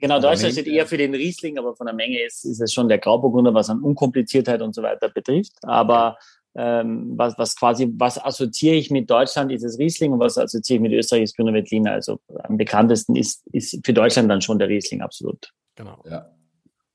genau, 0.00 0.20
Deutschland 0.20 0.52
steht 0.52 0.66
eher 0.66 0.86
für 0.86 0.96
den 0.96 1.14
Riesling, 1.14 1.58
aber 1.58 1.74
von 1.74 1.86
der 1.86 1.94
Menge 1.94 2.22
ist, 2.24 2.44
ist 2.44 2.60
es 2.60 2.72
schon 2.72 2.88
der 2.88 2.98
Grauburgunder, 2.98 3.54
was 3.54 3.70
an 3.70 3.80
Unkompliziertheit 3.80 4.62
und 4.62 4.74
so 4.74 4.82
weiter 4.82 5.08
betrifft. 5.08 5.52
Aber 5.62 6.18
ähm, 6.54 7.12
was, 7.16 7.38
was 7.38 7.56
quasi, 7.56 7.88
was 7.94 8.18
assoziiere 8.18 8.76
ich 8.76 8.90
mit 8.90 9.08
Deutschland, 9.08 9.52
ist 9.52 9.62
es 9.62 9.78
Riesling 9.78 10.12
und 10.12 10.18
was 10.18 10.36
assoziiere 10.36 10.78
ich 10.78 10.82
mit 10.82 10.92
Österreich, 10.92 11.22
ist 11.22 11.36
Grüner 11.36 11.52
Veltliner. 11.52 11.92
Also 11.92 12.20
am 12.42 12.56
bekanntesten 12.56 13.16
ist, 13.16 13.46
ist 13.52 13.80
für 13.84 13.92
Deutschland 13.92 14.28
dann 14.30 14.42
schon 14.42 14.58
der 14.58 14.68
Riesling, 14.68 15.00
absolut. 15.00 15.52
Genau. 15.76 16.02
Ja. 16.08 16.34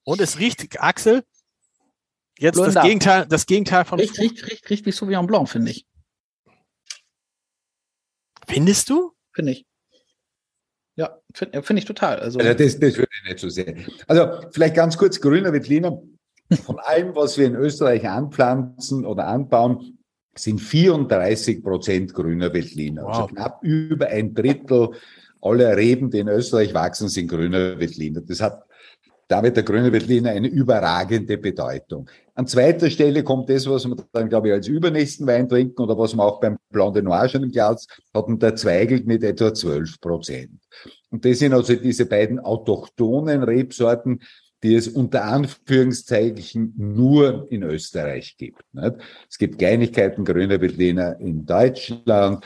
Und 0.04 0.22
es 0.22 0.40
riecht, 0.40 0.82
Axel, 0.82 1.24
jetzt 2.38 2.60
das 2.60 2.76
Gegenteil, 2.76 3.26
das 3.28 3.46
Gegenteil 3.46 3.86
von. 3.86 4.00
Riecht, 4.00 4.20
riecht, 4.20 4.50
riecht, 4.50 4.70
riecht 4.70 4.86
wie 4.86 4.92
Sauvignon 4.92 5.26
Blanc, 5.26 5.50
finde 5.50 5.72
ich. 5.72 5.86
Findest 8.48 8.90
du? 8.90 9.14
Finde 9.34 9.54
ich. 9.54 9.66
Ja, 10.98 11.20
finde 11.34 11.64
find 11.64 11.80
ich 11.80 11.86
total. 11.86 12.20
Also, 12.20 12.40
also 12.40 12.54
das, 12.54 12.80
das 12.80 12.96
würde 12.96 13.10
ich 13.24 13.30
nicht 13.30 13.40
so 13.40 13.50
sehen. 13.50 13.86
Also 14.08 14.50
vielleicht 14.52 14.76
ganz 14.76 14.98
kurz, 14.98 15.20
Grüner 15.20 15.52
Veltliner 15.52 16.02
von 16.64 16.80
allem, 16.80 17.16
was 17.16 17.38
wir 17.38 17.48
in 17.48 17.56
Österreich 17.56 18.08
anpflanzen 18.08 19.06
oder 19.06 19.28
anbauen, 19.28 19.98
sind 20.38 20.60
34 20.60 21.64
Prozent 21.64 22.14
grüner 22.14 22.54
Veltliner. 22.54 23.08
Also 23.08 23.12
wow. 23.12 23.22
Also 23.22 23.36
knapp 23.36 23.64
über 23.64 24.08
ein 24.08 24.34
Drittel 24.34 24.90
aller 25.42 25.78
Reben, 25.78 26.10
die 26.10 26.20
in 26.20 26.28
Österreich 26.28 26.74
wachsen, 26.74 27.08
sind 27.08 27.28
grüner 27.28 27.80
Veltliner. 27.80 28.22
Das 28.22 28.42
hat 28.42 28.64
damit 29.28 29.56
der 29.56 29.64
grüne 29.64 29.92
Veltliner 29.92 30.32
eine 30.32 30.48
überragende 30.48 31.38
Bedeutung. 31.38 32.10
An 32.36 32.48
zweiter 32.48 32.90
Stelle 32.90 33.24
kommt 33.24 33.50
das, 33.50 33.68
was 33.68 33.88
wir 33.88 33.96
dann, 34.12 34.30
glaube 34.30 34.50
ich, 34.50 34.54
als 34.54 34.68
übernächsten 34.68 35.26
Wein 35.26 35.50
trinken 35.50 35.82
oder 35.82 35.98
was 35.98 36.16
man 36.16 36.28
auch 36.28 36.40
beim 36.40 36.58
Blanc 36.70 36.94
de 36.94 37.02
Noir 37.02 37.28
schon 37.30 37.44
im 37.44 37.52
Glas 37.52 37.88
hatten, 38.14 38.38
der 38.38 38.56
Zweigelt 38.56 39.08
mit 39.08 39.24
etwa 39.24 39.54
12 39.54 40.00
Prozent. 40.00 40.60
Und 41.10 41.26
das 41.26 41.40
sind 41.40 41.54
also 41.54 41.76
diese 41.76 42.06
beiden 42.06 42.40
autochthonen 42.40 43.44
Rebsorten, 43.44 44.22
die 44.66 44.74
es 44.74 44.88
unter 44.88 45.26
Anführungszeichen 45.26 46.74
nur 46.76 47.48
in 47.52 47.62
Österreich 47.62 48.36
gibt. 48.36 48.64
Es 49.30 49.38
gibt 49.38 49.60
Kleinigkeiten, 49.60 50.26
grüner 50.26 50.60
Veltliner 50.60 51.20
in 51.20 51.46
Deutschland, 51.46 52.44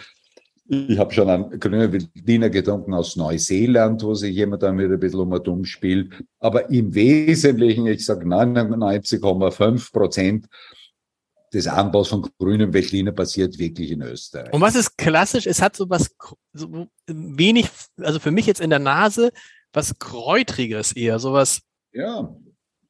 ich 0.71 0.99
habe 0.99 1.11
schon 1.11 1.29
einen 1.29 1.59
grünen 1.59 2.09
Wiener 2.13 2.49
getrunken 2.49 2.93
aus 2.93 3.15
Neuseeland, 3.15 4.03
wo 4.03 4.13
sich 4.13 4.35
jemand 4.35 4.61
wieder 4.61 4.93
ein 4.93 4.99
bisschen 4.99 5.21
um 5.21 5.31
und 5.31 5.47
um 5.47 5.65
spielt. 5.65 6.13
Aber 6.39 6.69
im 6.69 6.93
Wesentlichen, 6.93 7.87
ich 7.87 8.05
sage 8.05 8.27
99,5 8.27 9.91
Prozent 9.91 10.45
des 11.51 11.65
Anbaus 11.65 12.09
von 12.09 12.29
grünem 12.37 12.71
Veltliner 12.71 13.13
passiert 13.13 13.57
wirklich 13.57 13.89
in 13.89 14.03
Österreich. 14.03 14.53
Und 14.53 14.61
was 14.61 14.75
ist 14.75 14.95
klassisch? 14.95 15.47
Es 15.47 15.59
hat 15.59 15.75
so 15.75 15.89
was 15.89 16.11
so 16.53 16.87
wenig, 17.07 17.69
also 17.97 18.19
für 18.19 18.29
mich 18.29 18.45
jetzt 18.45 18.61
in 18.61 18.69
der 18.69 18.77
Nase, 18.77 19.31
was 19.73 19.97
Kräutriges 19.97 20.91
eher, 20.91 21.17
sowas. 21.17 21.61
Ja. 21.91 22.35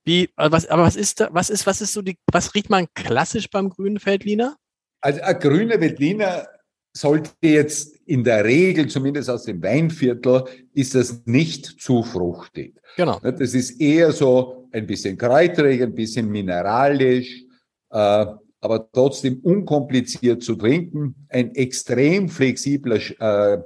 Wie, 0.05 0.29
was, 0.35 0.67
aber 0.67 0.83
was 0.83 0.95
ist 0.95 1.19
da, 1.19 1.29
was 1.31 1.49
ist, 1.49 1.67
was 1.67 1.81
ist 1.81 1.93
so 1.93 2.01
die, 2.01 2.17
was 2.31 2.55
riecht 2.55 2.69
man 2.69 2.87
klassisch 2.95 3.49
beim 3.49 3.69
grünen 3.69 4.03
Veltliner? 4.03 4.55
Also 5.01 5.21
ein 5.21 5.39
grüner 5.39 5.79
Veltliner 5.79 6.47
sollte 6.93 7.31
jetzt 7.41 7.95
in 8.05 8.23
der 8.23 8.43
Regel, 8.43 8.87
zumindest 8.87 9.29
aus 9.29 9.43
dem 9.43 9.61
Weinviertel, 9.61 10.45
ist 10.73 10.95
das 10.95 11.21
nicht 11.25 11.65
zu 11.79 12.03
fruchtig. 12.03 12.75
Genau. 12.97 13.19
Das 13.19 13.53
ist 13.53 13.79
eher 13.79 14.11
so 14.11 14.67
ein 14.71 14.87
bisschen 14.87 15.17
kräuterig, 15.17 15.81
ein 15.81 15.93
bisschen 15.93 16.29
mineralisch, 16.29 17.43
äh, 17.91 18.25
aber 18.61 18.91
trotzdem 18.91 19.39
unkompliziert 19.41 20.43
zu 20.43 20.55
trinken. 20.55 21.15
Ein 21.29 21.53
extrem 21.55 22.29
flexibler 22.29 22.99
äh, 23.19 23.61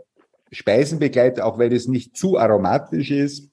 Speisenbegleiter, 0.51 1.45
auch 1.45 1.57
weil 1.57 1.73
es 1.73 1.87
nicht 1.87 2.15
zu 2.15 2.37
aromatisch 2.37 3.09
ist. 3.11 3.49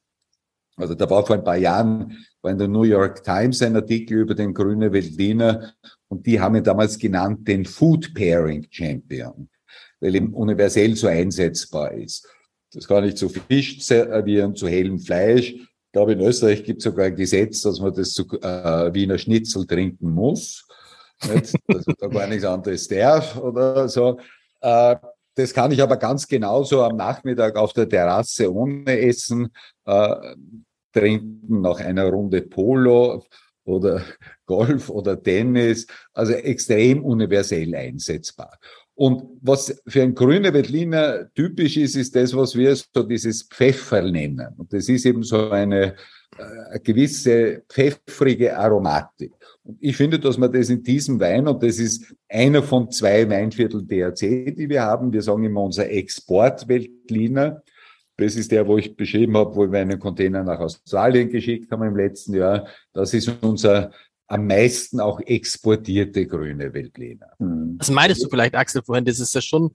Also 0.80 0.94
da 0.94 1.08
war 1.08 1.24
vor 1.26 1.36
ein 1.36 1.44
paar 1.44 1.56
Jahren 1.56 2.16
war 2.42 2.50
in 2.50 2.58
der 2.58 2.68
New 2.68 2.84
York 2.84 3.22
Times 3.22 3.60
ein 3.62 3.76
Artikel 3.76 4.18
über 4.20 4.34
den 4.34 4.54
grünen 4.54 4.92
Veltliner 4.92 5.74
und 6.08 6.26
die 6.26 6.40
haben 6.40 6.56
ihn 6.56 6.64
damals 6.64 6.98
genannt 6.98 7.46
den 7.46 7.64
Food 7.64 8.14
Pairing 8.14 8.66
Champion 8.70 9.48
weil 10.00 10.14
eben 10.14 10.34
universell 10.34 10.96
so 10.96 11.06
einsetzbar 11.06 11.92
ist. 11.92 12.26
Das 12.72 12.86
kann 12.86 13.04
ich 13.04 13.16
zu 13.16 13.28
Fisch 13.28 13.80
servieren, 13.82 14.54
zu 14.54 14.68
hellem 14.68 14.98
Fleisch. 14.98 15.52
Ich 15.52 15.92
glaube, 15.92 16.12
in 16.12 16.20
Österreich 16.20 16.64
gibt 16.64 16.78
es 16.78 16.84
sogar 16.84 17.06
ein 17.06 17.16
Gesetz, 17.16 17.62
dass 17.62 17.80
man 17.80 17.92
das 17.92 18.12
zu 18.12 18.24
äh, 18.40 18.94
Wiener 18.94 19.18
Schnitzel 19.18 19.66
trinken 19.66 20.10
muss. 20.10 20.66
Nicht? 21.32 21.54
Dass 21.66 21.86
man 21.86 21.96
da 21.98 22.06
gar 22.06 22.26
nichts 22.28 22.44
anderes 22.44 22.86
darf 22.88 23.36
oder 23.36 23.88
so. 23.88 24.18
Äh, 24.60 24.96
das 25.34 25.52
kann 25.52 25.72
ich 25.72 25.82
aber 25.82 25.96
ganz 25.96 26.26
genauso 26.26 26.82
am 26.82 26.96
Nachmittag 26.96 27.56
auf 27.56 27.72
der 27.72 27.88
Terrasse 27.88 28.52
ohne 28.52 28.98
Essen 29.00 29.48
äh, 29.84 30.34
trinken, 30.92 31.60
nach 31.60 31.80
einer 31.80 32.08
Runde 32.08 32.42
Polo 32.42 33.24
oder 33.64 34.02
Golf 34.46 34.88
oder 34.90 35.22
Tennis. 35.22 35.86
Also 36.12 36.32
extrem 36.32 37.04
universell 37.04 37.74
einsetzbar. 37.74 38.58
Und 39.00 39.22
was 39.40 39.82
für 39.86 40.02
ein 40.02 40.14
grüner 40.14 40.52
Veltliner 40.52 41.32
typisch 41.34 41.78
ist, 41.78 41.96
ist 41.96 42.14
das, 42.14 42.36
was 42.36 42.54
wir 42.54 42.76
so 42.76 43.02
dieses 43.02 43.44
Pfeffer 43.44 44.02
nennen. 44.02 44.48
Und 44.58 44.74
das 44.74 44.90
ist 44.90 45.06
eben 45.06 45.22
so 45.22 45.48
eine, 45.48 45.94
äh, 46.36 46.42
eine 46.70 46.80
gewisse 46.80 47.62
pfeffrige 47.66 48.58
Aromatik. 48.58 49.32
Und 49.62 49.78
ich 49.80 49.96
finde, 49.96 50.18
dass 50.18 50.36
man 50.36 50.52
das 50.52 50.68
in 50.68 50.82
diesem 50.82 51.18
Wein, 51.18 51.48
und 51.48 51.62
das 51.62 51.78
ist 51.78 52.14
einer 52.28 52.62
von 52.62 52.90
zwei 52.90 53.26
Weinviertel 53.26 53.86
DRC, 53.86 54.54
die 54.54 54.68
wir 54.68 54.82
haben, 54.82 55.14
wir 55.14 55.22
sagen 55.22 55.44
immer 55.44 55.62
unser 55.62 55.88
Export-Veltliner. 55.88 57.62
Das 58.20 58.36
ist 58.36 58.52
der, 58.52 58.66
wo 58.66 58.78
ich 58.78 58.96
beschrieben 58.96 59.36
habe, 59.36 59.54
wo 59.56 59.70
wir 59.70 59.80
einen 59.80 59.98
Container 59.98 60.42
nach 60.42 60.60
Australien 60.60 61.30
geschickt 61.30 61.70
haben 61.72 61.82
im 61.82 61.96
letzten 61.96 62.34
Jahr. 62.34 62.66
Das 62.92 63.14
ist 63.14 63.28
unser 63.42 63.90
am 64.30 64.46
meisten 64.46 65.00
auch 65.00 65.20
exportierte 65.20 66.26
grüne 66.26 66.72
Veltliner. 66.72 67.32
Hm. 67.38 67.76
Das 67.78 67.90
meintest 67.90 68.22
du 68.22 68.28
vielleicht, 68.28 68.54
Axel, 68.54 68.82
vorhin, 68.82 69.04
dass 69.04 69.18
es 69.18 69.34
ja 69.34 69.40
schon 69.40 69.72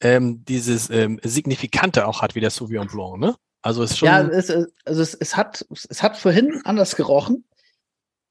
ähm, 0.00 0.44
dieses 0.44 0.88
ähm, 0.90 1.18
Signifikante 1.24 2.06
auch 2.06 2.22
hat 2.22 2.36
wie 2.36 2.40
der 2.40 2.50
Sauvignon 2.50 2.86
Blanc, 2.86 3.18
ne? 3.18 3.34
Also 3.60 3.82
es 3.82 3.90
ist 3.90 3.98
schon. 3.98 4.06
Ja, 4.06 4.20
es, 4.20 4.50
also 4.84 5.02
es, 5.02 5.14
es, 5.14 5.36
hat, 5.36 5.66
es 5.88 6.00
hat 6.00 6.16
vorhin 6.16 6.60
anders 6.64 6.94
gerochen. 6.94 7.44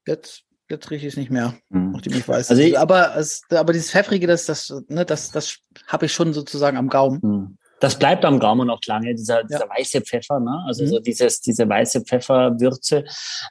Jetzt, 0.06 0.44
jetzt 0.70 0.90
rieche 0.90 1.06
ich 1.06 1.12
es 1.12 1.18
nicht 1.18 1.30
mehr, 1.30 1.54
hm. 1.70 1.92
nachdem 1.92 2.14
ich 2.14 2.26
weiß. 2.26 2.48
Also 2.48 2.62
ich, 2.62 2.78
aber, 2.78 3.14
es, 3.16 3.42
aber 3.50 3.74
dieses 3.74 3.90
Pfeffrige, 3.90 4.26
das, 4.26 4.46
das, 4.46 4.72
ne, 4.88 5.04
das, 5.04 5.32
das 5.32 5.58
habe 5.86 6.06
ich 6.06 6.14
schon 6.14 6.32
sozusagen 6.32 6.78
am 6.78 6.88
Gaumen. 6.88 7.20
Hm 7.20 7.57
das 7.80 7.98
bleibt 7.98 8.24
am 8.24 8.38
Gaumen 8.38 8.70
auch 8.70 8.80
lange, 8.86 9.14
dieser, 9.14 9.44
dieser 9.44 9.66
ja. 9.66 9.70
weiße 9.70 10.00
Pfeffer, 10.00 10.40
ne? 10.40 10.64
also 10.66 10.84
mhm. 10.84 10.88
so 10.88 10.98
dieses, 10.98 11.40
diese 11.40 11.68
weiße 11.68 12.02
Pfefferwürze. 12.02 13.04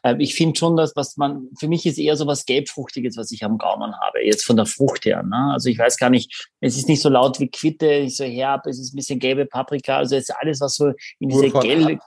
Äh, 0.03 0.15
ich 0.19 0.36
finde 0.36 0.57
schon, 0.57 0.75
dass 0.75 0.95
was 0.95 1.17
man, 1.17 1.49
für 1.59 1.67
mich 1.67 1.86
ist 1.86 1.97
eher 1.97 2.15
so 2.15 2.28
was 2.28 2.45
Gelbfruchtiges, 2.45 3.17
was 3.17 3.32
ich 3.32 3.43
am 3.43 3.57
Gaumen 3.57 3.93
habe, 3.99 4.25
jetzt 4.25 4.45
von 4.45 4.55
der 4.55 4.65
Frucht 4.65 5.05
her. 5.05 5.23
Ne? 5.23 5.51
Also 5.53 5.69
ich 5.69 5.80
weiß 5.80 5.97
gar 5.97 6.09
nicht, 6.09 6.49
es 6.59 6.78
ist 6.78 6.88
nicht 6.88 7.01
so 7.01 7.09
laut 7.09 7.39
wie 7.39 7.49
Quitte, 7.49 8.01
nicht 8.01 8.17
so 8.17 8.23
herb, 8.23 8.65
es 8.67 8.80
ist 8.80 8.93
ein 8.93 8.97
bisschen 8.97 9.19
gelbe 9.19 9.45
Paprika, 9.45 9.97
also 9.97 10.15
es 10.15 10.30
ist 10.30 10.36
alles, 10.36 10.61
was 10.61 10.75
so 10.75 10.91
in 11.19 11.30
diese 11.30 11.49
gelbe, 11.49 11.99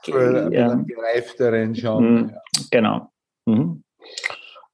ja. 0.52 0.74
gereifteren 0.74 1.74
schon. 1.74 2.04
Mhm. 2.04 2.36
Genau. 2.70 3.10
Mhm. 3.46 3.82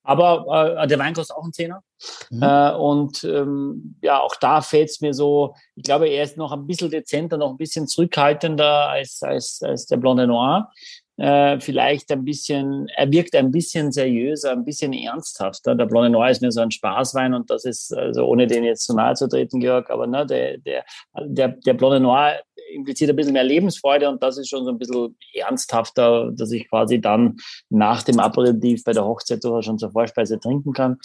Aber 0.06 0.76
äh, 0.78 0.86
der 0.86 0.98
Wein 0.98 1.14
kostet 1.14 1.36
auch 1.36 1.42
einen 1.42 1.52
Zehner. 1.52 1.82
Mhm. 2.30 2.42
Äh, 2.42 2.72
und 2.74 3.24
ähm, 3.24 3.96
ja, 4.02 4.20
auch 4.20 4.36
da 4.36 4.60
fällt 4.60 4.90
es 4.90 5.00
mir 5.00 5.12
so, 5.12 5.54
ich 5.74 5.82
glaube, 5.82 6.08
er 6.08 6.22
ist 6.22 6.36
noch 6.36 6.52
ein 6.52 6.66
bisschen 6.66 6.90
dezenter, 6.90 7.36
noch 7.36 7.50
ein 7.50 7.56
bisschen 7.56 7.88
zurückhaltender 7.88 8.88
als, 8.88 9.22
als, 9.22 9.60
als 9.62 9.86
der 9.86 9.96
Blonde 9.96 10.26
Noir. 10.26 10.70
Äh, 11.18 11.60
vielleicht 11.60 12.12
ein 12.12 12.24
bisschen, 12.24 12.88
er 12.94 13.10
wirkt 13.10 13.34
ein 13.34 13.50
bisschen 13.50 13.90
seriöser, 13.90 14.52
ein 14.52 14.64
bisschen 14.64 14.92
ernsthafter. 14.92 15.74
Der 15.74 15.86
Blonde 15.86 16.10
Noir 16.10 16.30
ist 16.30 16.42
mir 16.42 16.52
so 16.52 16.60
ein 16.60 16.70
Spaßwein 16.70 17.32
und 17.34 17.50
das 17.50 17.64
ist, 17.64 17.92
also 17.96 18.26
ohne 18.26 18.46
den 18.46 18.64
jetzt 18.64 18.84
zu 18.84 18.94
nahe 18.94 19.14
zu 19.14 19.26
treten, 19.26 19.58
Georg, 19.58 19.90
aber 19.90 20.06
ne, 20.06 20.26
der, 20.26 20.58
der, 20.58 20.84
der, 21.18 21.48
der 21.48 21.74
Blonde 21.74 22.00
Noir 22.00 22.34
impliziert 22.72 23.10
ein 23.10 23.16
bisschen 23.16 23.32
mehr 23.32 23.44
Lebensfreude 23.44 24.08
und 24.08 24.22
das 24.22 24.38
ist 24.38 24.48
schon 24.48 24.64
so 24.64 24.70
ein 24.70 24.78
bisschen 24.78 25.16
ernsthafter, 25.34 26.30
dass 26.32 26.52
ich 26.52 26.68
quasi 26.68 27.00
dann 27.00 27.36
nach 27.68 28.02
dem 28.02 28.18
Aperitif 28.20 28.84
bei 28.84 28.92
der 28.92 29.04
Hochzeit 29.04 29.42
sogar 29.42 29.62
schon 29.62 29.78
zur 29.78 29.92
Vorspeise 29.92 30.38
trinken 30.38 30.72
kann. 30.72 30.98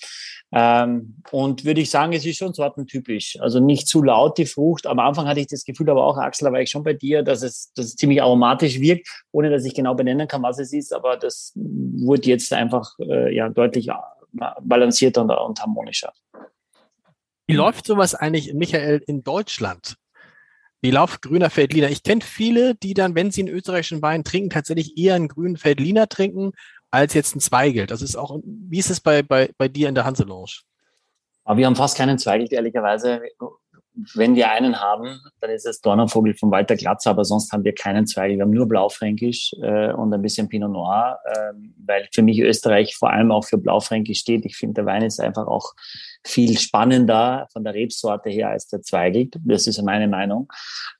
Ähm, 0.53 1.15
und 1.31 1.63
würde 1.63 1.81
ich 1.81 1.89
sagen, 1.89 2.13
es 2.13 2.25
ist 2.25 2.37
schon 2.37 2.53
sortentypisch. 2.53 3.37
Also 3.39 3.59
nicht 3.59 3.87
zu 3.87 4.03
laut 4.03 4.37
die 4.37 4.45
Frucht. 4.45 4.85
Am 4.85 4.99
Anfang 4.99 5.27
hatte 5.27 5.39
ich 5.39 5.47
das 5.47 5.63
Gefühl, 5.63 5.89
aber 5.89 6.05
auch 6.05 6.17
Axel, 6.17 6.45
da 6.45 6.51
war 6.51 6.59
ich 6.59 6.69
schon 6.69 6.83
bei 6.83 6.93
dir, 6.93 7.23
dass 7.23 7.41
es, 7.41 7.71
dass 7.73 7.85
es 7.85 7.95
ziemlich 7.95 8.21
aromatisch 8.21 8.79
wirkt, 8.79 9.07
ohne 9.31 9.49
dass 9.49 9.63
ich 9.63 9.73
genau 9.73 9.95
benennen 9.95 10.27
kann, 10.27 10.43
was 10.43 10.59
es 10.59 10.73
ist. 10.73 10.93
Aber 10.93 11.15
das 11.15 11.53
wurde 11.55 12.27
jetzt 12.27 12.51
einfach 12.51 12.91
äh, 12.99 13.33
ja 13.33 13.47
deutlich 13.47 13.87
äh, 13.87 13.93
balancierter 14.61 15.21
und, 15.21 15.31
und 15.31 15.61
harmonischer. 15.61 16.11
Wie 17.47 17.55
läuft 17.55 17.85
sowas 17.85 18.15
eigentlich, 18.15 18.53
Michael, 18.53 19.01
in 19.07 19.23
Deutschland? 19.23 19.95
Wie 20.81 20.91
läuft 20.91 21.21
grüner 21.21 21.51
Feldliner? 21.51 21.89
Ich 21.89 22.01
kenne 22.01 22.21
viele, 22.21 22.73
die 22.75 22.95
dann, 22.95 23.13
wenn 23.13 23.29
sie 23.29 23.41
einen 23.41 23.53
österreichischen 23.53 24.01
Wein 24.01 24.23
trinken, 24.23 24.49
tatsächlich 24.49 24.97
eher 24.97 25.13
einen 25.13 25.27
grünen 25.27 25.57
Feldliner 25.57 26.09
trinken, 26.09 26.53
als 26.89 27.13
jetzt 27.13 27.35
ein 27.35 27.39
Zweigelt. 27.39 27.91
Das 27.91 28.01
ist 28.01 28.15
auch, 28.15 28.39
wie 28.43 28.79
ist 28.79 28.89
es 28.89 28.99
bei, 28.99 29.21
bei, 29.21 29.51
bei 29.57 29.67
dir 29.67 29.89
in 29.89 29.95
der 29.95 30.05
Hanselounge? 30.05 30.61
Aber 31.43 31.57
wir 31.57 31.67
haben 31.67 31.75
fast 31.75 31.97
keinen 31.97 32.17
Zweigelt, 32.17 32.51
ehrlicherweise. 32.51 33.21
Wenn 34.15 34.35
wir 34.35 34.49
einen 34.49 34.79
haben, 34.79 35.19
dann 35.41 35.51
ist 35.51 35.65
es 35.65 35.81
Dornenvogel 35.81 36.33
von 36.35 36.49
Walter 36.49 36.77
Glatzer, 36.77 37.11
aber 37.11 37.25
sonst 37.25 37.51
haben 37.51 37.63
wir 37.63 37.75
keinen 37.75 38.07
Zweigelt. 38.07 38.39
Wir 38.39 38.43
haben 38.43 38.51
nur 38.51 38.67
Blaufränkisch 38.67 39.53
äh, 39.61 39.91
und 39.91 40.13
ein 40.13 40.21
bisschen 40.21 40.47
Pinot 40.47 40.71
Noir, 40.71 41.19
äh, 41.25 41.53
weil 41.85 42.07
für 42.13 42.21
mich 42.21 42.39
Österreich 42.39 42.95
vor 42.95 43.11
allem 43.11 43.31
auch 43.31 43.43
für 43.43 43.57
Blaufränkisch 43.57 44.19
steht. 44.19 44.45
Ich 44.45 44.55
finde, 44.55 44.75
der 44.75 44.85
Wein 44.85 45.03
ist 45.03 45.19
einfach 45.19 45.45
auch 45.45 45.73
viel 46.25 46.57
spannender 46.57 47.47
von 47.51 47.63
der 47.63 47.73
Rebsorte 47.73 48.29
her 48.29 48.49
als 48.49 48.67
der 48.67 48.81
Zweigelt. 48.81 49.35
Das 49.43 49.67
ist 49.67 49.81
meine 49.81 50.07
Meinung. 50.07 50.51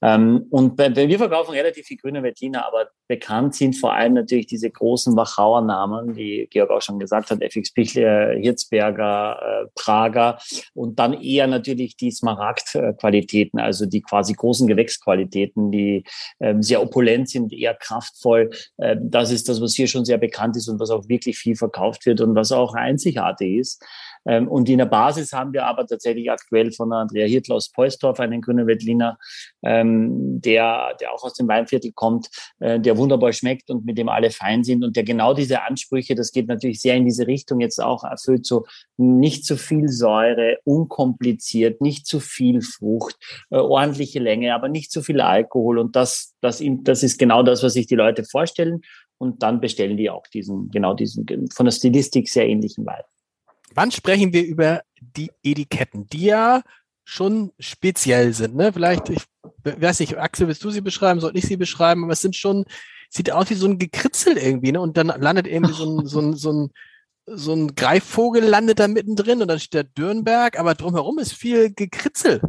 Ähm, 0.01 0.45
und 0.49 0.77
wir 0.77 1.17
verkaufen 1.17 1.51
relativ 1.51 1.85
viel 1.85 1.97
grüne 1.97 2.23
Veltliner, 2.23 2.65
aber 2.65 2.89
bekannt 3.07 3.55
sind 3.55 3.75
vor 3.75 3.93
allem 3.93 4.13
natürlich 4.13 4.47
diese 4.47 4.69
großen 4.69 5.15
Wachauer 5.17 5.61
Namen, 5.61 6.15
wie 6.15 6.47
Georg 6.49 6.71
auch 6.71 6.81
schon 6.81 6.97
gesagt 6.97 7.29
hat, 7.29 7.41
FX 7.41 7.73
Pichler, 7.73 8.35
Hirzberger, 8.35 9.37
äh, 9.41 9.67
Prager 9.75 10.39
und 10.73 10.97
dann 10.97 11.13
eher 11.13 11.47
natürlich 11.47 11.97
die 11.97 12.11
Smaragd-Qualitäten, 12.11 13.59
also 13.59 13.85
die 13.85 14.01
quasi 14.01 14.31
großen 14.31 14.65
Gewächsqualitäten, 14.65 15.71
die 15.71 16.05
ähm, 16.39 16.63
sehr 16.63 16.81
opulent 16.81 17.29
sind, 17.29 17.51
eher 17.51 17.73
kraftvoll. 17.73 18.49
Ähm, 18.81 19.11
das 19.11 19.29
ist 19.31 19.49
das, 19.49 19.61
was 19.61 19.75
hier 19.75 19.87
schon 19.87 20.05
sehr 20.05 20.17
bekannt 20.17 20.55
ist 20.55 20.69
und 20.69 20.79
was 20.79 20.89
auch 20.89 21.09
wirklich 21.09 21.37
viel 21.37 21.57
verkauft 21.57 22.05
wird 22.05 22.21
und 22.21 22.33
was 22.35 22.53
auch 22.53 22.75
einzigartig 22.75 23.57
ist. 23.57 23.85
Ähm, 24.25 24.47
und 24.47 24.69
in 24.69 24.77
der 24.77 24.85
Basis 24.85 25.33
haben 25.33 25.53
wir 25.53 25.65
aber 25.65 25.85
tatsächlich 25.85 26.29
aktuell 26.29 26.71
von 26.71 26.91
Andrea 26.93 27.27
Hirtl 27.27 27.53
aus 27.53 27.71
Poistorf 27.71 28.19
einen 28.19 28.41
grünen 28.41 28.67
Veltliner, 28.67 29.17
ähm, 29.63 30.41
der, 30.41 30.95
der 30.99 31.13
auch 31.13 31.23
aus 31.23 31.33
dem 31.33 31.47
Weinviertel 31.47 31.91
kommt, 31.93 32.29
äh, 32.59 32.79
der 32.79 32.97
wunderbar 32.97 33.33
schmeckt 33.33 33.69
und 33.69 33.85
mit 33.85 33.97
dem 33.97 34.09
alle 34.09 34.31
fein 34.31 34.63
sind 34.63 34.83
und 34.83 34.95
der 34.95 35.03
genau 35.03 35.33
diese 35.33 35.63
Ansprüche, 35.63 36.15
das 36.15 36.31
geht 36.31 36.47
natürlich 36.47 36.81
sehr 36.81 36.95
in 36.95 37.05
diese 37.05 37.27
Richtung 37.27 37.59
jetzt 37.59 37.81
auch 37.81 38.03
erfüllt, 38.03 38.45
so 38.45 38.65
nicht 38.97 39.45
zu 39.45 39.57
viel 39.57 39.89
Säure, 39.89 40.57
unkompliziert, 40.63 41.81
nicht 41.81 42.05
zu 42.05 42.19
viel 42.19 42.61
Frucht, 42.61 43.15
äh, 43.49 43.57
ordentliche 43.57 44.19
Länge, 44.19 44.53
aber 44.53 44.69
nicht 44.69 44.91
zu 44.91 45.01
viel 45.01 45.21
Alkohol 45.21 45.79
und 45.79 45.95
das, 45.95 46.35
das, 46.41 46.61
das 46.63 47.03
ist 47.03 47.17
genau 47.17 47.43
das, 47.43 47.63
was 47.63 47.73
sich 47.73 47.87
die 47.87 47.95
Leute 47.95 48.23
vorstellen 48.23 48.81
und 49.17 49.43
dann 49.43 49.61
bestellen 49.61 49.97
die 49.97 50.09
auch 50.09 50.25
diesen, 50.27 50.69
genau 50.71 50.93
diesen, 50.93 51.25
von 51.53 51.65
der 51.65 51.71
Stilistik 51.71 52.27
sehr 52.27 52.47
ähnlichen 52.47 52.85
Wein. 52.85 53.03
Wann 53.73 53.91
sprechen 53.91 54.33
wir 54.33 54.45
über 54.45 54.81
die 54.99 55.31
Etiketten, 55.43 56.07
die 56.07 56.25
ja 56.25 56.61
schon 57.03 57.51
speziell 57.59 58.33
sind. 58.33 58.55
Ne? 58.55 58.71
Vielleicht, 58.71 59.09
ich 59.09 59.23
weiß 59.63 59.99
nicht, 59.99 60.17
Axel, 60.17 60.47
willst 60.47 60.63
du 60.63 60.69
sie 60.69 60.81
beschreiben, 60.81 61.19
soll 61.19 61.35
ich 61.35 61.45
sie 61.45 61.57
beschreiben, 61.57 62.03
aber 62.03 62.13
es 62.13 62.21
sind 62.21 62.35
schon, 62.35 62.65
sieht 63.09 63.31
aus 63.31 63.49
wie 63.49 63.55
so 63.55 63.67
ein 63.67 63.77
Gekritzel 63.77 64.37
irgendwie, 64.37 64.71
ne? 64.71 64.79
Und 64.79 64.95
dann 64.95 65.07
landet 65.07 65.47
irgendwie 65.47 65.73
so 65.73 65.85
ein, 65.85 66.05
so 66.05 66.21
ein, 66.21 66.33
so 66.35 66.51
ein, 66.53 66.71
so 67.25 67.53
ein 67.53 67.75
Greifvogel 67.75 68.43
landet 68.43 68.79
da 68.79 68.87
mittendrin 68.87 69.41
und 69.41 69.47
dann 69.49 69.59
steht 69.59 69.73
der 69.73 69.83
Dürnberg, 69.83 70.57
aber 70.57 70.73
drumherum 70.73 71.19
ist 71.19 71.33
viel 71.33 71.73
Gekritzel. 71.73 72.41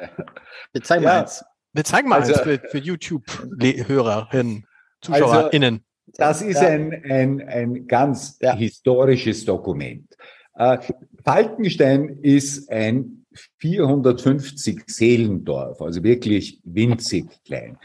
Wir 0.72 0.82
zeigen 0.82 1.04
mal 1.04 1.20
eins. 1.20 1.44
Wir 1.72 1.84
zeigen 1.84 2.08
mal 2.08 2.20
also, 2.20 2.34
eins 2.34 2.42
für, 2.42 2.68
für 2.68 2.78
YouTube-Hörerinnen, 2.78 4.66
ZuschauerInnen. 5.00 5.74
Also, 5.74 5.84
das 6.16 6.42
ist 6.42 6.60
ja. 6.60 6.68
ein, 6.68 7.04
ein, 7.04 7.48
ein 7.48 7.86
ganz 7.86 8.38
ja. 8.40 8.56
historisches 8.56 9.44
Dokument. 9.44 10.16
Äh, 10.58 10.78
Falkenstein 11.24 12.18
ist 12.20 12.70
ein 12.70 13.24
450 13.58 14.82
Seelendorf, 14.88 15.80
also 15.80 16.02
wirklich 16.02 16.60
winzig 16.64 17.26
klein. 17.44 17.78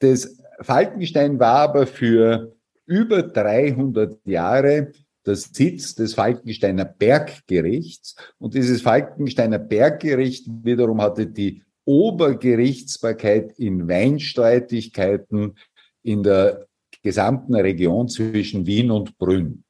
Das 0.00 0.38
Falkenstein 0.60 1.40
war 1.40 1.60
aber 1.60 1.86
für 1.86 2.54
über 2.84 3.22
300 3.22 4.18
Jahre 4.26 4.92
das 5.22 5.44
Sitz 5.52 5.94
des 5.94 6.14
Falkensteiner 6.14 6.84
Berggerichts. 6.84 8.16
Und 8.38 8.54
dieses 8.54 8.82
Falkensteiner 8.82 9.58
Berggericht 9.58 10.46
wiederum 10.62 11.00
hatte 11.00 11.26
die 11.26 11.62
Obergerichtsbarkeit 11.84 13.58
in 13.58 13.88
Weinstreitigkeiten 13.88 15.54
in 16.02 16.22
der 16.22 16.66
gesamten 17.02 17.54
Region 17.54 18.08
zwischen 18.08 18.66
Wien 18.66 18.90
und 18.90 19.16
Brünn. 19.16 19.64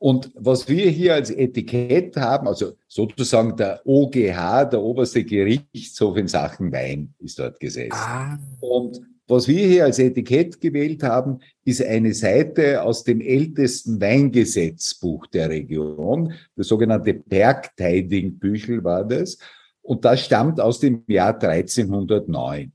Und 0.00 0.30
was 0.34 0.66
wir 0.66 0.88
hier 0.88 1.12
als 1.12 1.30
Etikett 1.30 2.16
haben, 2.16 2.48
also 2.48 2.72
sozusagen 2.88 3.54
der 3.54 3.82
OGH, 3.84 4.64
der 4.70 4.80
oberste 4.80 5.22
Gerichtshof 5.22 6.16
in 6.16 6.26
Sachen 6.26 6.72
Wein, 6.72 7.12
ist 7.18 7.38
dort 7.38 7.60
gesessen. 7.60 7.92
Ah. 7.92 8.38
Und 8.60 9.02
was 9.28 9.46
wir 9.46 9.68
hier 9.68 9.84
als 9.84 9.98
Etikett 9.98 10.58
gewählt 10.58 11.02
haben, 11.02 11.40
ist 11.66 11.84
eine 11.84 12.14
Seite 12.14 12.82
aus 12.82 13.04
dem 13.04 13.20
ältesten 13.20 14.00
Weingesetzbuch 14.00 15.26
der 15.26 15.50
Region, 15.50 16.32
das 16.56 16.68
sogenannte 16.68 17.12
Bergteiding-Büchel 17.12 18.82
war 18.82 19.04
das. 19.04 19.36
Und 19.82 20.06
das 20.06 20.24
stammt 20.24 20.62
aus 20.62 20.80
dem 20.80 21.04
Jahr 21.08 21.34
1309. 21.34 22.72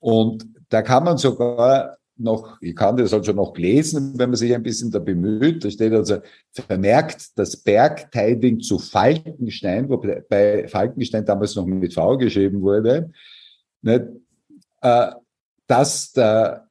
Und 0.00 0.46
da 0.70 0.80
kann 0.80 1.04
man 1.04 1.18
sogar 1.18 1.98
noch, 2.16 2.58
ich 2.60 2.76
kann 2.76 2.96
das 2.96 3.12
also 3.12 3.32
noch 3.32 3.56
lesen, 3.56 4.18
wenn 4.18 4.30
man 4.30 4.36
sich 4.36 4.54
ein 4.54 4.62
bisschen 4.62 4.90
da 4.90 4.98
bemüht. 4.98 5.64
Da 5.64 5.70
steht 5.70 5.92
also 5.92 6.18
vermerkt, 6.52 7.36
das 7.36 7.56
Bergteiding 7.56 8.60
zu 8.60 8.78
Falkenstein, 8.78 9.88
wo 9.88 9.96
bei 10.28 10.68
Falkenstein 10.68 11.24
damals 11.24 11.56
noch 11.56 11.66
mit 11.66 11.94
V 11.94 12.16
geschrieben 12.18 12.62
wurde, 12.62 13.10
nicht, 13.82 14.04
äh, 14.80 15.10
dass 15.66 16.12
der 16.12 16.68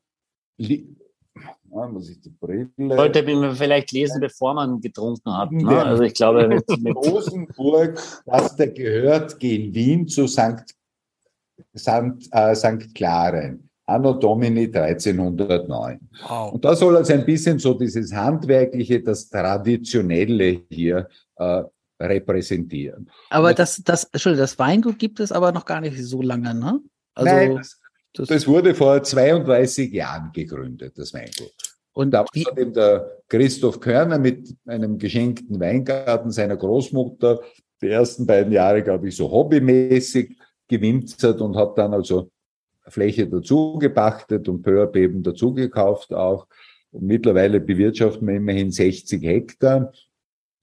Ah, 1.76 1.88
muss 1.88 2.08
ich 2.08 2.22
die 2.22 2.30
Brille. 2.30 2.70
Sollte 2.78 3.24
man 3.24 3.56
vielleicht 3.56 3.92
lesen, 3.92 4.22
bevor 4.22 4.54
man 4.54 4.80
getrunken 4.80 5.36
hat. 5.36 5.52
Ne? 5.52 5.84
Also 5.84 6.04
ich 6.04 6.14
glaube, 6.14 6.48
mit, 6.48 6.68
mit 6.82 6.96
Rosenburg, 6.96 8.00
dass 8.26 8.56
der 8.56 8.68
gehört 8.68 9.40
gegen 9.40 9.74
Wien 9.74 10.08
zu 10.08 10.28
St. 10.28 10.76
St. 11.76 12.30
Äh, 12.32 12.56
St. 12.56 12.94
Klaren. 12.94 13.70
Anno 13.94 14.14
Domini 14.14 14.66
1309. 14.66 16.00
Wow. 16.28 16.54
Und 16.54 16.66
da 16.66 16.76
soll 16.76 16.98
also 16.98 17.14
ein 17.14 17.26
bisschen 17.26 17.60
so 17.60 17.74
dieses 17.74 18.14
Handwerkliche, 18.14 19.02
das 19.02 19.30
Traditionelle 19.30 20.62
hier 20.70 21.08
äh, 21.36 21.64
repräsentieren. 22.00 23.10
Aber 23.30 23.50
Und 23.50 23.60
das, 23.60 23.82
das, 23.84 24.06
Entschuldigung, 24.06 24.44
das 24.44 24.60
Weingut 24.60 25.00
gibt 25.00 25.20
es 25.20 25.32
aber 25.32 25.52
noch 25.52 25.66
gar 25.66 25.82
nicht 25.82 25.98
so 26.04 26.22
lange, 26.22 26.54
ne? 26.54 26.80
Also, 27.16 27.32
Nein, 27.32 27.56
das, 27.58 27.80
das, 28.14 28.28
das 28.28 28.48
wurde 28.48 28.74
vor 28.74 29.02
32 29.02 29.92
Jahren 29.92 30.32
gegründet, 30.34 30.98
das 30.98 31.14
Weingut. 31.14 31.54
Und 31.94 32.12
da 32.12 32.22
war 32.22 32.58
eben 32.58 32.74
der 32.74 33.20
Christoph 33.30 33.80
Körner 33.80 34.18
mit 34.18 34.56
einem 34.66 34.98
geschenkten 34.98 35.60
Weingarten 35.60 36.32
seiner 36.32 36.58
Großmutter 36.58 37.40
die 37.82 37.90
ersten 37.90 38.26
beiden 38.26 38.52
Jahre, 38.52 38.82
glaube 38.82 39.10
ich, 39.10 39.16
so 39.16 39.30
hobbymäßig 39.30 40.36
gewinzert 40.68 41.40
und 41.42 41.56
hat 41.56 41.78
dann 41.78 41.94
also 41.94 42.32
Fläche 42.88 43.28
dazu 43.28 43.78
gepachtet 43.80 44.50
und 44.50 44.62
peu 44.62 44.84
à 44.84 44.88
peu 44.88 45.00
eben 45.00 45.24
dazu 45.24 45.54
gekauft 45.54 46.14
auch. 46.14 46.48
Und 46.92 47.04
mittlerweile 47.04 47.60
bewirtschaften 47.60 48.28
wir 48.28 48.36
immerhin 48.36 48.72
60 48.72 49.24
Hektar. 49.24 49.92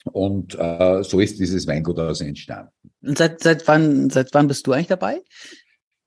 Und 0.05 0.59
äh, 0.59 1.03
so 1.03 1.21
ist 1.21 1.39
dieses 1.39 1.67
Weingut 1.67 1.99
aus 1.99 2.21
entstanden. 2.21 2.73
Und 3.03 3.19
seit, 3.19 3.43
seit, 3.43 3.67
wann, 3.69 4.09
seit 4.11 4.33
wann 4.33 4.49
bist 4.49 4.67
du 4.67 4.73
eigentlich 4.73 4.87
dabei? 4.87 5.21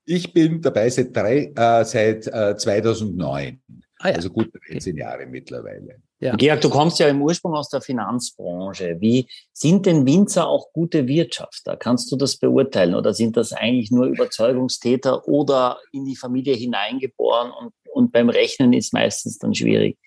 Ich 0.06 0.34
bin 0.34 0.62
dabei 0.62 0.90
seit, 0.90 1.16
drei, 1.16 1.52
äh, 1.56 1.86
seit 1.86 2.28
äh, 2.28 2.58
2009. 2.58 3.62
Ah, 4.04 4.10
ja. 4.10 4.16
Also 4.16 4.32
gut 4.32 4.52
13 4.68 4.98
Jahre 4.98 5.26
mittlerweile. 5.26 6.02
Ja. 6.20 6.36
Georg, 6.36 6.60
du 6.60 6.70
kommst 6.70 7.00
ja 7.00 7.08
im 7.08 7.22
Ursprung 7.22 7.54
aus 7.54 7.70
der 7.70 7.80
Finanzbranche. 7.80 8.98
Wie 9.00 9.30
sind 9.54 9.86
denn 9.86 10.06
Winzer 10.06 10.46
auch 10.46 10.74
gute 10.74 11.08
Wirtschafter? 11.08 11.78
Kannst 11.78 12.12
du 12.12 12.18
das 12.18 12.36
beurteilen 12.36 12.96
oder 12.96 13.14
sind 13.14 13.38
das 13.38 13.54
eigentlich 13.54 13.92
nur 13.92 14.08
Überzeugungstäter 14.08 15.26
oder 15.26 15.80
in 15.94 16.04
die 16.04 16.18
Familie 16.18 16.54
hineingeboren 16.54 17.52
und, 17.52 17.72
und 17.94 18.12
beim 18.12 18.28
Rechnen 18.28 18.74
ist 18.74 18.92
meistens 18.92 19.38
dann 19.38 19.56
schwierig? 19.56 19.98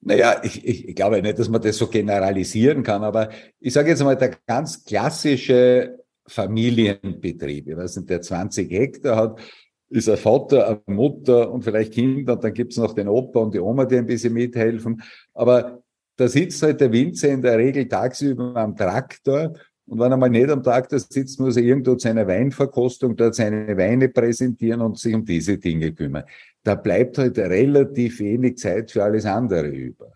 Naja, 0.00 0.40
ich, 0.42 0.64
ich, 0.64 0.88
ich 0.88 0.96
glaube 0.96 1.22
nicht, 1.22 1.38
dass 1.38 1.48
man 1.48 1.62
das 1.62 1.76
so 1.76 1.86
generalisieren 1.86 2.82
kann, 2.82 3.04
aber 3.04 3.28
ich 3.60 3.72
sage 3.72 3.90
jetzt 3.90 4.02
mal, 4.02 4.16
der 4.16 4.36
ganz 4.46 4.84
klassische 4.84 6.04
Familienbetrieb, 6.26 7.68
ich 7.68 7.76
weiß 7.76 7.98
nicht, 7.98 8.10
der 8.10 8.20
20 8.20 8.68
Hektar 8.68 9.16
hat, 9.16 9.40
ist 9.88 10.08
ein 10.08 10.16
Vater, 10.16 10.82
eine 10.86 10.96
Mutter 10.96 11.50
und 11.50 11.62
vielleicht 11.62 11.92
Kinder 11.92 12.34
und 12.34 12.44
dann 12.44 12.52
gibt's 12.52 12.76
noch 12.76 12.94
den 12.94 13.08
Opa 13.08 13.40
und 13.40 13.54
die 13.54 13.60
Oma, 13.60 13.84
die 13.84 13.96
ein 13.96 14.06
bisschen 14.06 14.32
mithelfen. 14.32 15.02
Aber 15.32 15.82
da 16.16 16.28
sitzt 16.28 16.62
halt 16.62 16.80
der 16.80 16.92
Winzer 16.92 17.28
in 17.28 17.42
der 17.42 17.58
Regel 17.58 17.88
tagsüber 17.88 18.56
am 18.56 18.76
Traktor 18.76 19.52
und 19.86 20.00
wenn 20.00 20.10
er 20.10 20.16
mal 20.16 20.28
nicht 20.28 20.50
am 20.50 20.62
Traktor 20.62 20.98
sitzt, 20.98 21.38
muss 21.38 21.56
er 21.56 21.62
irgendwo 21.62 21.94
zu 21.94 22.08
einer 22.08 22.26
Weinverkostung 22.26 23.14
dort 23.16 23.36
seine 23.36 23.76
Weine 23.76 24.08
präsentieren 24.08 24.80
und 24.80 24.98
sich 24.98 25.14
um 25.14 25.24
diese 25.24 25.58
Dinge 25.58 25.92
kümmern. 25.92 26.24
Da 26.64 26.74
bleibt 26.74 27.18
halt 27.18 27.38
relativ 27.38 28.18
wenig 28.18 28.58
Zeit 28.58 28.90
für 28.90 29.04
alles 29.04 29.24
andere 29.24 29.68
über. 29.68 30.12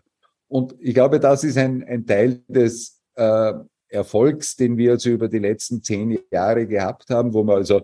Und 0.49 0.75
ich 0.79 0.93
glaube, 0.93 1.21
das 1.21 1.45
ist 1.45 1.57
ein, 1.57 1.83
ein 1.83 2.05
Teil 2.05 2.41
des 2.49 3.01
äh, 3.15 3.53
Erfolgs, 3.87 4.57
den 4.57 4.75
wir 4.75 4.91
also 4.91 5.09
über 5.09 5.29
die 5.29 5.39
letzten 5.39 5.81
zehn 5.81 6.19
Jahre 6.29 6.67
gehabt 6.67 7.09
haben, 7.09 7.33
wo 7.33 7.43
wir 7.43 7.55
also 7.55 7.81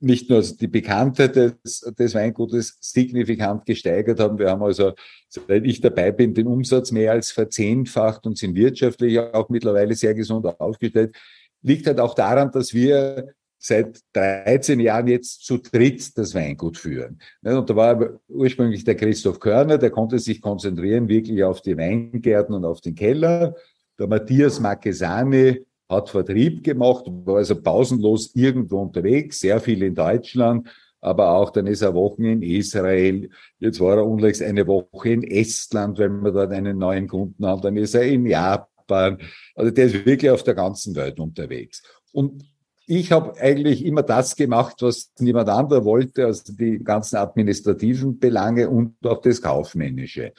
nicht 0.00 0.30
nur 0.30 0.42
die 0.42 0.66
Bekanntheit 0.66 1.36
des, 1.36 1.80
des 1.98 2.14
Weingutes 2.14 2.76
signifikant 2.80 3.66
gesteigert 3.66 4.18
haben. 4.18 4.38
Wir 4.38 4.50
haben 4.50 4.62
also, 4.62 4.92
seit 5.28 5.64
ich 5.64 5.80
dabei 5.80 6.10
bin, 6.10 6.34
den 6.34 6.46
Umsatz 6.46 6.90
mehr 6.90 7.12
als 7.12 7.30
verzehnfacht 7.30 8.26
und 8.26 8.38
sind 8.38 8.54
wirtschaftlich 8.54 9.18
auch 9.18 9.48
mittlerweile 9.50 9.94
sehr 9.94 10.14
gesund 10.14 10.46
aufgestellt. 10.46 11.14
Liegt 11.62 11.86
halt 11.86 12.00
auch 12.00 12.14
daran, 12.14 12.50
dass 12.50 12.72
wir 12.72 13.34
seit 13.58 14.00
13 14.14 14.80
Jahren 14.80 15.06
jetzt 15.06 15.44
zu 15.44 15.58
dritt 15.58 16.16
das 16.16 16.34
Weingut 16.34 16.78
führen. 16.78 17.20
Und 17.42 17.68
da 17.68 17.76
war 17.76 18.20
ursprünglich 18.28 18.84
der 18.84 18.94
Christoph 18.94 19.38
Körner, 19.38 19.76
der 19.76 19.90
konnte 19.90 20.18
sich 20.18 20.40
konzentrieren 20.40 21.08
wirklich 21.08 21.44
auf 21.44 21.60
die 21.60 21.76
Weingärten 21.76 22.54
und 22.54 22.64
auf 22.64 22.80
den 22.80 22.94
Keller. 22.94 23.54
Der 23.98 24.06
Matthias 24.06 24.60
Marquesani 24.60 25.66
hat 25.90 26.08
Vertrieb 26.08 26.64
gemacht, 26.64 27.04
war 27.24 27.38
also 27.38 27.60
pausenlos 27.60 28.34
irgendwo 28.34 28.80
unterwegs, 28.80 29.40
sehr 29.40 29.60
viel 29.60 29.82
in 29.82 29.94
Deutschland, 29.94 30.68
aber 31.00 31.30
auch 31.30 31.50
dann 31.50 31.66
ist 31.66 31.82
er 31.82 31.94
Wochen 31.94 32.24
in 32.24 32.42
Israel. 32.42 33.28
Jetzt 33.58 33.80
war 33.80 33.96
er 33.96 34.06
unlängst 34.06 34.42
eine 34.42 34.66
Woche 34.66 35.10
in 35.10 35.22
Estland, 35.22 35.98
wenn 35.98 36.22
wir 36.22 36.30
dort 36.30 36.52
einen 36.52 36.78
neuen 36.78 37.08
Kunden 37.08 37.46
haben. 37.46 37.62
Dann 37.62 37.76
ist 37.76 37.94
er 37.94 38.02
in 38.02 38.26
Japan. 38.26 39.18
Also 39.54 39.70
der 39.70 39.86
ist 39.86 40.04
wirklich 40.04 40.30
auf 40.30 40.42
der 40.42 40.54
ganzen 40.54 40.94
Welt 40.94 41.18
unterwegs. 41.18 41.82
Und 42.12 42.44
ich 42.86 43.12
habe 43.12 43.40
eigentlich 43.40 43.84
immer 43.84 44.02
das 44.02 44.36
gemacht, 44.36 44.76
was 44.80 45.12
niemand 45.20 45.48
anderer 45.48 45.84
wollte, 45.84 46.26
also 46.26 46.52
die 46.52 46.82
ganzen 46.82 47.16
administrativen 47.16 48.18
Belange 48.18 48.68
und 48.68 48.94
auch 49.06 49.22
das 49.22 49.40
Kaufmännische. 49.40 50.32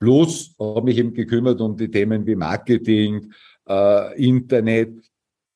Plus 0.00 0.54
habe 0.58 0.82
mich 0.82 0.98
eben 0.98 1.12
gekümmert 1.12 1.60
um 1.60 1.76
die 1.76 1.90
Themen 1.90 2.26
wie 2.26 2.36
Marketing, 2.36 3.32
äh, 3.68 4.22
Internet. 4.22 4.94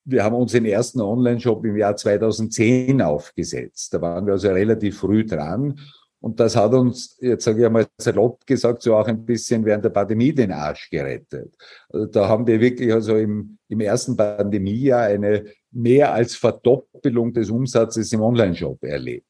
wir 0.04 0.24
haben 0.24 0.34
unseren 0.34 0.64
ersten 0.64 1.00
Online-Shop 1.00 1.64
im 1.64 1.76
Jahr 1.76 1.96
2010 1.96 3.00
aufgesetzt. 3.02 3.94
Da 3.94 4.00
waren 4.00 4.26
wir 4.26 4.34
also 4.34 4.48
relativ 4.48 4.98
früh 4.98 5.24
dran. 5.24 5.78
Und 6.20 6.38
das 6.38 6.54
hat 6.54 6.72
uns, 6.72 7.18
jetzt 7.20 7.44
sage 7.44 7.60
ich 7.60 7.66
einmal 7.66 7.86
salopp 7.98 8.46
gesagt, 8.46 8.82
so 8.82 8.94
auch 8.94 9.08
ein 9.08 9.24
bisschen 9.24 9.64
während 9.64 9.84
der 9.84 9.90
Pandemie 9.90 10.32
den 10.32 10.52
Arsch 10.52 10.88
gerettet. 10.88 11.52
Also 11.88 12.06
da 12.06 12.28
haben 12.28 12.46
wir 12.46 12.60
wirklich 12.60 12.92
also 12.92 13.16
im, 13.16 13.58
im 13.68 13.80
ersten 13.80 14.16
Pandemiejahr 14.16 15.02
eine 15.02 15.44
mehr 15.72 16.12
als 16.12 16.36
Verdoppelung 16.36 17.32
des 17.32 17.50
Umsatzes 17.50 18.12
im 18.12 18.20
Online-Shop 18.20 18.84
erlebt. 18.84 19.26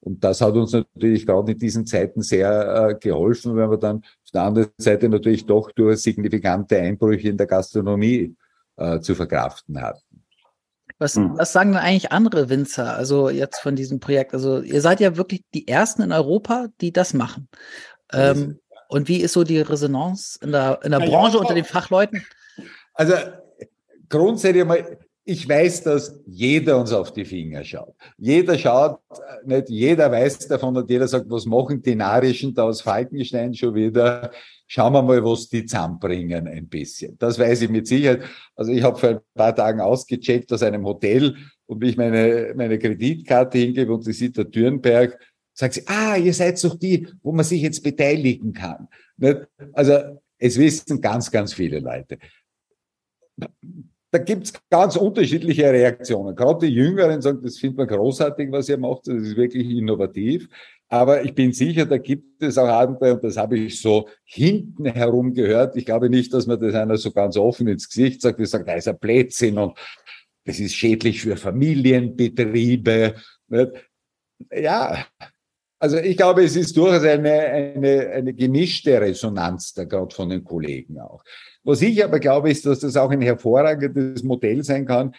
Und 0.00 0.22
das 0.22 0.40
hat 0.40 0.54
uns 0.54 0.72
natürlich 0.72 1.26
gerade 1.26 1.52
in 1.52 1.58
diesen 1.58 1.86
Zeiten 1.86 2.22
sehr 2.22 2.90
äh, 2.90 2.94
geholfen, 2.94 3.56
wenn 3.56 3.70
wir 3.70 3.78
dann 3.78 4.04
auf 4.28 4.32
der 4.32 4.42
anderen 4.42 4.68
Seite 4.76 5.08
natürlich 5.08 5.46
doch 5.46 5.72
durch 5.72 6.00
signifikante 6.02 6.78
Einbrüche 6.78 7.30
in 7.30 7.38
der 7.38 7.46
Gastronomie 7.46 8.36
äh, 8.76 9.00
zu 9.00 9.14
verkraften 9.14 9.80
hatten. 9.80 10.22
Was, 10.98 11.16
hm. 11.16 11.38
was 11.38 11.52
sagen 11.52 11.72
denn 11.72 11.80
eigentlich 11.80 12.12
andere 12.12 12.50
Winzer, 12.50 12.94
also 12.94 13.30
jetzt 13.30 13.60
von 13.60 13.74
diesem 13.74 14.00
Projekt? 14.00 14.34
Also 14.34 14.60
ihr 14.60 14.82
seid 14.82 15.00
ja 15.00 15.16
wirklich 15.16 15.44
die 15.54 15.66
ersten 15.66 16.02
in 16.02 16.12
Europa, 16.12 16.66
die 16.80 16.92
das 16.92 17.14
machen. 17.14 17.48
Ähm, 18.12 18.58
und 18.88 19.08
wie 19.08 19.22
ist 19.22 19.32
so 19.32 19.44
die 19.44 19.60
Resonanz 19.60 20.38
in 20.42 20.52
der, 20.52 20.80
in 20.82 20.90
der 20.90 21.00
ja, 21.00 21.06
Branche 21.06 21.36
ja, 21.36 21.40
unter 21.40 21.54
den 21.54 21.64
Fachleuten? 21.64 22.22
Also 22.94 23.14
grundsätzlich 24.10 24.64
mal, 24.64 24.98
ich 25.28 25.46
weiß, 25.46 25.82
dass 25.82 26.22
jeder 26.26 26.78
uns 26.78 26.90
auf 26.90 27.12
die 27.12 27.26
Finger 27.26 27.62
schaut. 27.62 27.94
Jeder 28.16 28.56
schaut, 28.56 29.00
nicht 29.44 29.68
jeder 29.68 30.10
weiß 30.10 30.48
davon 30.48 30.74
und 30.74 30.88
jeder 30.88 31.06
sagt, 31.06 31.26
was 31.28 31.44
machen 31.44 31.82
die 31.82 31.94
Narischen 31.94 32.54
da 32.54 32.62
aus 32.62 32.80
Falkenstein 32.80 33.52
schon 33.52 33.74
wieder? 33.74 34.30
Schauen 34.66 34.94
wir 34.94 35.02
mal, 35.02 35.22
was 35.22 35.50
die 35.50 35.66
zusammenbringen 35.66 36.48
ein 36.48 36.66
bisschen. 36.66 37.18
Das 37.18 37.38
weiß 37.38 37.60
ich 37.60 37.68
mit 37.68 37.86
Sicherheit. 37.86 38.22
Also 38.56 38.72
ich 38.72 38.82
habe 38.82 38.98
vor 38.98 39.08
ein 39.10 39.20
paar 39.34 39.54
Tagen 39.54 39.82
ausgecheckt 39.82 40.50
aus 40.50 40.62
einem 40.62 40.86
Hotel 40.86 41.36
und 41.66 41.82
wie 41.82 41.90
ich 41.90 41.98
meine, 41.98 42.54
meine 42.56 42.78
Kreditkarte 42.78 43.58
hingebe 43.58 43.92
und 43.92 44.04
sie 44.04 44.14
sieht 44.14 44.38
der 44.38 44.50
Türnberg, 44.50 45.18
sagt 45.52 45.74
sie, 45.74 45.86
ah, 45.88 46.16
ihr 46.16 46.32
seid 46.32 46.64
doch 46.64 46.78
die, 46.78 47.06
wo 47.22 47.32
man 47.32 47.44
sich 47.44 47.60
jetzt 47.60 47.82
beteiligen 47.82 48.54
kann. 48.54 48.88
Also 49.74 50.20
es 50.38 50.58
wissen 50.58 51.02
ganz, 51.02 51.30
ganz 51.30 51.52
viele 51.52 51.80
Leute 51.80 52.16
da 54.10 54.18
gibt's 54.18 54.52
ganz 54.70 54.96
unterschiedliche 54.96 55.70
Reaktionen. 55.70 56.34
Gerade 56.34 56.66
die 56.66 56.74
Jüngeren 56.74 57.20
sagen, 57.20 57.40
das 57.42 57.58
findet 57.58 57.78
man 57.78 57.88
großartig, 57.88 58.50
was 58.50 58.68
ihr 58.68 58.78
macht, 58.78 59.06
das 59.06 59.22
ist 59.22 59.36
wirklich 59.36 59.68
innovativ. 59.68 60.48
Aber 60.88 61.22
ich 61.22 61.34
bin 61.34 61.52
sicher, 61.52 61.84
da 61.84 61.98
gibt 61.98 62.42
es 62.42 62.56
auch 62.56 62.68
andere, 62.68 63.14
und 63.14 63.24
das 63.24 63.36
habe 63.36 63.58
ich 63.58 63.78
so 63.80 64.08
hinten 64.24 64.86
herum 64.86 65.34
gehört. 65.34 65.76
Ich 65.76 65.84
glaube 65.84 66.08
nicht, 66.08 66.32
dass 66.32 66.46
man 66.46 66.58
das 66.58 66.74
einer 66.74 66.96
so 66.96 67.10
ganz 67.10 67.36
offen 67.36 67.68
ins 67.68 67.88
Gesicht 67.88 68.22
sagt. 68.22 68.40
Die 68.40 68.46
sagt, 68.46 68.66
da 68.66 68.74
ist 68.74 68.88
ein 68.88 68.98
Blödsinn 68.98 69.58
und 69.58 69.76
das 70.46 70.58
ist 70.58 70.74
schädlich 70.74 71.20
für 71.20 71.36
Familienbetriebe. 71.36 73.14
Ja, 74.50 75.06
also 75.78 75.98
ich 75.98 76.16
glaube, 76.16 76.42
es 76.42 76.56
ist 76.56 76.74
durchaus 76.74 77.02
eine, 77.02 77.32
eine, 77.32 78.08
eine 78.08 78.32
gemischte 78.32 78.98
Resonanz 78.98 79.74
da 79.74 79.84
gerade 79.84 80.14
von 80.14 80.30
den 80.30 80.42
Kollegen 80.42 80.98
auch. 80.98 81.22
Was 81.64 81.82
ich 81.82 82.02
aber 82.02 82.20
glaube, 82.20 82.50
ist, 82.50 82.66
dass 82.66 82.80
das 82.80 82.96
auch 82.96 83.10
ein 83.10 83.20
hervorragendes 83.20 84.22
Modell 84.22 84.64
sein 84.64 84.86
kann, 84.86 85.14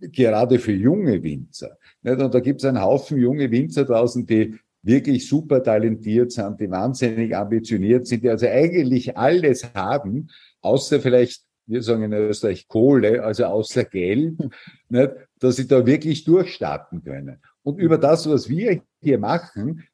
gerade 0.00 0.58
für 0.58 0.72
junge 0.72 1.22
Winzer. 1.22 1.78
Und 2.02 2.34
da 2.34 2.40
gibt 2.40 2.60
es 2.60 2.64
einen 2.64 2.80
Haufen 2.80 3.18
junge 3.18 3.50
Winzer 3.50 3.84
draußen, 3.84 4.26
die 4.26 4.58
wirklich 4.82 5.26
super 5.26 5.62
talentiert 5.62 6.32
sind, 6.32 6.60
die 6.60 6.70
wahnsinnig 6.70 7.34
ambitioniert 7.34 8.06
sind, 8.06 8.22
die 8.22 8.28
also 8.28 8.46
eigentlich 8.46 9.16
alles 9.16 9.74
haben, 9.74 10.28
außer 10.60 11.00
vielleicht, 11.00 11.42
wir 11.66 11.82
sagen 11.82 12.02
in 12.02 12.12
Österreich 12.12 12.68
Kohle, 12.68 13.24
also 13.24 13.46
außer 13.46 13.84
Geld, 13.84 14.38
nicht, 14.90 15.10
dass 15.40 15.56
sie 15.56 15.66
da 15.66 15.86
wirklich 15.86 16.24
durchstarten 16.24 17.02
können. 17.02 17.38
Und 17.62 17.78
über 17.78 17.96
das, 17.96 18.28
was 18.28 18.48
wir 18.48 18.82
hier 19.00 19.18
machen, 19.18 19.84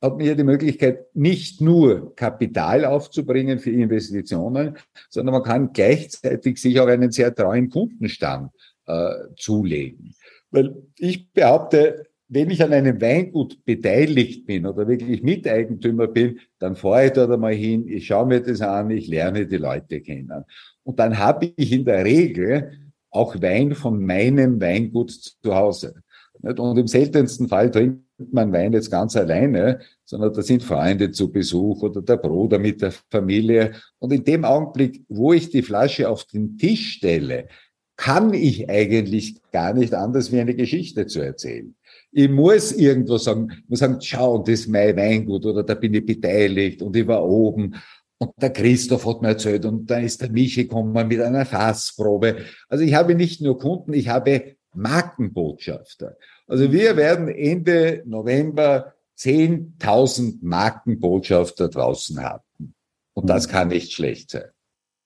hat 0.00 0.20
hier 0.20 0.36
die 0.36 0.44
Möglichkeit, 0.44 1.06
nicht 1.14 1.60
nur 1.60 2.14
Kapital 2.14 2.84
aufzubringen 2.84 3.58
für 3.58 3.70
Investitionen, 3.70 4.76
sondern 5.10 5.34
man 5.34 5.42
kann 5.42 5.72
gleichzeitig 5.72 6.58
sich 6.60 6.78
auch 6.78 6.86
einen 6.86 7.10
sehr 7.10 7.34
treuen 7.34 7.68
Kundenstamm 7.68 8.50
äh, 8.86 9.10
zulegen. 9.36 10.14
Weil 10.50 10.74
ich 10.98 11.30
behaupte, 11.32 12.06
wenn 12.28 12.50
ich 12.50 12.62
an 12.62 12.72
einem 12.72 13.00
Weingut 13.00 13.64
beteiligt 13.64 14.46
bin 14.46 14.66
oder 14.66 14.86
wirklich 14.86 15.22
Miteigentümer 15.22 16.06
bin, 16.06 16.40
dann 16.58 16.76
fahre 16.76 17.06
ich 17.06 17.12
dort 17.12 17.30
einmal 17.30 17.54
hin, 17.54 17.88
ich 17.88 18.06
schaue 18.06 18.26
mir 18.26 18.40
das 18.40 18.60
an, 18.60 18.90
ich 18.90 19.08
lerne 19.08 19.46
die 19.46 19.56
Leute 19.56 20.00
kennen. 20.00 20.44
Und 20.84 20.98
dann 20.98 21.18
habe 21.18 21.52
ich 21.56 21.72
in 21.72 21.84
der 21.84 22.04
Regel 22.04 22.92
auch 23.10 23.40
Wein 23.40 23.74
von 23.74 24.04
meinem 24.04 24.60
Weingut 24.60 25.10
zu 25.10 25.54
Hause. 25.54 26.02
Und 26.40 26.78
im 26.78 26.86
seltensten 26.86 27.48
Fall 27.48 27.70
trinkt 27.70 28.07
man 28.18 28.52
Wein 28.52 28.72
jetzt 28.72 28.90
ganz 28.90 29.16
alleine, 29.16 29.80
sondern 30.04 30.32
da 30.32 30.42
sind 30.42 30.62
Freunde 30.62 31.10
zu 31.10 31.30
Besuch 31.30 31.82
oder 31.82 32.02
der 32.02 32.16
Bruder 32.16 32.58
mit 32.58 32.82
der 32.82 32.92
Familie. 33.10 33.72
Und 33.98 34.12
in 34.12 34.24
dem 34.24 34.44
Augenblick, 34.44 35.04
wo 35.08 35.32
ich 35.32 35.50
die 35.50 35.62
Flasche 35.62 36.08
auf 36.08 36.24
den 36.24 36.58
Tisch 36.58 36.94
stelle, 36.94 37.48
kann 37.96 38.32
ich 38.32 38.68
eigentlich 38.70 39.40
gar 39.50 39.74
nicht 39.74 39.92
anders 39.94 40.30
wie 40.30 40.40
eine 40.40 40.54
Geschichte 40.54 41.06
zu 41.06 41.20
erzählen. 41.20 41.74
Ich 42.12 42.28
muss 42.28 42.72
irgendwo 42.72 43.18
sagen, 43.18 43.50
ich 43.50 43.68
muss 43.68 43.80
sagen, 43.80 43.98
schau, 44.00 44.38
das 44.38 44.60
ist 44.60 44.68
mein 44.68 44.96
Weingut 44.96 45.44
oder 45.44 45.62
da 45.62 45.74
bin 45.74 45.94
ich 45.94 46.06
beteiligt 46.06 46.80
und 46.80 46.94
ich 46.96 47.06
war 47.06 47.24
oben 47.24 47.74
und 48.18 48.32
der 48.40 48.50
Christoph 48.50 49.04
hat 49.04 49.22
mir 49.22 49.28
erzählt 49.28 49.64
und 49.64 49.90
da 49.90 49.98
ist 49.98 50.22
der 50.22 50.30
Michi 50.30 50.64
gekommen 50.64 51.06
mit 51.06 51.20
einer 51.20 51.44
Fassprobe. 51.44 52.38
Also 52.68 52.84
ich 52.84 52.94
habe 52.94 53.14
nicht 53.14 53.40
nur 53.40 53.58
Kunden, 53.58 53.92
ich 53.92 54.08
habe 54.08 54.56
Markenbotschafter. 54.74 56.16
Also 56.48 56.72
wir 56.72 56.96
werden 56.96 57.28
Ende 57.28 58.02
November 58.06 58.94
10.000 59.18 60.38
Markenbotschafter 60.40 61.68
draußen 61.68 62.22
haben. 62.22 62.74
Und 63.12 63.28
das 63.28 63.46
mhm. 63.46 63.52
kann 63.52 63.68
nicht 63.68 63.92
schlecht 63.92 64.30
sein. 64.30 64.50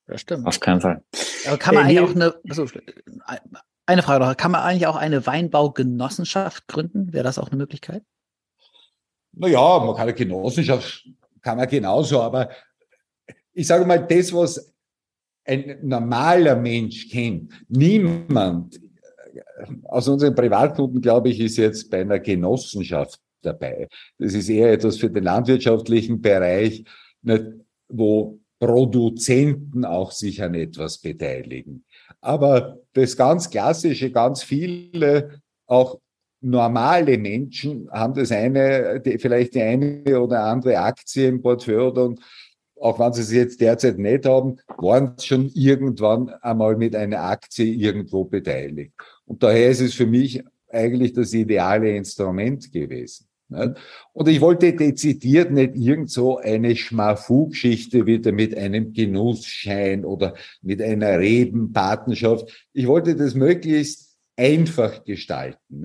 Das 0.07 0.21
stimmt. 0.21 0.47
Auf 0.47 0.61
keinen 0.61 0.81
Fall. 0.81 1.03
Aber 1.47 1.59
kann 1.59 1.75
man 1.75 1.85
äh, 1.85 1.89
eigentlich 1.89 2.01
auch 2.01 2.15
eine, 2.15 2.35
also 2.49 2.67
eine 3.87 4.03
Frage 4.03 4.25
noch, 4.25 4.37
kann 4.37 4.53
man 4.53 4.63
eigentlich 4.63 4.87
auch 4.87 4.97
eine 4.97 5.27
Weinbaugenossenschaft 5.27 6.69
gründen? 6.69 7.13
Wäre 7.13 7.25
das 7.25 7.39
auch 7.39 7.49
eine 7.49 7.57
Möglichkeit? 7.57 8.05
Naja, 9.33 9.79
man 9.79 9.95
kann 9.95 10.03
eine 10.03 10.15
Genossenschaft, 10.15 11.09
kann 11.41 11.57
man 11.57 11.69
genauso, 11.69 12.21
aber 12.21 12.51
ich 13.55 13.67
sage 13.67 13.85
mal, 13.85 14.07
das, 14.07 14.33
was 14.33 14.73
ein 15.45 15.79
normaler 15.83 16.55
Mensch 16.55 17.09
kennt, 17.11 17.53
niemand 17.69 18.79
aus 19.85 20.09
unseren 20.09 20.35
Privatkunden, 20.35 21.01
glaube 21.01 21.31
ich, 21.31 21.41
ist 21.41 21.57
jetzt 21.57 21.91
bei 21.91 22.01
einer 22.01 22.19
Genossenschaft 22.19 23.21
dabei. 23.43 23.89
Das 24.19 24.35
ist 24.35 24.49
eher 24.49 24.73
etwas 24.73 24.99
für 24.99 25.11
den 25.11 25.25
landwirtschaftlichen 25.25 26.21
Bereich, 26.21 26.85
wo 27.89 28.39
Produzenten 28.59 29.85
auch 29.85 30.13
sich 30.13 30.43
an 30.43 30.55
etwas 30.55 30.99
beteiligen. 30.99 31.85
Aber 32.21 32.79
das 32.93 33.17
ganz 33.17 33.51
Klassische, 33.51 34.13
ganz 34.13 34.45
viele, 34.45 35.41
auch 35.67 35.99
normale 36.41 37.19
Menschen 37.19 37.91
haben 37.91 38.15
das 38.15 38.31
eine, 38.31 39.01
die, 39.01 39.19
vielleicht 39.19 39.55
die 39.55 39.63
eine 39.63 40.21
oder 40.21 40.45
andere 40.45 40.79
Aktie 40.79 41.29
im 41.29 41.43
Portfolio 41.43 42.05
und 42.05 42.21
auch 42.81 42.99
wenn 42.99 43.13
sie 43.13 43.23
es 43.23 43.33
jetzt 43.33 43.61
derzeit 43.61 43.99
nicht 43.99 44.27
haben, 44.27 44.59
waren 44.77 45.15
schon 45.21 45.49
irgendwann 45.55 46.31
einmal 46.43 46.77
mit 46.77 46.97
einer 46.97 47.23
Aktie 47.23 47.67
irgendwo 47.67 48.25
beteiligt. 48.25 48.93
Und 49.25 49.43
daher 49.43 49.71
ist 49.71 49.81
es 49.81 49.95
für 49.95 50.07
mich 50.07 50.43
eigentlich 50.69 51.13
das 51.13 51.33
ideale 51.33 51.97
Instrument 51.97 52.73
gewesen. 52.73 53.27
Und 54.15 54.29
ich 54.29 54.41
wollte 54.41 54.73
dezidiert 54.75 55.51
nicht 55.51 55.77
irgend 55.77 56.11
so 56.11 56.39
eine 56.39 56.75
Schmafu-Geschichte 56.75 58.07
wieder 58.07 58.33
mit 58.33 58.57
einem 58.57 58.95
Genussschein 58.95 60.07
oder 60.07 60.35
mit 60.63 60.81
einer 60.81 61.19
Rebenpatenschaft. 61.19 62.69
Ich 62.73 62.87
wollte 62.87 63.15
das 63.15 63.35
möglichst 63.35 64.17
einfach 64.37 65.05
gestalten. 65.05 65.85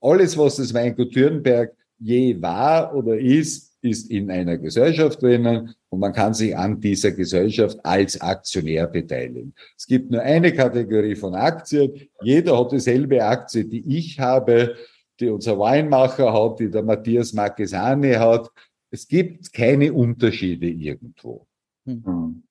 Alles, 0.00 0.38
was 0.38 0.56
das 0.56 0.72
Weingut 0.74 1.12
Thürnberg 1.12 1.74
je 1.98 2.40
war 2.40 2.94
oder 2.94 3.18
ist, 3.18 3.67
ist 3.80 4.10
in 4.10 4.30
einer 4.30 4.58
Gesellschaft 4.58 5.22
drinnen 5.22 5.74
und 5.88 6.00
man 6.00 6.12
kann 6.12 6.34
sich 6.34 6.56
an 6.56 6.80
dieser 6.80 7.12
Gesellschaft 7.12 7.78
als 7.84 8.20
Aktionär 8.20 8.86
beteiligen. 8.86 9.54
Es 9.76 9.86
gibt 9.86 10.10
nur 10.10 10.20
eine 10.22 10.52
Kategorie 10.52 11.14
von 11.14 11.34
Aktien. 11.34 12.08
Jeder 12.22 12.58
hat 12.58 12.72
dieselbe 12.72 13.24
Aktie, 13.24 13.64
die 13.64 13.84
ich 13.96 14.18
habe, 14.18 14.74
die 15.20 15.28
unser 15.28 15.58
Weinmacher 15.58 16.32
hat, 16.32 16.60
die 16.60 16.70
der 16.70 16.82
Matthias 16.82 17.32
Marquesani 17.32 18.14
hat. 18.14 18.50
Es 18.90 19.06
gibt 19.06 19.52
keine 19.52 19.92
Unterschiede 19.92 20.68
irgendwo. 20.68 21.46
Hm. 21.86 22.44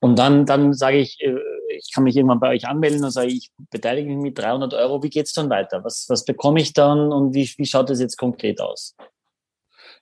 Und 0.00 0.18
dann, 0.18 0.46
dann 0.46 0.72
sage 0.72 0.98
ich, 0.98 1.18
äh, 1.20 1.34
ich 1.76 1.92
kann 1.92 2.04
mich 2.04 2.16
irgendwann 2.16 2.40
bei 2.40 2.50
euch 2.50 2.66
anmelden 2.66 3.04
und 3.04 3.10
sage, 3.10 3.28
ich 3.28 3.50
beteilige 3.70 4.08
mich 4.08 4.18
mit 4.18 4.38
300 4.38 4.74
Euro. 4.74 5.02
Wie 5.02 5.10
geht's 5.10 5.32
dann 5.32 5.50
weiter? 5.50 5.82
Was, 5.84 6.06
was 6.08 6.24
bekomme 6.24 6.60
ich 6.60 6.72
dann 6.72 7.12
und 7.12 7.34
wie, 7.34 7.48
wie 7.56 7.66
schaut 7.66 7.90
das 7.90 8.00
jetzt 8.00 8.16
konkret 8.16 8.60
aus? 8.60 8.96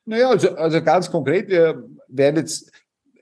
Naja, 0.07 0.31
also, 0.31 0.55
also 0.55 0.81
ganz 0.83 1.11
konkret, 1.11 1.49
wir 1.49 1.85
werden 2.07 2.37
jetzt, 2.37 2.71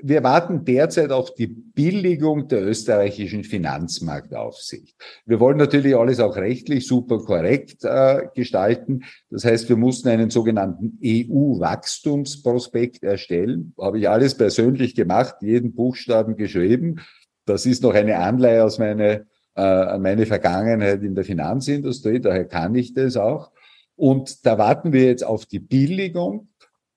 wir 0.02 0.22
warten 0.22 0.66
derzeit 0.66 1.10
auf 1.10 1.32
die 1.32 1.46
Billigung 1.46 2.46
der 2.46 2.62
österreichischen 2.62 3.42
Finanzmarktaufsicht. 3.42 4.94
Wir 5.24 5.40
wollen 5.40 5.56
natürlich 5.56 5.96
alles 5.96 6.20
auch 6.20 6.36
rechtlich 6.36 6.86
super 6.86 7.20
korrekt 7.20 7.84
äh, 7.84 8.26
gestalten. 8.34 9.04
Das 9.30 9.46
heißt, 9.46 9.66
wir 9.70 9.76
mussten 9.76 10.10
einen 10.10 10.28
sogenannten 10.28 10.98
EU-Wachstumsprospekt 11.02 13.02
erstellen. 13.02 13.72
Habe 13.80 13.98
ich 13.98 14.10
alles 14.10 14.36
persönlich 14.36 14.94
gemacht, 14.94 15.36
jeden 15.40 15.74
Buchstaben 15.74 16.36
geschrieben. 16.36 17.00
Das 17.46 17.64
ist 17.64 17.82
noch 17.82 17.94
eine 17.94 18.18
Anleihe 18.18 18.62
aus 18.62 18.78
meiner, 18.78 19.22
äh, 19.54 19.62
an 19.62 20.02
meine 20.02 20.26
Vergangenheit 20.26 21.02
in 21.02 21.14
der 21.14 21.24
Finanzindustrie, 21.24 22.20
daher 22.20 22.44
kann 22.44 22.74
ich 22.74 22.92
das 22.92 23.16
auch. 23.16 23.52
Und 23.96 24.44
da 24.44 24.58
warten 24.58 24.92
wir 24.92 25.04
jetzt 25.04 25.24
auf 25.24 25.46
die 25.46 25.60
Billigung 25.60 26.48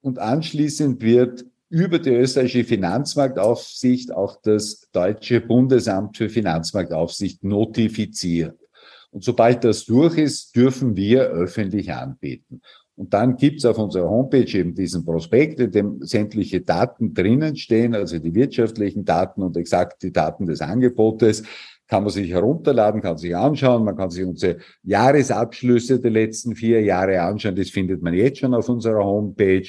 und 0.08 0.20
anschließend 0.20 1.01
wird 1.01 1.45
über 1.70 1.99
die 1.99 2.12
österreichische 2.12 2.64
Finanzmarktaufsicht 2.64 4.14
auch 4.14 4.39
das 4.41 4.88
deutsche 4.93 5.41
Bundesamt 5.41 6.16
für 6.16 6.30
Finanzmarktaufsicht 6.30 7.43
notifiziert. 7.43 8.58
Und 9.12 9.26
sobald 9.26 9.66
das 9.66 9.84
durch 9.84 10.18
ist, 10.18 10.55
dürfen 10.55 10.95
wir 10.95 11.24
öffentlich 11.24 11.91
anbieten. 11.91 12.62
Und 12.95 13.14
dann 13.14 13.36
gibt's 13.36 13.66
auf 13.66 13.78
unserer 13.78 14.10
Homepage 14.10 14.58
eben 14.58 14.74
diesen 14.74 15.03
Prospekt, 15.03 15.60
in 15.60 15.72
dem 15.72 15.97
sämtliche 16.01 16.62
Daten 16.62 17.14
drinnen 17.14 17.58
stehen, 17.58 17.93
also 17.93 18.18
die 18.18 18.34
wirtschaftlichen 18.34 19.03
Daten 19.03 19.43
und 19.43 19.58
exakt 19.58 20.03
die 20.03 20.14
Daten 20.14 20.45
des 20.45 20.62
Angebotes 20.62 21.43
kann 21.88 22.03
man 22.03 22.12
sich 22.12 22.30
herunterladen, 22.32 23.01
kann 23.01 23.18
sich 23.18 23.36
anschauen, 23.36 23.86
man 23.86 23.95
kann 23.95 24.10
sich 24.10 24.26
unsere 24.26 24.58
Jahresabschlüsse 24.84 25.99
der 25.99 26.12
letzten 26.12 26.55
vier 26.55 26.82
Jahre 26.82 27.22
anschauen, 27.22 27.55
das 27.55 27.70
findet 27.70 28.01
man 28.01 28.14
jetzt 28.14 28.39
schon 28.39 28.53
auf 28.53 28.68
unserer 28.68 29.03
Homepage. 29.03 29.68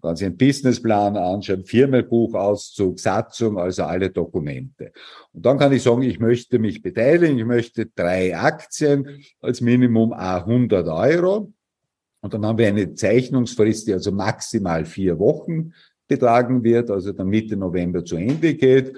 Kann 0.00 0.16
sich 0.16 0.26
einen 0.26 0.36
Businessplan 0.36 1.16
anschauen, 1.16 1.64
Firmenbuchauszug, 1.64 2.98
Satzung, 2.98 3.58
also 3.58 3.84
alle 3.84 4.10
Dokumente. 4.10 4.92
Und 5.32 5.44
dann 5.44 5.58
kann 5.58 5.72
ich 5.72 5.82
sagen, 5.82 6.02
ich 6.02 6.18
möchte 6.18 6.58
mich 6.58 6.82
beteiligen, 6.82 7.38
ich 7.38 7.44
möchte 7.44 7.86
drei 7.86 8.36
Aktien 8.36 9.22
als 9.40 9.60
Minimum 9.60 10.12
100 10.12 10.88
Euro. 10.88 11.52
Und 12.22 12.34
dann 12.34 12.44
haben 12.46 12.58
wir 12.58 12.68
eine 12.68 12.94
Zeichnungsfrist, 12.94 13.88
die 13.88 13.92
also 13.92 14.12
maximal 14.12 14.84
vier 14.84 15.18
Wochen 15.18 15.72
betragen 16.06 16.62
wird, 16.64 16.90
also 16.90 17.12
dann 17.12 17.28
Mitte 17.28 17.56
November 17.56 18.04
zu 18.04 18.16
Ende 18.16 18.54
geht. 18.54 18.94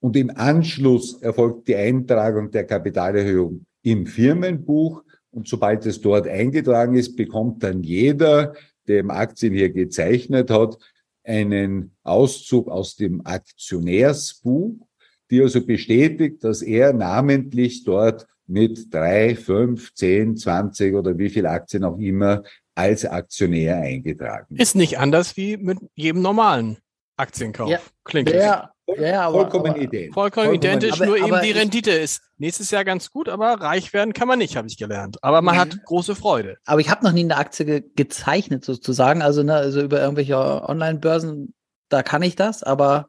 Und 0.00 0.16
im 0.16 0.30
Anschluss 0.34 1.20
erfolgt 1.22 1.68
die 1.68 1.76
Eintragung 1.76 2.50
der 2.50 2.64
Kapitalerhöhung 2.64 3.64
im 3.82 4.06
Firmenbuch. 4.06 5.02
Und 5.30 5.48
sobald 5.48 5.84
es 5.86 6.00
dort 6.00 6.28
eingetragen 6.28 6.94
ist, 6.94 7.16
bekommt 7.16 7.62
dann 7.62 7.82
jeder, 7.82 8.54
der 8.88 9.00
im 9.00 9.10
Aktien 9.10 9.54
hier 9.54 9.70
gezeichnet 9.70 10.50
hat, 10.50 10.78
einen 11.24 11.96
Auszug 12.02 12.68
aus 12.68 12.96
dem 12.96 13.24
Aktionärsbuch, 13.24 14.86
die 15.30 15.40
also 15.40 15.64
bestätigt, 15.64 16.44
dass 16.44 16.60
er 16.62 16.92
namentlich 16.92 17.84
dort 17.84 18.26
mit 18.46 18.92
drei, 18.92 19.34
fünf, 19.34 19.94
zehn, 19.94 20.36
zwanzig 20.36 20.94
oder 20.94 21.16
wie 21.16 21.30
viel 21.30 21.46
Aktien 21.46 21.82
auch 21.84 21.98
immer 21.98 22.42
als 22.74 23.06
Aktionär 23.06 23.78
eingetragen. 23.78 24.56
Ist 24.56 24.74
nicht 24.74 24.98
anders 24.98 25.36
wie 25.36 25.56
mit 25.56 25.78
jedem 25.94 26.20
normalen 26.20 26.76
Aktienkauf. 27.16 27.70
Ja. 27.70 27.80
Klingt 28.04 28.30
Ja, 28.30 28.73
ja, 28.86 29.22
aber, 29.22 29.40
Vollkommen 29.40 29.70
aber, 29.70 29.78
identisch. 29.80 30.14
Vollkommen 30.14 30.46
Vollkommen 30.46 30.54
identisch, 30.54 30.92
aber- 30.92 31.06
nur 31.06 31.16
eben 31.16 31.24
aber 31.26 31.40
die 31.40 31.50
ich- 31.50 31.56
Rendite 31.56 31.90
ist 31.92 32.22
nächstes 32.38 32.70
Jahr 32.70 32.84
ganz 32.84 33.10
gut, 33.10 33.28
aber 33.28 33.52
reich 33.60 33.92
werden 33.92 34.12
kann 34.12 34.28
man 34.28 34.38
nicht, 34.38 34.56
habe 34.56 34.68
ich 34.68 34.76
gelernt. 34.76 35.22
Aber 35.22 35.40
man 35.42 35.54
Mhm. 35.54 35.60
hat 35.60 35.84
große 35.84 36.14
Freude. 36.14 36.58
aber 36.66 36.80
ich 36.80 36.90
habe 36.90 37.04
noch 37.04 37.12
nie 37.12 37.24
eine 37.24 37.36
Aktie 37.36 37.64
ge 37.64 37.84
gezeichnet 37.96 38.64
sozusagen, 38.64 39.22
also, 39.22 39.42
ne, 39.42 39.54
also 39.54 39.80
über 39.80 40.00
irgendwelche 40.00 40.36
Online-Börsen, 40.36 41.54
da 41.88 42.02
kann 42.02 42.22
ich 42.22 42.36
das, 42.36 42.62
aber 42.62 43.08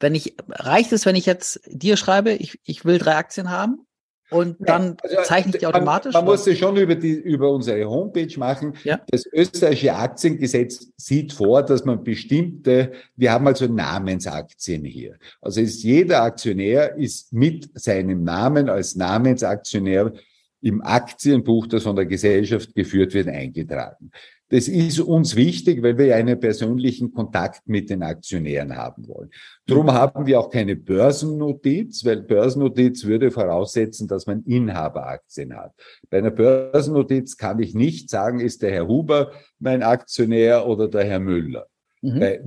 wenn 0.00 0.14
ich, 0.14 0.36
reicht 0.48 0.92
es, 0.92 1.06
wenn 1.06 1.16
ich 1.16 1.26
jetzt 1.26 1.60
dir 1.66 1.96
schreibe, 1.96 2.30
ich, 2.32 2.60
ich 2.62 2.84
will 2.84 2.98
drei 2.98 3.16
Aktien 3.16 3.50
haben 3.50 3.86
und 4.30 4.56
dann 4.60 4.96
Also, 5.02 5.16
zeichne 5.24 5.52
ich 5.54 5.58
die 5.60 5.66
man- 5.66 5.74
automatisch? 5.74 6.12
Man, 6.14 6.22
oder? 6.24 6.32
muss 6.32 6.46
es 6.46 6.58
schon 6.58 6.76
über 6.76 6.94
die, 6.94 7.12
über 7.12 7.50
unsere 7.50 7.84
Homepage 7.88 8.38
machen. 8.38 8.74
Ja. 8.84 9.00
Das 9.10 9.24
österreichische 9.26 9.94
Aktiengesetz 9.94 10.88
sieht 10.96 11.32
vor, 11.32 11.62
dass 11.62 11.84
man 11.84 12.04
bestimmte, 12.04 12.92
wir 13.16 13.32
haben 13.32 13.46
also 13.46 13.66
Namensaktien 13.66 14.84
hier. 14.84 15.16
Also 15.40 15.60
ist 15.60 15.82
jeder 15.82 16.22
Aktionär 16.22 16.96
ist 16.96 17.32
mit 17.32 17.70
seinem 17.74 18.24
Namen 18.24 18.68
als 18.68 18.96
Namensaktionär 18.96 20.12
im 20.60 20.82
Aktienbuch, 20.82 21.66
das 21.68 21.84
von 21.84 21.94
der 21.96 22.06
Gesellschaft 22.06 22.74
geführt 22.74 23.14
wird, 23.14 23.28
eingetragen. 23.28 24.10
Das 24.50 24.66
ist 24.66 24.98
uns 25.00 25.36
wichtig, 25.36 25.82
weil 25.82 25.98
wir 25.98 26.16
einen 26.16 26.40
persönlichen 26.40 27.12
Kontakt 27.12 27.68
mit 27.68 27.90
den 27.90 28.02
Aktionären 28.02 28.76
haben 28.76 29.06
wollen. 29.06 29.30
Drum 29.66 29.92
haben 29.92 30.26
wir 30.26 30.40
auch 30.40 30.50
keine 30.50 30.74
Börsennotiz, 30.74 32.04
weil 32.04 32.22
Börsennotiz 32.22 33.04
würde 33.04 33.30
voraussetzen, 33.30 34.08
dass 34.08 34.26
man 34.26 34.42
Inhaberaktien 34.44 35.54
hat. 35.54 35.72
Bei 36.08 36.18
einer 36.18 36.30
Börsennotiz 36.30 37.36
kann 37.36 37.60
ich 37.60 37.74
nicht 37.74 38.08
sagen, 38.08 38.40
ist 38.40 38.62
der 38.62 38.70
Herr 38.70 38.88
Huber 38.88 39.32
mein 39.58 39.82
Aktionär 39.82 40.66
oder 40.66 40.88
der 40.88 41.04
Herr 41.04 41.20
Müller. 41.20 41.66
Mhm. 42.00 42.20
Bei 42.20 42.40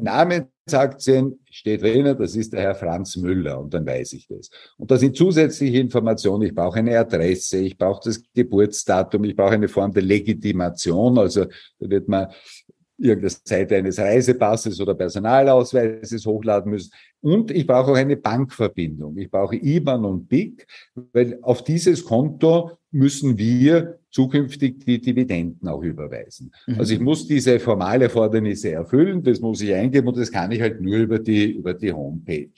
Namensaktien 0.66 1.40
steht 1.50 1.82
drinnen, 1.82 2.18
das 2.18 2.36
ist 2.36 2.54
der 2.54 2.62
Herr 2.62 2.76
Franz 2.76 3.16
Müller 3.18 3.60
und 3.60 3.74
dann 3.74 3.86
weiß 3.86 4.14
ich 4.14 4.28
das. 4.28 4.50
Und 4.78 4.92
da 4.92 4.98
sind 4.98 5.16
zusätzliche 5.16 5.80
Informationen. 5.80 6.44
Ich 6.44 6.56
brauche 6.56 6.80
eine 6.80 6.98
Adresse, 6.98 7.60
ich 7.60 7.78
brauche 7.78 8.02
das 8.06 8.22
Geburtsdatum, 8.34 9.24
ich 9.24 9.36
brauche 9.36 9.54
eine 9.54 9.68
Form 9.68 9.92
der 9.92 10.04
Legitimation. 10.04 11.18
Also 11.18 11.46
da 11.80 11.90
wird 11.90 12.08
man 12.08 12.28
irgendeine 13.02 13.30
Seite 13.44 13.76
eines 13.76 14.00
Reisepasses 14.00 14.80
oder 14.80 14.96
Personalausweises 14.96 16.26
hochladen 16.26 16.72
müssen. 16.72 16.92
Und 17.22 17.52
ich 17.52 17.68
brauche 17.68 17.92
auch 17.92 17.96
eine 17.96 18.18
Bankverbindung. 18.18 19.18
Ich 19.18 19.30
brauche 19.30 19.56
IBAN 19.56 20.06
und 20.06 20.28
BIC, 20.28 20.66
weil 21.14 21.40
auf 21.42 21.64
dieses 21.64 22.04
Konto 22.06 22.72
müssen 22.92 23.38
wir 23.38 24.00
zukünftig 24.12 24.84
die 24.86 25.00
Dividenden 25.00 25.68
auch 25.68 25.82
überweisen. 25.82 26.52
Mhm. 26.68 26.80
Also 26.80 26.94
ich 26.94 27.00
muss 27.00 27.28
diese 27.28 27.60
formale 27.60 28.06
Erfordernisse 28.06 28.72
erfüllen, 28.72 29.24
das 29.24 29.40
muss 29.40 29.62
ich 29.62 29.74
eingeben 29.74 30.08
und 30.08 30.18
das 30.18 30.32
kann 30.32 30.52
ich 30.52 30.62
halt 30.62 30.82
nur 30.82 30.98
über 30.98 31.20
die, 31.20 31.52
über 31.52 31.74
die 31.74 31.94
Homepage. 31.94 32.50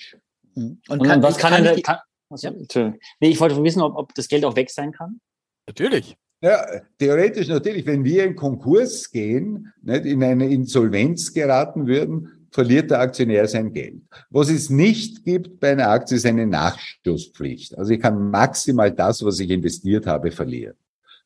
Mhm. 0.55 0.79
Und, 0.89 0.99
was 1.21 1.37
kann, 1.37 1.53
ich 1.53 1.67
denn, 1.67 1.75
die- 1.75 1.81
kann 1.81 1.97
also, 2.29 2.47
Ja. 2.47 2.93
Nee, 3.19 3.29
ich 3.29 3.39
wollte 3.39 3.61
wissen, 3.63 3.81
ob, 3.81 3.95
ob 3.95 4.15
das 4.15 4.27
Geld 4.27 4.43
auch 4.45 4.55
weg 4.55 4.71
sein 4.71 4.91
kann. 4.91 5.19
Natürlich. 5.67 6.17
Ja, 6.43 6.81
theoretisch 6.99 7.47
natürlich, 7.47 7.85
wenn 7.85 8.03
wir 8.03 8.25
in 8.25 8.35
Konkurs 8.35 9.09
gehen, 9.09 9.71
nicht, 9.81 10.03
in 10.03 10.21
eine 10.21 10.49
Insolvenz 10.49 11.33
geraten 11.33 11.87
würden, 11.87 12.47
verliert 12.51 12.91
der 12.91 12.99
Aktionär 12.99 13.47
sein 13.47 13.71
Geld. 13.71 14.01
Was 14.29 14.49
es 14.49 14.69
nicht 14.69 15.23
gibt 15.23 15.61
bei 15.61 15.71
einer 15.71 15.87
Aktie, 15.87 16.17
ist 16.17 16.25
eine 16.25 16.45
Nachschusspflicht. 16.45 17.77
Also 17.77 17.93
ich 17.93 18.01
kann 18.01 18.29
maximal 18.29 18.91
das, 18.91 19.23
was 19.23 19.39
ich 19.39 19.49
investiert 19.49 20.05
habe, 20.05 20.31
verlieren. 20.31 20.75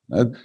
Nicht? 0.08 0.36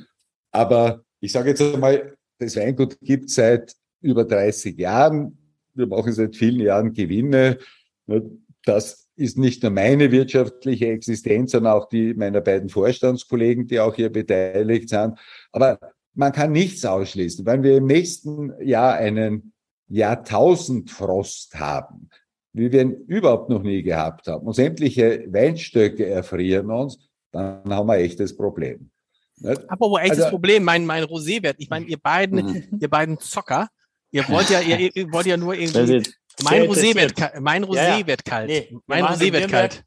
Aber 0.50 1.04
ich 1.20 1.32
sage 1.32 1.50
jetzt 1.50 1.60
einmal, 1.60 2.16
das 2.38 2.56
Weingut 2.56 2.98
gibt 3.02 3.28
seit 3.28 3.76
über 4.00 4.24
30 4.24 4.78
Jahren. 4.78 5.36
Wir 5.74 5.86
machen 5.86 6.14
seit 6.14 6.34
vielen 6.34 6.60
Jahren 6.60 6.94
Gewinne. 6.94 7.58
Nicht? 8.06 8.26
Das 8.64 9.01
ist 9.16 9.36
nicht 9.38 9.62
nur 9.62 9.72
meine 9.72 10.10
wirtschaftliche 10.10 10.86
Existenz, 10.88 11.52
sondern 11.52 11.74
auch 11.74 11.88
die 11.88 12.14
meiner 12.14 12.40
beiden 12.40 12.68
Vorstandskollegen, 12.68 13.66
die 13.66 13.78
auch 13.80 13.94
hier 13.94 14.10
beteiligt 14.10 14.88
sind. 14.88 15.18
Aber 15.52 15.78
man 16.14 16.32
kann 16.32 16.52
nichts 16.52 16.84
ausschließen. 16.84 17.44
Wenn 17.46 17.62
wir 17.62 17.76
im 17.76 17.86
nächsten 17.86 18.52
Jahr 18.62 18.94
einen 18.94 19.52
Jahrtausendfrost 19.88 21.54
haben, 21.58 22.08
wie 22.52 22.70
wir 22.70 22.82
ihn 22.82 22.92
überhaupt 23.06 23.48
noch 23.48 23.62
nie 23.62 23.82
gehabt 23.82 24.26
haben, 24.26 24.46
und 24.46 24.54
sämtliche 24.54 25.24
Weinstöcke 25.30 26.06
erfrieren 26.06 26.70
uns, 26.70 26.98
dann 27.32 27.62
haben 27.74 27.86
wir 27.86 27.94
ein 27.94 28.00
echtes 28.04 28.36
Problem. 28.36 28.90
Nicht? 29.38 29.68
Aber 29.70 29.90
wo 29.90 29.98
echtes 29.98 30.18
Also- 30.20 30.30
Problem, 30.30 30.64
mein, 30.64 30.84
mein 30.86 31.04
Roséwert. 31.04 31.54
Ich 31.58 31.70
meine, 31.70 31.86
ihr 31.86 31.98
beiden, 31.98 32.44
Mhm. 32.44 32.78
ihr 32.80 32.88
beiden 32.88 33.18
Zocker, 33.18 33.68
ihr 34.10 34.22
wollt 34.28 34.50
ja, 34.50 34.60
ihr, 34.60 34.94
ihr 34.94 35.12
wollt 35.12 35.26
ja 35.26 35.36
nur 35.36 35.54
irgendwie, 35.54 36.02
mein 36.42 36.62
Rosé 36.62 36.94
wird, 36.94 37.40
mein 37.40 37.62
Ja, 37.64 37.68
Rosé 37.68 37.98
ja. 38.00 38.06
wird 38.06 38.24
kalt. 38.24 38.48
Nee, 38.48 38.68
wir 38.70 38.80
mein 38.86 39.04
Rosé 39.04 39.32
wird 39.32 39.48
kalt. 39.50 39.84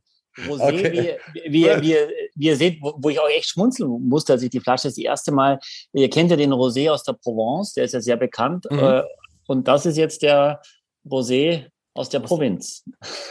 Rosé, 0.47 0.63
Okay. 0.63 1.17
wie, 1.45 1.63
wie, 1.63 1.81
wie, 1.81 1.95
wie 2.35 2.45
ihr 2.47 2.55
seht, 2.57 2.81
wo, 2.81 2.93
wo 2.97 3.09
ich 3.09 3.19
auch 3.19 3.29
echt 3.29 3.49
schmunzeln 3.49 3.89
musste, 4.07 4.33
als 4.33 4.43
ich 4.43 4.49
die 4.49 4.59
Flasche 4.59 4.89
das 4.89 4.97
erste 4.97 5.31
Mal, 5.31 5.59
ihr 5.93 6.09
kennt 6.09 6.29
ja 6.29 6.35
den 6.37 6.51
Rosé 6.51 6.91
aus 6.91 7.03
der 7.03 7.13
Provence, 7.13 7.73
der 7.73 7.85
ist 7.85 7.93
ja 7.93 8.01
sehr 8.01 8.17
bekannt. 8.17 8.65
Mhm. 8.69 8.79
Äh, 8.79 9.03
und 9.47 9.67
das 9.67 9.85
ist 9.85 9.97
jetzt 9.97 10.21
der 10.23 10.61
Rosé 11.05 11.67
aus 11.95 12.09
der 12.09 12.19
Provinz. 12.19 12.83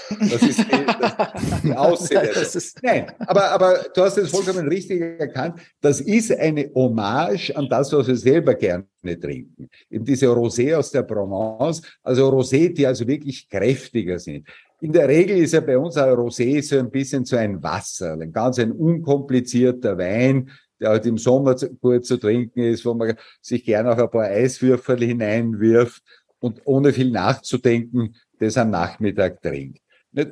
Das 0.09 0.43
ist 0.43 0.59
die, 0.59 0.87
das, 1.01 1.63
die 1.63 1.73
Aussehen. 1.77 2.73
Nein, 2.83 3.13
aber, 3.19 3.51
aber 3.51 3.85
du 3.95 4.03
hast 4.03 4.17
es 4.17 4.31
vollkommen 4.31 4.67
richtig 4.69 5.01
erkannt. 5.21 5.61
Das 5.83 6.01
ist 6.01 6.33
eine 6.33 6.71
Hommage 6.75 7.55
an 7.55 7.69
das, 7.69 7.93
was 7.93 8.09
wir 8.09 8.17
selber 8.17 8.55
gerne 8.55 8.87
trinken. 9.21 9.69
Eben 9.91 10.05
diese 10.05 10.27
Rosé 10.27 10.75
aus 10.75 10.91
der 10.91 11.03
Provence, 11.03 11.83
also 12.03 12.31
Rosé, 12.31 12.73
die 12.73 12.87
also 12.87 13.07
wirklich 13.07 13.49
kräftiger 13.49 14.19
sind. 14.19 14.49
In 14.81 14.93
der 14.93 15.09
Regel 15.09 15.37
ist 15.39 15.53
ja 15.53 15.61
bei 15.61 15.77
uns 15.77 15.99
ein 15.99 16.15
Rosé 16.15 16.63
so 16.63 16.79
ein 16.79 16.91
bisschen 16.91 17.27
so 17.27 17.37
ein 17.37 17.63
Wasser, 17.63 18.15
ein 18.15 18.33
ganz 18.33 18.59
ein 18.59 18.73
unkomplizierter 18.73 19.99
Wein, 19.99 20.51
der 20.81 20.89
halt 20.89 21.05
im 21.05 21.19
Sommer 21.19 21.55
gut 21.83 22.07
zu 22.07 22.17
trinken 22.17 22.61
ist, 22.61 22.85
wo 22.87 22.95
man 22.95 23.15
sich 23.43 23.63
gerne 23.63 23.93
auch 23.93 23.99
ein 23.99 24.11
paar 24.11 24.25
Eiswürfel 24.25 25.05
hineinwirft 25.05 26.03
und 26.39 26.63
ohne 26.65 26.93
viel 26.93 27.11
nachzudenken 27.11 28.17
das 28.39 28.57
am 28.57 28.71
Nachmittag 28.71 29.41
trinkt. 29.43 29.81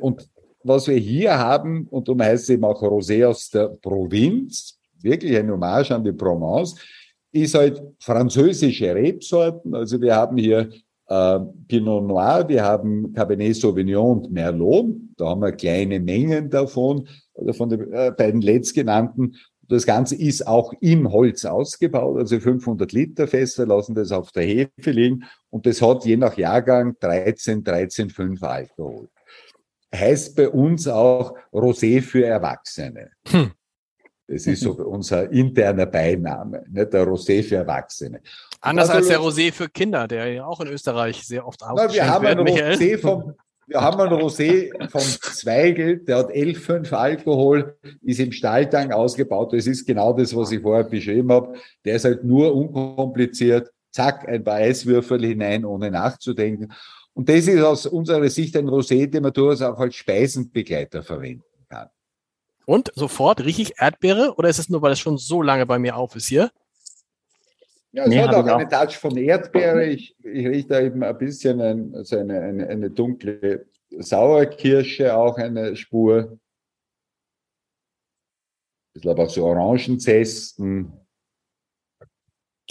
Und 0.00 0.28
was 0.64 0.86
wir 0.86 0.96
hier 0.96 1.38
haben, 1.38 1.86
und 1.88 2.08
darum 2.08 2.22
heißt 2.22 2.44
es 2.44 2.50
eben 2.50 2.64
auch 2.64 2.80
Rosé 2.82 3.26
aus 3.26 3.50
der 3.50 3.68
Provinz, 3.68 4.78
wirklich 5.00 5.36
ein 5.36 5.50
Hommage 5.50 5.90
an 5.90 6.04
die 6.04 6.12
Provence, 6.12 6.76
ist 7.32 7.54
halt 7.54 7.82
französische 7.98 8.94
Rebsorten. 8.94 9.74
Also 9.74 10.00
wir 10.00 10.14
haben 10.14 10.36
hier 10.36 10.70
äh, 11.08 11.38
Pinot 11.66 12.06
Noir, 12.06 12.44
wir 12.48 12.62
haben 12.62 13.12
Cabernet 13.12 13.56
Sauvignon 13.56 14.18
und 14.18 14.32
Merlot. 14.32 14.94
Da 15.16 15.30
haben 15.30 15.40
wir 15.40 15.52
kleine 15.52 15.98
Mengen 15.98 16.50
davon, 16.50 17.08
oder 17.34 17.54
von 17.54 17.68
den 17.68 17.92
äh, 17.92 18.12
beiden 18.16 18.42
letztgenannten. 18.42 19.34
Das 19.72 19.86
Ganze 19.86 20.16
ist 20.16 20.46
auch 20.46 20.74
im 20.80 21.10
Holz 21.10 21.46
ausgebaut, 21.46 22.18
also 22.18 22.38
500 22.38 22.92
Liter 22.92 23.26
Fässer 23.26 23.64
lassen 23.64 23.94
das 23.94 24.12
auf 24.12 24.30
der 24.30 24.42
Hefe 24.42 24.90
liegen 24.90 25.24
und 25.48 25.64
das 25.64 25.80
hat 25.80 26.04
je 26.04 26.18
nach 26.18 26.36
Jahrgang 26.36 26.94
13, 27.00 27.64
13,5 27.64 28.42
Alkohol. 28.42 29.08
Heißt 29.94 30.36
bei 30.36 30.50
uns 30.50 30.86
auch 30.86 31.34
Rosé 31.54 32.02
für 32.02 32.26
Erwachsene. 32.26 33.12
Hm. 33.28 33.52
Das 34.26 34.46
ist 34.46 34.60
so 34.60 34.72
unser 34.86 35.30
interner 35.30 35.86
Beiname, 35.86 36.64
nicht 36.68 36.92
der 36.92 37.06
Rosé 37.06 37.42
für 37.42 37.56
Erwachsene. 37.56 38.20
Anders 38.60 38.90
also, 38.90 38.98
als 38.98 39.08
der 39.08 39.20
Rosé 39.20 39.52
für 39.54 39.70
Kinder, 39.70 40.06
der 40.06 40.34
ja 40.34 40.44
auch 40.44 40.60
in 40.60 40.68
Österreich 40.68 41.26
sehr 41.26 41.46
oft 41.46 41.62
ausgeschenkt 41.62 41.94
wir 41.94 42.10
haben 42.10 42.26
wird, 42.26 42.78
Rosé 42.78 42.98
vom, 42.98 43.34
Wir 43.72 43.80
haben 43.80 44.00
einen 44.02 44.12
Rosé 44.12 44.70
vom 44.90 45.00
Zweigel, 45.00 46.04
der 46.04 46.18
hat 46.18 46.30
11,5 46.30 46.92
Alkohol, 46.92 47.78
ist 48.02 48.20
im 48.20 48.30
Stahltank 48.30 48.92
ausgebaut. 48.92 49.54
Das 49.54 49.66
ist 49.66 49.86
genau 49.86 50.12
das, 50.12 50.36
was 50.36 50.52
ich 50.52 50.60
vorher 50.60 50.84
beschrieben 50.84 51.32
habe. 51.32 51.54
Der 51.86 51.96
ist 51.96 52.04
halt 52.04 52.22
nur 52.22 52.54
unkompliziert. 52.54 53.70
Zack, 53.90 54.28
ein 54.28 54.44
paar 54.44 54.56
Eiswürfel 54.56 55.24
hinein, 55.24 55.64
ohne 55.64 55.90
nachzudenken. 55.90 56.70
Und 57.14 57.30
das 57.30 57.46
ist 57.46 57.62
aus 57.62 57.86
unserer 57.86 58.28
Sicht 58.28 58.54
ein 58.58 58.68
Rosé, 58.68 59.06
den 59.06 59.22
man 59.22 59.32
durchaus 59.32 59.62
auch 59.62 59.78
als 59.78 59.94
Speisenbegleiter 59.94 61.02
verwenden 61.02 61.42
kann. 61.70 61.88
Und 62.66 62.92
sofort 62.94 63.42
rieche 63.42 63.62
ich 63.62 63.80
Erdbeere 63.80 64.34
oder 64.36 64.50
ist 64.50 64.58
es 64.58 64.68
nur, 64.68 64.82
weil 64.82 64.92
es 64.92 65.00
schon 65.00 65.16
so 65.16 65.40
lange 65.40 65.64
bei 65.64 65.78
mir 65.78 65.96
auf 65.96 66.14
ist 66.14 66.28
hier? 66.28 66.50
Ja, 67.92 68.04
es 68.04 68.08
nee, 68.08 68.20
hat 68.20 68.34
auch 68.34 68.46
eine 68.46 68.68
Touch 68.68 68.96
von 68.96 69.16
Erdbeere. 69.16 69.84
Ich, 69.84 70.16
ich 70.22 70.46
rieche 70.46 70.68
da 70.68 70.80
eben 70.80 71.02
ein 71.02 71.18
bisschen 71.18 71.60
ein, 71.60 71.94
also 71.94 72.16
eine, 72.18 72.40
eine, 72.40 72.66
eine 72.66 72.90
dunkle 72.90 73.66
Sauerkirsche, 73.90 75.14
auch 75.14 75.36
eine 75.36 75.76
Spur. 75.76 76.30
Ein 76.30 76.40
bisschen 78.94 79.10
aber 79.10 79.24
auch 79.24 79.30
so 79.30 79.44
Orangenzesten. 79.44 81.01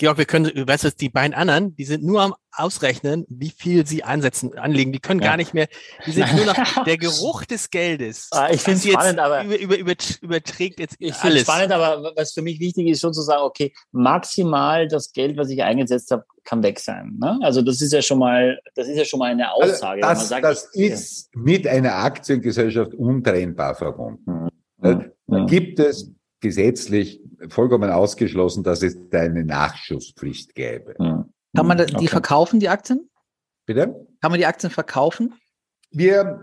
Georg, 0.02 0.18
wir 0.18 0.26
können, 0.26 0.52
weißt 0.68 0.86
du, 0.86 0.90
die 1.00 1.10
beiden 1.10 1.36
anderen, 1.36 1.76
die 1.76 1.86
sind 1.86 2.04
nur 2.04 2.24
am 2.24 2.34
Ausrechnen, 2.54 3.24
wie 3.30 3.52
viel 3.52 3.86
sie 3.86 4.04
ansetzen, 4.04 4.58
anlegen. 4.58 4.92
Die 4.92 5.00
können 5.00 5.20
ja. 5.20 5.28
gar 5.28 5.38
nicht 5.38 5.54
mehr, 5.54 5.68
die 6.08 6.12
sind 6.12 6.36
nur 6.36 6.46
noch 6.46 6.56
der 6.86 6.98
Geruch 6.98 7.46
des 7.46 7.70
Geldes. 7.70 8.30
Ah, 8.32 8.50
ich 8.52 8.62
finde 8.62 8.80
es 8.80 8.92
spannend, 8.92 9.20
aber 9.20 9.44
über, 9.44 9.60
über, 9.60 9.78
über, 9.78 9.94
überträgt 10.24 10.80
jetzt 10.80 10.96
ich 10.98 11.14
alles. 11.22 11.44
spannend, 11.44 11.72
aber 11.72 12.14
was 12.16 12.34
für 12.34 12.42
mich 12.42 12.60
wichtig 12.60 12.88
ist, 12.88 13.00
schon 13.00 13.14
zu 13.14 13.22
sagen, 13.22 13.44
okay, 13.44 13.76
maximal 13.92 14.88
das 14.88 15.14
Geld, 15.14 15.38
was 15.38 15.52
ich 15.52 15.62
eingesetzt 15.62 16.10
habe, 16.10 16.26
kann 16.46 16.64
weg 16.64 16.80
sein. 16.80 17.20
Ne? 17.22 17.38
Also 17.44 17.62
das 17.62 17.80
ist 17.80 17.94
ja 17.94 18.02
schon 18.02 18.18
mal, 18.18 18.60
das 18.74 18.88
ist 18.88 18.98
ja 18.98 19.06
schon 19.06 19.20
mal 19.20 19.30
eine 19.30 19.54
also 19.54 19.72
Aussage. 19.72 20.04
Also 20.04 20.22
das, 20.22 20.30
sagt, 20.30 20.44
das 20.44 20.64
ist 20.74 21.30
ja. 21.36 21.42
mit 21.44 21.68
einer 21.68 21.94
Aktiengesellschaft 21.94 22.96
untrennbar 22.96 23.76
verbunden. 23.76 24.48
Mhm. 24.80 25.12
Da 25.28 25.46
gibt 25.46 25.80
es 25.80 26.12
gesetzlich 26.42 27.22
vollkommen 27.50 27.90
ausgeschlossen, 27.90 28.64
dass 28.64 28.84
es 28.84 28.98
da 29.10 29.22
eine 29.22 29.46
Nachschusspflicht 29.46 30.54
gäbe. 30.56 30.96
Hm. 30.98 31.26
Kann 31.56 31.68
man 31.68 31.78
die 31.78 31.96
okay. 31.96 32.08
verkaufen, 32.08 32.60
die 32.60 32.70
Aktien? 32.70 33.10
Bitte? 33.66 34.08
Kann 34.22 34.32
man 34.32 34.40
die 34.40 34.46
Aktien 34.46 34.72
verkaufen? 34.72 35.34
Wir, 35.92 36.42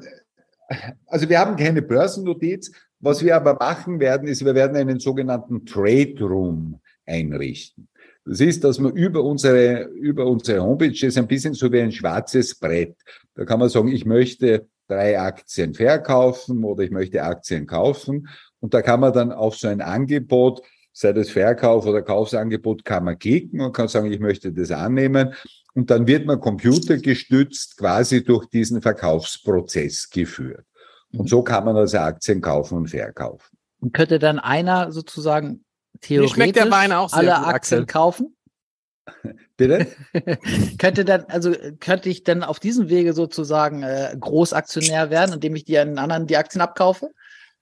also 1.07 1.29
wir 1.29 1.39
haben 1.39 1.57
keine 1.57 1.83
Börsennotiz. 1.83 2.73
Was 3.01 3.23
wir 3.23 3.37
aber 3.37 3.55
machen 3.55 4.01
werden, 4.01 4.27
ist, 4.27 4.45
wir 4.45 4.55
werden 4.55 4.77
einen 4.77 4.99
sogenannten 4.99 5.65
Trade 5.65 6.17
Room 6.21 6.81
einrichten. 7.07 7.89
Das 8.25 8.41
ist, 8.41 8.65
dass 8.65 8.79
man 8.79 8.93
über 8.93 9.23
unsere, 9.23 9.85
über 9.85 10.27
unsere 10.27 10.63
Homepage, 10.63 11.07
ist 11.07 11.17
ein 11.17 11.29
bisschen 11.29 11.55
so 11.55 11.73
wie 11.73 11.81
ein 11.81 11.93
schwarzes 11.93 12.55
Brett. 12.59 12.97
Da 13.35 13.45
kann 13.45 13.61
man 13.61 13.69
sagen, 13.69 13.89
ich 13.89 14.05
möchte 14.05 14.67
drei 14.89 15.19
Aktien 15.19 15.75
verkaufen 15.75 16.65
oder 16.65 16.83
ich 16.83 16.91
möchte 16.91 17.23
Aktien 17.23 17.67
kaufen. 17.67 18.29
Und 18.61 18.75
da 18.75 18.83
kann 18.83 19.01
man 19.01 19.13
dann 19.13 19.33
auf 19.33 19.57
so 19.57 19.69
ein 19.69 19.81
Angebot, 19.81 20.63
sei 20.93 21.13
das 21.13 21.31
Verkauf 21.31 21.87
oder 21.87 22.03
Kaufsangebot, 22.03 22.85
kann 22.85 23.05
man 23.05 23.19
klicken 23.19 23.61
und 23.61 23.73
kann 23.73 23.89
sagen, 23.89 24.11
ich 24.11 24.21
möchte 24.21 24.53
das 24.53 24.71
annehmen. 24.71 25.35
Und 25.75 25.91
dann 25.91 26.07
wird 26.09 26.27
man 26.27 26.41
computergestützt 26.41 27.77
quasi 27.77 28.25
durch 28.25 28.47
diesen 28.47 28.83
Verkaufsprozess 28.83 30.11
geführt. 30.11 30.65
Und 31.13 31.23
mhm. 31.23 31.29
so 31.29 31.43
kann 31.43 31.65
man 31.65 31.77
also 31.77 31.99
Aktien 31.99 32.41
kaufen 32.41 32.79
und 32.79 32.91
verkaufen. 32.91 33.57
Und 33.81 33.95
könnte 33.95 34.19
dann 34.19 34.41
einer 34.41 34.91
sozusagen 34.91 35.65
theoretisch 36.01 36.37
alle 37.13 37.37
Aktien 37.37 37.83
Axel. 37.83 37.87
kaufen? 37.87 38.37
Bitte? 39.57 39.87
könnte 40.79 41.05
dann, 41.05 41.25
also 41.25 41.55
könnte 41.81 42.09
ich 42.09 42.25
dann 42.25 42.43
auf 42.43 42.59
diesem 42.59 42.89
Wege 42.89 43.13
sozusagen 43.13 43.83
äh, 43.83 44.17
Großaktionär 44.19 45.11
werden, 45.11 45.35
indem 45.35 45.55
ich 45.55 45.65
die 45.65 45.79
an 45.79 45.99
anderen 45.99 46.27
die 46.27 46.37
Aktien 46.37 46.61
abkaufe? 46.61 47.11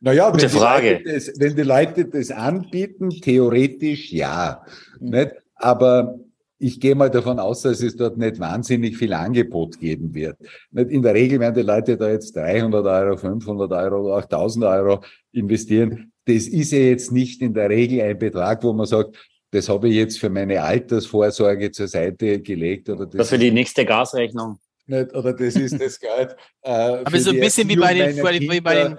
Naja, 0.07 0.31
Gute 0.31 0.45
wenn 0.45 0.51
Frage. 0.51 0.99
Die 1.05 1.13
das, 1.13 1.33
wenn 1.37 1.57
die 1.57 1.63
Leute 1.63 2.05
das 2.05 2.31
anbieten, 2.31 3.11
theoretisch 3.11 4.13
ja. 4.13 4.63
Mhm. 5.01 5.11
Nicht? 5.11 5.33
Aber 5.57 6.21
ich 6.61 6.79
gehe 6.79 6.95
mal 6.95 7.11
davon 7.11 7.41
aus, 7.41 7.63
dass 7.63 7.83
es 7.83 7.97
dort 7.97 8.17
nicht 8.17 8.39
wahnsinnig 8.39 8.97
viel 8.97 9.13
Angebot 9.13 9.81
geben 9.81 10.15
wird. 10.15 10.37
Nicht? 10.71 10.91
In 10.93 11.03
der 11.03 11.13
Regel 11.13 11.41
werden 11.41 11.57
die 11.57 11.63
Leute 11.63 11.97
da 11.97 12.09
jetzt 12.09 12.37
300 12.37 12.87
Euro, 12.87 13.17
500 13.17 13.73
Euro 13.73 14.03
oder 14.03 14.19
auch 14.19 14.23
1000 14.23 14.65
Euro 14.65 15.03
investieren. 15.33 16.13
Das 16.25 16.47
ist 16.47 16.71
ja 16.71 16.79
jetzt 16.79 17.11
nicht 17.11 17.43
in 17.43 17.53
der 17.53 17.69
Regel 17.69 18.01
ein 18.03 18.17
Betrag, 18.17 18.63
wo 18.63 18.73
man 18.73 18.87
sagt, 18.87 19.17
das 19.51 19.69
habe 19.69 19.89
ich 19.89 19.97
jetzt 19.97 20.21
für 20.21 20.31
meine 20.31 20.63
Altersvorsorge 20.63 21.73
zur 21.73 21.89
Seite 21.89 22.41
gelegt. 22.41 22.89
Oder, 22.89 23.07
das 23.07 23.15
oder 23.15 23.25
für 23.25 23.39
die 23.39 23.51
nächste 23.51 23.85
Gasrechnung. 23.85 24.61
Nicht, 24.87 25.13
oder 25.17 25.33
das 25.33 25.57
ist 25.57 25.81
das 25.81 25.99
Geld. 25.99 26.37
Äh, 26.63 26.71
Aber 26.71 27.19
so 27.19 27.31
ein 27.31 27.41
bisschen 27.41 27.69
wie 27.69 27.75
bei 27.75 27.93
den, 27.93 28.17
wie 28.17 28.61
bei 28.61 28.75
den 28.77 28.99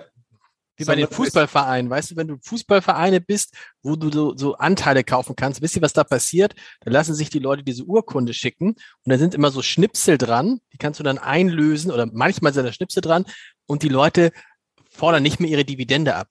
wie 0.77 0.85
bei 0.85 0.95
den 0.95 1.07
Fußballvereinen, 1.07 1.89
weißt 1.89 2.11
du, 2.11 2.15
wenn 2.15 2.27
du 2.27 2.37
Fußballvereine 2.41 3.19
bist, 3.19 3.55
wo 3.81 3.95
du 3.95 4.11
so, 4.11 4.37
so 4.37 4.55
Anteile 4.55 5.03
kaufen 5.03 5.35
kannst, 5.35 5.61
wisst 5.61 5.75
ihr, 5.75 5.81
was 5.81 5.93
da 5.93 6.03
passiert? 6.03 6.53
Dann 6.81 6.93
lassen 6.93 7.15
sich 7.15 7.29
die 7.29 7.39
Leute 7.39 7.63
diese 7.63 7.83
Urkunde 7.83 8.33
schicken 8.33 8.69
und 8.69 8.77
da 9.11 9.17
sind 9.17 9.33
immer 9.33 9.51
so 9.51 9.61
Schnipsel 9.61 10.17
dran, 10.17 10.59
die 10.71 10.77
kannst 10.77 10.99
du 10.99 11.03
dann 11.03 11.17
einlösen 11.17 11.91
oder 11.91 12.05
manchmal 12.05 12.53
sind 12.53 12.65
da 12.65 12.71
Schnipsel 12.71 13.01
dran 13.01 13.25
und 13.65 13.83
die 13.83 13.89
Leute 13.89 14.31
fordern 14.89 15.23
nicht 15.23 15.39
mehr 15.39 15.49
ihre 15.49 15.65
Dividende 15.65 16.15
ab, 16.15 16.29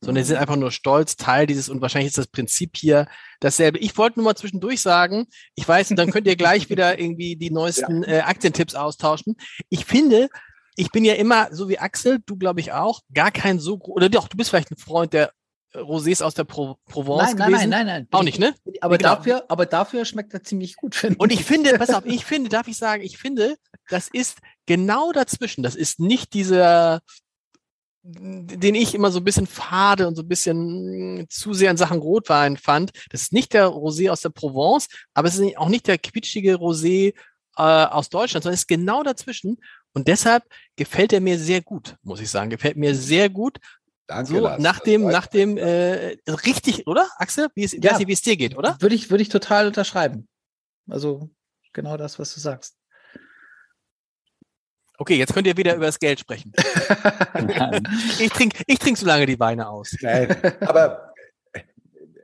sondern 0.00 0.22
sie 0.22 0.28
sind 0.28 0.38
einfach 0.38 0.56
nur 0.56 0.70
stolz, 0.70 1.16
Teil 1.16 1.46
dieses 1.46 1.68
und 1.68 1.80
wahrscheinlich 1.80 2.08
ist 2.08 2.18
das 2.18 2.28
Prinzip 2.28 2.76
hier 2.76 3.08
dasselbe. 3.40 3.78
Ich 3.78 3.96
wollte 3.98 4.20
nur 4.20 4.26
mal 4.26 4.36
zwischendurch 4.36 4.80
sagen, 4.80 5.26
ich 5.56 5.66
weiß, 5.66 5.88
dann 5.90 6.12
könnt 6.12 6.28
ihr 6.28 6.36
gleich 6.36 6.70
wieder 6.70 6.98
irgendwie 7.00 7.34
die 7.34 7.50
neuesten 7.52 8.04
ja. 8.04 8.08
äh, 8.08 8.20
Aktientipps 8.20 8.76
austauschen. 8.76 9.36
Ich 9.70 9.84
finde, 9.84 10.28
ich 10.78 10.92
bin 10.92 11.04
ja 11.04 11.14
immer, 11.14 11.48
so 11.52 11.68
wie 11.68 11.78
Axel, 11.78 12.20
du 12.24 12.36
glaube 12.36 12.60
ich 12.60 12.72
auch, 12.72 13.00
gar 13.12 13.32
kein 13.32 13.58
so, 13.58 13.80
oder 13.80 14.08
doch, 14.08 14.28
du 14.28 14.36
bist 14.36 14.50
vielleicht 14.50 14.70
ein 14.70 14.76
Freund 14.76 15.12
der 15.12 15.32
Rosés 15.74 16.22
aus 16.22 16.34
der 16.34 16.44
Pro 16.44 16.78
Provence 16.86 17.34
nein, 17.34 17.50
gewesen. 17.50 17.70
Nein, 17.70 17.70
nein, 17.70 17.86
nein, 17.86 18.06
nein. 18.10 18.18
Auch 18.18 18.22
nicht, 18.22 18.38
ne? 18.38 18.54
Aber 18.80 18.96
genau. 18.96 19.16
dafür, 19.16 19.44
aber 19.48 19.66
dafür 19.66 20.04
schmeckt 20.04 20.32
er 20.32 20.42
ziemlich 20.42 20.76
gut, 20.76 20.94
finde 20.94 21.14
ich. 21.16 21.20
Und 21.20 21.32
ich 21.32 21.44
finde, 21.44 21.76
pass 21.78 21.90
auf, 21.90 22.04
ich 22.06 22.24
finde, 22.24 22.48
darf 22.48 22.68
ich 22.68 22.76
sagen, 22.76 23.02
ich 23.02 23.18
finde, 23.18 23.56
das 23.88 24.08
ist 24.08 24.38
genau 24.66 25.12
dazwischen. 25.12 25.62
Das 25.62 25.74
ist 25.74 26.00
nicht 26.00 26.32
dieser, 26.32 27.00
den 28.02 28.74
ich 28.74 28.94
immer 28.94 29.10
so 29.10 29.18
ein 29.18 29.24
bisschen 29.24 29.46
fade 29.46 30.06
und 30.06 30.14
so 30.14 30.22
ein 30.22 30.28
bisschen 30.28 31.26
zu 31.28 31.52
sehr 31.52 31.72
in 31.72 31.76
Sachen 31.76 31.98
Rotwein 31.98 32.56
fand. 32.56 32.92
Das 33.10 33.22
ist 33.22 33.32
nicht 33.32 33.52
der 33.52 33.66
Rosé 33.66 34.10
aus 34.10 34.20
der 34.20 34.30
Provence, 34.30 34.88
aber 35.12 35.28
es 35.28 35.38
ist 35.38 35.58
auch 35.58 35.68
nicht 35.68 35.88
der 35.88 35.98
quitschige 35.98 36.54
Rosé 36.54 37.14
äh, 37.58 37.62
aus 37.62 38.08
Deutschland, 38.08 38.44
sondern 38.44 38.54
es 38.54 38.60
ist 38.60 38.68
genau 38.68 39.02
dazwischen. 39.02 39.58
Und 39.94 40.08
deshalb 40.08 40.44
gefällt 40.76 41.12
er 41.12 41.20
mir 41.20 41.38
sehr 41.38 41.60
gut, 41.60 41.96
muss 42.02 42.20
ich 42.20 42.30
sagen. 42.30 42.50
Gefällt 42.50 42.76
mir 42.76 42.94
sehr 42.94 43.28
gut. 43.28 43.58
Danke. 44.06 44.32
So, 44.32 44.56
nach 44.58 44.80
dem, 44.80 45.06
nach 45.06 45.26
dem, 45.26 45.58
äh, 45.58 46.16
richtig, 46.26 46.86
oder, 46.86 47.08
Axel? 47.18 47.48
Wie 47.54 47.64
es, 47.64 47.72
ja. 47.72 47.98
wie 47.98 48.12
es 48.12 48.22
dir 48.22 48.36
geht, 48.36 48.56
oder? 48.56 48.76
Würde 48.80 48.94
ich, 48.94 49.10
würde 49.10 49.22
ich 49.22 49.28
total 49.28 49.66
unterschreiben. 49.66 50.28
Also, 50.88 51.28
genau 51.74 51.96
das, 51.96 52.18
was 52.18 52.32
du 52.32 52.40
sagst. 52.40 52.76
Okay, 54.96 55.16
jetzt 55.16 55.32
könnt 55.32 55.46
ihr 55.46 55.56
wieder 55.56 55.76
über 55.76 55.86
das 55.86 55.98
Geld 55.98 56.18
sprechen. 56.18 56.52
ich 58.18 58.30
trinke 58.30 58.62
ich 58.66 58.78
trink 58.78 58.98
so 58.98 59.06
lange 59.06 59.26
die 59.26 59.38
Weine 59.38 59.68
aus. 59.68 59.94
Nein, 60.00 60.36
aber 60.60 61.12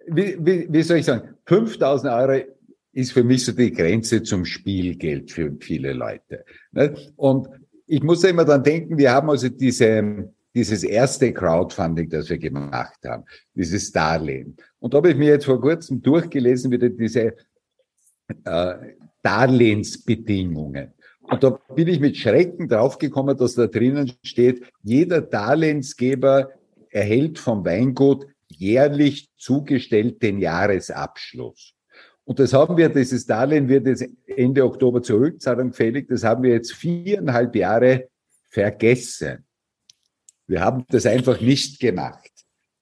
wie, 0.07 0.37
wie, 0.41 0.67
wie 0.69 0.83
soll 0.83 0.97
ich 0.97 1.07
sagen, 1.07 1.37
5000 1.47 2.13
Euro 2.13 2.43
ist 2.95 3.13
für 3.13 3.25
mich 3.25 3.45
so 3.45 3.53
die 3.53 3.73
Grenze 3.73 4.23
zum 4.23 4.45
Spielgeld 4.45 5.31
für 5.31 5.55
viele 5.61 5.93
Leute. 5.93 6.45
Ne? 6.73 6.95
Und 7.17 7.49
ich 7.87 8.03
muss 8.03 8.25
immer 8.25 8.45
dran 8.45 8.63
denken, 8.63 8.97
wir 8.97 9.13
haben 9.13 9.29
also 9.29 9.49
diese, 9.49 10.33
dieses 10.55 10.85
erste 10.85 11.33
Crowdfunding, 11.33 12.09
das 12.09 12.31
wir 12.31 12.39
gemacht 12.39 12.99
haben, 13.05 13.25
dieses 13.55 13.91
Darlehen. 13.93 14.57
Und 14.79 14.95
da 14.95 14.99
habe 14.99 15.11
ich 15.11 15.17
mir 15.17 15.29
jetzt 15.29 15.45
vor 15.45 15.61
kurzem 15.61 16.01
durchgelesen, 16.01 16.71
wieder 16.71 16.89
diese 16.89 17.35
äh, 18.45 18.75
Darlehensbedingungen. 19.23 20.93
Und 21.23 21.43
da 21.43 21.51
bin 21.75 21.89
ich 21.89 22.01
mit 22.01 22.17
Schrecken 22.17 22.69
draufgekommen, 22.69 23.37
dass 23.37 23.55
da 23.55 23.67
drinnen 23.67 24.13
steht, 24.23 24.63
jeder 24.83 25.21
Darlehensgeber 25.21 26.51
erhält 26.91 27.39
vom 27.39 27.65
Weingut 27.65 28.27
jährlich 28.49 29.31
zugestellt 29.37 30.23
den 30.23 30.39
Jahresabschluss. 30.39 31.74
Und 32.25 32.39
das 32.39 32.53
haben 32.53 32.77
wir, 32.77 32.89
dieses 32.89 33.27
Darlehen 33.27 33.69
wird 33.69 33.87
jetzt 33.87 34.07
Ende 34.27 34.65
Oktober 34.65 35.03
zur 35.03 35.21
Rückzahlung 35.21 35.73
fällig. 35.73 36.09
Das 36.09 36.25
haben 36.25 36.43
wir 36.43 36.53
jetzt 36.53 36.73
viereinhalb 36.73 37.55
Jahre 37.55 38.09
vergessen. 38.49 39.45
Wir 40.47 40.61
haben 40.61 40.85
das 40.89 41.07
einfach 41.07 41.41
nicht 41.41 41.81
gemacht. 41.81 42.31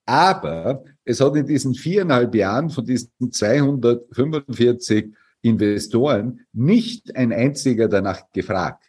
Aber 0.05 0.83
es 1.05 1.21
hat 1.21 1.35
in 1.35 1.45
diesen 1.45 1.73
viereinhalb 1.75 2.35
Jahren 2.35 2.69
von 2.69 2.85
diesen 2.85 3.09
245 3.31 5.13
Investoren 5.41 6.41
nicht 6.53 7.15
ein 7.15 7.33
einziger 7.33 7.87
danach 7.87 8.31
gefragt. 8.31 8.83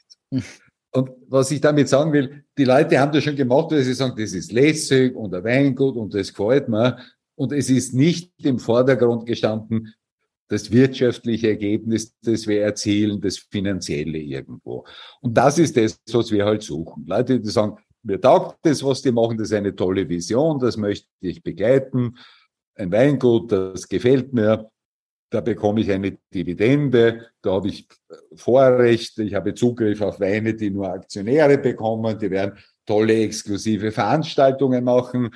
Und 0.92 1.10
was 1.28 1.50
ich 1.50 1.60
damit 1.60 1.88
sagen 1.88 2.12
will, 2.12 2.44
die 2.56 2.64
Leute 2.64 3.00
haben 3.00 3.12
das 3.12 3.24
schon 3.24 3.34
gemacht, 3.34 3.72
weil 3.72 3.82
sie 3.82 3.94
sagen, 3.94 4.14
das 4.16 4.32
ist 4.32 4.52
lässig 4.52 5.16
und 5.16 5.34
ein 5.34 5.42
Weingut 5.42 5.96
und 5.96 6.14
das 6.14 6.32
gefällt 6.32 6.68
mir. 6.68 6.98
Und 7.34 7.52
es 7.52 7.68
ist 7.68 7.94
nicht 7.94 8.32
im 8.44 8.60
Vordergrund 8.60 9.26
gestanden, 9.26 9.92
das 10.48 10.70
wirtschaftliche 10.70 11.48
Ergebnis, 11.48 12.14
das 12.22 12.46
wir 12.46 12.62
erzielen, 12.62 13.20
das 13.20 13.38
finanzielle 13.38 14.18
irgendwo. 14.18 14.84
Und 15.20 15.34
das 15.36 15.58
ist 15.58 15.76
das, 15.76 15.98
was 16.12 16.30
wir 16.30 16.44
halt 16.44 16.62
suchen. 16.62 17.04
Leute, 17.06 17.40
die 17.40 17.50
sagen, 17.50 17.76
mir 18.02 18.20
taugt 18.20 18.58
das, 18.62 18.84
was 18.84 19.00
die 19.00 19.12
machen, 19.12 19.38
das 19.38 19.48
ist 19.48 19.54
eine 19.54 19.74
tolle 19.74 20.08
Vision, 20.08 20.58
das 20.58 20.76
möchte 20.76 21.08
ich 21.20 21.42
begleiten. 21.42 22.18
Ein 22.74 22.92
Weingut, 22.92 23.50
das 23.50 23.88
gefällt 23.88 24.34
mir, 24.34 24.70
da 25.30 25.40
bekomme 25.40 25.80
ich 25.80 25.90
eine 25.90 26.18
Dividende, 26.32 27.28
da 27.40 27.52
habe 27.52 27.68
ich 27.68 27.88
Vorrechte, 28.36 29.22
ich 29.22 29.34
habe 29.34 29.54
Zugriff 29.54 30.00
auf 30.02 30.20
Weine, 30.20 30.54
die 30.54 30.70
nur 30.70 30.88
Aktionäre 30.88 31.56
bekommen, 31.58 32.18
die 32.18 32.30
werden 32.30 32.58
tolle 32.84 33.22
exklusive 33.22 33.90
Veranstaltungen 33.90 34.84
machen. 34.84 35.30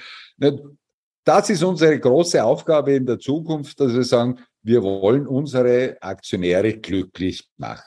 Das 1.25 1.51
ist 1.51 1.63
unsere 1.63 1.99
große 1.99 2.45
Aufgabe 2.45 2.93
in 2.93 3.07
der 3.07 3.19
Zukunft, 3.19 3.81
dass 3.81 3.95
wir 3.95 4.05
sagen, 4.05 4.39
wir 4.69 4.83
wollen 4.83 5.27
unsere 5.27 5.97
Aktionäre 6.01 6.75
glücklich 6.75 7.49
machen. 7.57 7.83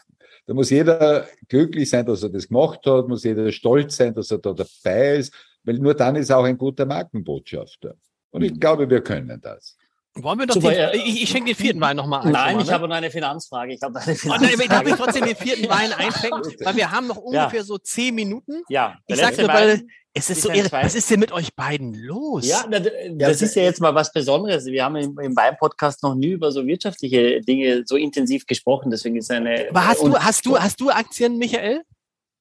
Da 0.47 0.53
muss 0.53 0.71
jeder 0.71 1.27
glücklich 1.47 1.89
sein, 1.89 2.05
dass 2.05 2.23
er 2.23 2.29
das 2.29 2.47
gemacht 2.47 2.79
hat, 2.85 3.07
muss 3.07 3.23
jeder 3.23 3.51
stolz 3.51 3.95
sein, 3.95 4.13
dass 4.13 4.31
er 4.31 4.39
da 4.39 4.53
dabei 4.53 5.17
ist, 5.17 5.33
weil 5.63 5.77
nur 5.77 5.93
dann 5.93 6.15
ist 6.15 6.29
er 6.29 6.39
auch 6.39 6.43
ein 6.43 6.57
guter 6.57 6.85
Markenbotschafter. 6.85 7.95
Und 8.31 8.41
ich 8.41 8.53
mhm. 8.53 8.59
glaube, 8.59 8.89
wir 8.89 9.01
können 9.01 9.39
das. 9.39 9.77
Wollen 10.15 10.39
wir 10.39 10.45
doch 10.45 10.55
Super, 10.55 10.71
den, 10.73 10.99
ich, 11.05 11.23
ich 11.23 11.29
schenke 11.29 11.51
den 11.51 11.55
vierten 11.55 11.79
Wein 11.79 11.95
nochmal 11.95 12.25
ein. 12.25 12.33
Nein, 12.33 12.59
ich 12.59 12.69
habe 12.69 12.85
noch 12.85 12.95
eine 12.95 13.09
Finanzfrage. 13.09 13.73
Ich 13.73 13.79
glaube, 13.79 13.99
eine 13.99 14.13
Finanzfrage. 14.13 14.53
Oh, 14.53 14.57
nein, 14.59 14.69
darf 14.69 14.87
ich 14.87 14.95
trotzdem 14.95 15.25
den 15.25 15.37
vierten 15.37 15.69
Wein 15.69 15.93
einschenken? 15.93 16.41
Weil 16.65 16.75
wir 16.75 16.91
haben 16.91 17.07
noch 17.07 17.17
ungefähr 17.17 17.59
ja. 17.59 17.63
so 17.63 17.77
zehn 17.77 18.13
Minuten. 18.15 18.63
Ja. 18.67 18.97
Ich 19.07 19.15
sage 19.15 19.37
nur, 19.41 19.47
weil 19.47 19.87
es 20.13 20.29
ist 20.29 20.41
so 20.41 20.51
irre. 20.51 20.69
Was 20.71 20.95
ist 20.95 21.09
denn 21.09 21.19
mit 21.19 21.31
euch 21.31 21.55
beiden 21.55 21.93
los? 21.93 22.45
Ja, 22.45 22.65
das, 22.67 22.87
das 23.13 23.41
ist 23.41 23.55
ja 23.55 23.63
jetzt 23.63 23.79
mal 23.79 23.95
was 23.95 24.11
Besonderes. 24.11 24.65
Wir 24.65 24.83
haben 24.83 24.97
im, 24.97 25.17
im 25.19 25.35
Wein-Podcast 25.35 26.03
noch 26.03 26.15
nie 26.15 26.31
über 26.31 26.51
so 26.51 26.65
wirtschaftliche 26.65 27.41
Dinge 27.41 27.83
so 27.85 27.95
intensiv 27.95 28.45
gesprochen. 28.45 28.91
Deswegen 28.91 29.15
ist 29.15 29.31
eine. 29.31 29.69
Aber 29.69 29.87
hast 29.87 30.01
du, 30.01 30.17
hast 30.17 30.45
du, 30.45 30.59
hast 30.59 30.81
du 30.81 30.89
Aktien, 30.89 31.37
Michael? 31.37 31.83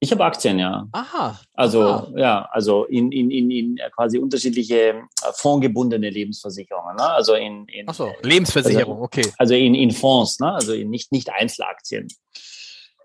Ich 0.02 0.10
habe 0.10 0.24
Aktien, 0.24 0.58
ja. 0.58 0.88
Aha. 0.92 1.38
Also 1.52 1.82
aha. 1.82 2.12
ja, 2.16 2.48
also 2.52 2.86
in, 2.86 3.12
in, 3.12 3.30
in, 3.30 3.50
in 3.50 3.78
quasi 3.94 4.18
unterschiedliche 4.18 4.76
äh, 4.76 5.02
fondgebundene 5.34 6.08
Lebensversicherungen. 6.08 6.96
Ne? 6.96 7.02
Also 7.02 7.34
in, 7.34 7.66
in 7.66 7.86
Ach 7.86 7.94
so, 7.94 8.10
Lebensversicherung, 8.22 8.94
also, 8.94 9.04
okay. 9.04 9.30
Also 9.36 9.54
in, 9.54 9.74
in 9.74 9.90
Fonds, 9.90 10.40
ne? 10.40 10.54
also 10.54 10.72
in 10.72 10.88
nicht, 10.88 11.12
nicht 11.12 11.30
Einzelaktien. 11.30 12.08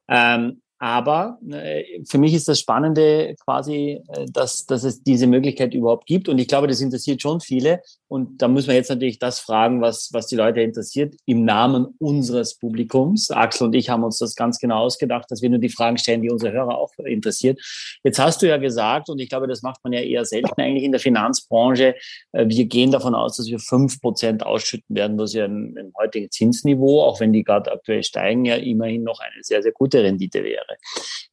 Ähm, 0.07 0.61
aber 0.77 1.39
äh, 1.51 2.03
für 2.07 2.17
mich 2.17 2.33
ist 2.33 2.47
das 2.47 2.59
Spannende 2.59 3.35
quasi, 3.43 4.01
äh, 4.09 4.25
dass, 4.31 4.65
dass 4.65 4.83
es 4.83 5.01
diese 5.03 5.25
Möglichkeit 5.25 5.73
überhaupt 5.73 6.05
gibt. 6.05 6.27
Und 6.27 6.37
ich 6.37 6.47
glaube, 6.47 6.67
das 6.67 6.81
interessiert 6.81 7.21
schon 7.21 7.39
viele. 7.39 7.81
Und 8.07 8.41
da 8.41 8.47
müssen 8.47 8.67
wir 8.67 8.75
jetzt 8.75 8.89
natürlich 8.89 9.17
das 9.17 9.39
fragen, 9.39 9.81
was, 9.81 10.09
was 10.13 10.27
die 10.27 10.35
Leute 10.35 10.61
interessiert, 10.61 11.15
im 11.25 11.43
Namen 11.45 11.87
unseres 11.97 12.57
Publikums. 12.57 13.31
Axel 13.31 13.67
und 13.67 13.73
ich 13.73 13.89
haben 13.89 14.03
uns 14.03 14.19
das 14.19 14.35
ganz 14.35 14.59
genau 14.59 14.79
ausgedacht, 14.79 15.25
dass 15.29 15.41
wir 15.41 15.49
nur 15.49 15.59
die 15.59 15.69
Fragen 15.69 15.97
stellen, 15.97 16.21
die 16.21 16.29
unsere 16.29 16.51
Hörer 16.51 16.77
auch 16.77 16.91
interessiert. 17.03 17.59
Jetzt 18.03 18.19
hast 18.19 18.41
du 18.41 18.47
ja 18.47 18.57
gesagt, 18.57 19.09
und 19.09 19.19
ich 19.19 19.29
glaube, 19.29 19.47
das 19.47 19.61
macht 19.61 19.83
man 19.83 19.93
ja 19.93 20.01
eher 20.01 20.25
selten 20.25 20.61
eigentlich 20.61 20.83
in 20.83 20.91
der 20.91 21.01
Finanzbranche, 21.01 21.95
äh, 22.33 22.45
wir 22.47 22.65
gehen 22.65 22.91
davon 22.91 23.15
aus, 23.15 23.37
dass 23.37 23.47
wir 23.47 23.59
fünf 23.59 24.01
Prozent 24.01 24.45
ausschütten 24.45 24.95
werden, 24.95 25.17
was 25.17 25.33
ja 25.33 25.45
im, 25.45 25.75
im 25.77 25.93
heutigen 25.97 26.29
Zinsniveau, 26.29 27.01
auch 27.01 27.19
wenn 27.19 27.33
die 27.33 27.43
gerade 27.43 27.71
aktuell 27.71 28.03
steigen, 28.03 28.45
ja 28.45 28.55
immerhin 28.55 29.03
noch 29.03 29.19
eine 29.19 29.41
sehr, 29.41 29.63
sehr 29.63 29.71
gute 29.71 30.03
Rendite 30.03 30.43
wäre. 30.43 30.64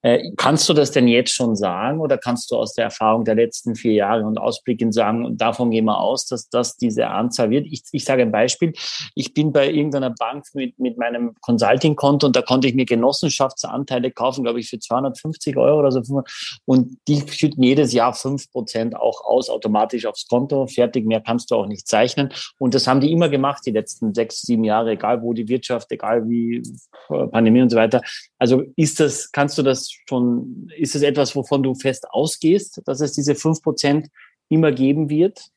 Äh, 0.02 0.30
kannst 0.36 0.68
du 0.68 0.72
das 0.72 0.90
denn 0.90 1.08
jetzt 1.08 1.32
schon 1.32 1.56
sagen 1.56 2.00
oder 2.00 2.18
kannst 2.18 2.50
du 2.50 2.56
aus 2.56 2.74
der 2.74 2.84
Erfahrung 2.84 3.24
der 3.24 3.34
letzten 3.34 3.74
vier 3.74 3.92
Jahre 3.92 4.24
und 4.24 4.38
ausblickend 4.38 4.94
sagen, 4.94 5.24
und 5.24 5.40
davon 5.40 5.70
gehen 5.70 5.84
wir 5.84 5.98
aus, 5.98 6.26
dass 6.26 6.48
das 6.48 6.76
diese 6.76 7.08
Anzahl 7.08 7.50
wird. 7.50 7.66
Ich, 7.70 7.84
ich 7.92 8.04
sage 8.04 8.22
ein 8.22 8.32
Beispiel. 8.32 8.72
Ich 9.14 9.34
bin 9.34 9.52
bei 9.52 9.70
irgendeiner 9.70 10.10
Bank 10.10 10.44
mit, 10.54 10.78
mit 10.78 10.98
meinem 10.98 11.34
Consulting-Konto 11.40 12.26
und 12.26 12.36
da 12.36 12.42
konnte 12.42 12.68
ich 12.68 12.74
mir 12.74 12.84
Genossenschaftsanteile 12.84 14.10
kaufen, 14.10 14.44
glaube 14.44 14.60
ich, 14.60 14.68
für 14.68 14.78
250 14.78 15.56
Euro 15.56 15.80
oder 15.80 15.92
so. 15.92 16.22
Und 16.64 16.98
die 17.08 17.22
schütten 17.28 17.62
jedes 17.62 17.92
Jahr 17.92 18.12
fünf 18.14 18.50
Prozent 18.50 18.96
auch 18.96 19.24
aus, 19.24 19.48
automatisch 19.48 20.06
aufs 20.06 20.26
Konto. 20.26 20.66
Fertig, 20.66 21.06
mehr 21.06 21.20
kannst 21.20 21.50
du 21.50 21.54
auch 21.54 21.66
nicht 21.66 21.86
zeichnen. 21.86 22.32
Und 22.58 22.74
das 22.74 22.86
haben 22.86 23.00
die 23.00 23.12
immer 23.12 23.28
gemacht, 23.28 23.62
die 23.66 23.70
letzten 23.70 24.14
sechs, 24.14 24.42
sieben 24.42 24.64
Jahre, 24.64 24.92
egal 24.92 25.22
wo 25.22 25.32
die 25.32 25.48
Wirtschaft, 25.48 25.90
egal 25.92 26.28
wie 26.28 26.62
Pandemie 27.08 27.62
und 27.62 27.70
so 27.70 27.76
weiter. 27.76 28.00
Also 28.38 28.62
ist 28.76 29.00
das, 29.00 29.21
kannst 29.30 29.58
du 29.58 29.62
das 29.62 29.90
schon, 30.08 30.68
ist 30.76 30.94
es 30.94 31.02
etwas, 31.02 31.36
wovon 31.36 31.62
du 31.62 31.74
fest 31.74 32.06
ausgehst, 32.10 32.82
dass 32.86 33.00
es 33.00 33.12
diese 33.12 33.34
fünf 33.34 33.62
Prozent 33.62 34.08
immer 34.48 34.72
geben 34.72 35.08
wird? 35.08 35.48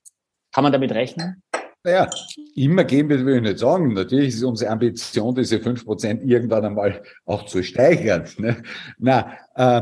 Kann 0.53 0.63
man 0.63 0.73
damit 0.73 0.91
rechnen? 0.91 1.41
Naja, 1.83 2.09
immer 2.55 2.83
gehen 2.83 3.09
wir, 3.09 3.23
will 3.25 3.37
ich 3.37 3.41
nicht 3.43 3.59
sagen. 3.59 3.93
Natürlich 3.93 4.29
ist 4.29 4.43
unsere 4.43 4.71
Ambition, 4.71 5.35
diese 5.35 5.59
fünf 5.59 5.85
Prozent 5.85 6.23
irgendwann 6.23 6.65
einmal 6.65 7.03
auch 7.25 7.45
zu 7.45 7.61
steigern. 7.61 8.27
Ne? 8.37 8.63
Na, 8.97 9.37
äh, 9.55 9.81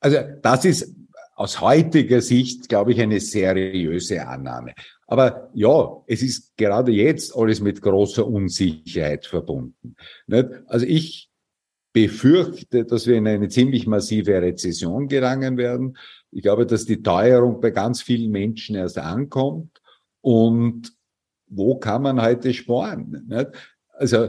also 0.00 0.18
das 0.42 0.64
ist 0.64 0.94
aus 1.34 1.60
heutiger 1.60 2.20
Sicht, 2.20 2.68
glaube 2.68 2.92
ich, 2.92 3.00
eine 3.00 3.18
seriöse 3.18 4.26
Annahme. 4.26 4.74
Aber 5.06 5.50
ja, 5.54 6.02
es 6.06 6.22
ist 6.22 6.56
gerade 6.56 6.92
jetzt 6.92 7.34
alles 7.34 7.60
mit 7.60 7.82
großer 7.82 8.26
Unsicherheit 8.26 9.26
verbunden. 9.26 9.96
Nicht? 10.26 10.48
Also 10.66 10.86
ich 10.86 11.29
befürchte, 11.92 12.84
dass 12.84 13.06
wir 13.06 13.16
in 13.16 13.26
eine 13.26 13.48
ziemlich 13.48 13.86
massive 13.86 14.40
Rezession 14.40 15.08
gelangen 15.08 15.56
werden. 15.56 15.96
Ich 16.30 16.42
glaube, 16.42 16.66
dass 16.66 16.84
die 16.84 17.02
Teuerung 17.02 17.60
bei 17.60 17.70
ganz 17.70 18.02
vielen 18.02 18.30
Menschen 18.30 18.76
erst 18.76 18.98
ankommt. 18.98 19.80
Und 20.20 20.92
wo 21.48 21.76
kann 21.78 22.02
man 22.02 22.22
heute 22.22 22.54
sparen? 22.54 23.28
Also 23.92 24.28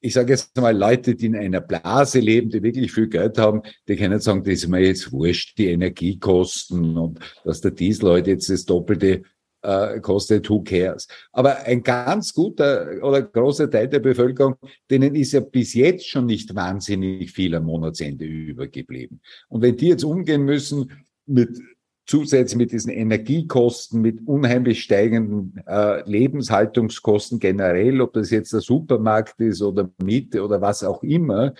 ich 0.00 0.14
sage 0.14 0.32
jetzt 0.32 0.56
mal, 0.56 0.76
Leute, 0.76 1.14
die 1.14 1.26
in 1.26 1.36
einer 1.36 1.60
Blase 1.60 2.20
leben, 2.20 2.48
die 2.50 2.62
wirklich 2.62 2.92
viel 2.92 3.08
Geld 3.08 3.38
haben, 3.38 3.62
die 3.88 3.96
können 3.96 4.20
sagen, 4.20 4.44
das 4.44 4.54
ist 4.54 4.68
mir 4.68 4.80
jetzt 4.80 5.10
wurscht, 5.12 5.58
die 5.58 5.66
Energiekosten 5.66 6.96
und 6.96 7.18
dass 7.44 7.60
der 7.60 7.72
Diesel 7.72 8.10
heute 8.10 8.30
jetzt 8.30 8.48
das 8.48 8.64
Doppelte 8.64 9.22
äh, 9.62 10.00
kostet, 10.00 10.48
who 10.48 10.62
cares. 10.62 11.08
Aber 11.32 11.58
ein 11.64 11.82
ganz 11.82 12.32
guter 12.32 13.02
oder 13.02 13.22
großer 13.22 13.70
Teil 13.70 13.88
der 13.88 14.00
Bevölkerung, 14.00 14.56
denen 14.90 15.14
ist 15.14 15.32
ja 15.32 15.40
bis 15.40 15.74
jetzt 15.74 16.08
schon 16.08 16.26
nicht 16.26 16.54
wahnsinnig 16.54 17.30
viel 17.32 17.54
am 17.54 17.64
Monatsende 17.64 18.24
übergeblieben. 18.24 19.20
Und 19.48 19.62
wenn 19.62 19.76
die 19.76 19.88
jetzt 19.88 20.04
umgehen 20.04 20.44
müssen 20.44 20.92
mit 21.26 21.58
zusätzlich 22.06 22.56
mit 22.56 22.72
diesen 22.72 22.92
Energiekosten, 22.92 24.00
mit 24.00 24.26
unheimlich 24.26 24.82
steigenden 24.82 25.60
äh, 25.66 26.08
Lebenshaltungskosten 26.08 27.40
generell, 27.40 28.00
ob 28.00 28.12
das 28.12 28.30
jetzt 28.30 28.52
der 28.52 28.60
Supermarkt 28.60 29.40
ist 29.40 29.60
oder 29.60 29.90
Miete 30.02 30.44
oder 30.44 30.60
was 30.60 30.84
auch 30.84 31.02
immer, 31.02 31.52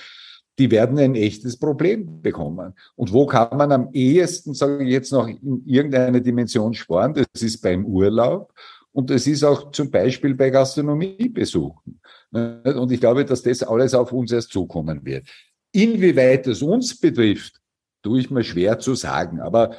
die 0.58 0.70
werden 0.70 0.98
ein 0.98 1.14
echtes 1.14 1.58
Problem 1.58 2.22
bekommen. 2.22 2.74
Und 2.94 3.12
wo 3.12 3.26
kann 3.26 3.56
man 3.56 3.72
am 3.72 3.90
ehesten, 3.92 4.54
sage 4.54 4.84
ich 4.84 4.90
jetzt 4.90 5.12
noch, 5.12 5.28
in 5.28 5.62
irgendeiner 5.66 6.20
Dimension 6.20 6.72
sparen? 6.74 7.14
Das 7.14 7.42
ist 7.42 7.60
beim 7.60 7.84
Urlaub 7.84 8.52
und 8.92 9.10
das 9.10 9.26
ist 9.26 9.44
auch 9.44 9.70
zum 9.72 9.90
Beispiel 9.90 10.34
bei 10.34 10.48
Gastronomiebesuchen. 10.50 12.00
Und 12.30 12.92
ich 12.92 13.00
glaube, 13.00 13.24
dass 13.24 13.42
das 13.42 13.62
alles 13.62 13.94
auf 13.94 14.12
uns 14.12 14.32
erst 14.32 14.52
zukommen 14.52 15.04
wird. 15.04 15.28
Inwieweit 15.72 16.46
es 16.46 16.62
uns 16.62 16.98
betrifft, 16.98 17.60
tue 18.02 18.20
ich 18.20 18.30
mir 18.30 18.44
schwer 18.44 18.78
zu 18.78 18.94
sagen. 18.94 19.40
Aber 19.40 19.76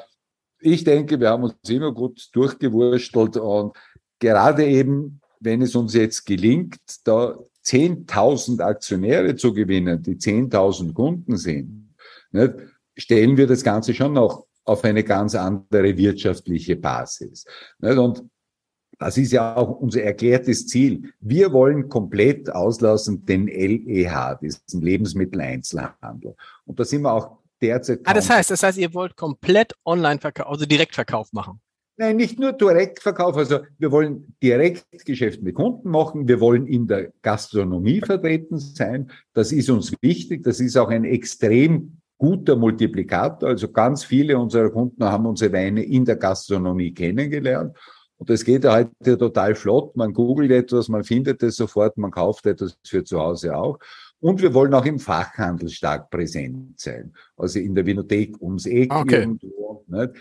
ich 0.60 0.84
denke, 0.84 1.20
wir 1.20 1.30
haben 1.30 1.44
uns 1.44 1.56
immer 1.68 1.92
gut 1.92 2.30
durchgewurstelt 2.34 3.38
und 3.38 3.76
gerade 4.20 4.66
eben, 4.66 5.22
wenn 5.40 5.62
es 5.62 5.76
uns 5.76 5.94
jetzt 5.94 6.26
gelingt, 6.26 6.78
da 7.04 7.38
10.000 7.68 8.62
Aktionäre 8.62 9.36
zu 9.36 9.54
gewinnen, 9.54 10.02
die 10.02 10.16
10.000 10.16 10.94
Kunden 10.94 11.38
sind, 11.38 11.94
nicht, 12.32 12.54
stellen 12.96 13.38
wir 13.38 13.48
das 13.48 13.64
Ganze 13.64 13.94
schon 13.94 14.14
noch 14.14 14.46
auf 14.64 14.84
eine 14.84 15.04
ganz 15.04 15.36
andere 15.36 15.98
wirtschaftliche 15.98 16.76
Basis. 16.76 17.46
Nicht? 17.80 17.98
Und 17.98 18.24
das 19.00 19.18
ist 19.18 19.32
ja 19.32 19.56
auch 19.56 19.70
unser 19.80 20.04
erklärtes 20.04 20.68
Ziel. 20.68 21.14
Wir 21.20 21.54
wollen 21.54 21.88
komplett 21.88 22.50
auslassen 22.50 23.26
den 23.26 23.48
LEH, 23.48 24.40
diesen 24.42 24.82
Lebensmitteleinzelhandel. 24.82 26.36
Und 26.66 26.80
da 26.80 26.84
sind 26.84 27.04
wir 27.04 27.14
auch 27.14 27.38
derzeit. 27.62 28.00
Ah, 28.06 28.14
das 28.14 28.30
heißt, 28.30 28.52
das 28.52 28.64
heißt, 28.64 28.78
ihr 28.78 28.94
wollt 28.94 29.16
komplett 29.16 29.74
Online-Verkauf, 29.86 30.48
also 30.48 30.66
Direktverkauf 30.66 31.32
machen. 31.32 31.62
Nein, 32.00 32.16
nicht 32.16 32.40
nur 32.40 32.54
Direktverkauf. 32.54 33.36
Also 33.38 33.60
wir 33.80 33.92
wollen 33.92 34.36
Direktgeschäft 34.42 35.42
mit 35.42 35.56
Kunden 35.56 35.90
machen. 35.90 36.28
Wir 36.28 36.40
wollen 36.40 36.68
in 36.68 36.86
der 36.88 37.12
Gastronomie 37.24 38.02
vertreten 38.02 38.60
sein. 38.60 39.12
Das 39.34 39.52
ist 39.52 39.70
uns 39.72 39.92
wichtig. 40.02 40.44
Das 40.44 40.60
ist 40.60 40.78
auch 40.78 40.90
ein 40.90 41.06
extrem 41.06 41.98
guter 42.20 42.56
Multiplikator. 42.56 43.50
Also 43.50 43.72
ganz 43.72 44.04
viele 44.04 44.38
unserer 44.38 44.70
Kunden 44.70 45.04
haben 45.04 45.26
unsere 45.26 45.52
Weine 45.54 45.84
in 45.84 46.06
der 46.06 46.18
Gastronomie 46.18 46.94
kennengelernt. 46.94 47.76
Und 48.18 48.30
das 48.30 48.44
geht 48.44 48.64
ja 48.64 48.76
heute 48.76 49.18
total 49.18 49.56
flott. 49.56 49.96
Man 49.96 50.14
googelt 50.14 50.52
etwas, 50.52 50.90
man 50.90 51.04
findet 51.04 51.42
es 51.42 51.56
sofort, 51.56 51.98
man 51.98 52.12
kauft 52.12 52.46
etwas 52.46 52.78
für 52.86 53.04
zu 53.04 53.20
Hause 53.20 53.56
auch. 53.56 53.80
Und 54.20 54.42
wir 54.42 54.54
wollen 54.54 54.74
auch 54.74 54.86
im 54.86 55.00
Fachhandel 55.00 55.70
stark 55.70 56.10
präsent 56.10 56.80
sein. 56.80 57.14
Also 57.36 57.60
in 57.60 57.76
der 57.76 57.86
Vinothek 57.86 58.42
ums 58.42 58.66
Eck 58.66 58.94
okay. 58.94 59.20
irgendwo. 59.20 59.84
Nicht? 59.88 60.12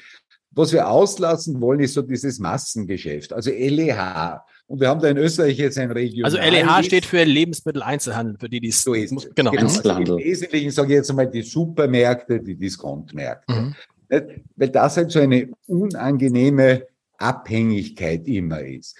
Was 0.56 0.72
wir 0.72 0.88
auslassen 0.88 1.60
wollen, 1.60 1.80
ist 1.80 1.92
so 1.92 2.00
dieses 2.00 2.38
Massengeschäft, 2.38 3.34
also 3.34 3.50
LEH. 3.50 4.40
Und 4.66 4.80
wir 4.80 4.88
haben 4.88 5.00
da 5.00 5.08
in 5.08 5.18
Österreich 5.18 5.58
jetzt 5.58 5.78
ein 5.78 5.90
Regional. 5.90 6.24
Also 6.24 6.38
LEH 6.38 6.82
steht 6.82 7.04
für 7.04 7.22
Lebensmitteleinzelhandel, 7.22 8.38
für 8.40 8.48
die, 8.48 8.60
die 8.60 8.68
es 8.68 8.82
so 8.82 8.94
ist. 8.94 9.12
Muss, 9.12 9.28
genau. 9.34 9.50
genau. 9.50 9.66
Also 9.66 10.16
Im 10.16 10.24
Wesentlichen 10.24 10.70
sage 10.70 10.88
ich 10.88 10.94
jetzt 10.94 11.10
einmal 11.10 11.30
die 11.30 11.42
Supermärkte, 11.42 12.40
die 12.40 12.56
Diskontmärkte. 12.56 13.52
Mhm. 13.52 13.74
Weil 14.08 14.68
das 14.70 14.96
halt 14.96 15.10
so 15.10 15.20
eine 15.20 15.50
unangenehme 15.66 16.84
Abhängigkeit 17.18 18.26
immer 18.26 18.60
ist. 18.62 18.96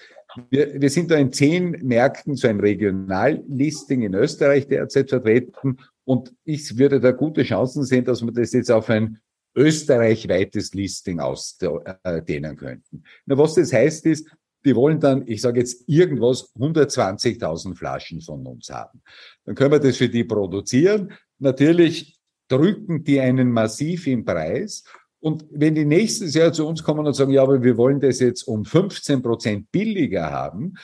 Wir, 0.51 0.79
wir 0.79 0.89
sind 0.91 1.09
da 1.09 1.15
in 1.15 1.33
zehn 1.33 1.71
Märkten 1.81 2.35
so 2.35 2.47
ein 2.47 2.59
Regionallisting 2.59 4.03
in 4.03 4.13
Österreich 4.13 4.67
derzeit 4.67 5.09
vertreten 5.09 5.77
und 6.05 6.33
ich 6.45 6.77
würde 6.77 6.99
da 6.99 7.11
gute 7.11 7.43
Chancen 7.43 7.83
sehen, 7.83 8.05
dass 8.05 8.21
wir 8.21 8.31
das 8.31 8.53
jetzt 8.53 8.71
auf 8.71 8.89
ein 8.89 9.19
österreichweites 9.57 10.73
Listing 10.73 11.19
ausdehnen 11.19 12.55
könnten. 12.55 13.03
Na, 13.25 13.37
was 13.37 13.55
das 13.55 13.73
heißt 13.73 14.05
ist, 14.05 14.29
die 14.63 14.75
wollen 14.75 14.99
dann, 14.99 15.23
ich 15.27 15.41
sage 15.41 15.59
jetzt 15.59 15.83
irgendwas, 15.87 16.53
120.000 16.55 17.75
Flaschen 17.75 18.21
von 18.21 18.45
uns 18.45 18.69
haben. 18.69 19.01
Dann 19.45 19.55
können 19.55 19.71
wir 19.71 19.79
das 19.79 19.97
für 19.97 20.09
die 20.09 20.23
produzieren. 20.23 21.13
Natürlich 21.39 22.19
drücken 22.47 23.03
die 23.03 23.19
einen 23.19 23.51
massiv 23.51 24.07
im 24.07 24.25
Preis. 24.25 24.83
Und 25.19 25.45
wenn 25.49 25.73
die 25.73 25.85
nächstes 25.85 26.35
Jahr 26.35 26.53
zu 26.53 26.67
uns 26.67 26.83
kommen 26.83 27.05
und 27.05 27.13
sagen, 27.13 27.31
ja, 27.31 27.41
aber 27.41 27.63
wir 27.63 27.77
wollen 27.77 27.99
das 27.99 28.19
jetzt 28.19 28.43
um 28.43 28.65
15 28.65 29.21
Prozent 29.21 29.71
billiger 29.71 30.31
haben? 30.31 30.75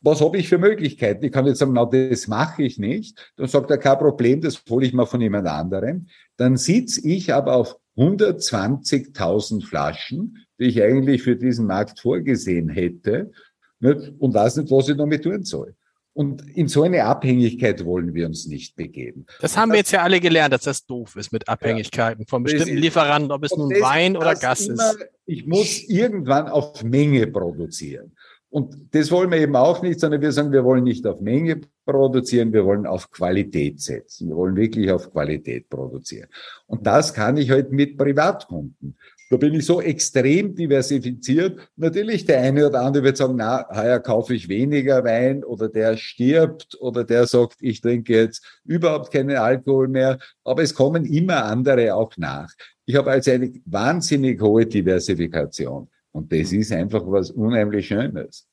Was 0.00 0.20
habe 0.20 0.38
ich 0.38 0.48
für 0.48 0.58
Möglichkeiten? 0.58 1.24
Ich 1.24 1.32
kann 1.32 1.46
jetzt 1.46 1.58
sagen, 1.58 1.72
na, 1.72 1.84
das 1.84 2.28
mache 2.28 2.62
ich 2.62 2.78
nicht. 2.78 3.32
Dann 3.36 3.48
sagt 3.48 3.70
er, 3.70 3.78
kein 3.78 3.98
Problem, 3.98 4.40
das 4.40 4.62
hole 4.68 4.86
ich 4.86 4.92
mal 4.92 5.06
von 5.06 5.20
jemand 5.20 5.48
anderem. 5.48 6.06
Dann 6.36 6.56
sitze 6.56 7.06
ich 7.06 7.34
aber 7.34 7.54
auf 7.56 7.76
120.000 7.96 9.66
Flaschen, 9.66 10.38
die 10.60 10.66
ich 10.66 10.82
eigentlich 10.82 11.22
für 11.22 11.36
diesen 11.36 11.66
Markt 11.66 12.00
vorgesehen 12.00 12.68
hätte 12.68 13.32
nicht? 13.80 14.12
und 14.18 14.34
weiß 14.34 14.56
nicht, 14.56 14.70
was 14.70 14.88
ich 14.88 14.96
damit 14.96 15.24
tun 15.24 15.44
soll. 15.44 15.74
Und 16.14 16.42
in 16.56 16.66
so 16.66 16.82
eine 16.82 17.04
Abhängigkeit 17.04 17.84
wollen 17.84 18.12
wir 18.12 18.26
uns 18.26 18.46
nicht 18.46 18.74
begeben. 18.74 19.24
Das 19.40 19.56
haben 19.56 19.70
wir 19.70 19.78
jetzt 19.78 19.92
ja 19.92 20.02
alle 20.02 20.18
gelernt, 20.18 20.52
dass 20.52 20.62
das 20.62 20.84
doof 20.84 21.14
ist 21.14 21.32
mit 21.32 21.48
Abhängigkeiten 21.48 22.22
ja, 22.22 22.28
von 22.28 22.42
bestimmten 22.42 22.74
ist, 22.74 22.80
Lieferanten, 22.80 23.30
ob 23.30 23.44
es 23.44 23.56
nun 23.56 23.70
Wein 23.70 24.16
oder 24.16 24.34
Gas 24.34 24.66
immer, 24.66 24.90
ist. 24.90 25.06
Ich 25.26 25.46
muss 25.46 25.84
irgendwann 25.88 26.48
auf 26.48 26.82
Menge 26.82 27.28
produzieren. 27.28 28.16
Und 28.50 28.94
das 28.94 29.10
wollen 29.10 29.30
wir 29.30 29.38
eben 29.38 29.56
auch 29.56 29.82
nicht, 29.82 30.00
sondern 30.00 30.22
wir 30.22 30.32
sagen, 30.32 30.52
wir 30.52 30.64
wollen 30.64 30.84
nicht 30.84 31.06
auf 31.06 31.20
Menge 31.20 31.60
produzieren, 31.84 32.52
wir 32.52 32.64
wollen 32.64 32.86
auf 32.86 33.10
Qualität 33.10 33.80
setzen. 33.80 34.28
Wir 34.28 34.36
wollen 34.36 34.56
wirklich 34.56 34.90
auf 34.90 35.10
Qualität 35.12 35.68
produzieren. 35.68 36.28
Und 36.66 36.86
das 36.86 37.12
kann 37.12 37.36
ich 37.36 37.50
halt 37.50 37.72
mit 37.72 37.98
Privatkunden. 37.98 38.96
Da 39.30 39.36
bin 39.36 39.52
ich 39.52 39.66
so 39.66 39.82
extrem 39.82 40.54
diversifiziert. 40.54 41.70
Natürlich, 41.76 42.24
der 42.24 42.40
eine 42.40 42.66
oder 42.66 42.80
andere 42.80 43.04
wird 43.04 43.18
sagen, 43.18 43.34
na, 43.36 43.66
heuer 43.74 44.00
kaufe 44.00 44.34
ich 44.34 44.48
weniger 44.48 45.04
Wein 45.04 45.44
oder 45.44 45.68
der 45.68 45.98
stirbt 45.98 46.78
oder 46.80 47.04
der 47.04 47.26
sagt, 47.26 47.58
ich 47.60 47.82
trinke 47.82 48.14
jetzt 48.14 48.42
überhaupt 48.64 49.12
keinen 49.12 49.36
Alkohol 49.36 49.88
mehr. 49.88 50.18
Aber 50.44 50.62
es 50.62 50.74
kommen 50.74 51.04
immer 51.04 51.44
andere 51.44 51.94
auch 51.94 52.12
nach. 52.16 52.50
Ich 52.86 52.96
habe 52.96 53.10
also 53.10 53.30
eine 53.30 53.52
wahnsinnig 53.66 54.40
hohe 54.40 54.64
Diversifikation. 54.64 55.88
Und 56.12 56.32
das 56.32 56.52
ist 56.52 56.72
einfach 56.72 57.02
was 57.06 57.30
unheimlich 57.30 57.88
Schönes. 57.88 58.46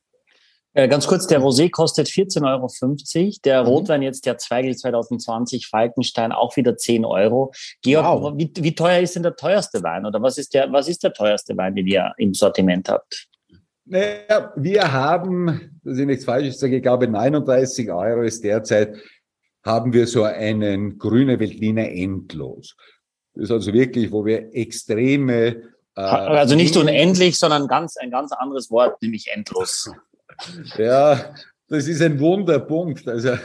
Äh, 0.74 0.90
ganz 0.90 1.08
kurz, 1.08 1.26
der 1.26 1.40
Rosé 1.40 1.72
kostet 1.72 2.08
14,50 2.08 2.46
Euro. 2.46 3.32
Der 3.46 3.62
mhm. 3.62 3.68
Rotwein 3.68 4.02
jetzt, 4.02 4.26
der 4.26 4.38
Zweigel 4.38 4.76
2020, 4.76 5.68
Falkenstein, 5.68 6.34
auch 6.34 6.56
wieder 6.58 6.76
10 6.76 7.06
Euro. 7.06 7.54
Georg, 7.82 8.06
wow. 8.06 8.34
wie, 8.36 8.52
wie 8.58 8.76
teuer 8.76 9.00
ist 9.00 9.16
denn 9.16 9.24
der 9.24 9.38
teuerste 9.38 9.82
Wein? 9.84 10.06
Oder 10.06 10.22
was 10.22 10.38
ist 10.38 10.54
der, 10.54 10.72
was 10.74 10.90
ist 10.90 11.02
der 11.04 11.14
teuerste 11.14 11.56
Wein, 11.56 11.76
den 11.76 11.88
ihr 11.88 12.12
im 12.18 12.34
Sortiment 12.34 12.90
habt? 12.90 13.28
Naja, 13.86 14.52
wir 14.58 14.92
haben, 14.92 15.80
dass 15.84 15.98
ich 15.98 16.06
nichts 16.06 16.26
Falsches 16.26 16.60
sage, 16.60 16.78
ich 16.78 16.84
glaube 16.84 17.08
39 17.08 17.90
Euro 17.92 18.24
ist 18.24 18.44
derzeit, 18.44 18.98
haben 19.64 19.94
wir 19.94 20.08
so 20.08 20.24
einen 20.24 20.98
grüne 20.98 21.40
Veltliner 21.40 21.90
endlos. 21.90 22.76
Das 23.34 23.46
ist 23.46 23.52
also 23.52 23.74
wirklich, 23.74 24.12
wo 24.12 24.26
wir 24.26 24.54
extreme 24.54 25.62
also 25.96 26.56
nicht 26.56 26.76
unendlich, 26.76 27.38
sondern 27.38 27.68
ganz 27.68 27.98
ein 27.98 28.12
ganz 28.12 28.32
anderes 28.32 28.70
Wort, 28.72 29.02
nämlich 29.02 29.28
endlos. 29.32 29.92
Ja, 30.78 31.34
das 31.70 31.88
ist 31.88 32.02
ein 32.02 32.20
Wunderpunkt. 32.20 33.08
Also 33.08 33.38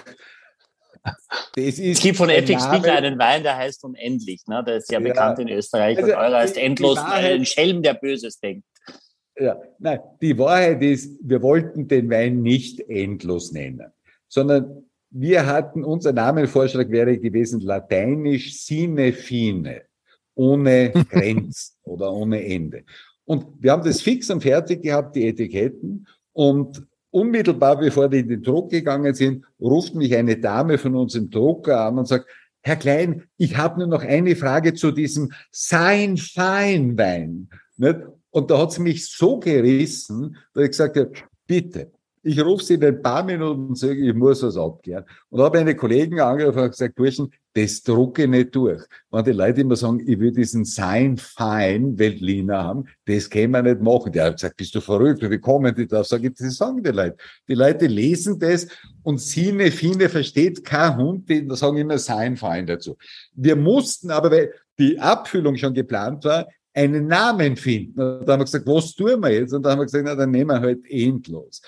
das 1.54 1.64
ist 1.64 1.78
es 1.78 2.00
gibt 2.00 2.16
von 2.16 2.28
FX 2.28 2.68
Biegler 2.68 2.94
einen 2.94 3.18
Wein, 3.18 3.44
der 3.44 3.56
heißt 3.56 3.84
unendlich. 3.84 4.42
Ne? 4.48 4.64
Der 4.66 4.78
ist 4.78 4.88
sehr 4.88 5.00
ja. 5.00 5.08
bekannt 5.08 5.38
in 5.38 5.48
Österreich. 5.48 5.98
Also, 5.98 6.10
und 6.10 6.18
eurer 6.18 6.38
heißt 6.38 6.56
endlos, 6.56 6.96
Wahrheit, 6.98 7.34
ein 7.34 7.46
Schelm, 7.46 7.82
der 7.82 7.94
Böses 7.94 8.40
denkt. 8.40 8.66
Ja, 9.38 9.56
nein, 9.78 10.00
die 10.20 10.36
Wahrheit 10.36 10.82
ist, 10.82 11.18
wir 11.22 11.40
wollten 11.42 11.88
den 11.88 12.10
Wein 12.10 12.42
nicht 12.42 12.80
endlos 12.80 13.52
nennen, 13.52 13.92
sondern 14.28 14.84
wir 15.10 15.46
hatten, 15.46 15.84
unser 15.84 16.12
Namenvorschlag 16.12 16.90
wäre 16.90 17.18
gewesen, 17.18 17.60
lateinisch 17.60 18.58
sine 18.58 19.12
fine 19.12 19.82
ohne 20.40 20.90
Grenzen 21.10 21.76
oder 21.82 22.12
ohne 22.12 22.42
Ende. 22.44 22.84
Und 23.24 23.46
wir 23.58 23.72
haben 23.72 23.84
das 23.84 24.00
fix 24.00 24.30
und 24.30 24.42
fertig 24.42 24.82
gehabt, 24.82 25.14
die 25.14 25.26
Etiketten. 25.28 26.06
Und 26.32 26.82
unmittelbar 27.10 27.78
bevor 27.78 28.08
die 28.08 28.20
in 28.20 28.28
den 28.28 28.42
Druck 28.42 28.70
gegangen 28.70 29.14
sind, 29.14 29.44
ruft 29.60 29.94
mich 29.94 30.16
eine 30.16 30.38
Dame 30.38 30.78
von 30.78 30.96
unserem 30.96 31.28
Drucker 31.28 31.80
an 31.80 31.98
und 31.98 32.08
sagt, 32.08 32.26
Herr 32.62 32.76
Klein, 32.76 33.24
ich 33.36 33.56
habe 33.56 33.78
nur 33.78 33.88
noch 33.88 34.02
eine 34.02 34.34
Frage 34.36 34.74
zu 34.74 34.90
diesem 34.90 35.30
Sein 35.50 36.16
Fein 36.16 36.96
Wein. 36.96 37.48
Und 38.30 38.50
da 38.50 38.58
hat 38.58 38.72
sie 38.72 38.82
mich 38.82 39.08
so 39.08 39.38
gerissen, 39.38 40.36
dass 40.54 40.64
ich 40.64 40.70
gesagt 40.70 40.96
habe, 40.96 41.12
bitte, 41.46 41.90
ich 42.22 42.40
rufe 42.44 42.64
sie 42.64 42.74
in 42.74 42.84
ein 42.84 43.02
paar 43.02 43.24
Minuten 43.24 43.68
und 43.68 43.78
sage, 43.78 43.94
ich 43.94 44.14
muss 44.14 44.42
was 44.42 44.56
abklären. 44.56 45.04
Und 45.30 45.40
habe 45.40 45.58
eine 45.58 45.74
Kollegen 45.74 46.20
angerufen 46.20 46.60
und 46.60 46.70
gesagt, 46.70 46.94
Burschen, 46.94 47.30
das 47.54 47.82
drucke 47.82 48.22
ich 48.22 48.28
nicht 48.28 48.54
durch. 48.54 48.82
Wenn 49.10 49.24
die 49.24 49.32
Leute 49.32 49.60
immer 49.62 49.76
sagen, 49.76 50.00
ich 50.06 50.18
will 50.18 50.32
diesen 50.32 50.64
Sein 50.64 51.16
Fein 51.16 51.98
Weltliner 51.98 52.62
haben, 52.62 52.84
das 53.06 53.28
können 53.28 53.52
wir 53.52 53.62
nicht 53.62 53.80
machen. 53.80 54.12
Der 54.12 54.26
hat 54.26 54.34
gesagt, 54.34 54.56
bist 54.56 54.74
du 54.74 54.80
verrückt? 54.80 55.28
Wie 55.28 55.38
kommen 55.38 55.74
die 55.74 55.86
da? 55.86 56.04
Sag 56.04 56.22
ich, 56.22 56.32
das 56.34 56.56
sagen 56.56 56.82
die 56.82 56.90
Leute. 56.90 57.16
Die 57.48 57.54
Leute 57.54 57.86
lesen 57.86 58.38
das 58.38 58.68
und 59.02 59.20
Sine, 59.20 59.70
Fine 59.72 60.08
versteht 60.08 60.64
kein 60.64 60.96
Hund, 60.96 61.28
die 61.28 61.46
sagen 61.50 61.78
immer 61.78 61.98
Sein 61.98 62.36
Fein 62.36 62.66
dazu. 62.66 62.96
Wir 63.34 63.56
mussten 63.56 64.10
aber, 64.10 64.30
weil 64.30 64.52
die 64.78 64.98
Abfüllung 64.98 65.56
schon 65.56 65.74
geplant 65.74 66.24
war, 66.24 66.46
einen 66.72 67.06
Namen 67.06 67.56
finden. 67.56 67.96
Da 67.96 68.32
haben 68.32 68.40
wir 68.40 68.44
gesagt, 68.44 68.66
was 68.66 68.94
tun 68.94 69.20
wir 69.20 69.30
jetzt? 69.30 69.52
Und 69.52 69.64
da 69.64 69.70
haben 69.70 69.80
wir 69.80 69.84
gesagt, 69.84 70.04
na, 70.04 70.14
dann 70.14 70.30
nehmen 70.30 70.50
wir 70.50 70.60
halt 70.60 70.80
endlos. 70.88 71.60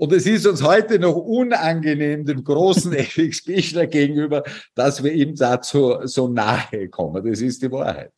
Und 0.00 0.14
es 0.14 0.24
ist 0.24 0.46
uns 0.46 0.62
heute 0.62 0.98
noch 0.98 1.14
unangenehm, 1.14 2.24
dem 2.24 2.42
großen 2.42 2.90
FX 2.94 3.44
Bichler 3.44 3.86
gegenüber, 3.86 4.42
dass 4.74 5.04
wir 5.04 5.12
ihm 5.12 5.36
dazu 5.36 5.98
so 6.04 6.26
nahe 6.26 6.88
kommen. 6.88 7.22
Das 7.22 7.42
ist 7.42 7.62
die 7.62 7.70
Wahrheit. 7.70 8.10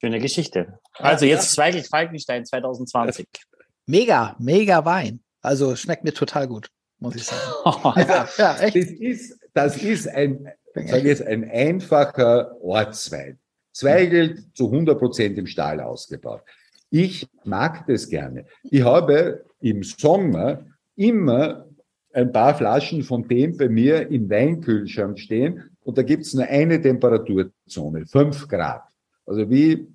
Schöne 0.00 0.18
Geschichte. 0.18 0.80
Also 0.94 1.26
jetzt 1.26 1.52
Zweigelt 1.52 1.86
Falkenstein 1.86 2.44
2020. 2.44 3.24
Mega, 3.86 4.34
mega 4.40 4.84
Wein. 4.84 5.20
Also 5.42 5.76
schmeckt 5.76 6.02
mir 6.02 6.12
total 6.12 6.48
gut, 6.48 6.68
muss 6.98 7.14
ich 7.14 7.24
sagen. 7.24 7.40
ja, 7.96 8.28
ja, 8.36 8.58
echt. 8.58 8.76
Das 8.76 8.90
ist, 8.90 9.38
das 9.54 9.76
ist 9.76 10.08
ein, 10.08 10.48
sag 10.74 11.04
jetzt, 11.04 11.22
ein 11.22 11.48
einfacher 11.48 12.60
Ortswein. 12.60 13.38
Zweigelt 13.72 14.56
zu 14.56 14.66
100 14.66 14.98
Prozent 14.98 15.38
im 15.38 15.46
Stahl 15.46 15.80
ausgebaut. 15.80 16.42
Ich 16.90 17.28
mag 17.44 17.86
das 17.86 18.08
gerne. 18.08 18.44
Ich 18.64 18.82
habe 18.82 19.44
im 19.60 19.82
Sommer 19.82 20.64
immer 20.96 21.66
ein 22.12 22.32
paar 22.32 22.54
Flaschen 22.54 23.02
von 23.02 23.26
dem 23.28 23.56
bei 23.56 23.68
mir 23.68 24.08
im 24.10 24.28
Weinkühlschrank 24.28 25.18
stehen 25.18 25.70
und 25.80 25.98
da 25.98 26.02
gibt's 26.02 26.34
nur 26.34 26.46
eine 26.46 26.80
Temperaturzone, 26.80 28.06
fünf 28.06 28.48
Grad. 28.48 28.82
Also 29.26 29.48
wie 29.50 29.86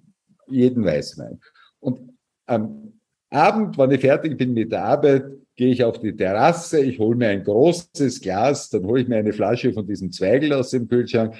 jeden 0.47 0.83
Weißwein. 0.83 1.39
Und 1.79 1.99
am 2.45 2.93
Abend, 3.29 3.77
wenn 3.77 3.91
ich 3.91 4.01
fertig 4.01 4.37
bin 4.37 4.53
mit 4.53 4.71
der 4.71 4.85
Arbeit, 4.85 5.25
gehe 5.55 5.71
ich 5.71 5.83
auf 5.83 5.99
die 5.99 6.15
Terrasse, 6.15 6.79
ich 6.79 6.99
hole 6.99 7.15
mir 7.15 7.29
ein 7.29 7.43
großes 7.43 8.21
Glas, 8.21 8.69
dann 8.69 8.85
hole 8.85 9.01
ich 9.01 9.07
mir 9.07 9.17
eine 9.17 9.33
Flasche 9.33 9.73
von 9.73 9.85
diesem 9.85 10.11
Zweigel 10.11 10.53
aus 10.53 10.71
dem 10.71 10.87
Kühlschrank, 10.87 11.35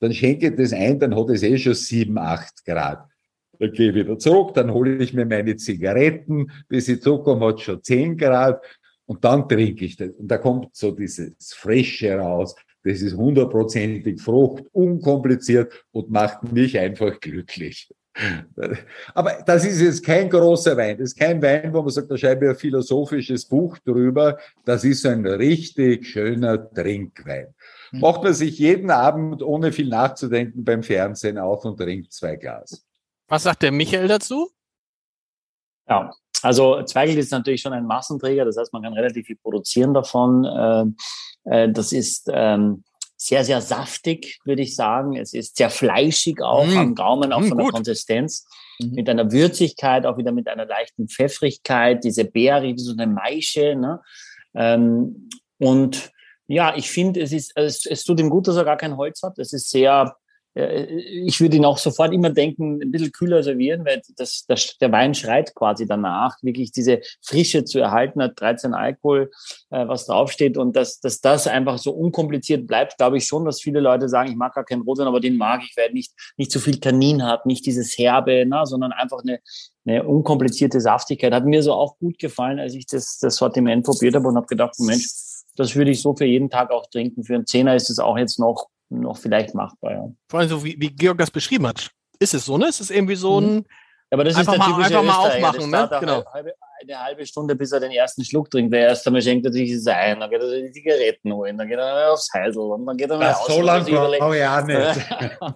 dann 0.00 0.12
schenke 0.12 0.48
ich 0.48 0.56
das 0.56 0.72
ein, 0.72 0.98
dann 0.98 1.14
hat 1.14 1.28
es 1.30 1.42
eh 1.42 1.56
schon 1.58 1.74
sieben, 1.74 2.18
acht 2.18 2.64
Grad. 2.64 3.08
Dann 3.62 3.70
gehe 3.70 3.90
ich 3.90 3.94
wieder 3.94 4.18
zurück, 4.18 4.54
dann 4.54 4.72
hole 4.72 4.96
ich 4.96 5.14
mir 5.14 5.24
meine 5.24 5.54
Zigaretten, 5.54 6.50
bis 6.68 6.88
ich 6.88 7.00
zurückkomme, 7.00 7.46
hat 7.46 7.60
schon 7.60 7.80
zehn 7.80 8.16
Grad 8.16 8.60
und 9.06 9.24
dann 9.24 9.48
trinke 9.48 9.84
ich 9.84 9.96
das. 9.96 10.16
Und 10.16 10.26
da 10.26 10.38
kommt 10.38 10.74
so 10.74 10.90
dieses 10.90 11.52
Frische 11.54 12.16
raus. 12.16 12.56
Das 12.82 13.00
ist 13.00 13.16
hundertprozentig 13.16 14.20
Frucht, 14.20 14.64
unkompliziert 14.72 15.86
und 15.92 16.10
macht 16.10 16.52
mich 16.52 16.76
einfach 16.76 17.20
glücklich. 17.20 17.88
Aber 19.14 19.44
das 19.46 19.64
ist 19.64 19.80
jetzt 19.80 20.04
kein 20.04 20.28
großer 20.28 20.76
Wein. 20.76 20.98
Das 20.98 21.10
ist 21.10 21.18
kein 21.18 21.40
Wein, 21.40 21.72
wo 21.72 21.82
man 21.82 21.90
sagt, 21.90 22.10
da 22.10 22.16
schreibe 22.16 22.46
ich 22.46 22.50
ein 22.50 22.56
philosophisches 22.56 23.44
Buch 23.44 23.78
drüber. 23.78 24.38
Das 24.64 24.82
ist 24.82 25.06
ein 25.06 25.24
richtig 25.24 26.04
schöner 26.08 26.68
Trinkwein. 26.68 27.54
Hm. 27.90 28.00
Macht 28.00 28.24
man 28.24 28.34
sich 28.34 28.58
jeden 28.58 28.90
Abend, 28.90 29.40
ohne 29.40 29.70
viel 29.70 29.88
nachzudenken, 29.88 30.64
beim 30.64 30.82
Fernsehen 30.82 31.38
auf 31.38 31.64
und 31.64 31.78
trinkt 31.78 32.12
zwei 32.12 32.34
Glas. 32.34 32.84
Was 33.32 33.44
sagt 33.44 33.62
der 33.62 33.72
Michael 33.72 34.08
dazu? 34.08 34.50
Ja, 35.88 36.10
also 36.42 36.82
Zweigel 36.82 37.16
ist 37.16 37.32
natürlich 37.32 37.62
schon 37.62 37.72
ein 37.72 37.86
Massenträger. 37.86 38.44
Das 38.44 38.58
heißt, 38.58 38.74
man 38.74 38.82
kann 38.82 38.92
relativ 38.92 39.24
viel 39.24 39.36
produzieren 39.36 39.94
davon. 39.94 40.46
Ähm, 40.54 40.96
äh, 41.44 41.72
das 41.72 41.92
ist 41.92 42.28
ähm, 42.30 42.84
sehr, 43.16 43.42
sehr 43.46 43.62
saftig, 43.62 44.38
würde 44.44 44.60
ich 44.60 44.76
sagen. 44.76 45.16
Es 45.16 45.32
ist 45.32 45.56
sehr 45.56 45.70
fleischig 45.70 46.42
auch 46.42 46.66
mm. 46.66 46.76
am 46.76 46.94
Gaumen, 46.94 47.32
auch 47.32 47.40
mm, 47.40 47.48
von 47.48 47.56
gut. 47.56 47.68
der 47.68 47.72
Konsistenz. 47.72 48.46
Mhm. 48.78 48.90
Mit 48.90 49.08
einer 49.08 49.32
Würzigkeit, 49.32 50.04
auch 50.04 50.18
wieder 50.18 50.32
mit 50.32 50.46
einer 50.46 50.66
leichten 50.66 51.08
Pfeffrigkeit, 51.08 52.04
diese 52.04 52.26
Beere, 52.26 52.64
wie 52.64 52.78
so 52.78 52.92
eine 52.92 53.06
Maische. 53.06 53.74
Ne? 53.76 54.02
Ähm, 54.54 55.30
und 55.56 56.10
ja, 56.48 56.76
ich 56.76 56.90
finde, 56.90 57.22
es 57.22 57.32
ist, 57.32 57.52
es, 57.56 57.86
es 57.86 58.04
tut 58.04 58.20
ihm 58.20 58.28
gut, 58.28 58.46
dass 58.46 58.56
er 58.56 58.64
gar 58.66 58.76
kein 58.76 58.98
Holz 58.98 59.22
hat. 59.22 59.38
Es 59.38 59.54
ist 59.54 59.70
sehr, 59.70 60.14
ich 60.54 61.40
würde 61.40 61.56
ihn 61.56 61.64
auch 61.64 61.78
sofort 61.78 62.12
immer 62.12 62.28
denken, 62.28 62.82
ein 62.82 62.90
bisschen 62.90 63.12
kühler 63.12 63.42
servieren, 63.42 63.86
weil 63.86 64.02
das, 64.16 64.44
das, 64.46 64.76
der 64.78 64.92
Wein 64.92 65.14
schreit 65.14 65.54
quasi 65.54 65.86
danach, 65.86 66.36
wirklich 66.42 66.72
diese 66.72 67.00
Frische 67.22 67.64
zu 67.64 67.78
erhalten, 67.78 68.22
hat 68.22 68.38
13 68.38 68.74
Alkohol, 68.74 69.30
äh, 69.70 69.88
was 69.88 70.06
draufsteht 70.06 70.58
und 70.58 70.76
dass, 70.76 71.00
dass 71.00 71.22
das 71.22 71.46
einfach 71.46 71.78
so 71.78 71.92
unkompliziert 71.92 72.66
bleibt, 72.66 72.98
glaube 72.98 73.16
ich 73.16 73.26
schon, 73.26 73.46
dass 73.46 73.62
viele 73.62 73.80
Leute 73.80 74.10
sagen, 74.10 74.30
ich 74.30 74.36
mag 74.36 74.54
gar 74.54 74.64
keinen 74.64 74.82
Rotwein, 74.82 75.06
aber 75.06 75.20
den 75.20 75.36
mag 75.36 75.62
ich, 75.64 75.74
weil 75.76 75.90
nicht, 75.92 76.12
nicht 76.36 76.52
so 76.52 76.60
viel 76.60 76.78
Tannin 76.78 77.24
hat, 77.24 77.46
nicht 77.46 77.64
dieses 77.64 77.96
Herbe, 77.96 78.44
na, 78.46 78.66
sondern 78.66 78.92
einfach 78.92 79.20
eine, 79.22 79.40
eine 79.86 80.04
unkomplizierte 80.04 80.80
Saftigkeit. 80.82 81.32
Hat 81.32 81.46
mir 81.46 81.62
so 81.62 81.72
auch 81.72 81.98
gut 81.98 82.18
gefallen, 82.18 82.58
als 82.58 82.74
ich 82.74 82.86
das, 82.86 83.18
das 83.18 83.36
Sortiment 83.36 83.86
probiert 83.86 84.14
habe 84.14 84.28
und 84.28 84.36
habe 84.36 84.46
gedacht, 84.46 84.74
Mensch, 84.78 85.08
das 85.56 85.74
würde 85.74 85.90
ich 85.90 86.02
so 86.02 86.14
für 86.14 86.24
jeden 86.24 86.50
Tag 86.50 86.70
auch 86.70 86.86
trinken. 86.90 87.24
Für 87.24 87.34
einen 87.34 87.46
Zehner 87.46 87.74
ist 87.74 87.90
es 87.90 87.98
auch 87.98 88.18
jetzt 88.18 88.38
noch 88.38 88.68
noch 89.00 89.18
vielleicht 89.18 89.54
machbar. 89.54 89.92
Ja. 89.92 90.08
Vor 90.28 90.40
allem 90.40 90.48
so, 90.48 90.64
wie, 90.64 90.76
wie 90.78 90.90
Georg 90.90 91.18
das 91.18 91.30
beschrieben 91.30 91.66
hat. 91.66 91.90
Ist 92.18 92.34
es 92.34 92.44
so, 92.44 92.58
ne? 92.58 92.68
Ist 92.68 92.80
es 92.80 92.90
irgendwie 92.90 93.16
so 93.16 93.40
ein. 93.40 93.54
Mhm. 93.54 93.64
Aber 94.10 94.24
das 94.24 94.36
einfach 94.36 94.52
ist 94.52 94.58
mal, 94.58 94.82
einfach 94.82 95.02
mal 95.02 95.16
aufmachen, 95.16 95.70
ne? 95.70 95.90
Genau. 96.00 96.24
Halbe, 96.32 96.54
eine 96.82 96.98
halbe 96.98 97.26
Stunde, 97.26 97.54
bis 97.54 97.72
er 97.72 97.80
den 97.80 97.90
ersten 97.90 98.24
Schluck 98.24 98.50
trinkt. 98.50 98.72
Der 98.72 98.88
erste 98.88 99.10
Mal 99.10 99.22
schenkt 99.22 99.46
er 99.46 99.52
sich 99.52 99.72
das 99.72 99.86
ein, 99.86 100.20
dann 100.20 100.30
geht 100.30 100.40
er 100.40 100.62
die 100.62 100.72
Zigaretten 100.72 101.32
holen, 101.32 101.56
dann 101.56 101.68
geht 101.68 101.78
er 101.78 101.84
mal 101.84 102.08
aufs 102.10 102.28
Heisel 102.32 102.62
und 102.62 102.86
dann 102.86 102.96
geht 102.96 103.10
er 103.10 103.18
mal 103.18 103.26
das 103.26 103.40
aus. 103.40 103.46
So 103.46 103.62
lange 103.62 103.84
brauche 103.84 104.36
ich 104.36 104.44
auch 104.44 104.64
nicht. 104.64 105.08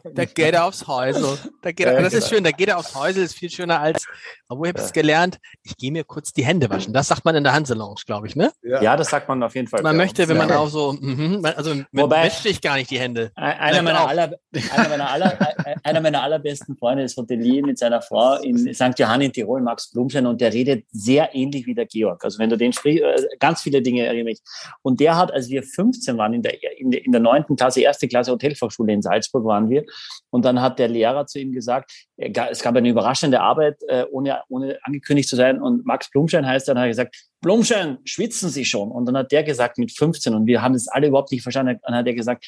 da 0.14 0.24
geht 0.24 0.54
er 0.54 0.64
aufs 0.64 0.86
Häusel. 0.86 1.38
Da 1.62 1.72
geht 1.72 1.86
er, 1.86 2.00
das 2.00 2.14
ist 2.14 2.28
schön, 2.28 2.44
da 2.44 2.50
geht 2.50 2.68
er 2.68 2.78
aufs 2.78 2.94
Häusel, 2.94 3.24
ist 3.24 3.34
viel 3.34 3.50
schöner 3.50 3.80
als, 3.80 4.06
obwohl 4.48 4.68
ich 4.68 4.74
habe 4.74 4.82
es 4.82 4.92
gelernt, 4.92 5.38
ich 5.62 5.76
gehe 5.76 5.92
mir 5.92 6.04
kurz 6.04 6.32
die 6.32 6.44
Hände 6.44 6.70
waschen. 6.70 6.92
Das 6.92 7.08
sagt 7.08 7.24
man 7.24 7.34
in 7.34 7.44
der 7.44 7.52
Hanselounge, 7.52 7.96
glaube 8.06 8.26
ich, 8.26 8.36
ne? 8.36 8.52
Ja. 8.62 8.82
ja. 8.82 8.96
das 8.96 9.10
sagt 9.10 9.28
man 9.28 9.42
auf 9.42 9.54
jeden 9.54 9.68
Fall. 9.68 9.82
Man 9.82 9.96
möchte, 9.96 10.28
wenn 10.28 10.36
man 10.36 10.50
auch 10.52 10.68
so, 10.68 10.92
mm 10.92 11.44
also 11.56 11.74
Wobei, 11.92 12.24
wäscht 12.24 12.46
ich 12.46 12.60
gar 12.60 12.76
nicht 12.76 12.90
die 12.90 12.98
Hände. 12.98 13.30
Einer 13.34 13.82
meiner, 13.82 14.08
aller, 14.08 14.38
einer, 14.74 14.88
meiner 14.88 15.10
aller, 15.10 15.38
einer 15.82 16.00
meiner 16.00 16.22
allerbesten 16.22 16.76
Freunde 16.76 17.04
ist 17.04 17.16
Hotelier 17.16 17.64
mit 17.64 17.78
seiner 17.78 18.02
Frau 18.02 18.36
in 18.36 18.74
St. 18.74 18.98
Johann 18.98 19.20
in 19.20 19.32
Tirol, 19.32 19.60
Max 19.60 19.90
Blumschein, 19.90 20.26
und 20.26 20.40
der 20.40 20.52
redet 20.52 20.84
sehr 20.90 21.15
ähnlich 21.32 21.66
wie 21.66 21.74
der 21.74 21.86
Georg. 21.86 22.24
Also 22.24 22.38
wenn 22.38 22.50
du 22.50 22.56
den 22.56 22.72
sprichst, 22.72 23.02
äh, 23.02 23.26
ganz 23.38 23.62
viele 23.62 23.82
Dinge 23.82 24.04
erinnere 24.04 24.24
mich. 24.24 24.40
Und 24.82 25.00
der 25.00 25.16
hat, 25.16 25.32
als 25.32 25.48
wir 25.48 25.62
15 25.62 26.16
waren, 26.18 26.34
in 26.34 26.42
der, 26.42 26.54
in 26.78 26.92
in 26.92 27.12
der 27.12 27.20
9. 27.20 27.56
Klasse, 27.56 27.80
erste 27.80 28.08
Klasse 28.08 28.32
Hotelfachschule 28.32 28.92
in 28.92 29.02
Salzburg 29.02 29.44
waren 29.44 29.70
wir. 29.70 29.84
Und 30.30 30.44
dann 30.44 30.60
hat 30.60 30.78
der 30.78 30.88
Lehrer 30.88 31.26
zu 31.26 31.38
ihm 31.38 31.52
gesagt, 31.52 31.92
es 32.16 32.62
gab 32.62 32.76
eine 32.76 32.88
überraschende 32.88 33.40
Arbeit, 33.40 33.76
äh, 33.88 34.04
ohne, 34.10 34.42
ohne 34.48 34.78
angekündigt 34.82 35.28
zu 35.28 35.36
sein. 35.36 35.60
Und 35.60 35.86
Max 35.86 36.10
Blumschein 36.10 36.46
heißt, 36.46 36.68
dann 36.68 36.78
hat 36.78 36.84
er 36.84 36.88
gesagt, 36.88 37.16
Blumschein, 37.40 37.98
schwitzen 38.04 38.50
Sie 38.50 38.64
schon? 38.64 38.90
Und 38.90 39.06
dann 39.06 39.16
hat 39.16 39.32
der 39.32 39.44
gesagt, 39.44 39.78
mit 39.78 39.92
15, 39.92 40.34
und 40.34 40.46
wir 40.46 40.62
haben 40.62 40.74
das 40.74 40.88
alle 40.88 41.08
überhaupt 41.08 41.32
nicht 41.32 41.42
verstanden, 41.42 41.78
dann 41.82 41.94
hat 41.94 42.06
er 42.06 42.14
gesagt, 42.14 42.44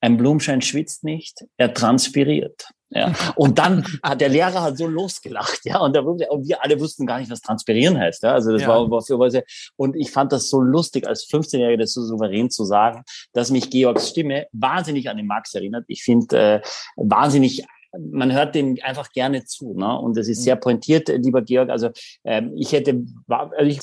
ein 0.00 0.16
Blumschein 0.16 0.62
schwitzt 0.62 1.04
nicht, 1.04 1.44
er 1.56 1.74
transpiriert. 1.74 2.68
Ja. 2.90 3.12
Und 3.36 3.58
dann 3.58 3.86
hat 4.02 4.20
der 4.20 4.28
Lehrer 4.28 4.62
halt 4.62 4.78
so 4.78 4.86
losgelacht, 4.86 5.60
ja, 5.64 5.78
und, 5.78 5.94
der, 5.94 6.04
und 6.04 6.18
wir 6.18 6.62
alle 6.62 6.78
wussten 6.80 7.06
gar 7.06 7.20
nicht, 7.20 7.30
was 7.30 7.40
transpirieren 7.40 7.98
heißt, 7.98 8.22
ja. 8.24 8.32
Also 8.32 8.52
das 8.52 8.62
ja. 8.62 8.68
war, 8.68 8.90
war 8.90 9.02
für 9.02 9.18
was, 9.18 9.34
und 9.76 9.96
ich 9.96 10.10
fand 10.10 10.32
das 10.32 10.50
so 10.50 10.60
lustig, 10.60 11.06
als 11.06 11.28
15-Jähriger 11.28 11.78
das 11.78 11.92
so 11.92 12.02
souverän 12.04 12.50
zu 12.50 12.64
sagen, 12.64 13.04
dass 13.32 13.50
mich 13.50 13.70
Georgs 13.70 14.08
Stimme 14.08 14.46
wahnsinnig 14.52 15.08
an 15.08 15.16
den 15.16 15.26
Max 15.26 15.54
erinnert. 15.54 15.84
Ich 15.86 16.02
finde 16.02 16.36
äh, 16.36 16.60
wahnsinnig 16.96 17.64
man 17.98 18.32
hört 18.32 18.54
dem 18.54 18.78
einfach 18.82 19.10
gerne 19.12 19.44
zu. 19.44 19.74
Ne? 19.74 19.98
Und 19.98 20.16
es 20.16 20.28
ist 20.28 20.42
sehr 20.42 20.56
mhm. 20.56 20.60
pointiert, 20.60 21.08
äh, 21.08 21.16
lieber 21.16 21.42
Georg. 21.42 21.70
Also 21.70 21.90
ähm, 22.24 22.52
ich 22.56 22.72
hätte, 22.72 23.02
also 23.28 23.64
ich, 23.64 23.80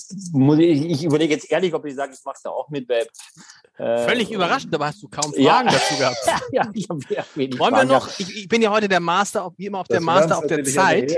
ich, 0.91 1.03
überlege 1.03 1.33
jetzt 1.33 1.51
ehrlich, 1.51 1.73
ob 1.73 1.85
ich 1.85 1.95
sage, 1.95 2.13
ich 2.13 2.23
mache 2.23 2.37
da 2.43 2.49
auch 2.49 2.69
mit. 2.69 2.87
Weil, 2.87 3.07
äh, 3.77 4.07
Völlig 4.07 4.31
überraschend, 4.31 4.73
aber 4.73 4.87
hast 4.87 5.01
du 5.03 5.07
kaum 5.07 5.33
Fragen 5.33 5.67
ja. 5.67 5.73
dazu 5.73 5.97
gehabt. 5.97 6.17
ja, 6.51 6.69
ich 6.73 6.89
habe 6.89 6.99
wenig 7.35 7.59
Wollen 7.59 7.73
Fragen 7.73 7.89
wir 7.89 7.95
noch, 7.95 8.19
ich, 8.19 8.35
ich, 8.35 8.47
bin 8.47 8.61
ja 8.61 8.71
heute 8.71 8.87
der 8.87 8.99
Master, 8.99 9.51
wie 9.57 9.65
immer 9.65 9.79
auf 9.79 9.87
das 9.87 9.95
der 9.95 10.01
Master 10.01 10.37
auf 10.37 10.47
der 10.47 10.63
Zeit. 10.63 11.11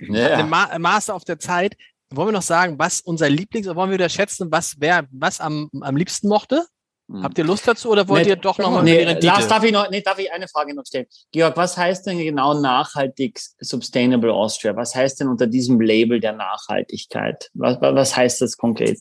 Ja. 0.00 0.36
Der 0.36 0.44
Ma 0.44 0.78
Master 0.78 1.14
auf 1.14 1.24
der 1.24 1.38
Zeit. 1.38 1.76
Wollen 2.10 2.28
wir 2.28 2.32
noch 2.32 2.42
sagen, 2.42 2.78
was 2.78 3.00
unser 3.00 3.30
Lieblings, 3.30 3.66
oder 3.66 3.76
wollen 3.76 3.90
wir 3.90 3.94
wieder 3.94 4.10
schätzen, 4.10 4.48
was 4.50 4.76
wer 4.78 5.06
was 5.10 5.40
am, 5.40 5.70
am 5.80 5.96
liebsten 5.96 6.28
mochte? 6.28 6.66
Hm. 7.08 7.22
Habt 7.22 7.38
ihr 7.38 7.44
Lust 7.44 7.66
dazu 7.66 7.90
oder 7.90 8.08
wollt 8.08 8.24
nee, 8.24 8.30
ihr 8.30 8.36
doch 8.36 8.58
nochmal 8.58 8.84
nee, 8.84 9.04
Lars, 9.20 9.48
darf 9.48 9.64
ich 9.64 9.72
noch, 9.72 9.90
nee, 9.90 10.02
darf 10.02 10.18
ich 10.18 10.32
eine 10.32 10.48
Frage 10.48 10.74
noch 10.74 10.86
stellen? 10.86 11.06
Georg, 11.32 11.56
was 11.56 11.76
heißt 11.76 12.06
denn 12.06 12.18
genau 12.18 12.58
nachhaltig 12.60 13.40
Sustainable 13.60 14.32
Austria? 14.32 14.76
Was 14.76 14.94
heißt 14.94 15.20
denn 15.20 15.28
unter 15.28 15.46
diesem 15.46 15.80
Label 15.80 16.20
der 16.20 16.32
Nachhaltigkeit? 16.32 17.50
Was, 17.54 17.80
was 17.80 18.16
heißt 18.16 18.40
das 18.40 18.56
konkret? 18.56 18.98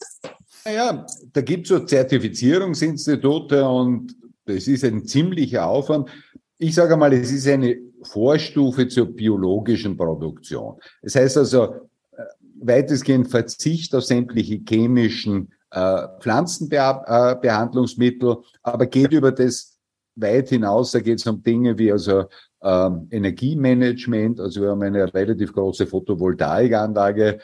Naja, 0.66 1.06
da 1.34 1.42
gibt 1.42 1.64
es 1.64 1.70
so 1.70 1.80
Zertifizierungsinstitute 1.80 3.68
und 3.68 4.16
das 4.46 4.68
ist 4.68 4.84
ein 4.84 5.06
ziemlicher 5.06 5.68
Aufwand. 5.68 6.10
Ich 6.58 6.76
sage 6.76 6.98
mal, 6.98 7.14
es 7.14 7.32
ist 7.32 7.48
eine 7.48 7.78
Vorstufe 8.04 8.88
zur 8.88 9.06
biologischen 9.06 9.96
Produktion. 9.98 10.76
Das 11.02 11.16
heißt 11.16 11.38
also, 11.38 11.64
äh, 11.64 12.24
weitestgehend 12.60 13.30
Verzicht 13.30 13.96
auf 13.96 14.04
sämtliche 14.04 14.60
chemischen 14.68 15.54
äh, 15.72 16.08
Pflanzenbehandlungsmittel, 16.20 18.38
aber 18.64 18.86
geht 18.86 19.12
über 19.12 19.32
das 19.32 19.80
weit 20.16 20.50
hinaus. 20.50 20.92
Da 20.92 21.00
geht 21.00 21.20
es 21.20 21.28
um 21.28 21.42
Dinge 21.42 21.78
wie 21.78 21.92
also 21.92 22.26
ähm, 22.62 23.08
Energiemanagement. 23.10 24.40
Also 24.40 24.62
wir 24.62 24.70
haben 24.70 24.84
eine 24.84 25.14
relativ 25.14 25.54
große 25.54 25.88
Photovoltaikanlage, 25.88 27.40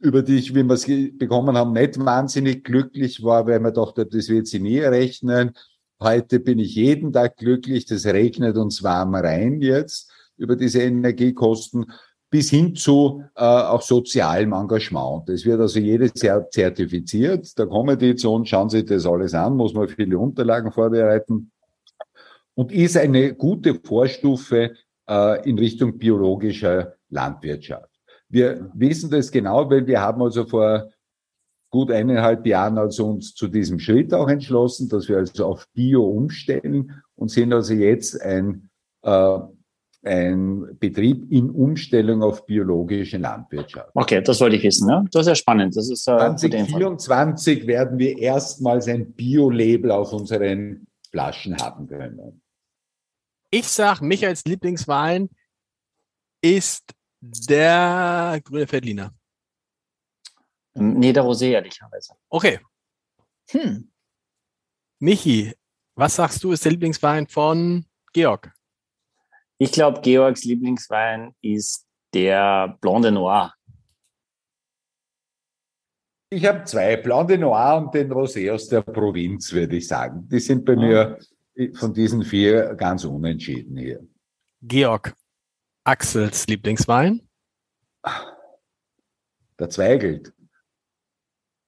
über 0.00 0.22
die 0.22 0.38
ich, 0.38 0.54
wie 0.54 0.64
wir 0.64 0.74
es 0.74 0.86
bekommen 0.86 1.56
haben, 1.56 1.72
nicht 1.72 2.04
wahnsinnig 2.04 2.64
glücklich 2.64 3.22
war, 3.22 3.46
weil 3.46 3.60
man 3.60 3.74
dachte, 3.74 4.06
das 4.06 4.28
wird 4.28 4.48
sie 4.48 4.58
nie 4.58 4.78
errechnen. 4.78 5.52
Heute 6.00 6.40
bin 6.40 6.58
ich 6.58 6.74
jeden 6.74 7.12
Tag 7.12 7.36
glücklich, 7.36 7.86
das 7.86 8.06
regnet 8.06 8.56
uns 8.56 8.82
warm 8.82 9.14
rein 9.14 9.60
jetzt 9.60 10.10
über 10.36 10.56
diese 10.56 10.82
Energiekosten 10.82 11.92
bis 12.32 12.48
hin 12.48 12.74
zu 12.74 13.22
äh, 13.36 13.44
auch 13.44 13.82
sozialem 13.82 14.54
Engagement. 14.54 15.28
Das 15.28 15.44
wird 15.44 15.60
also 15.60 15.78
jedes 15.78 16.20
Jahr 16.22 16.48
zertifiziert. 16.48 17.58
Da 17.58 17.66
kommen 17.66 17.98
die 17.98 18.16
zu 18.16 18.32
uns, 18.32 18.48
schauen 18.48 18.70
sich 18.70 18.86
das 18.86 19.04
alles 19.04 19.34
an, 19.34 19.54
muss 19.54 19.74
man 19.74 19.86
viele 19.86 20.18
Unterlagen 20.18 20.72
vorbereiten 20.72 21.52
und 22.54 22.72
ist 22.72 22.96
eine 22.96 23.34
gute 23.34 23.74
Vorstufe 23.74 24.72
äh, 25.06 25.48
in 25.48 25.58
Richtung 25.58 25.98
biologischer 25.98 26.94
Landwirtschaft. 27.10 27.90
Wir 28.30 28.70
wissen 28.72 29.10
das 29.10 29.30
genau, 29.30 29.68
weil 29.68 29.86
wir 29.86 30.00
haben 30.00 30.22
also 30.22 30.46
vor 30.46 30.88
gut 31.68 31.90
eineinhalb 31.90 32.46
Jahren 32.46 32.78
also 32.78 33.08
uns 33.08 33.34
zu 33.34 33.46
diesem 33.46 33.78
Schritt 33.78 34.14
auch 34.14 34.28
entschlossen, 34.28 34.88
dass 34.88 35.06
wir 35.06 35.18
also 35.18 35.44
auf 35.44 35.68
Bio 35.74 36.02
umstellen 36.02 37.02
und 37.14 37.30
sind 37.30 37.52
also 37.52 37.74
jetzt 37.74 38.22
ein 38.22 38.70
äh, 39.02 39.38
ein 40.04 40.78
Betrieb 40.78 41.30
in 41.30 41.50
Umstellung 41.50 42.22
auf 42.22 42.44
biologische 42.44 43.18
Landwirtschaft. 43.18 43.90
Okay, 43.94 44.20
das 44.20 44.40
wollte 44.40 44.56
ich 44.56 44.62
wissen. 44.62 44.88
Ne? 44.88 45.04
Das 45.12 45.22
ist 45.22 45.28
ja 45.28 45.34
spannend. 45.34 45.76
Das 45.76 45.88
ist, 45.88 46.08
äh, 46.08 46.36
2024 46.36 47.66
werden 47.66 47.98
wir 47.98 48.18
erstmals 48.18 48.88
ein 48.88 49.12
Bio-Label 49.12 49.92
auf 49.92 50.12
unseren 50.12 50.86
Flaschen 51.10 51.56
haben 51.56 51.86
können. 51.86 52.42
Ich 53.50 53.68
sage, 53.68 54.04
Michaels 54.04 54.44
Lieblingswein 54.44 55.28
ist 56.40 56.92
der 57.20 58.40
grüne 58.42 58.66
Feldliner. 58.66 59.14
Nee, 60.74 61.12
der 61.12 61.22
Rosé, 61.22 61.50
ehrlicherweise. 61.50 62.14
Okay. 62.28 62.58
Hm. 63.50 63.90
Michi, 64.98 65.52
was 65.94 66.16
sagst 66.16 66.42
du, 66.42 66.52
ist 66.52 66.64
der 66.64 66.72
Lieblingswein 66.72 67.26
von 67.28 67.84
Georg? 68.12 68.52
Ich 69.62 69.70
glaube, 69.70 70.00
Georgs 70.00 70.42
Lieblingswein 70.42 71.36
ist 71.40 71.86
der 72.12 72.76
Blonde 72.80 73.12
Noir. 73.12 73.54
Ich 76.30 76.44
habe 76.46 76.64
zwei, 76.64 76.96
Blonde 76.96 77.38
Noir 77.38 77.76
und 77.76 77.94
den 77.94 78.12
Rosé 78.12 78.52
aus 78.52 78.66
der 78.66 78.82
Provinz, 78.82 79.52
würde 79.52 79.76
ich 79.76 79.86
sagen. 79.86 80.28
Die 80.28 80.40
sind 80.40 80.64
bei 80.64 80.74
mir 80.74 81.16
von 81.74 81.94
diesen 81.94 82.24
vier 82.24 82.74
ganz 82.74 83.04
unentschieden 83.04 83.76
hier. 83.76 84.04
Georg, 84.62 85.14
Axels 85.84 86.48
Lieblingswein? 86.48 87.22
Der 89.60 89.70
Zweigelt. 89.70 90.32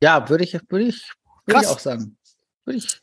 Ja, 0.03 0.29
würde 0.29 0.43
ich, 0.43 0.55
würde 0.69 0.87
ich, 0.87 1.13
würde 1.47 1.61
ich 1.61 1.69
auch 1.69 1.79
sagen. 1.79 2.17
Würde 2.65 2.79
ich, 2.79 3.01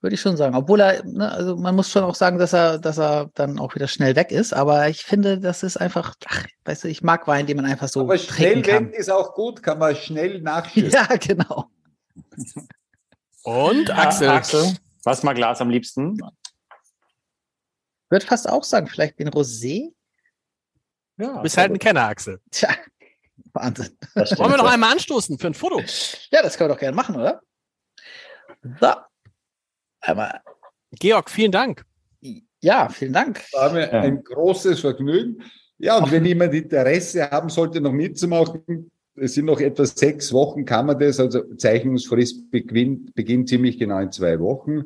würde 0.00 0.14
ich 0.14 0.20
schon 0.20 0.36
sagen. 0.36 0.54
Obwohl 0.54 0.80
er, 0.80 1.04
ne, 1.04 1.30
also 1.30 1.56
man 1.56 1.74
muss 1.74 1.90
schon 1.90 2.04
auch 2.04 2.14
sagen, 2.14 2.38
dass 2.38 2.52
er, 2.52 2.78
dass 2.78 2.98
er 2.98 3.30
dann 3.34 3.58
auch 3.58 3.74
wieder 3.74 3.88
schnell 3.88 4.14
weg 4.16 4.30
ist. 4.30 4.52
Aber 4.52 4.88
ich 4.88 5.04
finde, 5.04 5.38
das 5.38 5.62
ist 5.62 5.76
einfach, 5.76 6.14
ach, 6.26 6.46
weißt 6.64 6.84
du, 6.84 6.88
ich 6.88 7.02
mag 7.02 7.26
Wein, 7.26 7.46
den 7.46 7.56
man 7.56 7.66
einfach 7.66 7.88
so. 7.88 8.00
Aber 8.02 8.18
schnell 8.18 8.64
weg 8.64 8.94
ist 8.94 9.10
auch 9.10 9.34
gut, 9.34 9.62
kann 9.62 9.78
man 9.78 9.96
schnell 9.96 10.40
nachschütten. 10.40 10.90
Ja, 10.90 11.06
genau. 11.16 11.66
Und 13.42 13.90
Axel. 13.90 14.28
Axel, 14.28 14.76
was 15.04 15.22
mag 15.22 15.36
Glas 15.36 15.60
am 15.60 15.70
liebsten? 15.70 16.18
Würde 18.10 18.26
fast 18.26 18.48
auch 18.48 18.64
sagen, 18.64 18.86
vielleicht 18.86 19.18
den 19.18 19.28
Rosé. 19.28 19.92
Ja, 21.16 21.34
du 21.34 21.42
bist 21.42 21.56
halt 21.56 21.72
ein 21.72 21.78
Kenner, 21.78 22.06
Axel. 22.06 22.40
Tja, 22.50 22.70
Wahnsinn. 23.52 23.96
Wollen 24.14 24.52
wir 24.52 24.56
noch 24.56 24.70
einmal 24.70 24.92
anstoßen 24.92 25.38
für 25.38 25.48
ein 25.48 25.54
Foto? 25.54 25.80
Ja, 26.30 26.42
das 26.42 26.56
können 26.56 26.70
wir 26.70 26.74
doch 26.74 26.80
gerne 26.80 26.96
machen, 26.96 27.16
oder? 27.16 27.42
So. 28.80 28.92
Einmal. 30.00 30.40
Georg, 30.92 31.30
vielen 31.30 31.52
Dank. 31.52 31.84
Ja, 32.60 32.88
vielen 32.88 33.12
Dank. 33.12 33.44
War 33.52 33.72
mir 33.72 33.92
ja. 33.92 34.00
ein 34.00 34.22
großes 34.22 34.80
Vergnügen. 34.80 35.42
Ja, 35.78 35.98
und 35.98 36.10
wenn 36.10 36.24
jemand 36.24 36.54
Interesse 36.54 37.30
haben 37.30 37.48
sollte, 37.48 37.80
noch 37.80 37.92
mitzumachen, 37.92 38.90
es 39.14 39.34
sind 39.34 39.46
noch 39.46 39.60
etwa 39.60 39.84
sechs 39.84 40.32
Wochen, 40.32 40.64
kann 40.64 40.86
man 40.86 40.98
das, 40.98 41.20
also 41.20 41.42
Zeichnungsfrist 41.54 42.50
beginnt, 42.50 43.14
beginnt 43.14 43.48
ziemlich 43.48 43.78
genau 43.78 43.98
in 44.00 44.12
zwei 44.12 44.38
Wochen. 44.40 44.84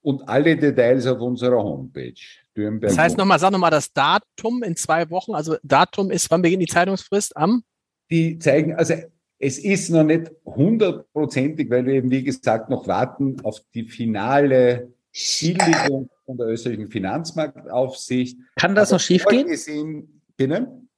Und 0.00 0.28
alle 0.28 0.56
Details 0.56 1.06
auf 1.06 1.20
unserer 1.20 1.62
Homepage. 1.62 2.14
Dürnberg 2.56 2.90
das 2.90 2.98
heißt 2.98 3.16
nochmal, 3.16 3.38
sag 3.38 3.52
nochmal 3.52 3.70
das 3.70 3.92
Datum 3.92 4.62
in 4.62 4.76
zwei 4.76 5.08
Wochen. 5.10 5.34
Also 5.34 5.56
Datum 5.62 6.10
ist, 6.10 6.30
wann 6.30 6.42
beginnt 6.42 6.62
die 6.62 6.66
Zeitungsfrist? 6.66 7.36
Am? 7.36 7.62
Die 8.10 8.38
zeigen, 8.38 8.74
also 8.74 8.94
es 9.44 9.58
ist 9.58 9.90
noch 9.90 10.04
nicht 10.04 10.30
hundertprozentig, 10.46 11.68
weil 11.68 11.84
wir 11.84 11.94
eben, 11.94 12.12
wie 12.12 12.22
gesagt, 12.22 12.70
noch 12.70 12.86
warten 12.86 13.40
auf 13.42 13.60
die 13.74 13.84
finale 13.88 14.92
Billigung 15.12 16.08
von 16.24 16.36
der 16.36 16.46
österreichischen 16.46 16.88
Finanzmarktaufsicht. 16.88 18.38
Kann 18.54 18.76
das 18.76 18.90
Aber 18.90 18.96
noch 18.96 19.00
schiefgehen? 19.00 20.22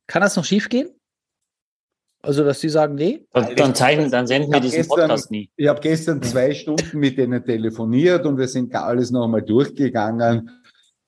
Kann 0.06 0.20
das 0.20 0.36
noch 0.36 0.44
schiefgehen? 0.44 0.90
Also, 2.20 2.44
dass 2.44 2.60
Sie 2.60 2.68
sagen, 2.68 2.96
nee? 2.96 3.26
Dann, 3.32 3.56
dann, 3.56 3.74
zeigen, 3.74 4.10
dann 4.10 4.26
senden 4.26 4.52
wir 4.52 4.60
diesen 4.60 4.76
gestern, 4.76 5.08
Podcast 5.08 5.30
nie. 5.30 5.50
Ich 5.56 5.66
habe 5.66 5.80
gestern 5.80 6.22
zwei 6.22 6.52
Stunden 6.52 6.98
mit 6.98 7.16
denen 7.16 7.42
telefoniert 7.42 8.26
und 8.26 8.36
wir 8.36 8.48
sind 8.48 8.74
alles 8.74 9.10
noch 9.10 9.24
einmal 9.24 9.42
durchgegangen. 9.42 10.50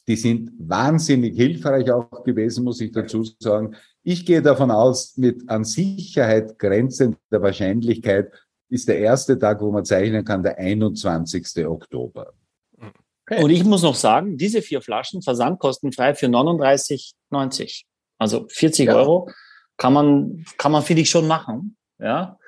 Die 0.09 0.17
sind 0.17 0.53
wahnsinnig 0.59 1.37
hilfreich 1.37 1.91
auch 1.91 2.25
gewesen, 2.25 2.65
muss 2.65 2.81
ich 2.81 2.93
dazu 2.93 3.25
sagen. 3.41 3.77
Ich 4.09 4.25
gehe 4.25 4.41
davon 4.41 4.71
aus, 4.71 5.17
mit 5.17 5.51
an 5.51 5.65
Sicherheit 5.65 6.61
grenzender 6.61 7.19
Wahrscheinlichkeit 7.31 8.31
ist 8.69 8.87
der 8.87 9.01
erste 9.01 9.37
Tag, 9.37 9.61
wo 9.61 9.73
man 9.73 9.85
zeichnen 9.85 10.25
kann, 10.25 10.45
der 10.45 10.59
21. 10.59 11.67
Oktober. 11.67 12.33
Okay. 13.29 13.43
Und 13.43 13.51
ich 13.51 13.65
muss 13.65 13.83
noch 13.83 13.97
sagen, 13.97 14.39
diese 14.39 14.63
vier 14.63 14.81
Flaschen 14.81 15.23
versandkostenfrei 15.23 16.15
für 16.15 16.27
39,90. 16.27 17.83
Also 18.17 18.47
40 18.49 18.87
ja. 18.87 18.95
Euro 18.95 19.29
kann 19.77 19.93
man, 19.93 20.45
kann 20.57 20.71
man, 20.71 20.85
finde 20.85 21.03
ich, 21.03 21.11
schon 21.11 21.27
machen. 21.27 21.77
Ja. 21.99 22.39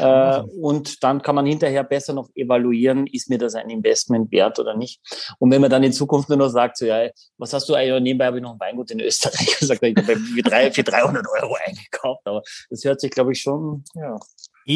Äh, 0.00 0.40
und 0.60 1.02
dann 1.02 1.22
kann 1.22 1.34
man 1.34 1.46
hinterher 1.46 1.84
besser 1.84 2.12
noch 2.12 2.28
evaluieren, 2.34 3.06
ist 3.06 3.28
mir 3.28 3.38
das 3.38 3.54
ein 3.54 3.70
Investment 3.70 4.30
wert 4.32 4.58
oder 4.58 4.76
nicht. 4.76 5.00
Und 5.38 5.50
wenn 5.50 5.60
man 5.60 5.70
dann 5.70 5.82
in 5.82 5.92
Zukunft 5.92 6.28
nur 6.28 6.38
noch 6.38 6.48
sagt, 6.48 6.78
so, 6.78 6.86
ja, 6.86 7.08
was 7.38 7.52
hast 7.52 7.68
du 7.68 7.74
eigentlich, 7.74 8.02
nebenbei 8.02 8.26
habe 8.26 8.38
ich 8.38 8.42
noch 8.42 8.52
ein 8.52 8.60
Weingut 8.60 8.90
in 8.90 9.00
Österreich 9.00 9.56
sagt, 9.60 9.82
ich 9.82 9.96
habe 9.96 10.16
für, 10.16 10.42
drei, 10.42 10.70
für 10.70 10.82
300 10.82 11.24
Euro 11.40 11.56
eingekauft, 11.66 12.22
aber 12.24 12.42
das 12.70 12.84
hört 12.84 13.00
sich, 13.00 13.10
glaube 13.10 13.32
ich, 13.32 13.40
schon, 13.40 13.84
ja. 13.94 14.18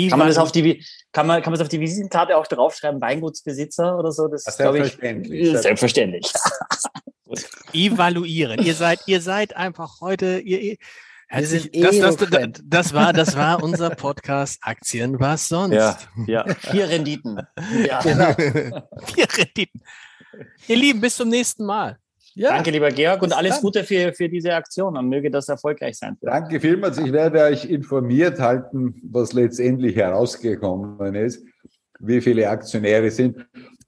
Kann 0.09 0.19
man 0.19 0.27
das 0.27 0.39
auf 0.39 0.51
die, 0.51 0.85
kann 1.13 1.29
man, 1.29 1.43
kann 1.43 1.53
man 1.53 1.59
das 1.59 1.67
auf 1.67 1.71
die 1.71 1.79
Visitenkarte 1.79 2.37
auch 2.37 2.49
draufschreiben, 2.49 3.01
Weingutsbesitzer 3.01 3.97
oder 3.97 4.11
so? 4.11 4.27
Das 4.27 4.45
ist, 4.45 4.57
selbstverständlich. 4.57 5.41
Ich, 5.43 5.59
selbstverständlich. 5.59 6.27
Evaluieren. 7.73 8.65
Ihr 8.65 8.75
seid, 8.75 9.01
ihr 9.07 9.21
seid 9.21 9.55
einfach 9.55 10.01
heute, 10.01 10.41
ihr, 10.41 10.77
Herzlich, 11.29 11.71
das, 11.73 11.99
das, 11.99 12.17
das, 12.17 12.51
das, 12.65 12.95
war, 12.95 13.13
das 13.13 13.37
war 13.37 13.63
unser 13.63 13.91
Podcast 13.91 14.61
Aktien, 14.63 15.19
was 15.19 15.49
sonst? 15.49 15.75
Ja, 15.75 15.99
ja. 16.27 16.45
vier 16.55 16.89
Renditen. 16.89 17.41
Ja. 17.85 18.01
Genau. 18.03 18.33
vier 19.07 19.27
Renditen. 19.37 19.83
Ihr 20.69 20.77
Lieben, 20.77 21.01
bis 21.01 21.17
zum 21.17 21.29
nächsten 21.29 21.65
Mal. 21.65 21.99
Ja. 22.35 22.51
Danke, 22.51 22.71
lieber 22.71 22.91
Georg, 22.91 23.23
und 23.23 23.33
alles 23.33 23.61
Gute 23.61 23.83
für, 23.83 24.13
für 24.13 24.29
diese 24.29 24.55
Aktion 24.55 24.97
und 24.97 25.09
möge 25.09 25.31
das 25.31 25.49
erfolgreich 25.49 25.99
sein. 25.99 26.17
Danke 26.21 26.61
vielmals. 26.61 26.99
Ich 26.99 27.11
werde 27.11 27.43
euch 27.43 27.65
informiert 27.65 28.39
halten, 28.39 29.01
was 29.11 29.33
letztendlich 29.33 29.97
herausgekommen 29.97 31.15
ist, 31.15 31.43
wie 31.99 32.21
viele 32.21 32.49
Aktionäre 32.51 33.11
sind. 33.11 33.47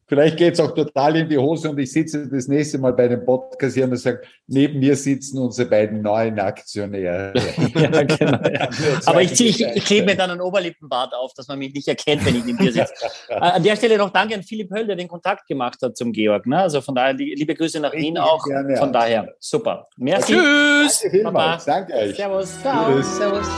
Vielleicht 0.08 0.38
geht 0.38 0.54
es 0.54 0.60
auch 0.60 0.74
total 0.74 1.16
in 1.16 1.28
die 1.28 1.36
Hose 1.36 1.68
und 1.68 1.78
ich 1.78 1.92
sitze 1.92 2.26
das 2.26 2.48
nächste 2.48 2.78
Mal 2.78 2.94
bei 2.94 3.08
dem 3.08 3.26
Podcast 3.26 3.74
hier 3.74 3.84
und 3.84 3.94
sage, 3.96 4.22
neben 4.46 4.78
mir 4.78 4.96
sitzen 4.96 5.38
unsere 5.38 5.68
beiden 5.68 6.00
neuen 6.00 6.40
Aktionäre. 6.40 7.34
ja, 7.74 8.02
genau, 8.02 8.48
ja. 8.48 8.68
Aber 9.04 9.20
ich, 9.20 9.38
ich, 9.38 9.62
ich 9.62 9.84
klebe 9.84 10.06
mir 10.06 10.16
dann 10.16 10.30
einen 10.30 10.40
Oberlippenbart 10.40 11.12
auf, 11.12 11.34
dass 11.34 11.46
man 11.48 11.58
mich 11.58 11.74
nicht 11.74 11.86
erkennt, 11.88 12.24
wenn 12.24 12.36
ich 12.36 12.44
neben 12.44 12.56
dir 12.56 12.72
sitze. 12.72 12.94
Äh, 13.28 13.34
an 13.34 13.62
der 13.62 13.76
Stelle 13.76 13.98
noch 13.98 14.08
danke 14.08 14.34
an 14.34 14.42
Philipp 14.42 14.70
Höll, 14.70 14.86
der 14.86 14.96
den 14.96 15.08
Kontakt 15.08 15.46
gemacht 15.46 15.78
hat 15.82 15.96
zum 15.96 16.12
Georg. 16.12 16.46
Ne? 16.46 16.58
Also 16.58 16.80
von 16.80 16.94
daher, 16.94 17.12
liebe 17.12 17.54
Grüße 17.54 17.78
nach 17.78 17.92
Wien 17.92 18.16
auch. 18.16 18.42
Gerne, 18.44 18.76
von 18.78 18.90
daher, 18.90 19.28
super. 19.38 19.86
Merci. 19.98 20.32
Tschüss. 20.32 21.04
Danke, 21.22 21.62
danke 21.66 21.92
euch. 21.92 22.16
Servus. 22.16 22.60
Ciao. 22.62 22.94
Tschüss. 22.94 23.16
Servus. 23.18 23.48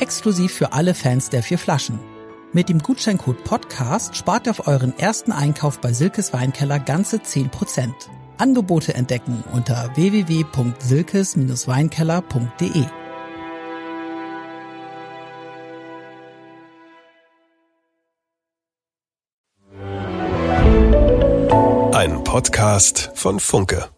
Exklusiv 0.00 0.52
für 0.52 0.72
alle 0.72 0.94
Fans 0.94 1.30
der 1.30 1.42
vier 1.42 1.58
Flaschen. 1.58 2.17
Mit 2.54 2.70
dem 2.70 2.78
Gutscheincode 2.78 3.44
Podcast 3.44 4.16
spart 4.16 4.46
ihr 4.46 4.52
auf 4.52 4.66
euren 4.66 4.98
ersten 4.98 5.32
Einkauf 5.32 5.80
bei 5.80 5.92
Silkes 5.92 6.32
Weinkeller 6.32 6.78
ganze 6.78 7.18
10%. 7.18 7.92
Angebote 8.38 8.94
entdecken 8.94 9.44
unter 9.52 9.94
www.silkes-weinkeller.de. 9.96 12.86
Ein 21.92 22.24
Podcast 22.24 23.10
von 23.14 23.40
Funke. 23.40 23.90